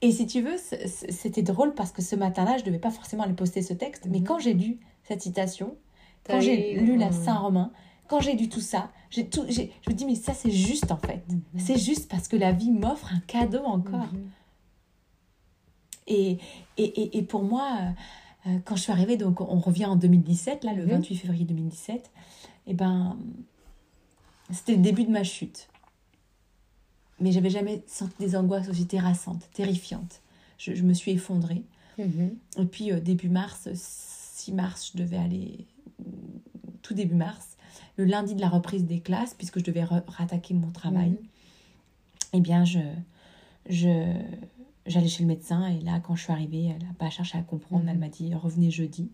Et 0.00 0.10
si 0.10 0.26
tu 0.26 0.40
veux, 0.42 0.56
c'était 0.86 1.42
drôle 1.42 1.74
parce 1.74 1.92
que 1.92 2.02
ce 2.02 2.16
matin-là, 2.16 2.56
je 2.56 2.62
ne 2.62 2.66
devais 2.66 2.78
pas 2.80 2.90
forcément 2.90 3.22
aller 3.22 3.34
poster 3.34 3.62
ce 3.62 3.72
texte, 3.72 4.06
mais 4.10 4.18
Mhm. 4.18 4.24
quand 4.24 4.38
j'ai 4.40 4.54
lu 4.54 4.78
cette 5.04 5.22
citation, 5.22 5.76
quand 6.24 6.40
j'ai 6.40 6.74
lu 6.80 6.96
la 6.96 7.12
Saint-Romain, 7.12 7.70
quand 8.08 8.20
j'ai 8.20 8.34
lu 8.34 8.48
tout 8.48 8.60
ça, 8.60 8.90
j'ai 9.10 9.26
tout, 9.28 9.44
je 9.48 9.62
me 9.62 9.94
dis, 9.94 10.04
mais 10.04 10.14
ça, 10.16 10.34
c'est 10.34 10.50
juste 10.50 10.90
en 10.90 10.96
fait. 10.96 11.22
Mhm. 11.28 11.40
C'est 11.58 11.78
juste 11.78 12.10
parce 12.10 12.26
que 12.28 12.36
la 12.36 12.50
vie 12.52 12.70
m'offre 12.72 13.12
un 13.14 13.20
cadeau 13.20 13.62
encore. 13.64 14.12
Mhm. 14.12 14.30
Et, 16.08 16.38
et, 16.78 16.84
et, 17.02 17.18
et 17.18 17.22
pour 17.22 17.42
moi, 17.44 17.68
euh, 18.46 18.58
quand 18.64 18.74
je 18.76 18.82
suis 18.82 18.92
arrivée, 18.92 19.16
donc 19.16 19.40
on 19.40 19.58
revient 19.60 19.86
en 19.86 19.96
2017, 19.96 20.64
là, 20.64 20.72
le 20.74 20.82
Mhm. 20.84 20.90
28 20.90 21.16
février 21.16 21.44
2017, 21.44 22.10
et 22.66 22.74
ben, 22.74 23.16
c'était 24.52 24.74
le 24.76 24.82
début 24.82 25.04
de 25.04 25.10
ma 25.10 25.24
chute. 25.24 25.68
Mais 27.20 27.32
j'avais 27.32 27.50
jamais 27.50 27.82
senti 27.86 28.14
des 28.18 28.36
angoisses 28.36 28.68
aussi 28.68 28.86
terrassantes, 28.86 29.48
terrifiantes. 29.52 30.20
Je, 30.58 30.74
je 30.74 30.82
me 30.82 30.92
suis 30.94 31.12
effondrée. 31.12 31.62
Mhm. 31.98 32.36
Et 32.58 32.64
puis, 32.66 32.90
euh, 32.92 33.00
début 33.00 33.28
mars, 33.28 33.68
6 33.74 34.52
mars, 34.52 34.90
je 34.92 34.98
devais 35.02 35.18
aller, 35.18 35.66
tout 36.82 36.94
début 36.94 37.14
mars, 37.14 37.56
le 37.96 38.04
lundi 38.04 38.34
de 38.34 38.40
la 38.40 38.48
reprise 38.48 38.84
des 38.84 39.00
classes, 39.00 39.34
puisque 39.34 39.58
je 39.60 39.64
devais 39.64 39.84
rattaquer 39.84 40.54
mon 40.54 40.70
travail 40.70 41.10
Mhm. 41.10 41.16
eh 42.32 42.40
bien, 42.40 42.64
je, 42.64 42.80
je, 43.68 44.14
j'allais 44.86 45.08
chez 45.08 45.22
le 45.22 45.28
médecin 45.28 45.66
et 45.66 45.80
là, 45.80 46.00
quand 46.00 46.16
je 46.16 46.24
suis 46.24 46.32
arrivée, 46.32 46.64
elle 46.74 46.84
n'a 46.86 46.94
pas 46.94 47.10
cherché 47.10 47.38
à 47.38 47.42
comprendre. 47.42 47.82
Mhm. 47.84 47.88
Elle 47.90 47.98
m'a 47.98 48.08
dit 48.08 48.34
revenez 48.34 48.70
jeudi. 48.70 49.10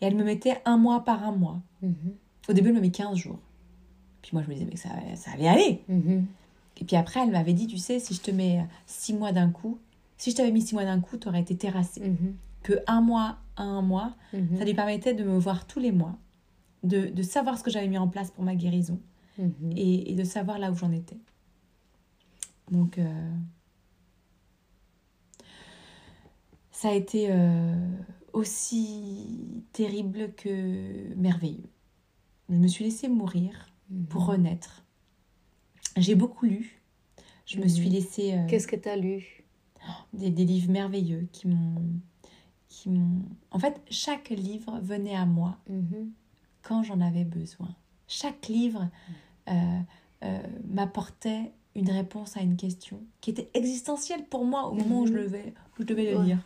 Et 0.00 0.06
elle 0.06 0.16
me 0.16 0.24
mettait 0.24 0.60
un 0.64 0.76
mois 0.76 1.04
par 1.04 1.24
un 1.24 1.32
mois. 1.32 1.60
Mhm. 1.82 1.94
Au 2.48 2.52
début, 2.52 2.68
elle 2.68 2.74
me 2.76 2.80
met 2.80 2.90
15 2.90 3.16
jours. 3.16 3.38
Puis 4.22 4.30
moi, 4.32 4.42
je 4.42 4.48
me 4.48 4.54
disais, 4.54 4.66
mais 4.68 4.76
ça, 4.76 4.90
ça 5.16 5.30
allait 5.32 5.48
aller. 5.48 5.82
Mhm. 5.88 6.26
Et 6.80 6.84
puis 6.84 6.96
après, 6.96 7.20
elle 7.20 7.30
m'avait 7.30 7.52
dit, 7.54 7.66
tu 7.66 7.78
sais, 7.78 7.98
si 7.98 8.14
je 8.14 8.20
te 8.20 8.30
mets 8.30 8.64
6 8.86 9.14
mois 9.14 9.32
d'un 9.32 9.50
coup, 9.50 9.78
si 10.16 10.30
je 10.30 10.36
t'avais 10.36 10.50
mis 10.52 10.62
6 10.62 10.74
mois 10.74 10.84
d'un 10.84 11.00
coup, 11.00 11.16
tu 11.16 11.28
aurais 11.28 11.40
été 11.40 11.56
terrassée. 11.56 12.00
Mhm. 12.08 12.34
Que 12.62 12.74
un 12.86 13.00
mois 13.00 13.38
à 13.56 13.62
un 13.62 13.82
mois, 13.82 14.14
Mhm. 14.32 14.58
ça 14.58 14.64
lui 14.64 14.74
permettait 14.74 15.14
de 15.14 15.24
me 15.24 15.38
voir 15.38 15.66
tous 15.66 15.80
les 15.80 15.92
mois, 15.92 16.16
de, 16.84 17.06
de 17.08 17.22
savoir 17.22 17.58
ce 17.58 17.62
que 17.64 17.70
j'avais 17.70 17.88
mis 17.88 17.98
en 17.98 18.08
place 18.08 18.30
pour 18.30 18.44
ma 18.44 18.54
guérison 18.54 18.98
et, 19.76 20.10
et 20.10 20.14
de 20.16 20.24
savoir 20.24 20.58
là 20.58 20.70
où 20.72 20.74
j'en 20.76 20.90
étais. 20.92 21.16
Donc, 22.70 22.98
euh, 22.98 23.30
ça 26.72 26.88
a 26.90 26.92
été 26.94 27.28
euh, 27.30 27.74
aussi 28.32 29.64
terrible 29.72 30.32
que 30.36 31.14
merveilleux. 31.16 31.68
Je 32.48 32.54
me 32.56 32.66
suis 32.68 32.84
laissée 32.84 33.08
mourir 33.08 33.68
pour 34.08 34.26
renaître. 34.26 34.84
J'ai 35.96 36.14
beaucoup 36.14 36.46
lu. 36.46 36.80
Je 37.46 37.56
me 37.58 37.62
Mhm. 37.64 37.68
suis 37.68 37.88
laissée 37.88 38.34
euh, 38.34 38.46
Qu'est-ce 38.46 38.66
que 38.68 38.76
tu 38.76 38.88
as 38.88 38.96
lu? 38.96 39.44
des, 40.12 40.30
des 40.30 40.44
livres 40.44 40.70
merveilleux 40.70 41.28
qui 41.32 41.48
m'ont... 41.48 41.82
qui 42.68 42.90
m'ont... 42.90 43.22
En 43.50 43.58
fait, 43.58 43.80
chaque 43.90 44.28
livre 44.30 44.78
venait 44.82 45.14
à 45.14 45.24
moi 45.26 45.58
Mhm. 45.68 46.10
quand 46.62 46.82
j'en 46.82 47.00
avais 47.00 47.24
besoin. 47.24 47.74
Chaque 48.06 48.48
livre 48.48 48.88
euh, 49.48 49.80
euh, 50.24 50.42
m'apportait 50.68 51.52
une 51.74 51.90
réponse 51.90 52.36
à 52.36 52.40
une 52.40 52.56
question 52.56 53.00
qui 53.20 53.30
était 53.30 53.50
existentielle 53.54 54.24
pour 54.26 54.44
moi 54.44 54.66
au 54.68 54.74
moment 54.74 55.00
où, 55.02 55.06
je, 55.06 55.12
Mhm. 55.12 55.18
le 55.18 55.24
vais, 55.26 55.54
où 55.78 55.82
je 55.82 55.86
devais 55.86 56.10
le 56.12 56.18
Ouais. 56.18 56.24
lire. 56.26 56.42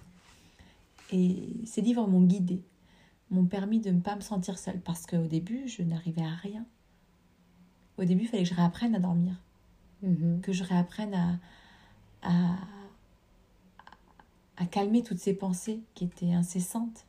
Et 1.11 1.49
ces 1.67 1.81
livres 1.81 2.07
m'ont 2.07 2.23
guidée, 2.23 2.63
m'ont 3.31 3.45
permis 3.47 3.81
de 3.81 3.91
ne 3.91 4.01
pas 4.01 4.15
me 4.17 4.21
sentir 4.21 4.59
seule 4.59 4.81
parce 4.81 5.05
qu'au 5.07 5.27
début, 5.27 5.67
je 5.69 5.83
n'arrivais 5.83 6.23
à 6.23 6.35
rien. 6.35 6.65
Au 7.99 8.05
début, 8.05 8.23
il 8.25 8.29
fallait 8.29 8.43
que 8.45 8.49
je 8.49 8.55
réapprenne 8.55 8.95
à 8.95 8.99
dormir, 8.99 9.35
Mhm. 10.03 10.41
que 10.43 10.53
je 10.53 10.65
réapprenne 10.65 11.15
à, 11.15 11.39
à, 12.23 12.57
à 14.57 14.67
calmer 14.67 15.03
toutes 15.03 15.19
ces 15.19 15.35
pensées 15.35 15.81
qui 15.95 16.05
étaient 16.05 16.33
incessantes. 16.33 17.05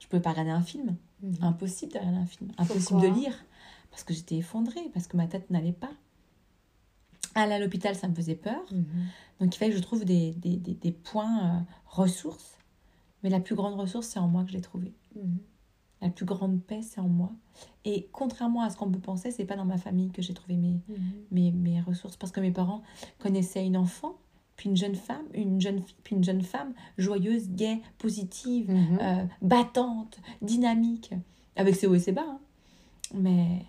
Je 0.00 0.06
pouvais 0.06 0.22
pas 0.22 0.30
regarder 0.30 0.50
un 0.50 0.62
film, 0.62 0.96
Mhm. 1.22 1.36
Impossible 1.42 1.92
de 1.92 1.98
regarder 1.98 2.18
un 2.18 2.26
film. 2.26 2.50
Impossible 2.56 2.82
Pourquoi? 3.00 3.08
de 3.10 3.14
lire. 3.14 3.44
Parce 3.90 4.04
que 4.04 4.14
j'étais 4.14 4.36
effondrée, 4.36 4.88
parce 4.94 5.06
que 5.06 5.16
ma 5.18 5.26
tête 5.26 5.50
n'allait 5.50 5.72
pas. 5.72 5.90
Aller 7.34 7.52
à 7.52 7.58
l'hôpital, 7.58 7.94
ça 7.94 8.08
me 8.08 8.14
faisait 8.14 8.34
peur. 8.36 8.62
Mhm. 8.72 8.84
Donc 9.40 9.54
il 9.54 9.58
fallait 9.58 9.70
que 9.72 9.76
je 9.76 9.82
trouve 9.82 10.04
des, 10.04 10.32
des, 10.32 10.56
des, 10.56 10.74
des 10.74 10.92
points 10.92 11.44
euh, 11.56 11.60
ressources. 11.86 12.56
Mais 13.22 13.28
la 13.30 13.40
plus 13.40 13.54
grande 13.54 13.74
ressource, 13.78 14.06
c'est 14.06 14.18
en 14.18 14.28
moi 14.28 14.44
que 14.44 14.48
je 14.50 14.54
l'ai 14.54 14.60
trouvée. 14.62 14.92
La 16.02 16.08
plus 16.08 16.24
grande 16.24 16.62
paix, 16.62 16.80
c'est 16.82 17.00
en 17.00 17.08
moi. 17.08 17.30
Et 17.84 18.08
contrairement 18.12 18.62
à 18.62 18.70
ce 18.70 18.76
qu'on 18.76 18.90
peut 18.90 18.98
penser, 19.00 19.30
c'est 19.30 19.44
pas 19.44 19.56
dans 19.56 19.66
ma 19.66 19.76
famille 19.76 20.10
que 20.10 20.22
j'ai 20.22 20.32
trouvé 20.34 20.56
mes, 20.56 20.80
Mhm. 20.88 20.96
mes, 21.30 21.50
mes 21.52 21.80
ressources. 21.82 22.16
Parce 22.16 22.32
que 22.32 22.40
mes 22.40 22.52
parents 22.52 22.82
connaissaient 23.18 23.66
une 23.66 23.76
enfant, 23.76 24.14
puis 24.56 24.70
une 24.70 24.76
jeune 24.76 24.94
femme, 24.94 25.24
une 25.34 25.60
jeune 25.60 25.82
fille, 25.82 25.96
puis 26.02 26.16
une 26.16 26.24
jeune 26.24 26.40
femme 26.42 26.72
joyeuse, 26.96 27.50
gaie, 27.50 27.80
positive, 27.98 28.70
Mhm. 28.70 28.98
euh, 29.02 29.24
battante, 29.42 30.20
dynamique, 30.40 31.12
avec 31.56 31.74
ses 31.76 31.86
hauts 31.86 31.94
et 31.94 31.98
ses 32.00 32.12
bas. 32.12 32.24
hein. 32.26 32.40
Mais. 33.14 33.66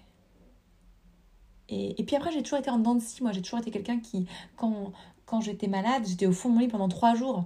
Et, 1.69 1.99
et 1.99 2.03
puis 2.05 2.15
après, 2.15 2.31
j'ai 2.31 2.43
toujours 2.43 2.59
été 2.59 2.69
en 2.69 2.79
dents 2.79 2.95
de 2.95 2.99
scie. 3.01 3.23
Moi, 3.23 3.31
j'ai 3.31 3.41
toujours 3.41 3.59
été 3.59 3.71
quelqu'un 3.71 3.99
qui, 3.99 4.25
quand, 4.57 4.91
quand 5.25 5.41
j'étais 5.41 5.67
malade, 5.67 6.03
j'étais 6.05 6.25
au 6.25 6.33
fond 6.33 6.49
de 6.49 6.53
mon 6.55 6.59
lit 6.61 6.67
pendant 6.67 6.89
trois 6.89 7.15
jours. 7.15 7.45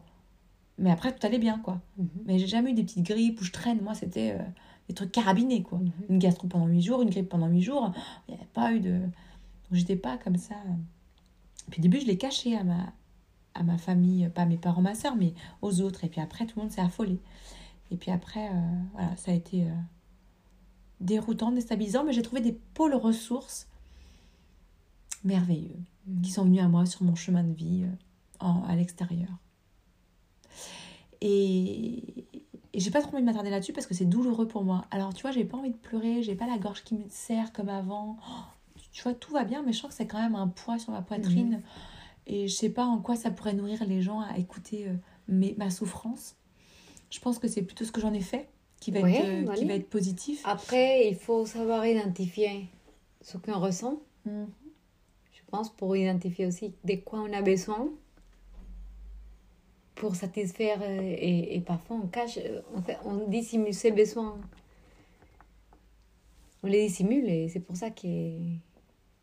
Mais 0.77 0.91
après, 0.91 1.15
tout 1.15 1.25
allait 1.25 1.39
bien, 1.39 1.59
quoi. 1.59 1.79
Mhm. 1.97 2.09
Mais 2.25 2.39
j'ai 2.39 2.47
jamais 2.47 2.71
eu 2.71 2.73
des 2.73 2.83
petites 2.83 3.03
grippes 3.05 3.39
où 3.39 3.43
je 3.43 3.51
traîne. 3.51 3.81
Moi, 3.81 3.93
c'était 3.93 4.31
euh, 4.31 4.43
des 4.87 4.93
trucs 4.93 5.11
carabinés, 5.11 5.63
quoi. 5.63 5.79
Mhm. 5.79 5.91
Une 6.09 6.19
gastro 6.19 6.47
pendant 6.47 6.67
huit 6.67 6.81
jours, 6.81 7.01
une 7.01 7.09
grippe 7.09 7.29
pendant 7.29 7.47
huit 7.47 7.61
jours. 7.63 7.91
Il 8.27 8.31
n'y 8.33 8.37
avait 8.39 8.49
pas 8.53 8.71
eu 8.73 8.79
de. 8.79 8.99
Donc, 8.99 9.09
j'étais 9.71 9.95
pas 9.95 10.17
comme 10.17 10.37
ça. 10.37 10.55
Puis 11.71 11.79
au 11.79 11.81
début, 11.81 11.99
je 11.99 12.05
l'ai 12.05 12.17
caché 12.17 12.55
à 12.55 12.63
ma, 12.63 12.93
à 13.55 13.63
ma 13.63 13.77
famille, 13.77 14.29
pas 14.29 14.43
à 14.43 14.45
mes 14.45 14.57
parents, 14.57 14.81
ma 14.81 14.93
soeur, 14.95 15.15
mais 15.15 15.33
aux 15.61 15.81
autres. 15.81 16.03
Et 16.03 16.09
puis 16.09 16.21
après, 16.21 16.45
tout 16.45 16.57
le 16.59 16.63
monde 16.63 16.71
s'est 16.71 16.81
affolé. 16.81 17.19
Et 17.91 17.97
puis 17.97 18.11
après, 18.11 18.47
euh, 18.49 18.51
voilà, 18.93 19.15
ça 19.17 19.31
a 19.31 19.33
été 19.33 19.63
euh, 19.63 19.73
déroutant, 21.01 21.51
déstabilisant, 21.51 22.03
mais 22.03 22.13
j'ai 22.13 22.21
trouvé 22.21 22.41
des 22.41 22.53
pôles 22.73 22.93
ressources 22.95 23.67
merveilleux 25.23 25.79
Mhm. 26.07 26.21
qui 26.21 26.31
sont 26.31 26.43
venus 26.45 26.61
à 26.61 26.67
moi 26.67 26.85
sur 26.85 27.01
mon 27.03 27.15
chemin 27.15 27.43
de 27.43 27.53
vie 27.53 27.83
euh, 27.83 28.45
en- 28.45 28.63
à 28.65 28.75
l'extérieur. 28.75 29.29
Et, 31.21 32.25
et 32.75 32.79
j'ai 32.79 32.91
pas 32.91 33.01
trop 33.01 33.11
envie 33.13 33.21
de 33.21 33.25
m'attarder 33.25 33.49
là-dessus 33.49 33.73
parce 33.73 33.87
que 33.87 33.93
c'est 33.93 34.05
douloureux 34.05 34.47
pour 34.47 34.63
moi. 34.63 34.85
Alors 34.91 35.13
tu 35.13 35.21
vois, 35.21 35.31
j'ai 35.31 35.45
pas 35.45 35.57
envie 35.57 35.71
de 35.71 35.77
pleurer, 35.77 36.21
j'ai 36.23 36.35
pas 36.35 36.47
la 36.47 36.57
gorge 36.57 36.83
qui 36.83 36.95
me 36.95 37.03
serre 37.09 37.51
comme 37.53 37.69
avant. 37.69 38.17
Oh, 38.21 38.77
tu 38.91 39.01
vois, 39.03 39.13
tout 39.13 39.31
va 39.33 39.43
bien, 39.43 39.61
mais 39.63 39.73
je 39.73 39.79
sens 39.79 39.89
que 39.91 39.95
c'est 39.95 40.07
quand 40.07 40.21
même 40.21 40.35
un 40.35 40.47
poids 40.47 40.77
sur 40.79 40.91
ma 40.91 41.01
poitrine. 41.01 41.61
Et 42.27 42.47
je 42.47 42.53
sais 42.55 42.69
pas 42.69 42.85
en 42.85 42.99
quoi 42.99 43.15
ça 43.15 43.29
pourrait 43.31 43.53
nourrir 43.53 43.85
les 43.85 44.01
gens 44.01 44.19
à 44.21 44.37
écouter 44.37 44.87
euh, 44.87 44.93
mes- 45.27 45.53
ma 45.57 45.69
souffrance. 45.69 46.35
Je 47.11 47.19
pense 47.19 47.37
que 47.39 47.47
c'est 47.47 47.61
plutôt 47.61 47.85
ce 47.85 47.91
que 47.91 48.01
j'en 48.01 48.13
ai 48.13 48.21
fait 48.21 48.47
qui 48.79 48.91
va, 48.91 49.01
Ouais, 49.01 49.15
être, 49.15 49.49
euh, 49.49 49.53
qui 49.53 49.65
va 49.65 49.73
être 49.75 49.89
positif. 49.89 50.41
Après, 50.45 51.07
il 51.07 51.15
faut 51.15 51.45
savoir 51.45 51.85
identifier 51.85 52.67
ce 53.21 53.37
qu'on 53.37 53.59
ressent, 53.59 54.01
Mm. 54.25 54.45
je 55.33 55.41
pense, 55.47 55.69
pour 55.75 55.95
identifier 55.95 56.45
aussi 56.47 56.73
de 56.83 56.95
quoi 56.95 57.19
on 57.21 57.31
a 57.33 57.41
besoin 57.41 57.89
pour 59.95 60.15
satisfaire. 60.15 60.79
euh, 60.81 61.01
Et, 61.01 61.55
et 61.55 61.61
parfois, 61.61 61.97
on 62.03 62.07
cache, 62.07 62.37
euh, 62.37 62.61
on, 62.75 62.81
fait- 62.81 62.97
on 63.05 63.27
dissimule 63.27 63.73
ses 63.73 63.91
besoins. 63.91 64.37
On 66.63 66.67
les 66.67 66.87
dissimule 66.87 67.29
et 67.29 67.47
c'est 67.49 67.59
pour 67.59 67.75
ça 67.77 67.91
que 67.91 68.07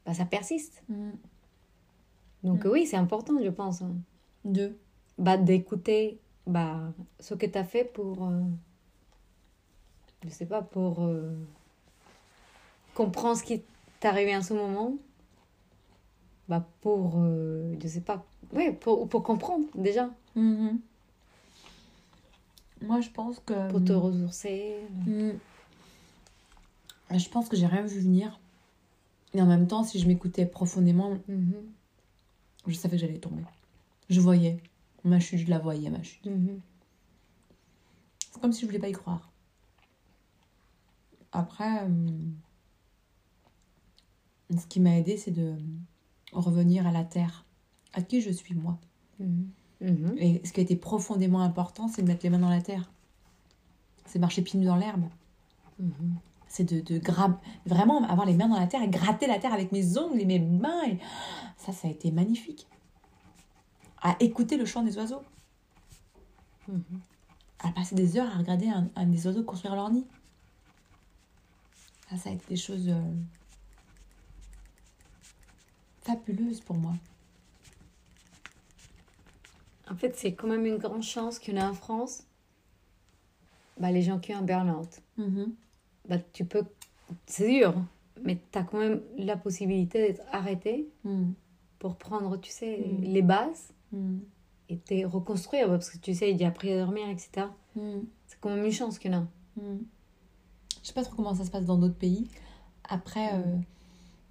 bah, 0.06 0.14
ça 0.14 0.24
persiste. 0.24 0.82
Mm. 0.88 1.10
Donc, 2.44 2.64
Mm. 2.64 2.68
oui, 2.70 2.86
c'est 2.86 2.96
important, 2.96 3.34
je 3.42 3.50
pense, 3.50 3.82
hein, 3.82 3.94
Deux. 4.44 4.78
bah, 5.18 5.36
d'écouter 5.36 6.18
bah, 6.46 6.92
ce 7.20 7.34
que 7.34 7.46
tu 7.46 7.58
as 7.58 7.64
fait 7.64 7.84
pour. 7.84 8.24
euh, 8.26 8.40
je 10.24 10.28
sais 10.30 10.46
pas, 10.46 10.62
pour 10.62 11.02
euh, 11.04 11.32
comprendre 12.94 13.36
ce 13.36 13.42
qui 13.42 13.62
t'est 14.00 14.08
arrivé 14.08 14.36
en 14.36 14.42
ce 14.42 14.54
moment. 14.54 14.94
Bah, 16.48 16.64
pour. 16.80 17.14
euh, 17.18 17.74
je 17.82 17.88
sais 17.88 18.00
pas. 18.00 18.24
Ouais, 18.52 18.72
pour, 18.72 19.08
pour 19.08 19.22
comprendre 19.22 19.66
déjà. 19.74 20.10
Mhm. 20.36 20.80
Moi, 22.82 23.00
je 23.00 23.10
pense 23.10 23.38
que. 23.40 23.70
Pour 23.70 23.84
te 23.84 23.92
ressourcer. 23.92 24.76
Mm. 25.06 25.30
Je 27.14 27.28
pense 27.28 27.48
que 27.48 27.56
j'ai 27.56 27.66
rien 27.66 27.82
vu 27.82 28.00
venir. 28.00 28.40
Et 29.34 29.40
en 29.42 29.46
même 29.46 29.66
temps, 29.66 29.84
si 29.84 29.98
je 29.98 30.06
m'écoutais 30.08 30.46
profondément, 30.46 31.18
Mhm, 31.28 31.54
je 32.66 32.74
savais 32.74 32.96
que 32.96 33.00
j'allais 33.00 33.18
tomber. 33.18 33.44
Je 34.10 34.20
voyais. 34.20 34.58
Ma 35.04 35.20
chute, 35.20 35.38
je 35.40 35.50
la 35.50 35.58
voyais, 35.58 35.90
ma 35.90 36.02
chute. 36.02 36.24
mhm, 36.26 36.60
C'est 38.32 38.40
comme 38.40 38.52
si 38.52 38.62
je 38.62 38.66
voulais 38.66 38.78
pas 38.78 38.88
y 38.88 38.92
croire. 38.92 39.30
Après, 41.32 41.84
euh, 41.84 41.88
ce 44.58 44.66
qui 44.66 44.80
m'a 44.80 44.96
aidé, 44.98 45.16
c'est 45.16 45.30
de 45.30 45.54
revenir 46.32 46.86
à 46.86 46.92
la 46.92 47.04
terre. 47.04 47.44
À 47.94 48.02
qui 48.02 48.20
je 48.20 48.30
suis, 48.30 48.54
moi. 48.54 48.78
Mhm. 49.82 50.14
Et 50.18 50.40
ce 50.44 50.52
qui 50.52 50.60
a 50.60 50.62
été 50.62 50.76
profondément 50.76 51.40
important, 51.40 51.88
c'est 51.88 52.02
de 52.02 52.06
mettre 52.06 52.24
les 52.24 52.30
mains 52.30 52.38
dans 52.38 52.48
la 52.50 52.62
terre. 52.62 52.90
C'est 54.06 54.18
marcher 54.18 54.42
pieds 54.42 54.58
nus 54.58 54.66
dans 54.66 54.76
l'herbe. 54.76 55.04
Mhm. 55.78 56.16
C'est 56.48 56.64
de, 56.64 56.80
de 56.80 56.98
grab... 56.98 57.36
vraiment 57.66 58.04
avoir 58.04 58.26
les 58.26 58.34
mains 58.34 58.48
dans 58.48 58.58
la 58.58 58.66
terre 58.66 58.82
et 58.82 58.88
gratter 58.88 59.26
la 59.26 59.38
terre 59.38 59.52
avec 59.52 59.72
mes 59.72 59.98
ongles 59.98 60.20
et 60.20 60.26
mes 60.26 60.38
mains. 60.38 60.84
Et... 60.86 60.98
Ça, 61.56 61.72
ça 61.72 61.88
a 61.88 61.90
été 61.90 62.10
magnifique. 62.10 62.66
À 64.02 64.16
écouter 64.20 64.56
le 64.56 64.66
chant 64.66 64.82
des 64.82 64.96
oiseaux. 64.98 65.22
Mhm. 66.68 66.82
À 67.60 67.70
passer 67.72 67.94
des 67.94 68.18
heures 68.18 68.28
à 68.34 68.38
regarder 68.38 68.68
un, 68.68 68.88
un 68.96 69.06
des 69.06 69.26
oiseaux 69.26 69.42
construire 69.44 69.74
leur 69.74 69.90
nid. 69.90 70.06
Ça, 72.10 72.16
ça 72.16 72.30
a 72.30 72.32
été 72.32 72.44
des 72.48 72.56
choses 72.56 72.88
euh, 72.88 73.00
fabuleuses 76.02 76.60
pour 76.60 76.76
moi. 76.76 76.94
En 79.92 79.96
fait, 79.96 80.16
c'est 80.16 80.32
quand 80.34 80.48
même 80.48 80.64
une 80.66 80.78
grande 80.78 81.02
chance 81.02 81.38
qu'on 81.38 81.56
a 81.56 81.68
en 81.68 81.74
France. 81.74 82.24
Bah, 83.78 83.90
les 83.90 84.02
gens 84.02 84.18
qui 84.18 84.32
ont 84.34 84.38
un 84.38 84.42
burn-out. 84.42 85.00
Bah, 86.08 86.16
tu 86.32 86.44
peux. 86.44 86.64
C'est 87.26 87.48
dur, 87.48 87.74
mais 88.22 88.38
tu 88.50 88.58
as 88.58 88.62
quand 88.62 88.78
même 88.78 89.02
la 89.18 89.36
possibilité 89.36 89.98
d'être 90.00 90.22
arrêté 90.32 90.88
Mm. 91.04 91.32
pour 91.78 91.96
prendre, 91.96 92.36
tu 92.38 92.50
sais, 92.50 92.78
Mm. 92.78 93.02
les 93.02 93.22
bases 93.22 93.72
et 94.68 94.78
te 94.78 95.04
reconstruire 95.04 95.68
parce 95.68 95.90
que 95.90 95.98
tu 95.98 96.14
sais, 96.14 96.30
il 96.30 96.38
y 96.40 96.44
a 96.44 96.48
appris 96.48 96.72
à 96.72 96.78
dormir, 96.78 97.08
etc. 97.08 97.46
C'est 98.26 98.40
quand 98.40 98.50
même 98.50 98.64
une 98.64 98.72
chance 98.72 98.98
qu'on 98.98 99.12
a. 99.12 99.20
Mm. 99.56 99.78
Je 100.82 100.86
sais 100.88 100.94
pas 100.94 101.04
trop 101.04 101.14
comment 101.16 101.34
ça 101.34 101.44
se 101.44 101.50
passe 101.50 101.64
dans 101.66 101.76
d'autres 101.76 101.94
pays. 101.98 102.28
Après, 102.88 103.34
euh, 103.34 103.56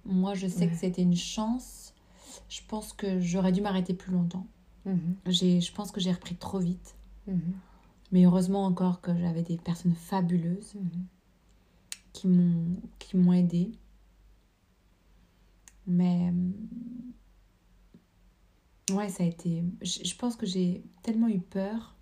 moi, 0.04 0.34
je 0.34 0.46
sais 0.48 0.64
Ouais. 0.64 0.68
que 0.68 0.76
c'était 0.76 1.02
une 1.02 1.16
chance. 1.16 1.94
Je 2.48 2.60
pense 2.68 2.92
que 2.92 3.20
j'aurais 3.20 3.52
dû 3.52 3.60
m'arrêter 3.60 3.94
plus 3.94 4.12
longtemps. 4.12 4.46
Mhm, 4.84 5.14
J'ai, 5.28 5.60
je 5.60 5.72
pense 5.72 5.92
que 5.92 6.00
j'ai 6.00 6.12
repris 6.12 6.34
trop 6.36 6.58
vite. 6.58 6.96
mhm, 7.26 7.40
Mais 8.10 8.24
heureusement 8.24 8.64
encore 8.64 9.00
que 9.00 9.16
j'avais 9.16 9.42
des 9.42 9.56
personnes 9.56 9.94
fabuleuses 9.94 10.74
qui 12.12 12.26
m'ont 12.28 12.76
qui 12.98 13.16
m'ont 13.16 13.32
aidé. 13.32 13.70
Mais 15.86 16.32
ouais, 18.92 19.08
ça 19.08 19.22
a 19.22 19.26
été. 19.26 19.62
Je, 19.82 20.04
je 20.04 20.16
pense 20.16 20.36
que 20.36 20.46
j'ai 20.46 20.82
tellement 21.02 21.28
eu 21.28 21.40
peur 21.40 21.96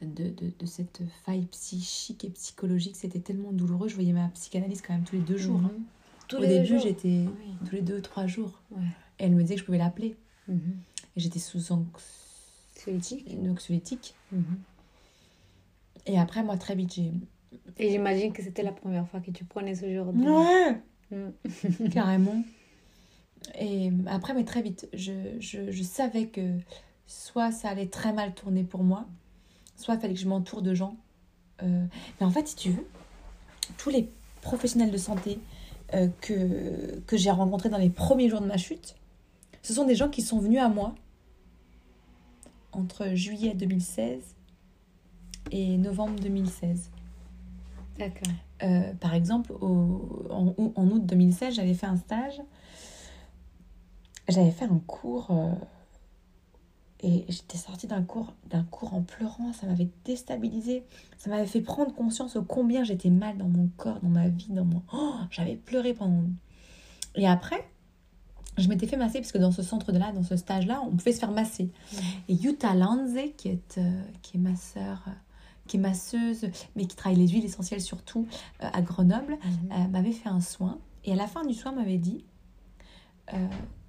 de, 0.00 0.28
de, 0.30 0.52
de 0.58 0.66
cette 0.66 1.02
faille 1.24 1.46
psychique 1.46 2.24
et 2.24 2.30
psychologique. 2.30 2.96
C'était 2.96 3.20
tellement 3.20 3.52
douloureux. 3.52 3.88
Je 3.88 3.94
voyais 3.94 4.12
ma 4.12 4.28
psychanalyste 4.28 4.84
quand 4.86 4.94
même 4.94 5.04
tous 5.04 5.16
les 5.16 5.22
deux 5.22 5.38
jours. 5.38 5.60
hein. 5.64 5.72
Tous 6.28 6.36
Au 6.36 6.40
les 6.40 6.48
début, 6.60 6.78
j'étais 6.80 7.26
Oui. 7.38 7.54
tous 7.66 7.74
les 7.74 7.82
deux, 7.82 8.00
trois 8.00 8.26
jours. 8.26 8.60
Ouais. 8.70 8.82
Et 9.18 9.24
elle 9.24 9.34
me 9.34 9.42
disait 9.42 9.54
que 9.54 9.60
je 9.60 9.66
pouvais 9.66 9.78
l'appeler. 9.78 10.16
Mhm. 10.48 10.76
Et 11.16 11.20
j'étais 11.20 11.38
sous 11.38 11.72
anxiolytique. 11.72 13.24
Mhm. 14.32 14.44
Et 16.06 16.18
après, 16.18 16.42
moi, 16.42 16.56
très 16.56 16.74
vite, 16.74 16.94
j'ai. 16.94 17.12
Et 17.78 17.90
j'imagine 17.90 18.32
que 18.32 18.42
c'était 18.42 18.62
la 18.62 18.72
première 18.72 19.06
fois 19.08 19.20
que 19.20 19.30
tu 19.30 19.44
prenais 19.44 19.74
ce 19.74 19.92
genre 19.94 20.12
de... 20.12 20.22
Ouais 20.24 20.80
Mm. 21.10 21.88
Carrément. 21.92 22.42
Et 23.60 23.92
après, 24.06 24.32
mais 24.34 24.44
très 24.44 24.62
vite, 24.62 24.88
je, 24.94 25.12
je, 25.38 25.70
je 25.70 25.82
savais 25.82 26.26
que 26.28 26.56
soit 27.06 27.52
ça 27.52 27.68
allait 27.68 27.86
très 27.88 28.12
mal 28.14 28.34
tourner 28.34 28.64
pour 28.64 28.82
moi, 28.82 29.06
soit 29.76 29.94
il 29.94 30.00
fallait 30.00 30.14
que 30.14 30.20
je 30.20 30.26
m'entoure 30.26 30.62
de 30.62 30.74
gens. 30.74 30.96
euh, 31.62 31.84
Mais 32.18 32.26
en 32.26 32.30
fait, 32.30 32.48
si 32.48 32.56
tu 32.56 32.70
veux, 32.70 32.86
tous 33.76 33.90
les 33.90 34.08
professionnels 34.40 34.90
de 34.90 34.96
santé 34.96 35.38
euh, 35.92 36.08
que, 36.22 36.98
que 37.06 37.16
j'ai 37.18 37.30
rencontrés 37.30 37.68
dans 37.68 37.78
les 37.78 37.90
premiers 37.90 38.30
jours 38.30 38.40
de 38.40 38.46
ma 38.46 38.56
chute, 38.56 38.96
ce 39.64 39.72
sont 39.74 39.84
des 39.84 39.96
gens 39.96 40.08
qui 40.08 40.22
sont 40.22 40.38
venus 40.38 40.60
à 40.60 40.68
moi 40.68 40.94
entre 42.72 43.14
juillet 43.14 43.54
2016 43.54 44.36
et 45.50 45.76
novembre 45.78 46.20
2016. 46.20 46.90
D'accord. 47.98 48.32
Euh, 48.62 48.92
par 48.94 49.14
exemple, 49.14 49.52
au- 49.52 50.26
en, 50.30 50.54
en 50.76 50.86
août 50.90 51.04
2016, 51.06 51.54
j'avais 51.54 51.74
fait 51.74 51.86
un 51.86 51.96
stage. 51.96 52.40
J'avais 54.28 54.50
fait 54.50 54.64
un 54.64 54.78
cours 54.86 55.30
euh, 55.30 55.52
et 57.00 57.24
j'étais 57.28 57.58
sortie 57.58 57.86
d'un 57.86 58.02
cours, 58.02 58.32
d'un 58.50 58.64
cours 58.64 58.94
en 58.94 59.02
pleurant. 59.02 59.52
Ça 59.52 59.66
m'avait 59.66 59.88
déstabilisée. 60.04 60.84
Ça 61.18 61.30
m'avait 61.30 61.46
fait 61.46 61.60
prendre 61.60 61.94
conscience 61.94 62.36
au 62.36 62.42
combien 62.42 62.84
j'étais 62.84 63.10
mal 63.10 63.36
dans 63.38 63.48
mon 63.48 63.68
corps, 63.76 64.00
dans 64.02 64.08
ma 64.08 64.28
vie, 64.28 64.48
dans 64.52 64.64
mon. 64.64 64.82
Oh, 64.92 65.14
j'avais 65.30 65.56
pleuré 65.56 65.94
pendant. 65.94 66.24
Et 67.14 67.28
après, 67.28 67.64
je 68.58 68.68
m'étais 68.68 68.86
fait 68.86 68.96
masser 68.96 69.20
parce 69.20 69.32
que 69.32 69.38
dans 69.38 69.50
ce 69.52 69.62
centre-là, 69.62 70.12
dans 70.12 70.22
ce 70.22 70.36
stage-là, 70.36 70.80
on 70.86 70.90
pouvait 70.96 71.12
se 71.12 71.18
faire 71.20 71.32
masser. 71.32 71.70
Et 72.28 72.34
Yuta 72.34 72.74
Lanze, 72.74 73.16
qui 73.36 73.48
est, 73.48 73.78
euh, 73.78 74.02
qui 74.22 74.36
est 74.36 74.40
ma 74.40 74.54
sœur, 74.56 75.02
euh, 75.08 75.10
qui 75.66 75.76
est 75.76 75.80
masseuse, 75.80 76.46
mais 76.76 76.86
qui 76.86 76.94
travaille 76.96 77.18
les 77.18 77.28
huiles 77.28 77.44
essentielles 77.44 77.80
surtout 77.80 78.26
euh, 78.62 78.68
à 78.72 78.82
Grenoble, 78.82 79.38
Mhm. 79.44 79.72
euh, 79.72 79.88
m'avait 79.88 80.12
fait 80.12 80.28
un 80.28 80.40
soin. 80.40 80.78
Et 81.04 81.12
à 81.12 81.16
la 81.16 81.26
fin 81.26 81.44
du 81.44 81.54
soin, 81.54 81.72
m'avait 81.72 81.98
dit 81.98 82.24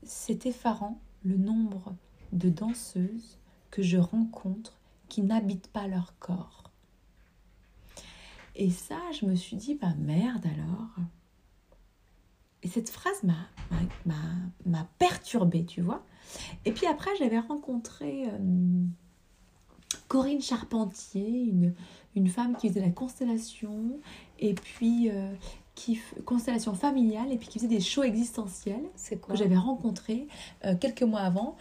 C'est 0.04 0.46
effarant 0.46 1.00
le 1.24 1.38
nombre 1.38 1.96
de 2.34 2.50
danseuses 2.50 3.38
que 3.72 3.82
je 3.82 3.98
rencontre 3.98 4.80
qui 5.10 5.22
n'habitent 5.22 5.68
pas 5.68 5.88
leur 5.88 6.18
corps. 6.20 6.72
Et 8.56 8.70
ça, 8.70 8.98
je 9.20 9.26
me 9.26 9.36
suis 9.36 9.58
dit 9.58 9.76
Bah 9.76 9.94
merde 9.98 10.46
alors. 10.46 10.96
Et 12.66 12.68
cette 12.68 12.90
phrase 12.90 13.24
m'a, 13.24 13.38
m'a, 13.70 13.78
m'a- 14.06 14.16
m'a 14.66 14.88
perturbée, 14.98 15.64
tu 15.66 15.82
vois. 15.82 16.04
Et 16.66 16.72
puis 16.72 16.88
après, 16.88 17.12
j'avais 17.20 17.38
rencontré 17.40 18.26
euh, 18.28 18.38
Corinne 20.08 20.42
Charpentier, 20.42 21.44
une, 21.44 21.74
une 22.16 22.28
femme 22.28 22.58
qui 22.58 22.68
faisait 22.70 22.82
la 22.82 22.90
constellation, 22.90 24.00
et 24.40 24.56
puis 24.56 25.12
euh, 25.12 25.32
qui 25.76 26.00
constellation 26.26 26.74
familiale, 26.74 27.32
et 27.32 27.38
puis 27.38 27.48
qui 27.50 27.60
faisait 27.60 27.68
des 27.70 27.80
shows 27.82 28.04
existentiels 28.04 28.82
C'est 28.96 29.18
quoi? 29.22 29.36
que 29.36 29.40
j'avais 29.40 29.58
rencontré 29.58 30.28
euh, 30.66 30.76
quelques 30.76 31.04
mois 31.04 31.22
avant 31.22 31.56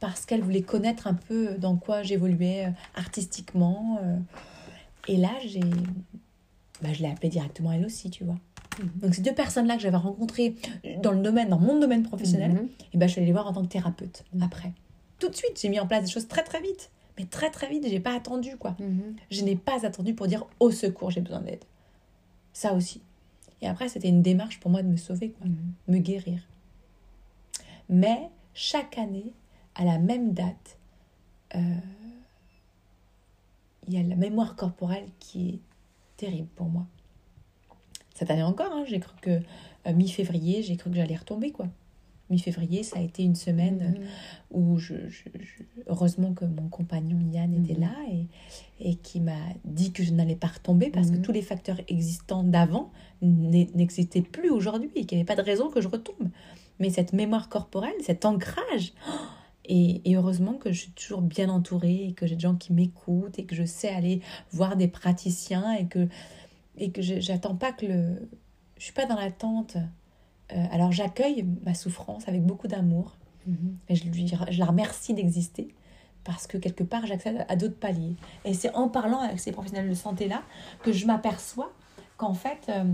parce 0.00 0.26
qu'elle 0.26 0.42
voulait 0.42 0.60
connaître 0.62 1.06
un 1.06 1.14
peu 1.14 1.54
dans 1.56 1.76
quoi 1.76 2.02
j'évoluais 2.02 2.70
artistiquement. 2.94 3.98
et 5.08 5.16
là, 5.16 5.30
j'ai, 5.46 5.60
bah, 6.82 6.92
je 6.92 7.02
l'ai 7.02 7.08
appelée 7.08 7.30
directement 7.30 7.72
elle 7.72 7.86
aussi, 7.86 8.10
tu 8.10 8.24
vois. 8.24 8.36
Mhm. 8.78 8.90
Donc 9.02 9.14
ces 9.14 9.22
deux 9.22 9.34
personnes-là 9.34 9.76
que 9.76 9.82
j'avais 9.82 9.96
rencontrées 9.96 10.54
dans 11.02 11.12
le 11.12 11.20
domaine, 11.20 11.48
dans 11.48 11.58
mon 11.58 11.78
domaine 11.78 12.02
professionnel, 12.02 12.52
Mhm. 12.52 12.68
et 12.94 12.98
ben 12.98 13.06
je 13.06 13.12
suis 13.12 13.18
allée 13.20 13.26
les 13.26 13.32
voir 13.32 13.46
en 13.46 13.52
tant 13.52 13.62
que 13.62 13.68
thérapeute 13.68 14.24
Mhm. 14.34 14.42
après. 14.42 14.72
Tout 15.18 15.28
de 15.28 15.34
suite, 15.34 15.58
j'ai 15.60 15.68
mis 15.68 15.80
en 15.80 15.86
place 15.86 16.04
des 16.04 16.10
choses 16.10 16.28
très 16.28 16.42
très 16.44 16.60
vite. 16.60 16.90
Mais 17.18 17.24
très 17.24 17.50
très 17.50 17.68
vite, 17.68 17.84
j'ai 17.88 17.98
pas 17.98 18.14
attendu 18.14 18.56
quoi. 18.56 18.76
Je 19.32 19.42
n'ai 19.42 19.56
pas 19.56 19.84
attendu 19.84 20.14
pour 20.14 20.28
dire 20.28 20.46
au 20.60 20.70
secours, 20.70 21.10
j'ai 21.10 21.20
besoin 21.20 21.40
d'aide. 21.40 21.64
Ça 22.52 22.74
aussi. 22.74 23.00
Et 23.60 23.66
après, 23.66 23.88
c'était 23.88 24.08
une 24.08 24.22
démarche 24.22 24.60
pour 24.60 24.70
moi 24.70 24.82
de 24.84 24.88
me 24.88 24.96
sauver, 24.96 25.30
quoi, 25.30 25.48
me 25.88 25.98
guérir. 25.98 26.40
Mais 27.88 28.30
chaque 28.54 28.98
année, 28.98 29.32
à 29.74 29.84
la 29.84 29.98
même 29.98 30.32
date, 30.32 30.78
euh, 31.56 31.58
il 33.88 33.94
y 33.94 33.98
a 33.98 34.02
la 34.04 34.14
mémoire 34.14 34.54
corporelle 34.54 35.06
qui 35.18 35.48
est 35.48 35.58
terrible 36.16 36.48
pour 36.54 36.68
moi. 36.68 36.86
Cette 38.18 38.32
année 38.32 38.42
encore, 38.42 38.72
hein, 38.72 38.82
j'ai 38.84 38.98
cru 38.98 39.14
que 39.22 39.30
euh, 39.86 39.92
mi-février, 39.94 40.64
j'ai 40.64 40.76
cru 40.76 40.90
que 40.90 40.96
j'allais 40.96 41.14
retomber, 41.14 41.52
quoi. 41.52 41.68
Mi-février, 42.30 42.82
ça 42.82 42.98
a 42.98 43.02
été 43.02 43.22
une 43.22 43.36
semaine 43.36 43.94
Mhm. 43.96 44.60
où 44.60 44.78
je, 44.78 44.94
je- 45.08 45.28
je- 45.38 45.62
heureusement 45.86 46.34
que 46.34 46.44
mon 46.44 46.68
compagnon 46.68 47.16
Yann 47.32 47.54
était 47.54 47.74
Mhm. 47.74 47.80
là 47.80 47.92
et, 48.10 48.26
et 48.90 48.96
qui 48.96 49.20
m'a 49.20 49.38
dit 49.64 49.92
que 49.92 50.02
je 50.02 50.12
n'allais 50.12 50.34
pas 50.34 50.48
retomber 50.48 50.90
parce 50.90 51.08
Mhm. 51.10 51.20
que 51.20 51.24
tous 51.26 51.32
les 51.32 51.42
facteurs 51.42 51.78
existants 51.86 52.42
d'avant 52.42 52.90
n'e- 53.22 53.70
n'existaient 53.76 54.20
plus 54.20 54.50
aujourd'hui 54.50 54.90
et 54.96 55.04
qu'il 55.04 55.16
n'y 55.16 55.22
avait 55.22 55.26
pas 55.36 55.40
de 55.40 55.46
raison 55.46 55.70
que 55.70 55.80
je 55.80 55.86
retombe. 55.88 56.28
Mais 56.80 56.90
cette 56.90 57.12
mémoire 57.12 57.48
corporelle, 57.48 57.94
cet 58.02 58.24
ancrage, 58.24 58.92
oh, 59.08 59.12
et, 59.64 60.02
et 60.10 60.16
heureusement 60.16 60.54
que 60.54 60.72
je 60.72 60.80
suis 60.80 60.90
toujours 60.92 61.22
bien 61.22 61.48
entourée 61.48 62.08
et 62.08 62.12
que 62.14 62.26
j'ai 62.26 62.34
des 62.34 62.40
gens 62.40 62.56
qui 62.56 62.72
m'écoutent 62.72 63.38
et 63.38 63.44
que 63.44 63.54
je 63.54 63.64
sais 63.64 63.88
aller 63.88 64.20
voir 64.50 64.76
des 64.76 64.88
praticiens 64.88 65.72
et 65.72 65.86
que, 65.86 66.08
et 66.78 66.90
que 66.90 67.02
je- 67.02 67.20
j'attends 67.20 67.54
pas 67.56 67.72
que 67.72 67.86
le... 67.86 68.28
Je 68.76 68.84
suis 68.84 68.92
pas 68.92 69.06
dans 69.06 69.16
l'attente. 69.16 69.76
Euh, 70.52 70.64
alors 70.70 70.92
j'accueille 70.92 71.44
ma 71.64 71.74
souffrance 71.74 72.28
avec 72.28 72.44
beaucoup 72.44 72.68
d'amour. 72.68 73.16
Mhm. 73.46 73.76
Et 73.88 73.94
je, 73.96 74.04
lui, 74.08 74.28
je 74.28 74.58
la 74.58 74.66
remercie 74.66 75.14
d'exister 75.14 75.74
parce 76.24 76.46
que 76.46 76.58
quelque 76.58 76.84
part, 76.84 77.06
j'accède 77.06 77.44
à 77.48 77.56
d'autres 77.56 77.78
paliers. 77.78 78.16
Et 78.44 78.54
c'est 78.54 78.74
en 78.74 78.88
parlant 78.88 79.20
avec 79.20 79.40
ces 79.40 79.52
professionnels 79.52 79.88
de 79.88 79.94
santé-là 79.94 80.42
que 80.82 80.92
je 80.92 81.06
m'aperçois 81.06 81.72
qu'en 82.16 82.34
fait, 82.34 82.66
euh, 82.68 82.84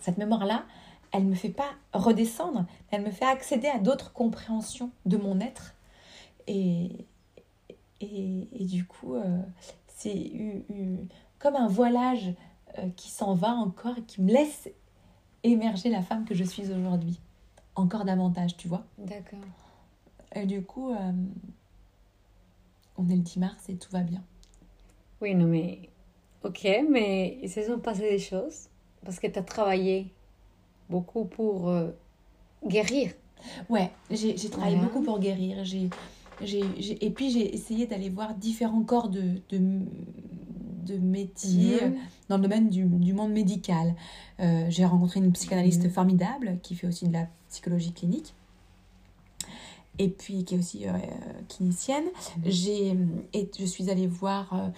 cette 0.00 0.18
mémoire-là, 0.18 0.64
elle 1.12 1.24
ne 1.24 1.30
me 1.30 1.34
fait 1.34 1.48
pas 1.48 1.70
redescendre, 1.92 2.66
elle 2.90 3.02
me 3.02 3.10
fait 3.10 3.24
accéder 3.24 3.68
à 3.68 3.78
d'autres 3.78 4.12
compréhensions 4.12 4.90
de 5.06 5.16
mon 5.16 5.40
être. 5.40 5.74
Et, 6.46 7.06
et, 8.00 8.48
et 8.52 8.64
du 8.64 8.84
coup, 8.84 9.14
euh, 9.14 9.38
c'est 9.88 10.32
comme 11.38 11.56
un 11.56 11.68
voilage 11.68 12.34
qui 12.96 13.10
s'en 13.10 13.34
va 13.34 13.50
encore 13.52 13.98
et 13.98 14.02
qui 14.02 14.20
me 14.22 14.32
laisse 14.32 14.68
émerger 15.42 15.90
la 15.90 16.02
femme 16.02 16.24
que 16.24 16.34
je 16.34 16.44
suis 16.44 16.70
aujourd'hui. 16.72 17.20
Encore 17.76 18.04
davantage, 18.04 18.56
tu 18.56 18.68
vois. 18.68 18.84
D'accord. 18.98 19.38
Et 20.34 20.46
du 20.46 20.62
coup, 20.62 20.90
euh, 20.92 21.12
on 22.96 23.08
est 23.08 23.16
le 23.16 23.22
10 23.22 23.38
mars 23.38 23.68
et 23.68 23.76
tout 23.76 23.90
va 23.90 24.00
bien. 24.00 24.22
Oui, 25.20 25.34
non, 25.34 25.46
mais. 25.46 25.88
Ok, 26.44 26.66
mais 26.90 27.38
il 27.42 27.50
se 27.50 27.62
sont 27.62 27.78
passées 27.78 28.10
des 28.10 28.18
choses 28.18 28.68
parce 29.04 29.18
que 29.18 29.26
tu 29.26 29.38
as 29.38 29.42
travaillé 29.42 30.12
beaucoup 30.90 31.24
pour 31.24 31.68
euh, 31.68 31.90
guérir. 32.66 33.12
Ouais, 33.68 33.90
j'ai 34.10 34.34
travaillé 34.50 34.76
Voilà. 34.76 34.90
beaucoup 34.90 35.02
pour 35.02 35.18
guérir. 35.20 35.64
J'ai, 35.64 35.88
j'ai, 36.42 36.62
j'ai- 36.78 37.04
et 37.04 37.10
puis 37.10 37.30
j'ai 37.30 37.54
essayé 37.54 37.86
d'aller 37.86 38.10
voir 38.10 38.34
différents 38.34 38.82
corps 38.82 39.08
de, 39.08 39.40
de, 39.50 39.80
de 40.84 40.98
métiers 40.98 41.86
Mhm. 41.86 41.96
dans 42.28 42.36
le 42.36 42.42
domaine 42.42 42.68
du, 42.68 42.84
du 42.84 43.12
monde 43.12 43.32
médical. 43.32 43.94
Euh, 44.40 44.66
j'ai 44.68 44.84
rencontré 44.84 45.20
une 45.20 45.32
psychanalyste 45.32 45.84
Mhm. 45.84 45.90
formidable 45.90 46.58
qui 46.62 46.74
fait 46.74 46.86
aussi 46.86 47.08
de 47.08 47.12
la 47.12 47.26
psychologie 47.48 47.92
clinique. 47.92 48.34
Et 49.98 50.08
puis 50.08 50.44
qui 50.44 50.56
est 50.56 50.58
aussi 50.58 50.88
euh, 50.88 50.92
clinicienne. 51.48 52.04
Mhm. 52.04 52.42
J'ai, 52.46 52.96
et 53.32 53.50
je 53.58 53.64
suis 53.64 53.90
allée 53.90 54.08
voir 54.08 54.52
euh, 54.52 54.68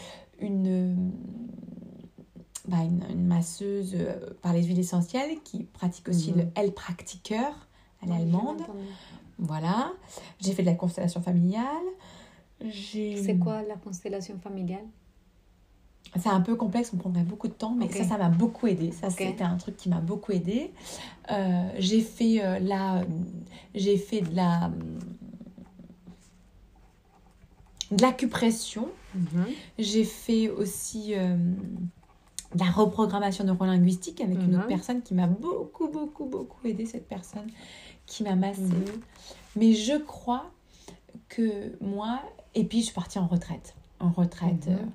une, 0.41 1.11
bah, 2.69 2.83
une, 2.83 3.03
une 3.11 3.27
masseuse 3.27 3.95
euh, 3.95 4.15
par 4.43 4.53
les 4.53 4.63
huiles 4.65 4.79
essentielles 4.79 5.39
qui 5.43 5.65
pratique 5.65 6.09
aussi 6.09 6.33
le 6.33 6.45
L-practiqueur. 6.55 7.69
Elle 8.03 8.11
est 8.11 8.13
Oui, 8.13 8.17
j'ai 8.19 8.23
allemande. 8.25 8.61
entendu. 8.61 8.79
Voilà. 9.39 9.93
J'ai 10.41 10.53
fait 10.53 10.63
de 10.63 10.67
la 10.69 10.75
constellation 10.75 11.23
familiale. 11.23 11.65
J'ai... 12.61 13.17
C'est 13.23 13.37
quoi 13.39 13.63
la 13.63 13.77
constellation 13.77 14.39
familiale? 14.39 14.85
C'est 16.15 16.29
un 16.29 16.41
peu 16.41 16.55
complexe, 16.57 16.93
on 16.95 16.97
prendrait 16.99 17.25
beaucoup 17.25 17.49
de 17.49 17.53
temps, 17.53 17.75
mais 17.75 17.91
ça, 17.91 18.05
ça 18.05 18.17
m'a 18.19 18.29
beaucoup 18.29 18.67
aidé. 18.69 18.93
Ça, 18.93 19.11
c'était 19.11 19.43
un 19.45 19.57
truc 19.57 19.77
qui 19.77 19.89
m'a 19.89 20.01
beaucoup 20.01 20.33
aidé. 20.33 20.73
Euh, 21.31 21.69
j'ai 21.79 22.01
fait 22.01 22.43
euh, 22.45 22.59
la, 22.61 23.03
j'ai 23.75 23.97
fait 23.99 24.21
de 24.23 24.35
la, 24.35 24.71
de 27.91 28.03
l'acupression. 28.03 28.89
Mhm. 29.15 29.47
J'ai 29.79 30.05
fait 30.05 30.49
aussi 30.51 31.15
euh, 31.15 31.37
de 32.55 32.59
la 32.65 32.71
reprogrammation 32.71 33.45
neurolinguistique 33.45 34.21
avec 34.21 34.39
une 34.39 34.53
Mhm. 34.53 34.59
autre 34.59 34.69
personne 34.69 35.03
qui 35.03 35.15
m'a 35.15 35.27
beaucoup, 35.27 35.89
beaucoup, 35.89 36.27
beaucoup 36.27 36.67
aidé, 36.67 36.87
cette 36.87 37.09
personne 37.09 37.47
qui 38.07 38.23
m'a 38.23 38.37
massée. 38.37 38.61
Mhm. 38.63 38.85
Mais 39.57 39.73
je 39.73 39.99
crois 39.99 40.51
que 41.29 41.77
moi, 41.81 42.21
et 42.55 42.65
puis 42.65 42.81
je 42.81 42.87
suis 42.87 42.95
partie 42.95 43.19
en 43.19 43.27
retraite. 43.27 43.75
En 44.01 44.11
retraite 44.11 44.67
Mhm. 44.69 44.91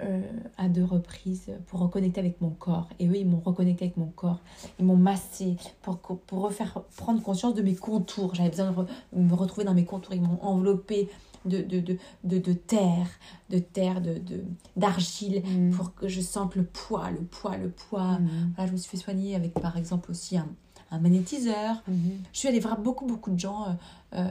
Euh, 0.00 0.20
à 0.56 0.68
deux 0.68 0.84
reprises 0.84 1.50
pour 1.66 1.80
reconnecter 1.80 2.20
avec 2.20 2.40
mon 2.40 2.50
corps. 2.50 2.88
Et 2.98 3.08
eux, 3.08 3.16
ils 3.16 3.26
m'ont 3.28 3.40
reconnecté 3.40 3.86
avec 3.86 3.96
mon 3.96 4.06
corps. 4.06 4.40
Ils 4.78 4.84
m'ont 4.84 4.96
massé 4.96 5.56
pour, 5.82 5.98
pour 5.98 6.40
refaire 6.42 6.82
prendre 6.96 7.22
conscience 7.22 7.54
de 7.54 7.62
mes 7.62 7.74
contours. 7.74 8.34
J'avais 8.34 8.50
besoin 8.50 8.70
de 8.70 8.76
re- 8.76 8.86
me 9.12 9.34
retrouver 9.34 9.64
dans 9.64 9.74
mes 9.74 9.84
contours. 9.84 10.14
Ils 10.14 10.22
m'ont 10.22 10.38
enveloppé 10.42 11.08
de, 11.44 11.62
de, 11.62 11.80
de, 11.80 11.96
de, 12.24 12.38
de 12.38 12.52
terre, 12.52 13.06
de 13.50 13.58
terre, 13.58 14.00
de, 14.00 14.14
de, 14.18 14.44
d'argile 14.76 15.42
Mhm. 15.44 15.70
pour 15.72 15.94
que 15.94 16.08
je 16.08 16.20
sente 16.20 16.56
le 16.56 16.64
poids, 16.64 17.10
le 17.10 17.22
poids, 17.22 17.56
le 17.56 17.70
poids. 17.70 18.18
Voilà, 18.56 18.66
je 18.68 18.72
me 18.72 18.76
suis 18.76 18.90
fait 18.90 18.96
soigner 19.02 19.34
avec, 19.34 19.54
par 19.54 19.76
exemple, 19.76 20.10
aussi 20.10 20.36
un, 20.36 20.48
un 20.90 20.98
magnétiseur. 20.98 21.82
Mhm. 21.88 22.18
Je 22.32 22.38
suis 22.38 22.48
allée 22.48 22.60
voir 22.60 22.78
beaucoup, 22.80 23.06
beaucoup 23.06 23.30
de 23.30 23.38
gens. 23.38 23.64
euh, 23.64 23.72
euh, 24.14 24.30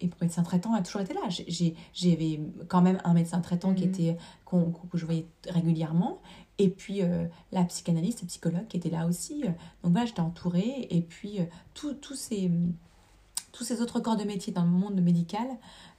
et 0.00 0.06
mon 0.06 0.12
médecin 0.22 0.42
traitant 0.42 0.74
a 0.74 0.82
toujours 0.82 1.00
été 1.00 1.14
là. 1.14 1.20
J'avais 1.92 2.40
quand 2.68 2.82
même 2.82 3.00
un 3.04 3.14
médecin 3.14 3.40
traitant 3.40 3.74
qui 3.74 3.84
Mhm. 3.84 3.88
était, 3.88 4.16
qu'on- 4.44 4.70
que 4.90 4.96
je 4.98 5.04
voyais 5.04 5.26
régulièrement. 5.48 6.20
Et 6.58 6.68
puis 6.70 7.02
euh, 7.02 7.26
la 7.52 7.64
psychanalyste, 7.64 8.22
la 8.22 8.28
psychologue 8.28 8.66
qui 8.68 8.76
était 8.76 8.90
là 8.90 9.06
aussi. 9.06 9.42
Donc 9.82 9.92
voilà, 9.92 10.06
j'étais 10.06 10.20
entourée. 10.20 10.86
Et 10.90 11.00
puis 11.00 11.40
euh, 11.40 11.44
tous 11.74 12.14
ces, 12.14 12.50
tous 13.52 13.64
ces 13.64 13.80
autres 13.80 14.00
corps 14.00 14.16
de 14.16 14.24
métier 14.24 14.52
dans 14.52 14.64
le 14.64 14.70
monde 14.70 15.00
médical 15.00 15.46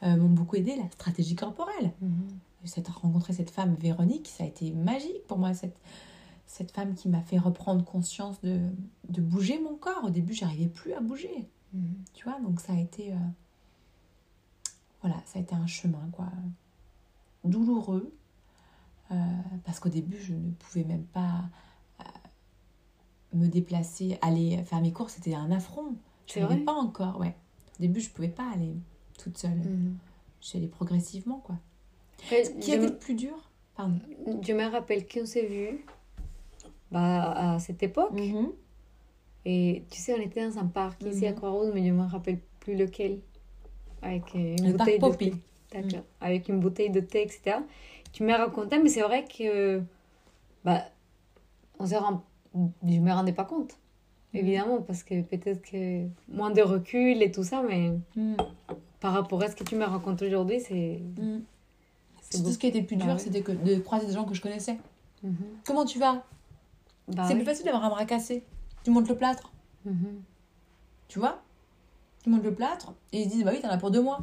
euh, 0.03 0.15
m'ont 0.17 0.29
beaucoup 0.29 0.55
aidé. 0.55 0.75
La 0.75 0.89
stratégie 0.91 1.35
corporelle. 1.35 1.91
Mhm. 2.01 2.27
Cette, 2.65 2.87
rencontrer 2.89 3.31
cette 3.33 3.49
femme, 3.51 3.75
Véronique, 3.79 4.27
ça 4.27 4.43
a 4.43 4.47
été 4.47 4.71
magique 4.71 5.25
pour 5.27 5.37
moi. 5.37 5.53
Cette, 5.53 5.77
cette 6.45 6.71
femme 6.71 6.93
qui 6.93 7.07
m'a 7.09 7.21
fait 7.21 7.37
reprendre 7.37 7.85
conscience 7.85 8.41
de, 8.41 8.59
de 9.07 9.21
bouger 9.21 9.59
mon 9.61 9.75
corps. 9.75 10.03
Au 10.05 10.09
début, 10.09 10.33
j'arrivais 10.33 10.67
plus 10.67 10.91
à 10.93 10.99
bouger. 10.99 11.47
Mhm. 11.73 11.95
Tu 12.13 12.23
vois, 12.25 12.39
donc 12.41 12.59
ça 12.59 12.73
a 12.73 12.77
été. 12.79 13.13
Voilà, 15.01 15.17
ça 15.25 15.39
a 15.39 15.41
été 15.41 15.55
un 15.55 15.67
chemin, 15.67 16.09
quoi. 16.11 16.27
Douloureux. 17.43 18.13
euh, 19.11 19.15
parce 19.65 19.79
qu'au 19.79 19.89
début, 19.89 20.17
je 20.19 20.33
ne 20.33 20.51
pouvais 20.51 20.83
même 20.83 21.05
pas 21.05 21.43
euh, 22.01 22.03
me 23.33 23.47
déplacer, 23.47 24.17
aller 24.21 24.61
faire 24.65 24.81
mes 24.81 24.91
courses, 24.91 25.13
c'était 25.13 25.33
un 25.35 25.51
affront. 25.51 25.95
Je 26.27 26.39
n'arrivais 26.39 26.57
vrai? 26.57 26.65
pas 26.65 26.73
encore, 26.73 27.19
ouais. 27.19 27.35
Au 27.79 27.81
début, 27.81 28.01
je 28.01 28.09
ne 28.09 28.13
pouvais 28.13 28.27
pas 28.29 28.49
aller 28.53 28.75
toute 29.17 29.37
seule. 29.37 29.57
Mhm. 29.57 29.97
J'allais 30.41 30.67
progressivement, 30.67 31.39
quoi. 31.39 31.55
Après, 32.23 32.43
Ce 32.45 32.51
qui 32.51 32.67
je 32.67 32.71
a 32.71 32.75
été 32.75 32.85
me- 32.85 32.91
le 32.91 32.97
plus 32.97 33.15
dur 33.15 33.49
Pardon. 33.75 33.99
Je 34.41 34.51
me 34.53 34.69
rappelle 34.69 35.07
qu'on 35.07 35.25
s'est 35.25 35.45
vu 35.47 35.85
bah, 36.91 37.53
à 37.55 37.59
cette 37.59 37.81
époque. 37.81 38.11
Et 39.45 39.85
tu 39.89 39.97
sais, 39.99 40.13
on 40.13 40.21
était 40.21 40.45
dans 40.47 40.57
un 40.59 40.65
parc 40.67 41.01
ici 41.03 41.25
à 41.25 41.31
Mhm. 41.31 41.37
Croix-Rouge, 41.37 41.71
mais 41.73 41.87
je 41.87 41.93
me 41.93 42.03
rappelle 42.03 42.39
plus 42.59 42.75
lequel. 42.75 43.21
Avec 44.01 44.23
euh, 44.35 44.55
une 44.59 44.71
Le 44.71 44.77
bouteille 44.77 44.99
de 44.99 45.09
thé. 45.15 45.33
D'accord. 45.73 46.03
Avec 46.21 46.49
une 46.49 46.59
bouteille 46.59 46.89
de 46.89 46.99
thé, 46.99 47.21
etc. 47.23 47.57
Tu 48.11 48.23
m'as 48.23 48.37
raconté, 48.37 48.79
mais 48.81 48.89
c'est 48.89 49.01
vrai 49.01 49.25
que. 49.25 49.81
Bah, 50.63 50.83
on 51.79 51.85
s'est 51.85 51.97
rend... 51.97 52.23
Je 52.55 52.99
me 52.99 53.11
rendais 53.11 53.33
pas 53.33 53.45
compte. 53.45 53.77
Évidemment, 54.33 54.81
parce 54.81 55.03
que 55.03 55.21
peut-être 55.21 55.61
que 55.61 56.05
moins 56.27 56.51
de 56.51 56.61
recul 56.61 57.21
et 57.21 57.31
tout 57.31 57.43
ça, 57.43 57.63
mais 57.67 57.93
Mm. 58.15 58.35
par 58.99 59.13
rapport 59.13 59.41
à 59.41 59.49
ce 59.49 59.55
que 59.55 59.63
tu 59.63 59.75
me 59.75 59.85
racontes 59.85 60.21
aujourd'hui, 60.21 60.59
c'est. 60.59 60.99
Mm. 61.17 61.39
c'est 62.21 62.43
Tout 62.43 62.51
ce 62.51 62.57
qui 62.57 62.67
était 62.67 62.81
plus 62.83 62.95
Bah 62.95 63.05
dur, 63.05 63.13
ouais. 63.13 63.19
c'était 63.19 63.41
que 63.41 63.51
de 63.51 63.79
croiser 63.79 64.07
des 64.07 64.13
gens 64.13 64.25
que 64.25 64.33
je 64.33 64.41
connaissais. 64.41 64.77
Mhm. 65.23 65.35
Comment 65.65 65.85
tu 65.85 65.99
vas? 65.99 66.23
Bah 67.07 67.23
C'est 67.27 67.33
oui. 67.33 67.39
plus 67.39 67.45
facile 67.45 67.65
d'avoir 67.65 67.83
un 67.85 67.89
bras 67.89 68.05
cassé. 68.05 68.43
Tu 68.83 68.91
montes 68.91 69.09
le 69.09 69.15
plâtre, 69.15 69.51
Mhm. 69.85 70.21
tu 71.07 71.19
vois? 71.19 71.41
Montes 72.29 72.43
le 72.43 72.53
plâtre 72.53 72.93
et 73.11 73.21
ils 73.21 73.25
se 73.25 73.29
disent 73.29 73.43
Bah 73.43 73.51
oui, 73.53 73.61
t'en 73.61 73.69
as 73.69 73.77
pour 73.77 73.91
deux 73.91 74.01
mois. 74.01 74.19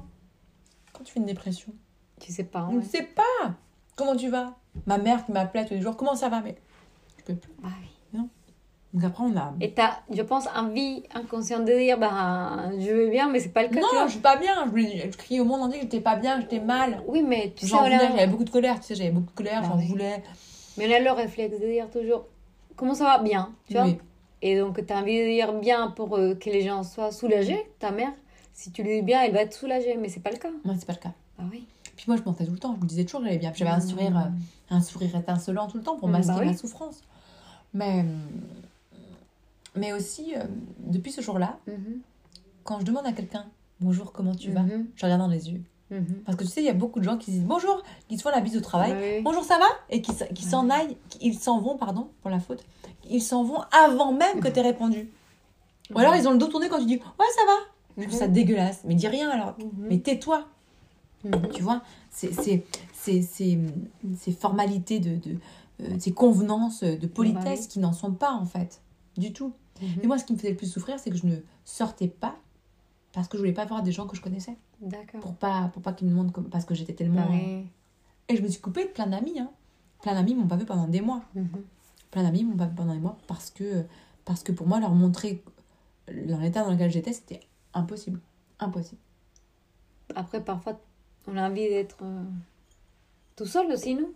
Quand 0.93 1.05
tu 1.05 1.13
fais 1.13 1.21
une 1.21 1.27
dépression, 1.27 1.73
Tu 2.21 2.33
sais 2.33 2.45
pas. 2.45 2.67
on 2.71 2.75
ne 2.77 2.83
sait 2.83 3.03
pas 3.03 3.55
comment 3.97 4.17
tu 4.17 4.29
vas? 4.29 4.55
Ma 4.87 4.99
mère 4.99 5.25
qui 5.25 5.33
m'appelait 5.33 5.65
tous 5.67 5.75
les 5.75 5.81
jours 5.81 5.97
Comment 5.97 6.15
ça 6.15 6.29
va? 6.29 6.41
Mais 6.41 6.57
je 7.19 7.25
peux 7.25 7.35
plus. 7.35 7.53
Bah 7.63 7.69
oui. 7.81 8.21
Donc 8.95 9.05
après, 9.05 9.25
on 9.25 9.37
a. 9.37 9.53
Et 9.61 9.75
t'as, 9.75 9.99
je 10.11 10.23
pense, 10.23 10.47
envie 10.57 11.03
inconsciente 11.13 11.67
de 11.67 11.73
dire, 11.77 11.99
bah, 11.99 12.71
je 12.79 12.91
vais 12.91 13.11
bien, 13.11 13.29
mais 13.29 13.41
c'est 13.41 13.51
pas 13.51 13.63
le 13.65 13.69
cas. 13.69 13.81
Non, 13.81 13.89
je 14.07 14.13
suis 14.13 14.21
pas 14.21 14.37
bien. 14.37 14.71
Je, 14.75 15.11
je 15.11 15.17
criais 15.19 15.41
au 15.41 15.45
monde 15.45 15.61
entier 15.63 15.81
que 15.81 15.83
j'étais 15.85 16.01
pas 16.01 16.17
bien, 16.17 16.41
j'étais 16.41 16.61
mal. 16.61 17.03
Oui, 17.07 17.23
mais 17.23 17.53
tu 17.55 17.67
sais, 17.67 17.73
J'en 17.73 17.83
voulais, 17.83 17.99
j'avais 17.99 18.27
beaucoup 18.27 18.45
de 18.45 18.49
colère, 18.51 18.81
tu 18.81 18.87
sais, 18.87 18.95
j'avais 18.95 19.11
beaucoup 19.11 19.27
de 19.33 19.37
colère, 19.37 19.61
Bah 19.61 19.69
j'en 19.73 19.79
oui. 19.79 19.89
voulais. 19.89 20.23
mais 20.79 20.89
on 20.89 20.95
a 20.95 21.01
le 21.01 21.11
réflexe 21.11 21.61
de 21.61 21.67
dire 21.67 21.91
toujours, 21.91 22.25
comment 22.75 22.95
ça 22.95 23.05
va? 23.05 23.19
Bien, 23.19 23.53
tu 23.67 23.75
vois. 23.75 23.85
Oui. 23.85 23.99
Et 24.49 24.57
donc, 24.59 24.85
tu 24.87 24.93
as 24.93 24.99
envie 25.01 25.19
de 25.19 25.25
dire 25.27 25.53
bien 25.55 25.89
pour 25.89 26.17
euh, 26.17 26.35
que 26.37 26.49
les 26.51 26.63
gens 26.63 26.85
soient 26.85 27.11
soulagés. 27.11 27.61
Ta 27.81 27.91
mère, 27.91 28.13
si 28.55 28.71
tu 28.71 28.83
lui 28.85 28.97
dis 29.01 29.03
bien, 29.03 29.23
elle 29.23 29.33
va 29.33 29.43
être 29.43 29.53
soulagée, 29.55 29.97
mais 29.97 30.09
c'est 30.09 30.21
pas 30.21 30.31
le 30.31 30.37
cas. 30.39 30.51
Moi, 30.65 30.75
c'est 30.79 30.87
pas 30.87 30.93
le 30.93 30.99
cas. 31.01 31.13
Ah 31.39 31.43
oui. 31.51 31.65
Puis 31.97 32.05
moi, 32.07 32.17
je 32.17 32.23
mentais 32.23 32.45
tout 32.47 32.53
le 32.53 32.59
temps. 32.59 32.77
Je 32.77 32.81
me 32.83 32.87
disais 32.89 33.05
toujours 33.05 33.21
que 33.21 33.27
j'allais 33.27 33.39
bien. 33.39 33.53
J'avais 33.55 33.71
un 33.73 33.81
sourire, 33.81 34.17
euh, 34.17 34.75
un 34.75 34.81
sourire 34.81 35.17
étincelant 35.17 35.67
tout 35.67 35.79
le 35.79 35.83
temps 35.83 35.97
pour 35.97 36.07
Mm, 36.09 36.13
masquer 36.13 36.33
bah 36.35 36.39
oui. 36.43 36.47
ma 36.47 36.57
souffrance. 36.57 37.03
Mais, 37.75 38.05
mais 39.75 39.93
aussi, 39.93 40.35
euh, 40.37 40.45
depuis 40.79 41.11
ce 41.13 41.21
jour-là, 41.21 41.59
Mhm. 41.67 42.01
quand 42.65 42.79
je 42.81 42.85
demande 42.85 43.07
à 43.07 43.13
quelqu'un 43.13 43.47
Bonjour, 43.81 44.11
comment 44.13 44.35
tu 44.35 44.53
vas? 44.53 44.65
Je 44.95 45.05
regarde 45.05 45.21
dans 45.21 45.29
les 45.29 45.51
yeux. 45.51 45.61
Mhm. 45.91 46.23
Parce 46.25 46.37
que 46.37 46.43
tu 46.45 46.51
sais, 46.51 46.63
il 46.63 46.67
y 46.67 46.71
a 46.71 46.75
beaucoup 46.75 46.99
de 46.99 47.05
gens 47.05 47.17
qui 47.17 47.31
disent 47.31 47.45
Bonjour, 47.45 47.83
qui 48.09 48.17
se 48.19 48.23
font 48.23 48.31
la 48.31 48.41
bise 48.41 48.57
au 48.57 48.61
travail. 48.61 48.93
Ah 48.95 49.01
oui. 49.01 49.23
Bonjour, 49.23 49.45
ça 49.45 49.59
va? 49.59 49.67
Et 49.91 50.03
qui, 50.03 50.13
qui 50.35 50.45
s'en 50.45 50.69
aillent, 50.71 50.97
qui- 51.09 51.19
ils 51.23 51.39
s'en 51.39 51.61
vont, 51.61 51.77
pardon, 51.77 52.09
pour 52.23 52.31
la 52.31 52.41
faute. 52.41 52.65
Ils 53.09 53.23
s'en 53.23 53.45
vont 53.45 53.61
avant 53.71 54.13
même 54.13 54.41
que 54.41 54.49
tu 54.49 54.59
aies 54.59 54.63
répondu. 54.63 55.09
Ou 55.95 55.99
alors 56.01 56.17
ils 56.17 56.27
ont 56.27 56.33
le 56.33 56.39
dos 56.39 56.49
tourné 56.49 56.69
quand 56.69 56.81
tu 56.81 56.87
dis 56.87 56.97
Ouais, 56.97 57.27
ça 57.35 57.43
va. 57.47 58.03
Je 58.03 58.09
trouve 58.09 58.19
ça 58.19 58.27
dégueulasse. 58.29 58.81
Mais 58.85 58.95
dis 58.97 59.07
rien 59.09 59.31
alors. 59.31 59.55
Mhm. 59.59 59.87
Mais 59.89 59.99
tais-toi. 60.01 60.45
Mhm. 61.25 61.49
Tu 61.55 61.63
vois, 61.63 61.83
c'est- 62.11 62.33
ces 62.35 64.33
formalités, 64.33 64.99
de, 64.99 65.17
de, 65.17 65.37
euh, 65.83 65.97
ces 65.99 66.13
convenances 66.13 66.83
de 66.83 67.07
politesse 67.07 67.63
Bah 67.63 67.67
qui 67.69 67.79
n'en 67.79 67.93
sont 67.93 68.13
pas 68.13 68.33
en 68.33 68.45
fait, 68.45 68.81
du 69.17 69.33
tout. 69.33 69.53
Mhm. 69.81 69.89
Et 70.03 70.07
moi, 70.07 70.19
ce 70.19 70.25
qui 70.25 70.33
me 70.33 70.39
faisait 70.39 70.51
le 70.51 70.57
plus 70.57 70.67
souffrir, 70.71 70.99
c'est 70.99 71.11
que 71.11 71.17
je 71.17 71.27
ne 71.27 71.37
sortais 71.65 72.09
pas 72.09 72.35
parce 73.17 73.29
que 73.29 73.39
je 73.39 73.43
voulais 73.43 73.55
pas 73.55 73.65
voir 73.65 73.83
des 73.83 73.93
gens 73.93 74.07
que 74.07 74.15
je 74.15 74.21
connaissais. 74.21 74.59
D'accord. 74.83 75.23
Pour 75.23 75.35
pas, 75.37 75.71
pour 75.73 75.81
pas 75.81 75.95
qu'ils 75.95 76.07
me 76.07 76.13
demandent 76.13 76.33
comme- 76.33 76.51
parce 76.51 76.67
que 76.67 76.75
j'étais 76.75 76.93
tellement. 76.93 77.25
Ah 77.27 77.33
oui. 77.33 77.67
Et 78.29 78.37
je 78.37 78.43
me 78.43 78.49
suis 78.49 78.61
coupée 78.61 78.85
de 78.85 78.91
plein 78.91 79.07
d'amis. 79.07 79.41
Hein. 79.41 79.51
Plein 80.03 80.13
d'amis 80.13 80.35
m'ont 80.35 80.47
pas 80.47 80.57
vu 80.57 80.67
pendant 80.67 80.87
des 80.87 81.01
mois. 81.01 81.23
Mhm. 81.35 81.49
Plein 82.11 82.25
d'amis 82.25 82.45
m'ont 82.45 82.57
pas 82.59 82.67
vu 82.67 82.75
pendant 82.75 82.93
des 82.93 83.01
mois 83.01 83.17
parce 83.27 83.49
que, 83.51 83.85
parce 84.27 84.43
que 84.43 84.53
pour 84.53 84.67
moi, 84.67 84.81
leur 84.81 84.91
montrer 84.93 85.43
dans 86.27 86.39
l'état 86.39 86.63
dans 86.63 86.71
lequel 86.73 86.91
j'étais, 86.91 87.15
c'était 87.15 87.41
impossible. 87.73 88.21
Impossible. 88.61 89.01
Après, 90.15 90.45
parfois, 90.45 90.79
on 91.27 91.39
a 91.39 91.49
envie 91.49 91.69
d'être 91.71 91.97
euh, 92.03 92.23
tout 93.35 93.47
seul 93.47 93.73
aussi, 93.73 93.95
non 93.95 94.11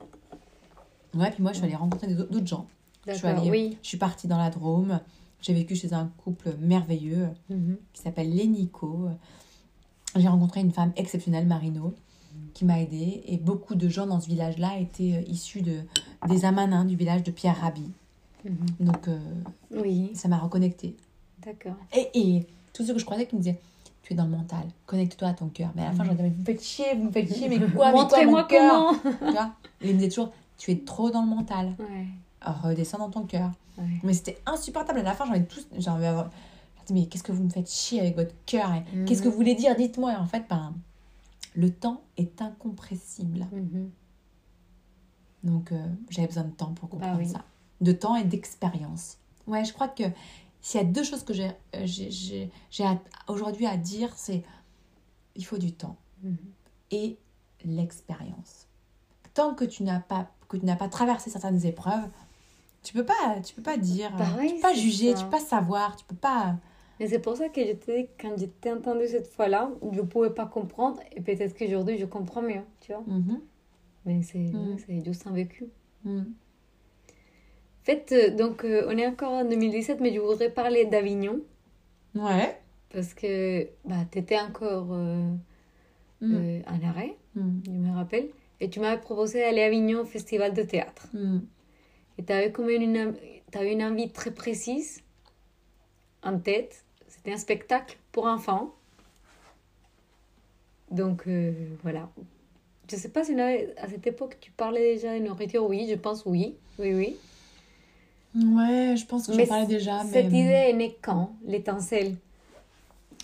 Ouais, 1.15 1.31
puis 1.31 1.43
moi, 1.43 1.53
je 1.53 1.57
suis 1.57 1.65
allée 1.67 1.75
rencontrer 1.75 2.07
d'autres 2.15 2.47
gens. 2.47 2.67
Je 3.07 3.13
suis 3.15 3.23
D'accord, 3.23 3.41
allée- 3.41 3.51
oui. 3.51 3.79
Je 3.83 3.89
suis 3.89 3.97
partie 3.99 4.29
dans 4.29 4.37
la 4.39 4.51
Drôme. 4.51 5.01
J'ai 5.43 5.55
vécu 5.55 5.75
chez 5.75 5.93
un 5.93 6.11
couple 6.25 6.55
merveilleux 6.61 7.29
Mhm. 7.49 7.77
qui 7.93 8.03
s'appelle 8.03 8.31
les 8.35 8.47
Nico. 8.47 9.09
J'ai 10.17 10.29
rencontré 10.29 10.61
une 10.61 10.73
femme 10.73 10.93
exceptionnelle, 10.97 11.47
Marino, 11.47 11.95
qui 12.53 12.65
m'a 12.65 12.81
aidée. 12.81 13.23
Et 13.27 13.37
beaucoup 13.39 13.75
de 13.75 13.89
gens 13.89 14.07
dans 14.07 14.21
ce 14.21 14.27
village-là 14.29 14.79
étaient 14.79 15.15
euh, 15.17 15.31
issus 15.31 15.63
de, 15.63 15.79
des 16.29 16.45
Amanins 16.45 16.85
du 16.85 16.97
village 16.97 17.23
de 17.23 17.31
Pierre 17.31 17.57
Rabhi. 17.61 17.89
Mhm. 18.45 18.57
Donc, 18.81 19.09
euh, 19.09 19.19
Oui, 19.75 20.11
ça 20.15 20.29
m'a 20.29 20.39
reconnectée. 20.39 20.97
d'accord. 21.45 21.77
Et, 21.95 22.09
et 22.15 22.47
tous 22.73 22.85
ceux 22.85 22.93
que 22.95 22.99
je 23.01 23.05
croisais 23.05 23.27
qui 23.27 23.37
me 23.37 23.41
disaient 23.41 23.61
Tu 24.03 24.13
es 24.13 24.17
dans 24.17 24.25
le 24.25 24.31
mental, 24.31 24.65
connecte-toi 24.87 25.29
à 25.29 25.35
ton 25.35 25.47
cœur. 25.49 25.71
Mais 25.75 25.83
à 25.83 25.87
la 25.87 25.93
fin, 25.93 26.05
je 26.05 26.09
leur 26.11 26.17
disais 26.17 26.29
Mais 26.29 26.35
vous 26.35 26.41
me 26.41 26.45
faites 26.45 26.63
chier, 26.63 26.85
vous 26.97 27.05
me 27.05 27.11
faites 27.13 27.35
chier, 27.35 27.49
mais 27.49 27.61
quoi, 27.71 27.93
Montrez-moi 27.93 28.47
comment 28.51 28.95
Tu 28.95 29.33
vois? 29.33 29.53
Et 29.81 29.89
ils 29.89 29.95
me 29.95 29.99
disaient 29.99 30.09
toujours 30.11 30.33
Tu 30.59 30.71
es 30.73 30.77
trop 30.79 31.11
dans 31.11 31.23
le 31.23 31.29
mental, 31.29 31.75
Ouais, 31.79 32.07
redescends 32.65 32.99
dans 32.99 33.11
ton 33.11 33.23
cœur. 33.25 33.51
Ouais. 33.81 34.01
Mais 34.03 34.15
c'était 34.15 34.39
insupportable. 34.47 35.01
À 35.01 35.03
la 35.03 35.15
fin, 35.15 35.27
j'avais 35.27 35.45
tous. 35.45 35.67
J'avais 35.79 36.07
avoir. 36.07 36.31
Je 36.81 36.85
dis, 36.87 36.93
mais 36.95 37.07
qu'est-ce 37.07 37.23
que 37.23 37.33
vous 37.33 37.43
me 37.45 37.51
faites 37.51 37.71
chier 37.71 38.01
avec 38.01 38.17
votre 38.17 38.35
cœur 38.47 38.73
et 38.75 38.85
Mhm. 38.97 39.05
Qu'est-ce 39.07 39.23
que 39.23 39.29
vous 39.29 39.37
voulez 39.37 39.55
dire? 39.55 39.75
Dites-moi. 39.77 40.13
Et 40.13 40.17
en 40.17 40.27
fait, 40.27 40.45
ben, 40.49 40.75
le 41.55 41.71
temps 41.71 42.03
est 42.17 42.41
incompressible. 42.43 43.47
Mhm. 43.53 43.91
Donc, 45.45 45.73
euh, 45.73 45.87
j'avais 46.11 46.29
besoin 46.29 46.45
de 46.45 46.51
temps 46.53 46.73
pour 46.75 46.89
comprendre 46.89 47.19
oui. 47.19 47.29
ça. 47.29 47.43
De 47.81 47.93
temps 47.93 48.17
et 48.17 48.25
d'expérience. 48.25 49.17
Ouais, 49.47 49.65
je 49.65 49.73
crois 49.73 49.89
que 49.89 50.05
s'il 50.61 50.81
y 50.81 50.85
a 50.85 50.87
deux 50.87 51.03
choses 51.05 51.25
que 51.25 51.33
j'ai 51.33 51.51
euh, 51.75 52.95
aujourd'hui 53.29 53.67
à 53.67 53.77
dire, 53.79 54.13
c'est 54.17 54.43
il 55.35 55.45
faut 55.45 55.59
du 55.59 55.73
temps 55.73 55.97
Mhm. 56.23 56.37
et 56.91 57.17
l'expérience. 57.65 58.67
Tant 59.33 59.55
que 59.55 59.65
tu 59.65 59.83
n'as 59.85 60.01
pas 60.01 60.31
que 60.49 60.57
tu 60.57 60.67
n'as 60.67 60.77
pas 60.77 60.89
traversé 60.89 61.31
certaines 61.31 61.65
épreuves, 61.65 62.09
tu 62.83 62.93
peux 62.95 63.05
pas 63.05 63.41
tu 63.45 63.55
peux 63.55 63.63
pas 63.63 63.77
dire, 63.77 64.11
Bah 64.17 64.25
tu 64.41 64.55
peux 64.55 64.61
pas 64.61 64.75
juger, 64.75 65.13
ça. 65.13 65.19
tu 65.19 65.25
peux 65.25 65.31
pas 65.31 65.41
savoir, 65.41 65.97
tu 65.97 66.05
peux 66.07 66.15
pas 66.17 66.57
Mais 66.99 67.07
c'est 67.09 67.19
pour 67.21 67.37
ça 67.37 67.49
que 67.49 67.61
je 67.65 67.73
te 67.73 67.91
dis, 68.01 68.09
quand 68.21 68.37
je 68.39 68.47
t'ai 68.47 68.73
entendu 68.73 69.07
cette 69.07 69.29
fois-là, 69.29 69.71
je 69.93 70.01
ne 70.01 70.07
pouvais 70.07 70.31
pas 70.31 70.47
comprendre. 70.47 71.01
Et 71.17 71.21
peut-être 71.21 71.57
qu'aujourd'hui, 71.57 71.99
je 71.99 72.05
comprends 72.07 72.43
mieux, 72.43 72.63
tu 72.81 72.93
vois. 72.93 73.03
Mhm. 73.07 73.41
Mais 74.07 74.23
c'est 74.23 74.39
Mm. 74.39 74.77
c'est 74.87 75.05
juste 75.05 75.27
un 75.27 75.33
vécu. 75.33 75.67
Mm. 76.05 76.21
En 76.21 77.85
fait, 77.85 78.13
euh, 78.13 78.37
donc, 78.37 78.65
euh, 78.65 78.87
on 78.89 78.97
est 78.97 79.07
encore 79.07 79.33
en 79.33 79.45
2017, 79.45 80.01
mais 80.01 80.13
je 80.13 80.21
voudrais 80.21 80.51
parler 80.51 80.85
d'Avignon. 80.85 81.41
Ouais. 82.15 82.59
Parce 82.93 83.15
que 83.15 83.69
bah, 83.85 83.97
tu 84.11 84.19
étais 84.19 84.39
encore 84.39 84.89
euh, 84.93 85.31
Mm. 86.21 86.35
euh, 86.35 86.61
en 86.69 86.89
arrêt, 86.89 87.17
je 87.35 87.71
me 87.71 87.95
rappelle. 87.95 88.29
Et 88.61 88.69
tu 88.69 88.79
m'avais 88.81 89.01
proposé 89.01 89.41
d'aller 89.41 89.63
à 89.63 89.67
Avignon 89.67 90.01
au 90.03 90.05
festival 90.05 90.53
de 90.53 90.63
théâtre. 90.63 91.09
Et 92.21 92.23
tu 92.23 92.35
avais 92.35 92.53
comme 92.53 92.69
une, 92.69 93.15
t'avais 93.51 93.73
une 93.73 93.83
envie 93.83 94.11
très 94.11 94.31
précise 94.31 95.01
en 96.23 96.39
tête. 96.39 96.85
C'était 97.09 97.33
un 97.33 97.39
spectacle 97.39 97.97
pour 98.13 98.27
enfants. 98.27 98.75
Donc 100.91 101.23
euh, 101.27 101.53
voilà. 101.83 102.11
Je 102.91 102.97
sais 102.97 103.09
pas 103.09 103.25
si 103.25 103.33
à 103.41 103.89
cette 103.89 104.07
époque 104.07 104.37
tu 104.39 104.51
parlais 104.51 104.97
déjà 104.97 105.19
de 105.19 105.25
nourriture. 105.25 105.65
Oui, 105.65 105.87
je 105.89 105.95
pense 105.95 106.27
oui. 106.27 106.57
Oui, 106.79 106.93
oui. 106.93 107.17
Ouais, 108.35 108.97
je 108.99 109.07
pense 109.07 109.27
que 109.27 109.33
j'en 109.33 109.47
parlais 109.47 109.67
déjà. 109.67 110.05
Mais... 110.05 110.11
Cette 110.11 110.27
idée 110.27 110.69
est 110.69 110.75
née 110.75 110.99
quand 111.01 111.33
L'étincelle? 111.47 112.17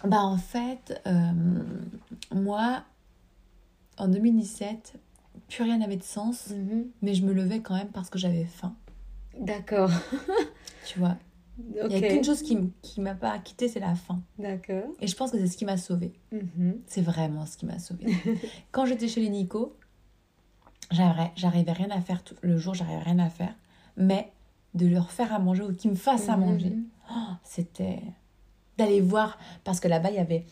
Bah 0.04 0.22
en 0.22 0.38
fait, 0.38 1.02
euh, 1.06 1.32
moi, 2.34 2.82
en 3.98 4.08
2017, 4.08 4.94
plus 5.48 5.64
rien 5.64 5.76
n'avait 5.76 5.96
de 5.96 6.02
sens, 6.02 6.54
mais 7.02 7.12
je 7.12 7.26
me 7.26 7.34
levais 7.34 7.60
quand 7.60 7.74
même 7.74 7.88
parce 7.88 8.08
que 8.08 8.18
j'avais 8.18 8.44
faim, 8.44 8.74
D'accord. 9.40 9.90
tu 10.86 10.98
vois. 10.98 11.16
Il 11.58 11.86
n'y 11.88 12.04
a 12.04 12.08
qu'une 12.10 12.22
chose 12.24 12.42
qui, 12.42 12.58
qui 12.82 13.00
m'a 13.00 13.14
pas 13.14 13.38
quitté, 13.38 13.66
c'est 13.68 13.80
la 13.80 13.94
faim. 13.94 14.20
D'accord. 14.38 14.84
Et 15.00 15.06
je 15.06 15.16
pense 15.16 15.30
que 15.30 15.38
c'est 15.38 15.46
ce 15.46 15.56
qui 15.56 15.64
m'a 15.64 15.78
sauvée. 15.78 16.12
Mhm. 16.32 16.80
C'est 16.86 17.00
vraiment 17.00 17.46
ce 17.46 17.56
qui 17.56 17.64
m'a 17.64 17.78
sauvée. 17.78 18.06
Quand 18.72 18.84
j'étais 18.84 19.08
chez 19.08 19.22
les 19.22 19.30
Nico, 19.30 19.74
j'arrivais, 20.90 21.72
rien 21.72 21.90
à 21.90 22.00
faire 22.00 22.22
tout, 22.22 22.34
le 22.42 22.58
jour, 22.58 22.74
j'arrivais 22.74 23.02
rien 23.02 23.18
à 23.18 23.30
faire, 23.30 23.54
mais 23.96 24.32
de 24.74 24.86
leur 24.86 25.10
faire 25.10 25.32
à 25.32 25.38
manger 25.38 25.62
ou 25.62 25.72
qu'ils 25.72 25.90
me 25.90 25.96
fassent 25.96 26.28
à 26.28 26.36
Mhm. 26.36 26.44
manger, 26.46 26.72
oh, 27.10 27.14
c'était 27.42 28.02
d'aller 28.76 29.00
voir 29.00 29.38
parce 29.64 29.80
que 29.80 29.88
là-bas 29.88 30.10
il 30.10 30.16
y 30.16 30.20
avait 30.20 30.44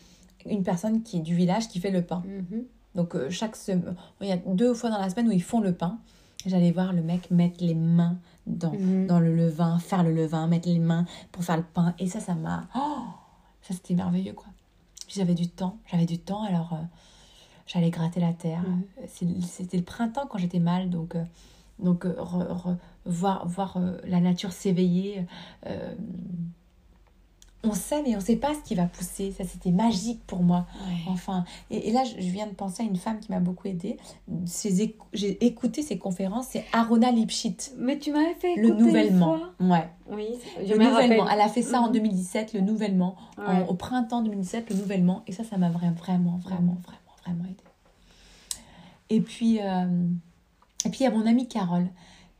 une 0.47 0.63
personne 0.63 1.03
qui 1.03 1.17
est 1.17 1.21
du 1.21 1.35
village 1.35 1.67
qui 1.67 1.79
fait 1.79 1.91
le 1.91 2.01
pain. 2.01 2.23
Mhm. 2.25 2.63
Donc 2.95 3.13
euh, 3.15 3.29
chaque 3.29 3.55
semaine, 3.55 3.95
il 4.21 4.27
y 4.27 4.31
a 4.31 4.37
deux 4.37 4.73
fois 4.73 4.89
dans 4.89 4.97
la 4.99 5.09
semaine 5.11 5.27
où 5.27 5.31
ils 5.31 5.43
font 5.43 5.59
le 5.59 5.73
pain. 5.73 5.99
J'allais 6.47 6.71
voir 6.71 6.93
le 6.93 7.03
mec 7.03 7.29
mettre 7.29 7.63
les 7.63 7.75
mains 7.75 8.17
dans, 8.47 8.71
Mhm. 8.73 9.07
dans 9.07 9.19
le 9.19 9.35
levain, 9.35 9.79
faire 9.79 10.03
le 10.03 10.13
levain, 10.13 10.47
mettre 10.47 10.67
les 10.69 10.79
mains 10.79 11.05
pour 11.31 11.43
faire 11.43 11.57
le 11.57 11.63
pain. 11.63 11.93
Et 11.99 12.07
ça, 12.07 12.19
ça 12.19 12.35
m'a... 12.35 12.67
Oh, 12.75 13.03
ça, 13.61 13.73
c'était 13.73 13.95
merveilleux, 13.95 14.33
quoi. 14.33 14.47
Puis 15.07 15.15
j'avais 15.17 15.35
du 15.35 15.47
temps. 15.49 15.77
J'avais 15.91 16.05
du 16.05 16.19
temps, 16.19 16.43
alors 16.43 16.73
euh, 16.73 16.77
j'allais 17.67 17.89
gratter 17.91 18.19
la 18.19 18.33
terre. 18.33 18.63
C'est- 19.07 19.41
C'était 19.41 19.77
le 19.77 19.83
printemps 19.83 20.27
quand 20.29 20.37
j'étais 20.37 20.59
mal, 20.59 20.89
donc... 20.89 21.15
euh, 21.15 21.23
donc, 21.77 22.05
euh, 22.05 22.15
re- 22.17 22.47
re- 22.47 22.77
voir, 23.05 23.45
voir 23.47 23.75
euh, 23.75 23.97
la 24.05 24.21
nature 24.21 24.53
s'éveiller. 24.53 25.25
On 27.67 27.73
sait, 27.73 28.01
mais 28.03 28.15
on 28.15 28.19
ne 28.19 28.23
sait 28.23 28.35
pas 28.35 28.53
ce 28.53 28.59
qui 28.59 28.75
va 28.75 28.85
pousser. 28.85 29.31
Ça, 29.31 29.43
c'était 29.43 29.71
magique 29.71 30.21
pour 30.27 30.43
moi. 30.43 30.65
Ouais. 30.87 30.93
Enfin, 31.07 31.43
et, 31.69 31.89
et 31.89 31.91
là, 31.91 32.03
je 32.03 32.15
viens 32.29 32.47
de 32.47 32.53
penser 32.53 32.83
à 32.83 32.85
une 32.85 32.95
femme 32.95 33.19
qui 33.19 33.31
m'a 33.31 33.39
beaucoup 33.39 33.67
aidée. 33.67 33.97
J'ai 35.13 35.45
écouté 35.45 35.81
ses 35.81 35.97
conférences, 35.97 36.47
c'est 36.51 36.63
Arona 36.73 37.11
Lipschitz. 37.11 37.73
Mais 37.77 37.97
tu 37.99 38.11
m'avais 38.11 38.35
fait 38.35 38.55
Le 38.55 38.67
écouter 38.67 38.79
une 38.81 38.85
nouvellement. 38.85 39.37
fois. 39.37 39.53
Ouais. 39.59 39.89
Oui, 40.09 40.27
je 40.57 40.73
Le 40.73 40.79
me 40.79 40.83
nouvellement. 40.85 41.23
rappelle. 41.23 41.33
Elle 41.33 41.41
a 41.41 41.49
fait 41.49 41.61
ça 41.61 41.81
en 41.81 41.87
Mhm. 41.87 41.93
2017, 41.93 42.53
le 42.53 42.61
nouvellement. 42.61 43.15
En- 43.37 43.61
au 43.63 43.73
printemps 43.73 44.21
2017, 44.21 44.69
le 44.69 44.75
nouvellement. 44.77 45.23
Et 45.27 45.31
ça, 45.31 45.43
ça 45.43 45.57
m'a 45.57 45.69
vraiment, 45.69 45.95
vraiment, 45.95 46.37
vraiment, 46.37 46.77
vraiment, 46.83 47.15
vraiment 47.25 47.43
aidé. 47.45 47.55
Et 49.09 49.21
puis, 49.21 49.59
euh, 49.61 50.07
et 50.85 50.89
puis 50.89 50.99
il 51.01 51.03
y 51.03 51.07
a 51.07 51.11
mon 51.11 51.25
amie 51.25 51.47
Carole. 51.47 51.87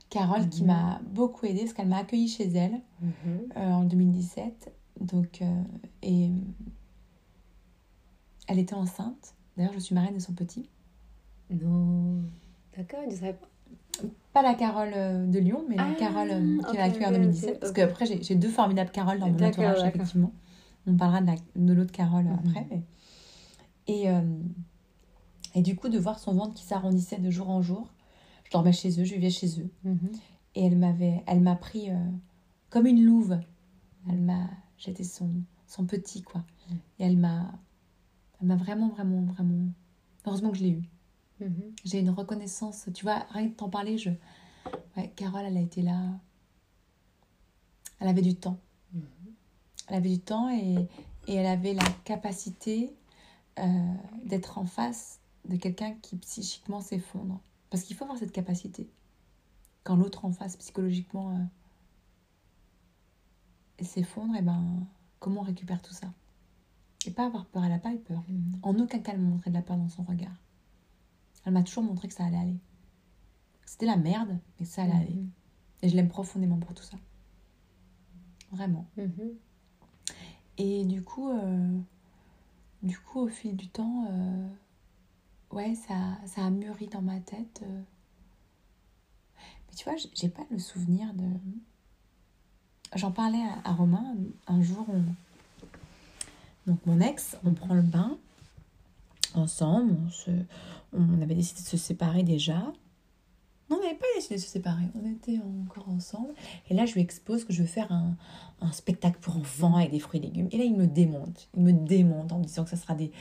Carole 0.10 0.47
qui 0.49 0.61
Mhm. 0.61 0.68
m'a 0.68 0.99
beaucoup 1.11 1.45
aidée 1.45 1.61
parce 1.61 1.73
qu'elle 1.73 1.88
m'a 1.88 1.97
accueillie 1.97 2.27
chez 2.30 2.47
elle 2.47 2.80
Mhm. 3.02 3.11
euh, 3.57 3.72
en 3.72 3.84
2017. 3.84 4.72
Donc, 5.02 5.42
euh, 5.42 5.62
et 6.02 6.30
elle 8.48 8.60
était 8.60 8.74
enceinte. 8.76 9.34
D'ailleurs, 9.58 9.74
je 9.74 9.80
suis 9.80 9.96
marraine 9.96 10.16
de 10.16 10.20
son 10.20 10.34
petit. 10.34 10.70
Non. 11.50 12.22
D'accord, 12.78 13.00
je 13.10 13.16
savais 13.16 13.34
pas. 13.34 13.48
Pas 14.34 14.42
la 14.42 14.54
Carole 14.54 14.92
euh, 14.94 15.26
de 15.28 15.40
Lyon, 15.40 15.64
mais 15.70 15.78
la 15.78 15.88
Ah, 15.92 15.96
Carole 15.98 16.30
euh, 16.30 16.58
qui 16.64 16.70
ok, 16.72 16.74
l'a 16.74 16.84
accueillie 16.84 17.06
en 17.06 17.10
ok, 17.10 17.16
2017. 17.16 17.50
ok, 17.54 17.60
Parce 17.60 17.70
ok. 17.72 17.76
qu'après, 17.78 18.06
j'ai 18.22 18.36
deux 18.36 18.50
formidables 18.50 18.92
Carole 18.92 19.20
dans 19.20 19.30
mon 19.30 19.42
entourage, 19.42 19.84
effectivement. 19.86 20.32
On 20.88 20.96
parlera 20.96 21.22
de 21.22 21.28
la- 21.28 21.36
de 21.56 21.74
l'autre 21.74 21.92
Carole 21.94 22.26
Mhm. 22.26 22.40
après. 22.46 22.68
mais- 22.70 22.84
Et, 23.88 24.10
euh, 24.10 24.22
et 25.54 25.62
du 25.62 25.76
coup, 25.76 25.88
de 25.90 25.98
voir 25.98 26.20
son 26.20 26.34
ventre 26.34 26.54
qui 26.54 26.64
s'arrondissait 26.66 27.20
de 27.20 27.30
jour 27.30 27.50
en 27.50 27.62
jour. 27.62 27.94
Je 28.44 28.52
dormais 28.52 28.74
chez 28.74 28.90
eux, 29.00 29.04
je 29.06 29.14
vivais 29.16 29.30
chez 29.30 29.60
eux. 29.62 29.70
Mhm. 29.84 30.12
Et 30.56 30.66
elle 30.66 30.78
m'avait, 30.78 31.24
elle 31.28 31.40
m'a 31.42 31.56
pris 31.56 31.90
euh, 31.92 31.98
comme 32.70 32.88
une 32.88 33.04
louve. 33.06 33.40
Elle 34.10 34.20
m'a, 34.20 34.48
j'étais 34.77 35.03
son, 35.03 35.30
son 35.68 35.85
petit 35.85 36.22
quoi. 36.22 36.41
Mm. 36.69 36.73
Et 36.99 37.03
elle 37.06 37.18
m'a, 37.18 37.52
elle 38.41 38.47
m'a 38.47 38.56
vraiment, 38.56 38.89
vraiment, 38.89 39.22
vraiment. 39.22 39.68
Heureusement 40.26 40.52
que 40.52 40.57
je 40.57 40.64
l'ai 40.64 40.72
eu. 40.72 40.84
Mhm. 41.39 41.73
J'ai 41.84 41.99
une 41.99 42.10
reconnaissance. 42.10 42.89
Tu 42.93 43.03
vois, 43.03 43.26
rien 43.30 43.49
que 43.49 43.56
t'en 43.56 43.69
parler, 43.69 43.97
je. 43.97 44.10
Ouais, 44.97 45.11
Carole, 45.15 45.43
elle 45.45 45.57
a 45.57 45.61
été 45.61 45.81
là. 45.81 45.99
Elle 47.99 48.07
avait 48.07 48.22
du 48.22 48.35
temps. 48.35 48.57
Mhm. 48.93 49.03
Elle 49.88 49.95
avait 49.95 50.10
du 50.10 50.19
temps 50.19 50.49
et, 50.49 50.88
et 51.27 51.35
elle 51.35 51.45
avait 51.45 51.73
la 51.73 51.88
capacité 52.03 52.93
euh, 53.60 53.93
d'être 54.26 54.57
en 54.57 54.65
face 54.65 55.19
de 55.45 55.57
quelqu'un 55.57 55.93
qui 56.02 56.15
psychiquement 56.18 56.81
s'effondre. 56.81 57.39
Parce 57.69 57.84
qu'il 57.84 57.95
faut 57.95 58.06
avoir 58.06 58.18
cette 58.18 58.31
capacité. 58.31 58.89
Quand 59.84 59.95
l'autre 59.95 60.26
en 60.26 60.31
face 60.31 60.57
psychologiquement 60.57 61.31
euh, 61.31 61.39
s'effondre, 63.84 64.35
et 64.35 64.41
ben 64.41 64.85
comment 65.19 65.41
on 65.41 65.43
récupère 65.43 65.81
tout 65.81 65.93
ça? 65.93 66.07
Et 67.06 67.11
pas 67.11 67.26
avoir 67.27 67.45
peur, 67.45 67.64
elle 67.64 67.69
n'a 67.72 67.80
pas 67.80 67.93
eu 67.93 67.99
peur. 67.99 68.23
Mhm. 68.27 68.60
En 68.64 68.80
aucun 68.80 68.99
cas 68.99 69.11
elle 69.14 69.19
m'a 69.22 69.30
montré 69.30 69.49
de 69.49 69.56
la 69.56 69.61
peur 69.61 69.77
dans 69.77 69.89
son 69.89 70.03
regard. 70.03 70.35
Elle 71.45 71.53
m'a 71.53 71.64
toujours 71.64 71.84
montré 71.84 72.07
que 72.07 72.14
ça 72.14 72.26
allait 72.26 72.38
aller. 72.38 72.57
C'était 73.65 73.85
la 73.85 73.97
merde, 73.97 74.38
mais 74.60 74.65
ça 74.65 74.84
allait 74.84 74.93
aller. 74.93 75.14
Mhm. 75.15 75.30
Et 75.84 75.89
je 75.89 75.95
l'aime 75.95 76.07
profondément 76.07 76.57
pour 76.57 76.73
tout 76.73 76.84
ça. 76.84 76.97
Vraiment. 78.52 78.88
Mhm. 78.97 79.34
Et 80.57 80.85
du 80.85 81.03
coup, 81.03 81.30
euh, 81.30 81.77
du 82.81 82.97
coup, 82.97 83.19
au 83.19 83.27
fil 83.27 83.56
du 83.56 83.68
temps, 83.68 84.06
euh, 84.10 84.47
ouais, 85.52 85.76
ça, 85.76 86.18
ça 86.26 86.45
a 86.45 86.49
mûri 86.49 86.88
dans 86.88 87.02
ma 87.02 87.19
tête. 87.19 87.61
euh. 87.64 87.81
Mais 89.68 89.76
tu 89.76 89.84
vois, 89.84 89.95
j'ai- 89.97 90.10
j'ai 90.15 90.30
pas 90.30 90.45
le 90.49 90.60
souvenir 90.60 91.14
de. 91.14 91.26
J'en 92.96 93.12
parlais 93.12 93.44
à, 93.66 93.74
Romain 93.74 94.16
un 94.48 94.62
jour. 94.62 94.86
on- 94.90 95.04
Donc 96.66 96.80
mon 96.86 97.00
ex, 97.02 97.38
on 97.46 97.54
prend 97.54 97.74
le 97.74 97.82
bain 97.82 98.18
ensemble. 99.34 99.98
On, 100.94 101.22
avait 101.22 101.36
décidé 101.36 101.62
de 101.62 101.68
se 101.68 101.78
séparer 101.78 102.24
déjà. 102.24 102.60
Non, 103.70 103.78
on 103.78 103.82
n'avait 103.82 103.96
pas 103.96 104.06
décidé 104.16 104.36
de 104.36 104.42
se 104.42 104.48
séparer. 104.48 104.86
On 104.96 105.12
était 105.12 105.40
encore 105.64 105.90
ensemble. 105.90 106.34
Et 106.70 106.74
là, 106.74 106.86
je 106.86 106.94
lui 106.94 107.02
expose 107.02 107.44
que 107.44 107.52
je 107.52 107.62
veux 107.62 107.68
faire 107.68 107.92
un, 107.92 108.16
spectacle 108.72 109.20
pour 109.20 109.36
enfants 109.38 109.76
avec 109.76 109.92
des 109.92 110.00
fruits 110.00 110.20
et 110.20 110.24
légumes. 110.24 110.48
Et 110.52 110.58
là, 110.58 110.64
il 110.64 110.76
me 110.76 110.88
démonte. 110.88 111.50
Il 111.56 111.64
me 111.64 111.74
démonte 111.74 112.32
en 112.32 112.40
disant 112.40 112.64
que 112.64 112.70
ça 112.70 112.78
sera 112.78 112.96
des. 112.96 113.12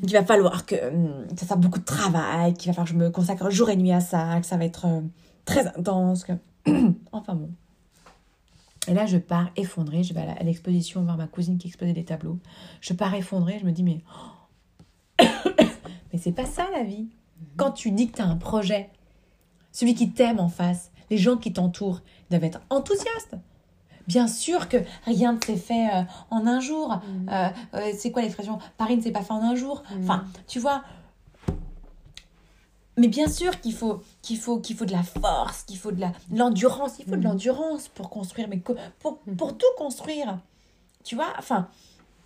Qu'il 0.00 0.12
va 0.12 0.24
falloir 0.24 0.66
que 0.66 0.88
hum, 0.88 1.26
ça 1.36 1.46
sera 1.46 1.56
beaucoup 1.56 1.80
de 1.80 1.84
travail, 1.84 2.54
qu'il 2.54 2.68
va 2.70 2.74
falloir 2.74 2.86
que 2.86 2.92
je 2.92 2.98
me 2.98 3.10
consacre 3.10 3.50
jour 3.50 3.70
et 3.70 3.76
nuit 3.76 3.92
à 3.92 4.00
ça, 4.00 4.38
que 4.40 4.46
ça 4.46 4.56
va 4.56 4.64
être 4.64 4.86
euh, 4.86 5.00
très 5.44 5.66
intense. 5.66 6.26
Enfin 7.12 7.34
bon. 7.34 7.50
Et 8.88 8.94
là, 8.94 9.06
je 9.06 9.16
pars 9.16 9.50
effondrée. 9.56 10.02
Je 10.02 10.14
vais 10.14 10.20
à 10.20 10.42
l'exposition 10.42 11.02
voir 11.02 11.16
ma 11.16 11.26
cousine 11.26 11.58
qui 11.58 11.68
exposait 11.68 11.92
des 11.92 12.04
tableaux. 12.04 12.38
Je 12.80 12.92
pars 12.92 13.14
effondrée. 13.14 13.58
Je 13.60 13.66
me 13.66 13.72
dis, 13.72 13.82
mais. 13.82 14.00
mais 16.12 16.18
c'est 16.18 16.32
pas 16.32 16.46
ça 16.46 16.66
la 16.72 16.82
vie. 16.82 17.08
Quand 17.56 17.72
tu 17.72 17.90
dis 17.90 18.10
que 18.10 18.16
tu 18.16 18.22
as 18.22 18.26
un 18.26 18.36
projet, 18.36 18.90
celui 19.72 19.94
qui 19.94 20.10
t'aime 20.10 20.40
en 20.40 20.48
face, 20.48 20.90
les 21.10 21.18
gens 21.18 21.36
qui 21.36 21.52
t'entourent 21.52 22.00
doivent 22.30 22.44
être 22.44 22.60
enthousiastes. 22.70 23.36
Bien 24.06 24.26
sûr 24.26 24.68
que 24.68 24.78
rien 25.04 25.34
ne 25.34 25.40
s'est 25.44 25.56
fait 25.56 25.88
euh, 25.94 26.02
en 26.30 26.46
un 26.46 26.60
jour. 26.60 26.88
Mhm. 26.88 27.28
Euh, 27.30 27.48
euh, 27.74 27.92
c'est 27.96 28.10
quoi 28.10 28.22
l'expression? 28.22 28.58
Paris 28.76 28.96
ne 28.96 29.02
s'est 29.02 29.12
pas 29.12 29.22
fait 29.22 29.32
en 29.32 29.42
un 29.42 29.54
jour. 29.54 29.82
Mhm. 29.90 30.02
Enfin, 30.02 30.24
tu 30.46 30.58
vois. 30.58 30.82
Mais 32.98 33.08
bien 33.08 33.26
sûr 33.28 33.58
qu'il 33.60 33.72
faut, 33.74 34.02
qu'il 34.20 34.38
faut, 34.38 34.58
qu'il 34.60 34.76
faut 34.76 34.84
de 34.84 34.92
la 34.92 35.02
force, 35.02 35.62
qu'il 35.62 35.78
faut 35.78 35.92
de 35.92 36.00
la- 36.00 36.12
l'endurance. 36.30 36.98
Il 36.98 37.04
faut 37.06 37.12
de 37.12 37.16
Mhm. 37.16 37.22
l'endurance 37.24 37.88
pour 37.88 38.10
construire, 38.10 38.48
mais 38.48 38.58
pour, 38.58 38.76
pour 39.00 39.18
Mhm. 39.26 39.36
tout 39.56 39.66
construire. 39.78 40.38
Tu 41.04 41.14
vois 41.14 41.32
Enfin, 41.38 41.68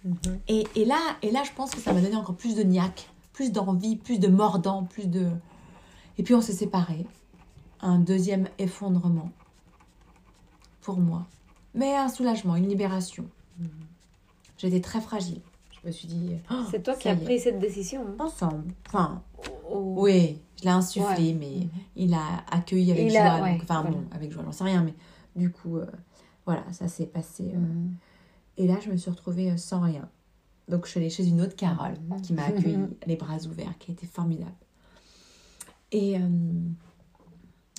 Mhm. 0.05 0.17
et, 0.49 0.67
et 0.75 0.85
là, 0.85 0.99
et 1.23 1.31
là, 1.31 1.43
je 1.45 1.53
pense 1.53 1.71
que 1.71 1.81
ça 1.81 1.93
m'a 1.93 2.01
donné 2.01 2.17
encore 2.17 2.35
plus 2.37 2.55
de 2.57 2.63
niaque, 2.63 3.09
plus 3.33 3.53
d'envie, 3.53 3.97
plus 3.97 4.19
de 4.19 4.29
mordant, 4.29 4.85
plus 4.85 5.07
de. 5.07 5.31
Et 6.19 6.23
puis 6.23 6.35
on 6.35 6.41
s'est 6.41 6.53
séparés. 6.53 7.07
Un 7.81 7.99
deuxième 7.99 8.49
effondrement 8.59 9.31
pour 10.83 10.99
moi. 10.99 11.27
Mais 11.75 11.95
un 11.97 12.09
soulagement, 12.09 12.57
une 12.57 12.69
libération. 12.69 13.27
J'étais 14.59 14.81
très 14.81 15.01
fragile. 15.01 15.41
Je 15.87 15.91
me 15.91 15.93
suis 15.95 16.09
dit, 16.09 16.33
oh, 16.51 16.65
C'est 16.69 16.83
toi 16.83 16.97
qui 16.97 17.09
as 17.09 17.15
pris 17.15 17.39
cette 17.39 17.61
décision. 17.61 18.05
hein. 18.09 18.17
ensemble. 18.25 18.73
Enfin, 18.89 19.23
Oh. 19.71 19.95
oui, 19.99 20.41
je 20.59 20.65
l'ai 20.65 20.71
insufflé, 20.71 21.29
Ouais. 21.29 21.33
mais 21.39 21.69
il 21.95 22.13
a 22.13 22.45
accueilli 22.51 22.91
avec 22.91 23.05
Il 23.05 23.11
joie. 23.13 23.21
a- 23.21 23.43
ouais, 23.43 23.53
donc, 23.53 23.63
enfin, 23.63 23.83
voilà. 23.83 23.97
bon, 23.97 24.05
avec 24.11 24.33
joie, 24.33 24.43
j'en 24.45 24.51
sais 24.51 24.65
rien, 24.65 24.83
mais 24.83 24.95
du 25.37 25.51
coup, 25.53 25.77
euh, 25.77 25.87
voilà, 26.45 26.65
ça 26.73 26.89
s'est 26.89 27.07
passé. 27.07 27.53
euh, 27.55 27.59
Mhm. 27.59 27.95
Et 28.57 28.67
là, 28.67 28.79
je 28.85 28.91
me 28.91 28.97
suis 28.97 29.11
retrouvée 29.11 29.53
euh, 29.53 29.57
sans 29.57 29.81
rien. 29.81 30.09
Donc, 30.69 30.87
je 30.87 30.91
suis 30.91 30.99
allée 30.99 31.11
chez 31.11 31.25
une 31.29 31.41
autre 31.41 31.55
Carole 31.55 31.95
Mhm. 32.09 32.21
qui 32.21 32.33
m'a 32.33 32.47
accueillie 32.47 32.79
les 33.07 33.15
bras 33.15 33.39
ouverts, 33.47 33.79
qui 33.79 33.93
a 33.93 33.95
été 33.95 34.07
formidable. 34.09 34.51
Et, 35.93 36.17
euh, 36.19 36.21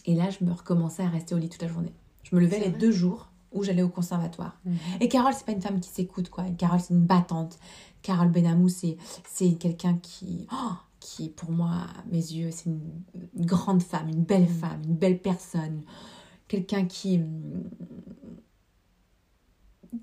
et 0.06 0.16
là, 0.16 0.30
je 0.30 0.46
me 0.46 0.54
recommençais 0.54 1.04
à 1.04 1.10
rester 1.10 1.36
au 1.36 1.38
lit 1.40 1.50
toute 1.50 1.62
la 1.62 1.68
journée. 1.68 1.94
Je 2.24 2.34
me 2.38 2.40
levais 2.40 2.60
les 2.60 2.70
vrai 2.70 2.80
deux 2.80 2.92
jours 2.92 3.32
où 3.54 3.64
j'allais 3.64 3.82
au 3.82 3.90
conservatoire. 3.90 4.60
Mhm. 4.66 4.76
Et 5.00 5.08
Carole, 5.08 5.34
c'est 5.34 5.46
pas 5.46 5.54
une 5.54 5.62
femme 5.62 5.80
qui 5.80 5.90
s'écoute, 5.90 6.30
quoi. 6.30 6.44
Carole, 6.58 6.80
c'est 6.82 6.94
une 6.94 7.06
battante. 7.06 7.58
Carole 8.02 8.30
Benamou, 8.30 8.70
c'est, 8.70 8.98
quelqu'un 9.60 9.98
qui, 9.98 10.48
oh, 10.52 10.74
qui, 11.00 11.30
pour 11.30 11.52
moi, 11.52 11.72
à 11.72 12.04
mes 12.12 12.18
yeux, 12.18 12.50
c'est 12.52 12.70
une, 12.70 13.04
une 13.36 13.46
grande 13.46 13.82
femme, 13.82 14.10
une 14.10 14.24
belle 14.24 14.48
femme, 14.48 14.82
une 14.84 14.96
belle 14.96 15.22
personne. 15.22 15.84
Quelqu'un 16.48 16.86
qui, 16.86 17.18
hum, 17.18 17.70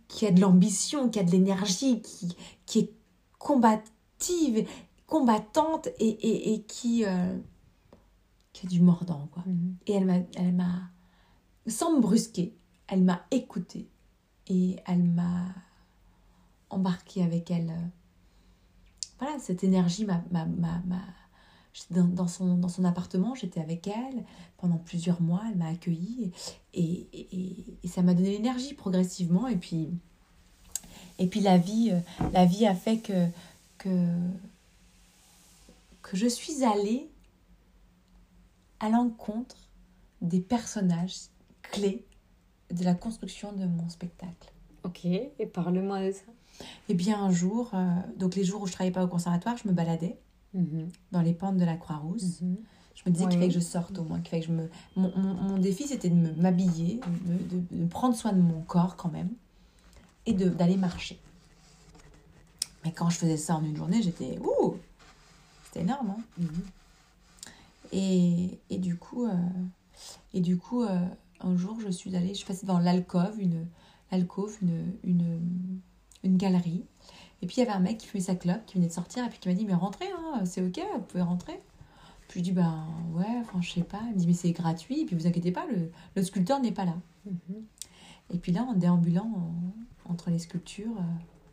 qui 0.09 0.27
a 0.27 0.31
de 0.31 0.41
l'ambition, 0.41 1.09
qui 1.09 1.19
a 1.19 1.25
de 1.25 1.31
l'énergie, 1.31 2.03
qui, 2.03 2.37
qui 2.66 2.79
est 2.81 2.93
combative, 3.39 4.66
combattante 5.07 5.89
et, 5.99 6.09
et, 6.09 6.55
et 6.55 6.62
qui, 6.62 7.05
euh, 7.05 7.37
qui 8.53 8.66
a 8.66 8.69
du 8.69 8.81
mordant, 8.81 9.29
quoi. 9.33 9.43
Mhm. 9.47 9.77
Et 9.87 9.93
elle 9.93 10.07
m'a, 10.07 10.19
elle 10.37 10.53
m'a, 10.53 10.91
sans 11.66 11.97
me 11.97 12.01
brusquer, 12.01 12.57
elle 12.87 13.03
m'a 13.03 13.27
écoutée 13.31 13.89
et 14.47 14.77
elle 14.87 15.05
m'a 15.05 15.47
embarquée 16.70 17.23
avec 17.23 17.51
elle. 17.51 17.70
euh, 17.70 17.86
Voilà, 19.19 19.39
cette 19.39 19.65
énergie 19.65 20.05
m'a, 20.05 20.23
m'a, 20.31 20.47
dans 21.91 22.28
son, 22.28 22.57
dans 22.57 22.69
son 22.69 22.85
appartement, 22.85 23.35
j'étais 23.35 23.61
avec 23.61 23.86
elle 23.89 24.24
pendant 24.59 24.78
plusieurs 24.78 25.20
mois, 25.20 25.43
elle 25.51 25.57
m'a 25.57 25.69
accueillie 25.69 26.32
et, 26.73 27.07
et, 27.12 27.28
et- 27.36 27.78
et 27.82 27.89
ça 27.89 28.03
m'a 28.03 28.15
donné 28.15 28.31
l'énergie 28.31 28.74
progressivement 28.74 29.49
et 29.49 29.57
puis 29.57 29.91
et 31.19 31.27
puis 31.28 31.41
la 31.41 31.59
vie, 31.59 31.91
euh, 31.93 32.01
la 32.32 32.45
vie 32.45 32.66
a 32.66 32.74
fait 32.74 32.99
que 32.99 33.28
que 33.78 34.15
que 36.03 36.16
je 36.16 36.27
suis 36.27 36.65
allée 36.65 37.09
à 38.81 38.89
l'encontre 38.89 39.57
des 40.20 40.41
personnages 40.41 41.16
clés 41.62 42.05
de 42.70 42.85
la 42.85 42.95
construction 42.95 43.53
de 43.53 43.66
mon 43.66 43.89
spectacle. 43.89 44.53
Ok, 44.85 45.05
et 45.05 45.47
parle-moi 45.53 46.07
de 46.07 46.12
ça. 46.12 46.23
Et 46.89 46.95
bien 46.95 47.21
un 47.23 47.31
jour, 47.31 47.71
euh, 47.75 47.87
donc 48.19 48.35
les 48.37 48.45
jours 48.45 48.63
où 48.63 48.67
je 48.67 48.73
travaillais 48.73 48.93
pas 48.93 49.05
au 49.05 49.09
conservatoire, 49.09 49.57
je 49.57 49.67
me 49.69 49.73
baladais 49.73 50.19
Mhm. 50.55 50.89
dans 51.13 51.21
les 51.23 51.33
pentes 51.35 51.57
de 51.57 51.65
la 51.65 51.77
Croix-Rousse. 51.77 52.41
Mhm. 52.43 52.57
Je 52.95 53.03
me 53.07 53.13
disais 53.13 53.25
qu'il 53.27 53.35
fallait 53.39 53.49
que 53.49 53.55
je 53.55 53.61
sorte 53.61 53.99
au 53.99 54.05
moins, 54.05 54.21
qu'il 54.21 54.31
fallait 54.31 54.43
que 54.43 54.49
je 54.49 54.53
me... 54.53 54.71
Mon, 54.97 55.11
mon- 55.17 55.35
mon 55.35 55.59
défi, 55.59 55.87
c'était 55.89 56.11
de 56.11 56.31
m'habiller, 56.41 57.01
de, 57.27 57.57
de- 57.57 57.83
de 57.85 57.89
prendre 57.89 58.15
soin 58.15 58.33
de 58.33 58.41
mon 58.41 58.61
corps 58.63 58.95
quand 58.97 59.11
même, 59.11 59.31
et 60.27 60.33
de- 60.33 60.49
d'aller 60.49 60.77
marcher. 60.77 61.19
Mais 62.85 62.93
quand 62.93 63.11
je 63.11 63.17
faisais 63.19 63.37
ça 63.37 63.57
en 63.57 63.65
une 63.65 63.77
journée, 63.77 64.01
j'étais... 64.03 64.39
Ouh 64.39 64.77
C'était 65.67 65.81
énorme, 65.81 66.11
hein 66.17 66.23
Mhm. 66.39 66.63
Et, 67.93 68.59
et 68.71 68.79
du 68.79 68.97
coup, 68.97 69.27
euh, 69.27 69.33
et 70.33 70.41
du 70.41 70.57
coup 70.57 70.83
euh, 70.83 70.99
un 71.41 71.57
jour, 71.57 71.79
je 71.81 71.89
suis 71.91 72.15
allée, 72.17 72.29
je 72.29 72.35
suis 72.35 72.47
passée 72.47 72.67
dans 72.67 72.79
l'alcôve, 72.79 73.39
une, 73.39 73.67
l'alcôve, 74.11 74.57
une, 74.63 74.93
une, 75.05 75.41
une 76.25 76.37
galerie. 76.37 76.85
Et 77.43 77.47
puis 77.47 77.57
il 77.57 77.61
y 77.61 77.63
avait 77.63 77.73
un 77.77 77.81
mec 77.81 77.99
qui 77.99 78.07
fumait 78.07 78.23
sa 78.23 78.35
clope, 78.35 78.65
qui 78.67 78.77
venait 78.77 78.89
de 78.89 78.93
sortir, 78.93 79.25
et 79.25 79.29
puis 79.29 79.39
qui 79.39 79.49
m'a 79.49 79.55
dit 79.55 79.65
Mais 79.67 79.75
rentrez, 79.75 80.07
hein, 80.11 80.45
c'est 80.45 80.63
ok, 80.63 80.81
vous 80.95 81.03
pouvez 81.03 81.23
rentrer. 81.23 81.63
Puis 82.29 82.41
je 82.41 82.45
dis 82.45 82.53
Ben 82.53 82.87
ouais, 83.13 83.27
enfin 83.43 83.61
je 83.61 83.71
sais 83.71 83.83
pas. 83.83 84.01
Il 84.09 84.15
me 84.15 84.19
dit 84.19 84.27
Mais 84.27 84.33
c'est 84.33 84.53
gratuit, 84.53 85.01
et 85.03 85.05
puis 85.05 85.15
vous 85.17 85.27
inquiétez 85.27 85.53
pas, 85.53 85.67
le, 85.67 85.91
le 86.17 86.23
sculpteur 86.23 86.61
n'est 86.61 86.73
pas 86.73 86.85
là. 86.87 86.97
Mhm. 87.27 87.63
Et 88.33 88.39
puis 88.39 88.53
là, 88.53 88.63
en 88.63 88.73
déambulant 88.75 89.31
en- 90.07 90.11
entre 90.13 90.31
les 90.31 90.39
sculptures, 90.39 90.97
euh, 90.99 91.03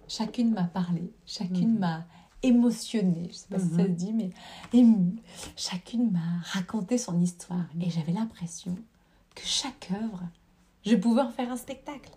chacune 0.07 0.51
m'a 0.53 0.63
parlé, 0.63 1.11
chacune 1.25 1.73
Mhm. 1.73 1.79
m'a 1.79 2.05
émotionnée, 2.43 3.27
je 3.29 3.35
sais 3.35 3.47
pas 3.49 3.59
si 3.59 3.67
ça 3.69 3.75
se 3.77 3.81
Mhm. 3.81 3.95
dit, 3.95 4.13
mais 4.13 4.29
émue. 4.73 5.15
Chacune 5.55 6.11
m'a 6.11 6.39
raconté 6.43 6.97
son 6.97 7.19
histoire. 7.21 7.65
Et 7.79 7.89
j'avais 7.89 8.13
l'impression 8.13 8.75
que 9.35 9.41
chaque 9.45 9.89
œuvre, 9.93 10.23
je 10.85 10.95
pouvais 10.95 11.21
en 11.21 11.29
faire 11.29 11.51
un 11.51 11.57
spectacle. 11.57 12.11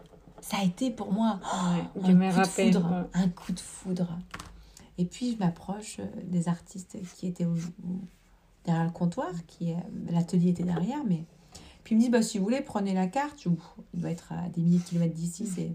Ça 0.46 0.58
a 0.60 0.64
été 0.64 0.90
pour 0.90 1.10
moi 1.10 1.40
Ouais, 1.42 2.02
je 2.04 2.10
un 2.10 2.14
me 2.14 2.30
coup 2.30 2.40
de 2.40 2.46
foudre, 2.46 2.90
ouais. 2.90 3.20
un 3.22 3.28
coup 3.30 3.52
de 3.52 3.60
foudre. 3.60 4.18
Et 4.98 5.06
puis 5.06 5.32
je 5.32 5.38
m'approche 5.38 5.96
euh, 6.00 6.06
des 6.24 6.48
artistes 6.48 6.98
qui 7.16 7.26
étaient 7.26 7.46
au- 7.46 7.54
derrière 8.66 8.84
le 8.84 8.90
comptoir, 8.90 9.30
qui 9.46 9.72
euh, 9.72 9.76
l'atelier 10.10 10.50
était 10.50 10.62
derrière, 10.62 11.02
mais 11.06 11.24
puis 11.82 11.94
il 11.94 11.98
me 11.98 12.02
dit 12.02 12.10
bah 12.10 12.20
si 12.22 12.38
vous 12.38 12.44
voulez 12.44 12.60
prenez 12.60 12.92
la 12.92 13.06
carte. 13.06 13.40
Je- 13.42 13.48
il 13.94 14.00
doit 14.00 14.10
être 14.10 14.32
à 14.32 14.48
des 14.50 14.60
milliers 14.60 14.78
de 14.78 14.84
kilomètres 14.84 15.14
d'ici, 15.14 15.46
c'est 15.46 15.72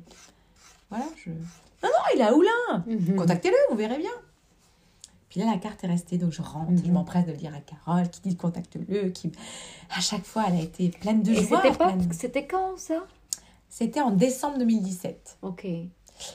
voilà 0.91 1.05
je 1.25 1.31
non 1.31 1.37
non 1.83 1.89
il 2.15 2.19
est 2.21 2.23
à 2.23 2.35
Oulin. 2.35 2.83
Mhm. 2.87 3.15
Contactez-le, 3.15 3.55
vous 3.71 3.75
verrez 3.77 3.97
bien. 3.97 4.11
Puis 5.29 5.39
là, 5.39 5.45
la 5.47 5.57
carte 5.57 5.83
est 5.83 5.87
restée, 5.87 6.17
donc 6.17 6.31
je 6.31 6.41
rentre, 6.41 6.71
je 6.75 6.87
Mhm. 6.87 6.93
m'empresse 6.93 7.25
de 7.25 7.31
le 7.31 7.37
dire 7.37 7.53
à 7.55 7.59
Carole, 7.59 8.09
qui 8.09 8.21
dit 8.21 8.35
contacte-le, 8.35 9.09
qui... 9.09 9.31
À 9.95 9.99
chaque 10.01 10.25
fois, 10.25 10.45
elle 10.47 10.55
a 10.55 10.61
été 10.61 10.89
pleine 10.89 11.21
de 11.21 11.31
Et 11.31 11.43
joie. 11.43 11.61
c'était 11.63 11.77
pas... 11.77 11.87
pleine- 11.93 12.11
C'était 12.13 12.47
quand 12.47 12.77
ça? 12.79 13.05
C'était 13.69 14.01
en 14.01 14.11
décembre 14.11 14.57
2017. 14.59 15.37
Ok. 15.43 15.65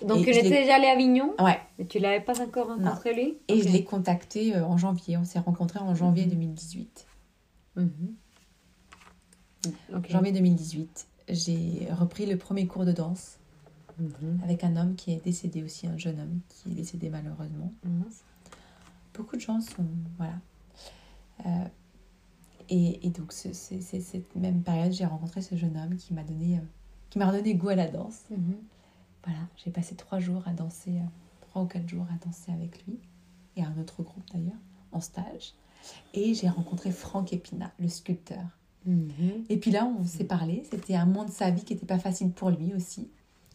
Donc 0.07 0.21
il 0.23 0.31
était 0.31 0.49
déjà 0.49 0.77
allé 0.77 0.87
à 0.87 0.93
Avignon, 0.93 1.35
Ouais, 1.41 1.59
mais 1.79 1.85
tu 1.85 1.99
l'avais 1.99 2.21
pas 2.25 2.41
encore 2.41 2.69
rencontré 2.69 3.13
lui 3.15 3.37
et 3.49 3.61
je 3.61 3.69
l'ai 3.69 3.85
contacté 3.85 4.57
euh, 4.57 4.65
en 4.65 4.79
janvier. 4.79 5.19
On 5.19 5.25
s'est 5.25 5.39
rencontrés 5.41 5.81
en 5.81 5.95
janvier 5.95 6.25
Mhm. 6.25 6.31
2018. 6.31 7.07
Mhm. 7.77 8.15
Ok. 9.95 10.11
Janvier 10.11 10.33
2018, 10.33 11.07
j'ai 11.29 11.89
repris 11.93 12.27
le 12.27 12.37
premier 12.37 12.67
cours 12.67 12.85
de 12.85 12.93
danse 12.93 13.39
Mhm. 13.99 14.41
avec 14.43 14.65
un 14.65 14.77
homme 14.77 14.95
qui 14.97 15.13
est 15.13 15.23
décédé 15.25 15.63
aussi, 15.63 15.87
un 15.87 15.97
jeune 15.99 16.19
homme 16.21 16.41
qui 16.49 16.71
est 16.71 16.75
décédé 16.75 17.11
malheureusement. 17.11 17.73
Beaucoup 19.15 19.37
de 19.37 19.41
gens 19.41 19.61
sont. 19.61 19.87
Voilà. 20.19 20.35
Euh, 21.47 21.65
et, 22.69 23.07
et 23.07 23.11
donc, 23.11 23.33
ce- 23.33 23.53
c'est 23.53 23.81
c'est 23.81 24.01
cette 24.01 24.35
même 24.35 24.63
période, 24.63 24.93
j'ai 24.93 25.05
rencontré 25.05 25.43
ce 25.43 25.55
jeune 25.57 25.77
homme 25.77 25.97
qui 25.97 26.13
m'a 26.15 26.25
donné, 26.25 26.57
euh, 26.57 26.61
qui 27.15 27.21
m'a 27.21 27.29
redonné 27.31 27.55
goût 27.55 27.69
à 27.69 27.77
la 27.77 27.87
danse. 27.87 28.23
Mhm. 28.29 28.57
Voilà, 29.25 29.39
j'ai 29.57 29.71
passé 29.71 29.95
trois 29.95 30.19
jours 30.19 30.43
à 30.49 30.53
danser, 30.53 30.91
euh, 30.97 31.05
trois 31.43 31.63
ou 31.63 31.67
quatre 31.67 31.89
jours 31.89 32.07
à 32.13 32.27
danser 32.27 32.51
avec 32.51 32.85
lui, 32.85 32.99
et 33.57 33.63
un 33.63 33.73
autre 33.81 34.03
groupe 34.03 34.25
d'ailleurs, 34.33 34.59
en 34.91 35.01
stage. 35.01 35.53
Et 36.13 36.35
j'ai 36.35 36.49
rencontré 36.49 36.91
Franck 36.91 37.33
Épinat, 37.33 37.71
le 37.79 37.87
sculpteur. 37.87 38.43
Mhm. 38.85 39.45
Et 39.49 39.59
puis 39.59 39.71
là, 39.71 39.85
on 39.87 40.05
s'est 40.05 40.25
parlé. 40.25 40.65
C'était 40.69 40.97
un 40.97 41.07
moment 41.07 41.25
de 41.25 41.31
sa 41.31 41.51
vie 41.53 41.63
qui 41.63 41.75
n'était 41.75 41.87
pas 41.87 42.01
facile 42.01 42.33
pour 42.33 42.51
lui 42.51 42.75
aussi. 42.75 43.09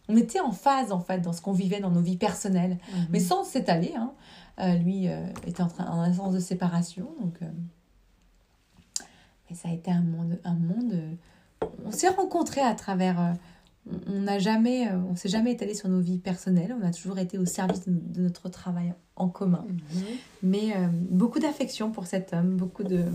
On 0.07 0.15
était 0.15 0.40
en 0.40 0.53
phase, 0.53 0.94
en 0.94 1.02
fait, 1.02 1.19
dans 1.19 1.34
ce 1.34 1.41
qu'on 1.41 1.52
vivait 1.52 1.81
dans 1.81 1.91
nos 1.91 2.02
vies 2.02 2.15
personnelles 2.18 2.77
Mhm. 2.94 3.07
mais 3.10 3.19
sans 3.19 3.44
s'étaler. 3.44 3.91
Hein. 3.94 4.14
Euh, 4.60 4.73
lui 4.76 5.10
euh, 5.10 5.27
était 5.45 5.61
en 5.61 5.68
train 5.68 5.86
en 5.91 5.99
instance 5.99 6.34
de 6.34 6.40
séparation, 6.40 7.10
donc. 7.19 7.34
euh, 7.41 7.52
Mais 9.49 9.56
ça 9.57 9.68
a 9.68 9.73
été 9.73 9.91
un 9.91 10.02
monde, 10.02 10.40
un 10.45 10.53
monde. 10.56 11.18
On 11.86 11.91
s'est 11.91 12.10
rencontrés 12.10 12.61
à 12.61 12.73
travers. 12.76 13.19
euh, 13.19 13.31
on- 14.07 14.19
n'a 14.22 14.38
jamais, 14.38 14.88
euh, 14.88 14.98
on 15.10 15.15
s'est 15.15 15.30
jamais 15.30 15.52
étalé 15.53 15.73
sur 15.73 15.90
nos 15.90 15.99
vies 15.99 16.19
personnelles. 16.19 16.76
On 16.80 16.86
a 16.86 16.91
toujours 16.91 17.18
été 17.18 17.38
au 17.40 17.45
service 17.45 17.88
de, 17.88 17.94
de 17.94 18.22
notre 18.22 18.48
travail 18.49 18.94
en 19.15 19.27
commun. 19.30 19.65
Mhm. 19.68 20.03
Mais 20.44 20.76
euh, 20.77 20.88
beaucoup 21.10 21.40
d'affection 21.40 21.90
pour 21.91 22.06
cet 22.06 22.34
homme, 22.34 22.56
beaucoup 22.57 22.84
de. 22.84 23.06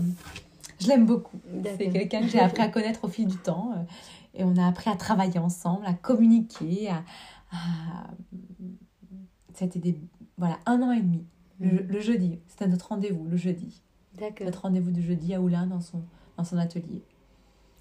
Je 0.81 0.87
l'aime 0.87 1.05
beaucoup. 1.05 1.37
C'est 1.77 1.89
quelqu'un 1.89 2.21
que 2.21 2.27
j'ai 2.27 2.39
appris 2.39 2.61
à 2.61 2.67
connaître 2.67 3.05
au 3.05 3.07
fil 3.07 3.27
du 3.27 3.37
temps. 3.37 3.71
euh, 3.77 3.83
Et 4.33 4.43
on 4.43 4.57
a 4.57 4.67
appris 4.67 4.89
à 4.89 4.95
travailler 4.97 5.39
ensemble, 5.39 5.85
à 5.85 5.93
communiquer, 5.93 6.89
à. 6.89 7.03
à- 7.53 8.07
C'était 9.53 9.79
des. 9.79 9.97
Voilà, 10.37 10.57
un 10.65 10.81
an 10.81 10.91
et 10.91 10.99
demi. 11.01 11.23
Le, 11.61 11.67
Mhm. 11.83 11.87
le 11.87 11.99
jeudi, 12.01 12.39
c'était 12.47 12.67
notre 12.67 12.89
rendez-vous, 12.89 13.25
le 13.25 13.37
jeudi. 13.37 13.81
D'accord. 14.19 14.45
Notre 14.45 14.63
rendez-vous 14.63 14.91
de 14.91 14.99
jeudi 14.99 15.33
à 15.33 15.39
Oulin 15.39 15.67
dans 15.67 15.79
son, 15.79 16.01
dans 16.37 16.43
son 16.43 16.57
atelier. 16.57 17.01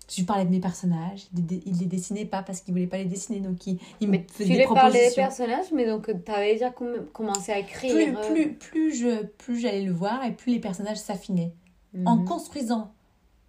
Je 0.08 0.16
lui 0.16 0.24
parlais 0.24 0.44
de 0.44 0.50
mes 0.50 0.60
personnages. 0.60 1.26
Il 1.36 1.46
les, 1.46 1.62
il 1.66 1.78
les 1.78 1.86
dessinait 1.86 2.26
pas 2.26 2.42
parce 2.42 2.60
qu'il 2.60 2.74
voulait 2.74 2.86
pas 2.86 2.98
les 2.98 3.06
dessiner, 3.06 3.40
donc 3.40 3.66
il, 3.66 3.78
il 4.00 4.08
me 4.10 4.18
faisait 4.18 4.44
tu 4.44 4.52
des 4.52 4.58
les 4.58 4.64
parlais 4.66 4.92
des 4.92 4.98
propositions. 4.98 5.22
personnages, 5.22 5.72
mais 5.72 5.86
donc 5.86 6.06
tu 6.24 6.30
avais 6.32 6.52
déjà 6.52 6.70
com- 6.70 7.06
commencé 7.12 7.52
à 7.52 7.58
écrire. 7.58 7.94
Plus, 7.94 8.14
euh, 8.14 8.32
plus, 8.34 8.52
plus 8.54 8.94
je 8.94 9.24
plus 9.24 9.58
j'allais 9.58 9.82
le 9.82 9.92
voir 9.92 10.22
et 10.24 10.32
plus 10.32 10.52
les 10.52 10.60
personnages 10.60 10.98
s'affinaient. 10.98 11.52
Mhm. 11.94 12.06
En 12.06 12.24
construisant, 12.24 12.92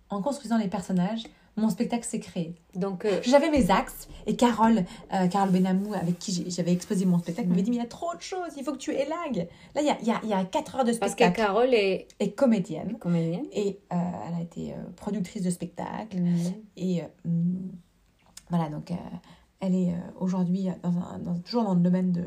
en 0.09 0.21
construisant 0.21 0.57
les 0.57 0.67
personnages, 0.69 1.23
mon 1.57 1.69
spectacle 1.69 2.03
s'est 2.05 2.19
créé. 2.19 2.55
Donc, 2.75 3.05
euh, 3.05 3.21
J'avais 3.23 3.49
mes 3.49 3.71
axes 3.71 4.07
et 4.27 4.35
Carole, 4.35 4.83
euh, 5.13 5.27
Carole 5.27 5.51
Benamou, 5.51 5.93
avec 5.93 6.19
qui 6.19 6.45
j'avais 6.49 6.73
exposé 6.73 7.05
mon 7.05 7.17
spectacle, 7.19 7.47
m'avait 7.47 7.61
Mhm. 7.61 7.65
dit 7.65 7.71
Mais 7.71 7.77
il 7.77 7.79
y 7.79 7.85
a 7.85 7.87
trop 7.89 8.13
de 8.15 8.21
choses, 8.21 8.51
il 8.57 8.63
faut 8.63 8.73
que 8.73 8.77
tu 8.77 8.91
élagues. 8.91 9.47
Là, 9.73 9.81
il 9.81 9.85
y 9.85 9.89
a, 9.89 9.97
y 10.01 10.11
a, 10.11 10.19
y 10.25 10.33
a 10.33 10.43
4 10.43 10.75
heures 10.75 10.83
de 10.83 10.91
parce 10.91 11.13
que 11.15 11.23
spectacle. 11.23 11.37
Carole 11.37 11.73
est 11.73 12.07
comédienne. 12.35 12.97
comédienne. 12.99 13.45
Et 13.53 13.79
euh, 13.93 13.95
elle 14.27 14.35
a 14.35 14.41
été 14.41 14.75
productrice 14.97 15.43
de 15.43 15.49
spectacle. 15.49 16.17
Mhm. 16.19 16.53
Et 16.77 17.03
hum, 17.25 17.71
voilà, 18.49 18.69
donc 18.69 18.91
elle 19.61 19.73
est 19.75 19.93
aujourd'hui 20.19 20.67
dans 20.83 21.39
toujours 21.39 21.63
dans 21.63 21.73
le 21.73 21.79
domaine 21.81 22.11
de, 22.11 22.25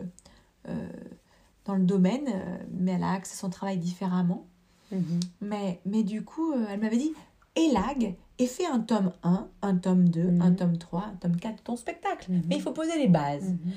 dans 1.64 1.74
le 1.74 1.84
domaine, 1.84 2.26
mais 2.72 2.92
elle 2.92 3.02
a 3.04 3.12
à 3.12 3.24
son 3.24 3.50
travail 3.50 3.76
différemment. 3.78 4.46
Mhm. 4.90 5.20
Mais, 5.42 5.80
mais 5.84 6.02
du 6.02 6.24
coup, 6.24 6.52
elle 6.70 6.80
m'avait 6.80 6.96
dit 6.96 7.12
élague 7.56 8.14
et 8.38 8.46
fais 8.46 8.66
un 8.66 8.80
tome 8.80 9.12
1, 9.22 9.48
un 9.62 9.76
tome 9.76 10.08
2, 10.08 10.22
Mhm. 10.22 10.42
un 10.42 10.52
tome 10.52 10.78
3, 10.78 11.04
un 11.12 11.16
tome 11.16 11.36
4 11.36 11.56
de 11.56 11.62
ton 11.62 11.76
spectacle. 11.76 12.30
Mhm. 12.30 12.42
Mais 12.48 12.56
il 12.56 12.62
faut 12.62 12.72
poser 12.72 12.96
les 12.98 13.08
bases. 13.08 13.44
Mhm. 13.50 13.72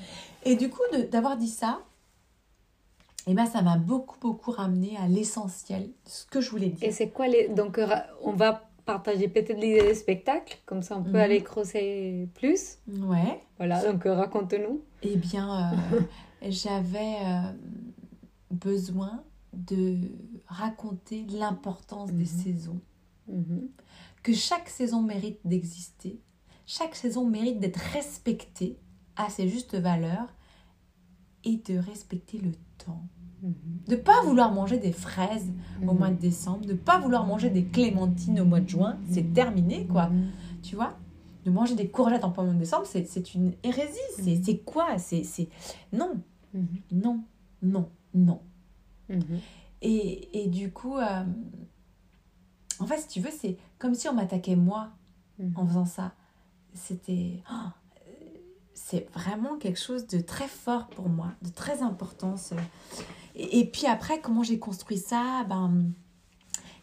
Et 0.45 0.55
du 0.55 0.69
coup, 0.69 0.81
d'avoir 1.11 1.37
dit 1.37 1.47
ça, 1.47 1.81
eh 3.27 3.33
ben, 3.33 3.45
ça 3.45 3.61
m'a 3.61 3.77
beaucoup, 3.77 4.17
beaucoup 4.19 4.51
ramené 4.51 4.97
à 4.97 5.07
l'essentiel, 5.07 5.89
ce 6.05 6.25
que 6.25 6.41
je 6.41 6.49
voulais 6.49 6.69
dire. 6.69 6.87
Et 6.87 6.91
c'est 6.91 7.09
quoi 7.09 7.27
les... 7.27 7.49
Donc, 7.49 7.77
euh, 7.77 7.87
on 8.23 8.33
va 8.33 8.67
partager 8.85 9.27
peut-être 9.27 9.53
l'idée 9.59 9.81
des 9.81 9.93
spectacles, 9.93 10.57
comme 10.65 10.81
ça 10.81 10.97
on 10.97 11.03
peut 11.03 11.19
aller 11.19 11.41
creuser 11.43 12.27
plus. 12.33 12.77
Ouais. 12.87 13.39
Voilà, 13.57 13.83
donc 13.91 14.05
euh, 14.07 14.13
raconte-nous. 14.15 14.81
Eh 15.03 15.15
bien, 15.17 15.71
euh, 15.93 15.99
j'avais 16.49 17.15
euh, 17.23 17.51
besoin 18.49 19.23
de 19.53 19.97
raconter 20.47 21.25
l'importance 21.29 22.11
des 22.11 22.25
saisons. 22.25 22.79
Que 24.23 24.33
chaque 24.33 24.69
saison 24.69 25.01
mérite 25.01 25.39
d'exister. 25.45 26.19
Chaque 26.65 26.95
saison 26.95 27.25
mérite 27.27 27.59
d'être 27.59 27.79
respectée 27.93 28.77
à 29.15 29.29
ses 29.29 29.47
justes 29.49 29.75
valeurs 29.75 30.33
et 31.43 31.57
de 31.57 31.77
respecter 31.77 32.37
le 32.37 32.51
temps. 32.77 33.03
Mhm. 33.41 33.53
De 33.87 33.95
pas 33.95 34.21
vouloir 34.23 34.51
manger 34.53 34.77
des 34.77 34.91
fraises 34.91 35.51
au 35.81 35.91
Mhm. 35.91 35.97
mois 35.97 36.09
de 36.09 36.19
décembre, 36.19 36.65
de 36.65 36.73
pas 36.75 36.99
vouloir 36.99 37.25
manger 37.25 37.49
des 37.49 37.65
clémentines 37.65 38.39
au 38.39 38.45
mois 38.45 38.59
de 38.59 38.69
juin, 38.69 38.99
c'est 39.09 39.33
terminé 39.33 39.87
quoi. 39.87 40.11
Tu 40.61 40.75
vois? 40.75 40.95
De 41.43 41.49
manger 41.49 41.73
des 41.73 41.89
courgettes 41.89 42.23
en 42.23 42.31
mois 42.31 42.45
de 42.53 42.59
décembre, 42.59 42.85
c'est 42.85 43.33
une 43.33 43.53
hérésie. 43.63 44.41
C'est 44.43 44.59
quoi? 44.59 44.99
C'est 44.99 45.49
Non, 45.91 46.13
non, 46.91 47.23
non, 47.63 47.89
non. 48.13 48.41
Mhm. 49.09 49.39
Et, 49.81 50.43
et 50.43 50.47
du 50.47 50.71
coup, 50.71 50.97
euh, 50.97 51.23
en 52.79 52.85
fait, 52.85 52.99
si 52.99 53.07
tu 53.07 53.19
veux, 53.21 53.31
c'est 53.31 53.57
comme 53.81 53.95
si 53.95 54.07
on 54.07 54.13
m'attaquait 54.13 54.55
moi 54.55 54.89
Mhm. 55.39 55.53
en 55.55 55.65
faisant 55.67 55.85
ça. 55.85 56.11
C'était. 56.73 57.41
oh, 57.51 57.69
c'est 58.73 59.07
vraiment 59.13 59.57
quelque 59.57 59.79
chose 59.79 60.05
de 60.07 60.19
très 60.19 60.47
fort 60.47 60.87
pour 60.87 61.07
moi, 61.09 61.27
de 61.41 61.49
très 61.49 61.81
important. 61.81 62.35
ce- 62.37 62.55
Et, 63.35 63.59
et 63.59 63.65
puis 63.65 63.85
après, 63.87 64.19
comment 64.21 64.43
j'ai 64.43 64.59
construit 64.59 64.97
ça? 64.97 65.45
Ben, 65.49 65.91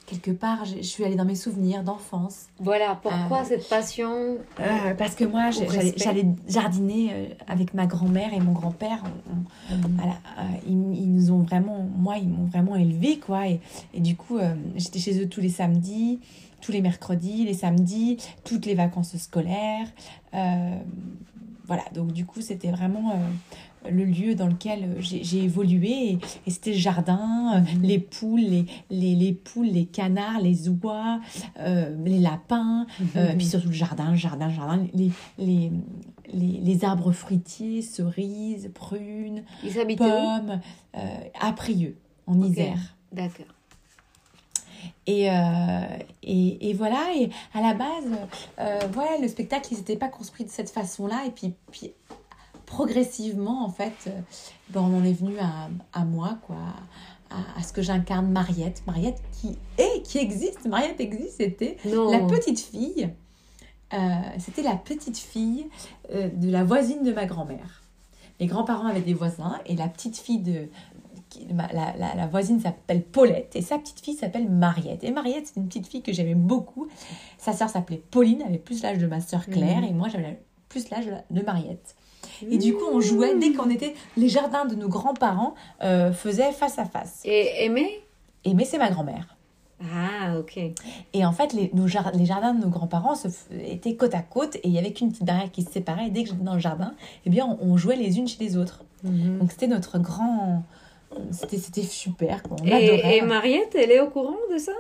Quelque 0.07 0.31
part, 0.31 0.65
je 0.65 0.77
je 0.77 0.83
suis 0.83 1.05
allée 1.05 1.17
dans 1.17 1.27
mes 1.27 1.35
souvenirs 1.35 1.85
d'enfance. 1.85 2.47
Voilà, 2.61 2.95
pourquoi 2.95 3.43
Euh, 3.43 3.45
cette 3.45 3.69
passion? 3.69 4.39
Euh, 4.59 4.95
parce 4.97 5.15
que 5.15 5.25
moi, 5.27 5.51
j'allais 5.51 6.25
jardiner 6.47 7.11
euh, 7.13 7.27
avec 7.47 7.75
ma 7.75 7.87
grand-mère 7.87 8.33
et 8.33 8.41
mon 8.41 8.53
grand-père. 8.53 9.03
On- 9.31 9.75
voilà, 9.99 10.15
euh, 10.39 10.43
ils, 10.67 10.95
ils 10.95 11.15
nous 11.15 11.31
ont 11.31 11.43
vraiment, 11.43 11.87
moi, 11.95 12.17
ils 12.17 12.27
m'ont 12.31 12.47
vraiment 12.47 12.75
élevé, 12.75 13.19
quoi. 13.19 13.49
Et, 13.49 13.61
et 13.93 14.01
du 14.01 14.17
coup, 14.17 14.39
j'étais 14.77 14.99
chez 14.99 15.23
eux 15.23 15.29
tous 15.29 15.43
les 15.43 15.51
samedis, 15.51 16.21
tous 16.61 16.73
les 16.73 16.81
mercredis, 16.81 17.45
les 17.45 17.55
samedis, 17.55 18.19
toutes 18.45 18.67
les 18.67 18.75
vacances 18.75 19.17
scolaires. 19.17 19.89
Euh, 20.35 20.79
voilà, 21.67 21.85
donc 21.95 22.13
du 22.13 22.25
coup, 22.25 22.41
c'était 22.41 22.71
vraiment 22.71 23.11
euh, 23.11 23.91
le 23.91 24.05
lieu 24.05 24.35
dans 24.35 24.47
lequel 24.47 24.97
j'ai 25.01 25.23
j'ai 25.23 25.45
évolué. 25.45 25.91
Et, 26.13 26.19
et 26.47 26.51
c'était 26.51 26.73
le 26.73 26.79
jardin, 26.79 27.57
euh, 27.57 27.61
les 27.83 27.99
poules, 27.99 28.41
les, 28.41 28.65
les, 28.91 29.15
les 29.15 29.33
poules, 29.35 29.67
les 29.67 29.85
canards, 29.85 30.41
les 30.41 30.69
oies, 30.71 31.21
euh, 31.59 31.95
les 32.05 32.19
lapins. 32.19 32.87
Euh, 33.17 33.35
puis 33.37 33.47
surtout 33.47 33.69
le 33.69 33.75
jardin, 33.75 34.13
le 34.13 34.17
jardin, 34.17 34.49
le 34.49 34.55
jardin, 34.55 34.87
les, 34.95 35.11
les, 35.39 35.71
les, 36.33 36.61
les 36.61 36.85
arbres 36.85 37.13
fruitiers, 37.13 37.83
cerises, 37.83 38.71
prunes, 38.73 39.43
Ils 39.63 39.97
pommes, 39.97 40.61
euh, 40.97 40.99
à 41.39 41.53
Prieux, 41.53 41.99
en. 42.27 42.43
Isère. 42.43 42.97
D'accord. 43.13 43.47
Et, 45.07 45.31
euh, 45.31 45.35
et, 46.23 46.71
et 46.71 46.75
voilà, 46.75 47.09
et 47.17 47.31
à 47.55 47.61
la 47.61 47.75
base, 47.75 48.11
euh, 48.59 48.81
voilà, 48.93 49.19
le 49.21 49.29
spectacle, 49.29 49.69
il 49.73 49.77
s'était 49.77 49.97
pas 49.97 50.09
construit 50.09 50.45
de 50.45 50.51
cette 50.51 50.71
façon-là. 50.71 51.25
Et 51.27 51.31
puis, 51.31 51.55
puis 51.71 51.93
progressivement, 52.67 53.65
en 53.65 53.71
fait, 53.71 53.95
euh, 54.07 54.21
ben, 54.71 54.83
on 54.83 54.99
en 54.99 55.05
est 55.05 55.15
venu 55.15 55.39
à, 55.39 55.69
à 55.93 56.05
moi, 56.05 56.39
quoi, 56.47 56.57
à, 57.31 57.59
à 57.59 57.63
ce 57.63 57.73
que 57.73 57.81
j'incarne 57.81 58.31
Mariette. 58.31 58.83
Mariette 58.87 59.23
qui 59.33 59.57
est, 59.79 60.03
qui 60.03 60.19
existe, 60.19 60.67
Mariette 60.67 61.01
existe, 61.01 61.39
c'était. 61.39 61.79
La 61.85 62.21
petite 62.21 62.61
fille, 62.61 63.11
euh, 63.95 63.97
c'était 64.39 64.63
la 64.63 64.77
petite 64.77 65.17
fille 65.17 65.67
euh, 66.13 66.29
de 66.29 66.51
la 66.51 66.65
voisine 66.65 67.03
de 67.03 67.13
ma 67.13 67.25
grand-mère. 67.25 67.83
Mes 68.41 68.47
grands-parents 68.47 68.87
avaient 68.87 69.01
des 69.01 69.15
voisins 69.15 69.59
et 69.67 69.75
la 69.75 69.89
petite 69.89 70.17
fille 70.17 70.39
de 70.39 70.69
qui- 71.29 71.47
ma- 71.53 71.69
la, 71.73 71.95
la- 71.99 72.15
la 72.15 72.27
voisine 72.27 72.61
s'appelle 72.61 73.03
Paulette 73.03 73.55
et 73.57 73.63
sa 73.63 73.79
petite 73.79 74.01
fille 74.01 74.15
s'appelle 74.15 74.49
Mariette. 74.49 75.05
Et 75.05 75.11
Mariette, 75.11 75.47
c'est 75.47 75.61
une 75.61 75.67
petite 75.69 75.87
fille 75.87 76.03
que 76.03 76.13
j'aimais 76.13 76.35
beaucoup. 76.35 76.89
Sa 77.39 77.53
sœur 77.53 77.69
s'appelait 77.69 78.03
Pauline, 78.11 78.39
elle 78.43 78.49
avait 78.49 78.59
plus 78.59 78.83
l'âge 78.83 78.99
de 78.99 79.07
ma 79.07 79.21
sœur 79.21 79.45
Claire 79.47 79.79
Mhm. 79.79 79.85
et 79.85 79.93
moi 79.93 80.09
j'avais 80.09 80.41
plus 80.69 80.89
l'âge 80.91 81.07
de 81.31 81.43
Mariette. 81.43 81.95
Et 82.51 82.59
du 82.59 82.75
coup, 82.75 82.85
on 82.93 83.01
jouait 83.01 83.37
dès 83.39 83.53
qu'on 83.53 83.71
était. 83.71 83.95
Les 84.17 84.29
jardins 84.29 84.65
de 84.67 84.75
nos 84.75 84.89
grands-parents 84.89 85.55
euh, 85.83 86.13
faisaient 86.13 86.53
face 86.53 86.79
à 86.79 86.85
face. 86.85 87.21
Et 87.25 87.65
Aimé 87.65 87.89
Et 88.45 88.55
mais 88.55 88.65
c'est 88.65 88.79
ma 88.79 88.91
grand-mère. 88.91 89.37
Ah, 89.95 90.37
ok. 90.39 90.59
Et 91.13 91.25
en 91.25 91.33
fait, 91.33 91.53
les, 91.53 91.71
nos 91.73 91.87
jar- 91.87 92.11
les 92.13 92.27
jardins 92.27 92.53
de 92.55 92.61
nos 92.65 92.69
grands-parents 92.69 93.15
étaient 93.65 93.95
côte 93.95 94.15
à 94.15 94.21
côte 94.23 94.57
et 94.57 94.61
il 94.65 94.71
y 94.73 94.79
avait 94.79 94.93
qu'une 94.93 95.11
petite 95.11 95.25
barrière 95.25 95.51
qui 95.53 95.63
se 95.63 95.71
séparait. 95.71 96.09
Et 96.09 96.11
dès 96.11 96.25
que 96.25 96.31
j'étais 96.31 96.43
dans 96.43 96.55
le 96.55 96.61
jardin, 96.61 96.95
eh 97.27 97.31
bien, 97.31 97.47
on, 97.47 97.59
on 97.73 97.77
jouait 97.77 97.97
les 97.97 98.19
unes 98.19 98.27
chez 98.29 98.43
les 98.43 98.57
autres. 98.57 98.85
Mhm. 99.05 99.39
Donc 99.39 99.53
c'était 99.53 99.69
notre 99.69 99.99
grand. 99.99 100.65
C'était 101.31 101.57
c'était 101.59 101.83
super. 101.83 102.43
quoi. 102.43 102.57
On 102.63 102.67
Et, 102.67 102.73
adorait. 102.73 103.17
et 103.19 103.23
Mariette, 103.23 103.75
elle 103.75 103.91
est 103.91 104.01
au 104.01 104.09
courant 104.11 104.37
de 104.53 104.59
ça? 104.59 104.73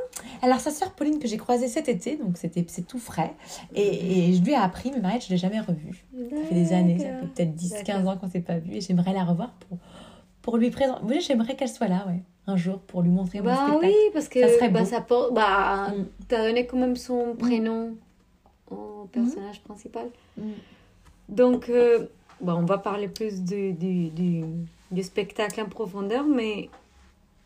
Alors 0.42 0.60
sa 0.60 0.70
sœur 0.70 0.92
Pauline 0.92 1.18
que 1.18 1.26
j'ai 1.26 1.36
croisée 1.38 1.68
cet 1.68 1.88
été, 1.88 2.16
donc 2.16 2.36
c'était 2.36 2.64
c'est 2.68 2.86
tout 2.86 2.98
frais. 2.98 3.34
Et, 3.74 4.28
et 4.28 4.34
je 4.34 4.42
lui 4.42 4.52
ai 4.52 4.56
appris, 4.56 4.90
mais 4.92 5.00
Mariette, 5.00 5.24
je 5.24 5.30
l'ai 5.30 5.36
jamais 5.38 5.60
revue. 5.60 6.04
Ça 6.30 6.42
fait 6.48 6.54
des 6.54 6.72
années, 6.72 6.98
ça 6.98 7.06
fait 7.06 7.26
peut-être 7.46 7.54
10-15 7.56 7.84
D'accord. 7.86 8.08
ans 8.12 8.16
qu'on 8.18 8.28
s'est 8.30 8.40
pas 8.40 8.58
vu 8.58 8.74
et 8.74 8.80
j'aimerais 8.80 9.12
la 9.14 9.24
revoir 9.24 9.50
pour, 9.68 9.78
pour 10.42 10.56
lui 10.58 10.70
présenter. 10.70 11.00
Oui, 11.04 11.20
j'aimerais 11.20 11.56
qu'elle 11.56 11.68
soit 11.70 11.88
là, 11.88 12.04
ouais, 12.06 12.20
un 12.46 12.56
jour, 12.56 12.78
pour 12.80 13.02
lui 13.02 13.10
montrer 13.10 13.38
mon 13.40 13.46
Bah 13.46 13.56
spectacle. 13.66 13.86
oui, 13.86 13.94
parce 14.12 14.28
que 14.28 14.40
Ça 14.40 14.48
serait 14.54 14.68
bah, 14.68 14.84
ça 14.84 15.00
porte. 15.00 15.32
Bah, 15.34 15.88
Mm. 15.90 16.04
t'as 16.28 16.46
donné 16.46 16.66
quand 16.66 16.76
même 16.78 16.96
son 16.96 17.34
prénom 17.38 17.94
au 18.70 19.08
personnage 19.10 19.60
principal. 19.62 20.06
Mm. 20.36 20.42
Donc, 21.30 21.68
euh, 21.68 22.06
bah, 22.40 22.54
on 22.56 22.64
va 22.64 22.78
parler 22.78 23.08
plus 23.08 23.42
du, 23.42 23.72
du, 23.72 24.10
du, 24.10 24.44
du 24.90 25.02
spectacle 25.02 25.60
en 25.60 25.68
profondeur, 25.68 26.24
mais 26.24 26.68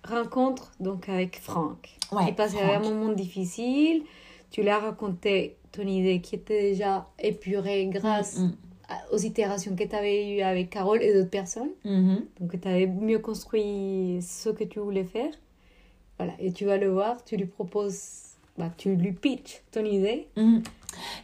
rencontre 0.05 0.73
donc 0.81 1.09
avec 1.09 1.39
Franck. 1.41 1.91
Ouais, 2.11 2.25
Il 2.29 2.35
passait 2.35 2.59
Franck. 2.59 2.85
un 2.85 2.89
moment 2.91 3.13
difficile. 3.13 4.03
Tu 4.51 4.63
l'as 4.63 4.79
raconté 4.79 5.57
ton 5.71 5.83
idée 5.87 6.21
qui 6.21 6.35
était 6.35 6.71
déjà 6.73 7.09
épurée 7.19 7.87
grâce 7.87 8.39
Mm, 8.39 8.53
à- 8.89 9.15
aux 9.15 9.19
itérations 9.19 9.75
que 9.75 9.85
tu 9.85 9.97
avais 9.97 10.29
eues 10.37 10.43
avec 10.43 10.71
Carole 10.71 11.03
et 11.03 11.15
d'autres 11.15 11.31
personnes. 11.31 11.71
mm. 11.85 11.91
Mhm. 11.91 12.25
Donc, 12.41 12.61
tu 12.61 12.69
avais 12.69 12.87
mieux 12.87 13.19
construit 13.21 14.19
ce 14.23 14.51
que 14.51 14.65
tu 14.65 14.81
voulais 14.81 15.05
faire. 15.05 15.33
Voilà, 16.19 16.35
et 16.39 16.53
tu 16.53 16.65
vas 16.67 16.77
le 16.77 16.91
voir, 16.91 17.25
tu 17.25 17.37
lui 17.37 17.47
proposes, 17.47 18.37
bah, 18.59 18.71
tu 18.77 18.95
lui 18.95 19.13
pitches 19.13 19.63
ton 19.73 19.85
idée. 19.85 20.29
Mhm. 20.37 20.63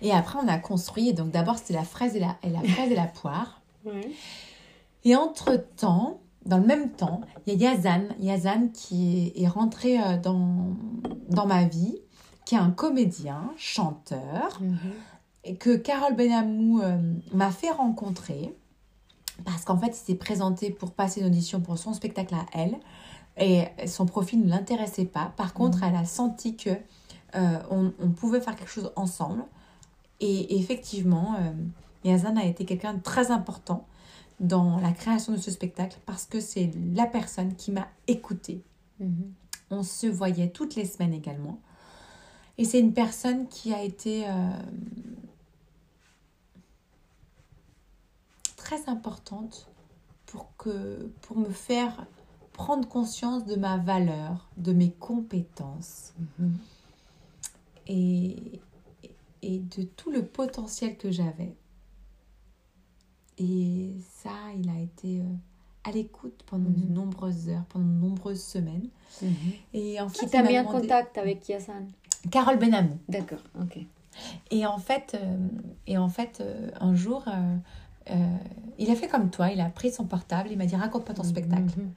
Et 0.00 0.12
après, 0.12 0.38
on 0.42 0.48
a 0.48 0.58
construit. 0.58 1.12
Donc 1.12 1.30
d'abord, 1.30 1.58
c'était 1.58 1.74
la 1.74 1.84
fraise 1.84 2.16
et 2.16 2.20
la, 2.20 2.38
et 2.42 2.48
la 2.48 2.62
fraise 2.62 2.90
et 2.90 2.94
la 2.96 3.04
poire. 3.06 3.60
Et 5.04 5.16
entre-temps, 5.16 6.20
dans 6.46 6.58
le 6.58 6.66
même 6.66 6.90
temps, 6.90 7.20
il 7.46 7.60
y 7.60 7.66
a 7.66 7.74
Yazan, 7.74 8.08
Yazan 8.20 8.68
qui 8.72 9.32
est, 9.36 9.42
est 9.42 9.48
rentré 9.48 10.00
euh, 10.00 10.18
dans, 10.18 10.76
dans 11.28 11.46
ma 11.46 11.64
vie, 11.64 11.98
qui 12.44 12.54
est 12.54 12.58
un 12.58 12.70
comédien, 12.70 13.52
chanteur, 13.56 14.60
et 15.44 15.56
que 15.56 15.76
Carole 15.76 16.16
Benamou 16.16 16.80
euh, 16.80 16.98
m'a 17.32 17.50
fait 17.50 17.70
rencontrer. 17.70 18.54
Parce 19.44 19.64
qu'en 19.64 19.78
fait, 19.78 19.88
il 19.88 19.94
s'est 19.94 20.14
présenté 20.14 20.70
pour 20.70 20.92
passer 20.92 21.20
une 21.20 21.26
audition 21.26 21.60
pour 21.60 21.78
son 21.78 21.92
spectacle 21.92 22.34
à 22.34 22.46
elle. 22.52 22.76
Et 23.40 23.66
son 23.86 24.04
profil 24.04 24.40
ne 24.40 24.48
l'intéressait 24.48 25.04
pas. 25.04 25.32
Par 25.36 25.54
contre, 25.54 25.84
elle 25.84 25.94
a 25.94 26.04
senti 26.04 26.56
que 26.56 26.70
euh, 27.36 27.58
on, 27.70 27.92
on 28.00 28.08
pouvait 28.10 28.40
faire 28.40 28.56
quelque 28.56 28.70
chose 28.70 28.90
ensemble. 28.96 29.44
Et 30.18 30.58
effectivement, 30.58 31.36
euh, 31.38 31.52
Yazan 32.02 32.36
a 32.36 32.44
été 32.44 32.64
quelqu'un 32.64 32.94
de 32.94 33.02
très 33.02 33.30
important 33.30 33.86
dans 34.40 34.78
la 34.80 34.92
création 34.92 35.32
de 35.32 35.38
ce 35.38 35.50
spectacle 35.50 35.98
parce 36.06 36.24
que 36.26 36.40
c'est 36.40 36.70
la 36.94 37.06
personne 37.06 37.54
qui 37.56 37.72
m'a 37.72 37.88
écoutée. 38.06 38.62
Mhm. 39.00 39.32
On 39.70 39.82
se 39.82 40.06
voyait 40.06 40.48
toutes 40.50 40.74
les 40.76 40.84
semaines 40.86 41.12
également. 41.14 41.60
Et 42.56 42.64
c'est 42.64 42.80
une 42.80 42.92
personne 42.94 43.46
qui 43.48 43.72
a 43.72 43.82
été 43.82 44.28
euh, 44.28 44.50
très 48.56 48.88
importante 48.88 49.68
pour, 50.26 50.48
que, 50.56 51.10
pour 51.22 51.36
me 51.38 51.50
faire 51.50 52.06
prendre 52.52 52.88
conscience 52.88 53.44
de 53.44 53.54
ma 53.54 53.76
valeur, 53.76 54.48
de 54.56 54.72
mes 54.72 54.90
compétences 54.90 56.12
Mhm. 56.38 56.58
et, 57.86 58.60
et 59.42 59.58
de 59.60 59.82
tout 59.84 60.10
le 60.10 60.24
potentiel 60.24 60.96
que 60.96 61.10
j'avais. 61.10 61.54
Et 63.40 63.92
ça, 64.22 64.30
il 64.56 64.68
a 64.70 64.78
été 64.80 65.20
euh, 65.20 65.24
à 65.84 65.92
l'écoute 65.92 66.42
pendant 66.46 66.70
de 66.70 66.86
Mhm. 66.86 66.92
nombreuses 66.92 67.48
heures, 67.48 67.64
pendant 67.68 67.84
de 67.86 67.90
nombreuses 68.06 68.42
semaines. 68.42 68.88
Et 69.72 70.00
en 70.00 70.08
fait, 70.08 70.26
Qui 70.26 70.30
t'a 70.30 70.42
mis 70.42 70.58
en 70.58 70.64
contact 70.64 71.16
avec 71.18 71.48
Yasan 71.48 71.86
Carole 72.30 72.58
Benamou. 72.58 72.98
D'accord, 73.08 73.42
ok. 73.60 73.78
Et 74.50 74.66
en 74.66 74.78
fait, 74.78 75.16
euh, 75.20 75.36
et 75.86 75.96
en 75.98 76.08
fait 76.08 76.40
euh, 76.40 76.70
un 76.80 76.94
jour, 76.96 77.24
euh, 78.10 78.36
il 78.78 78.90
a 78.90 78.96
fait 78.96 79.06
comme 79.06 79.30
toi, 79.30 79.50
il 79.52 79.60
a 79.60 79.68
pris 79.70 79.92
son 79.92 80.04
portable, 80.04 80.48
il 80.50 80.58
m'a 80.58 80.66
dit 80.66 80.74
raconte-moi 80.74 81.14
ton 81.14 81.22
spectacle. 81.22 81.78
Mhm. 81.78 81.90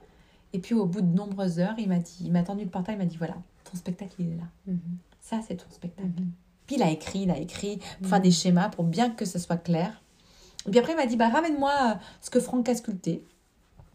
Et 0.54 0.60
puis 0.60 0.76
au 0.76 0.86
bout 0.86 1.02
de 1.02 1.08
nombreuses 1.16 1.60
heures, 1.60 1.74
il 1.80 1.88
m'a 1.90 1.98
dit, 1.98 2.18
il 2.22 2.32
m'a 2.32 2.44
tendu 2.44 2.64
le 2.66 2.70
portable, 2.70 2.98
il 3.00 3.06
m'a 3.06 3.10
dit 3.10 3.18
voilà, 3.18 3.36
ton 3.64 3.76
spectacle 3.78 4.14
il 4.20 4.34
est 4.34 4.36
là. 4.36 4.44
Mhm. 4.68 4.80
Ça 5.22 5.40
c'est 5.48 5.56
ton 5.56 5.70
spectacle. 5.72 6.10
Mhm. 6.10 6.32
Puis 6.68 6.76
il 6.76 6.84
a 6.84 6.92
écrit, 6.92 7.22
il 7.24 7.32
a 7.32 7.38
écrit 7.40 7.78
pour 7.78 7.88
Mhm. 8.04 8.08
faire 8.08 8.22
des 8.22 8.32
schémas 8.32 8.70
pour 8.70 8.84
bien 8.86 9.10
que 9.10 9.26
ce 9.26 9.40
soit 9.40 9.58
clair. 9.58 10.02
Et 10.68 10.72
puis 10.72 10.80
après 10.80 10.94
il 10.94 10.98
m'a 10.98 11.06
dit 11.06 11.16
bah 11.18 11.30
ramène-moi 11.30 11.72
euh, 11.72 11.94
ce 12.22 12.30
que 12.30 12.40
Franck 12.40 12.70
a 12.70 12.76
sculpté. 12.76 13.24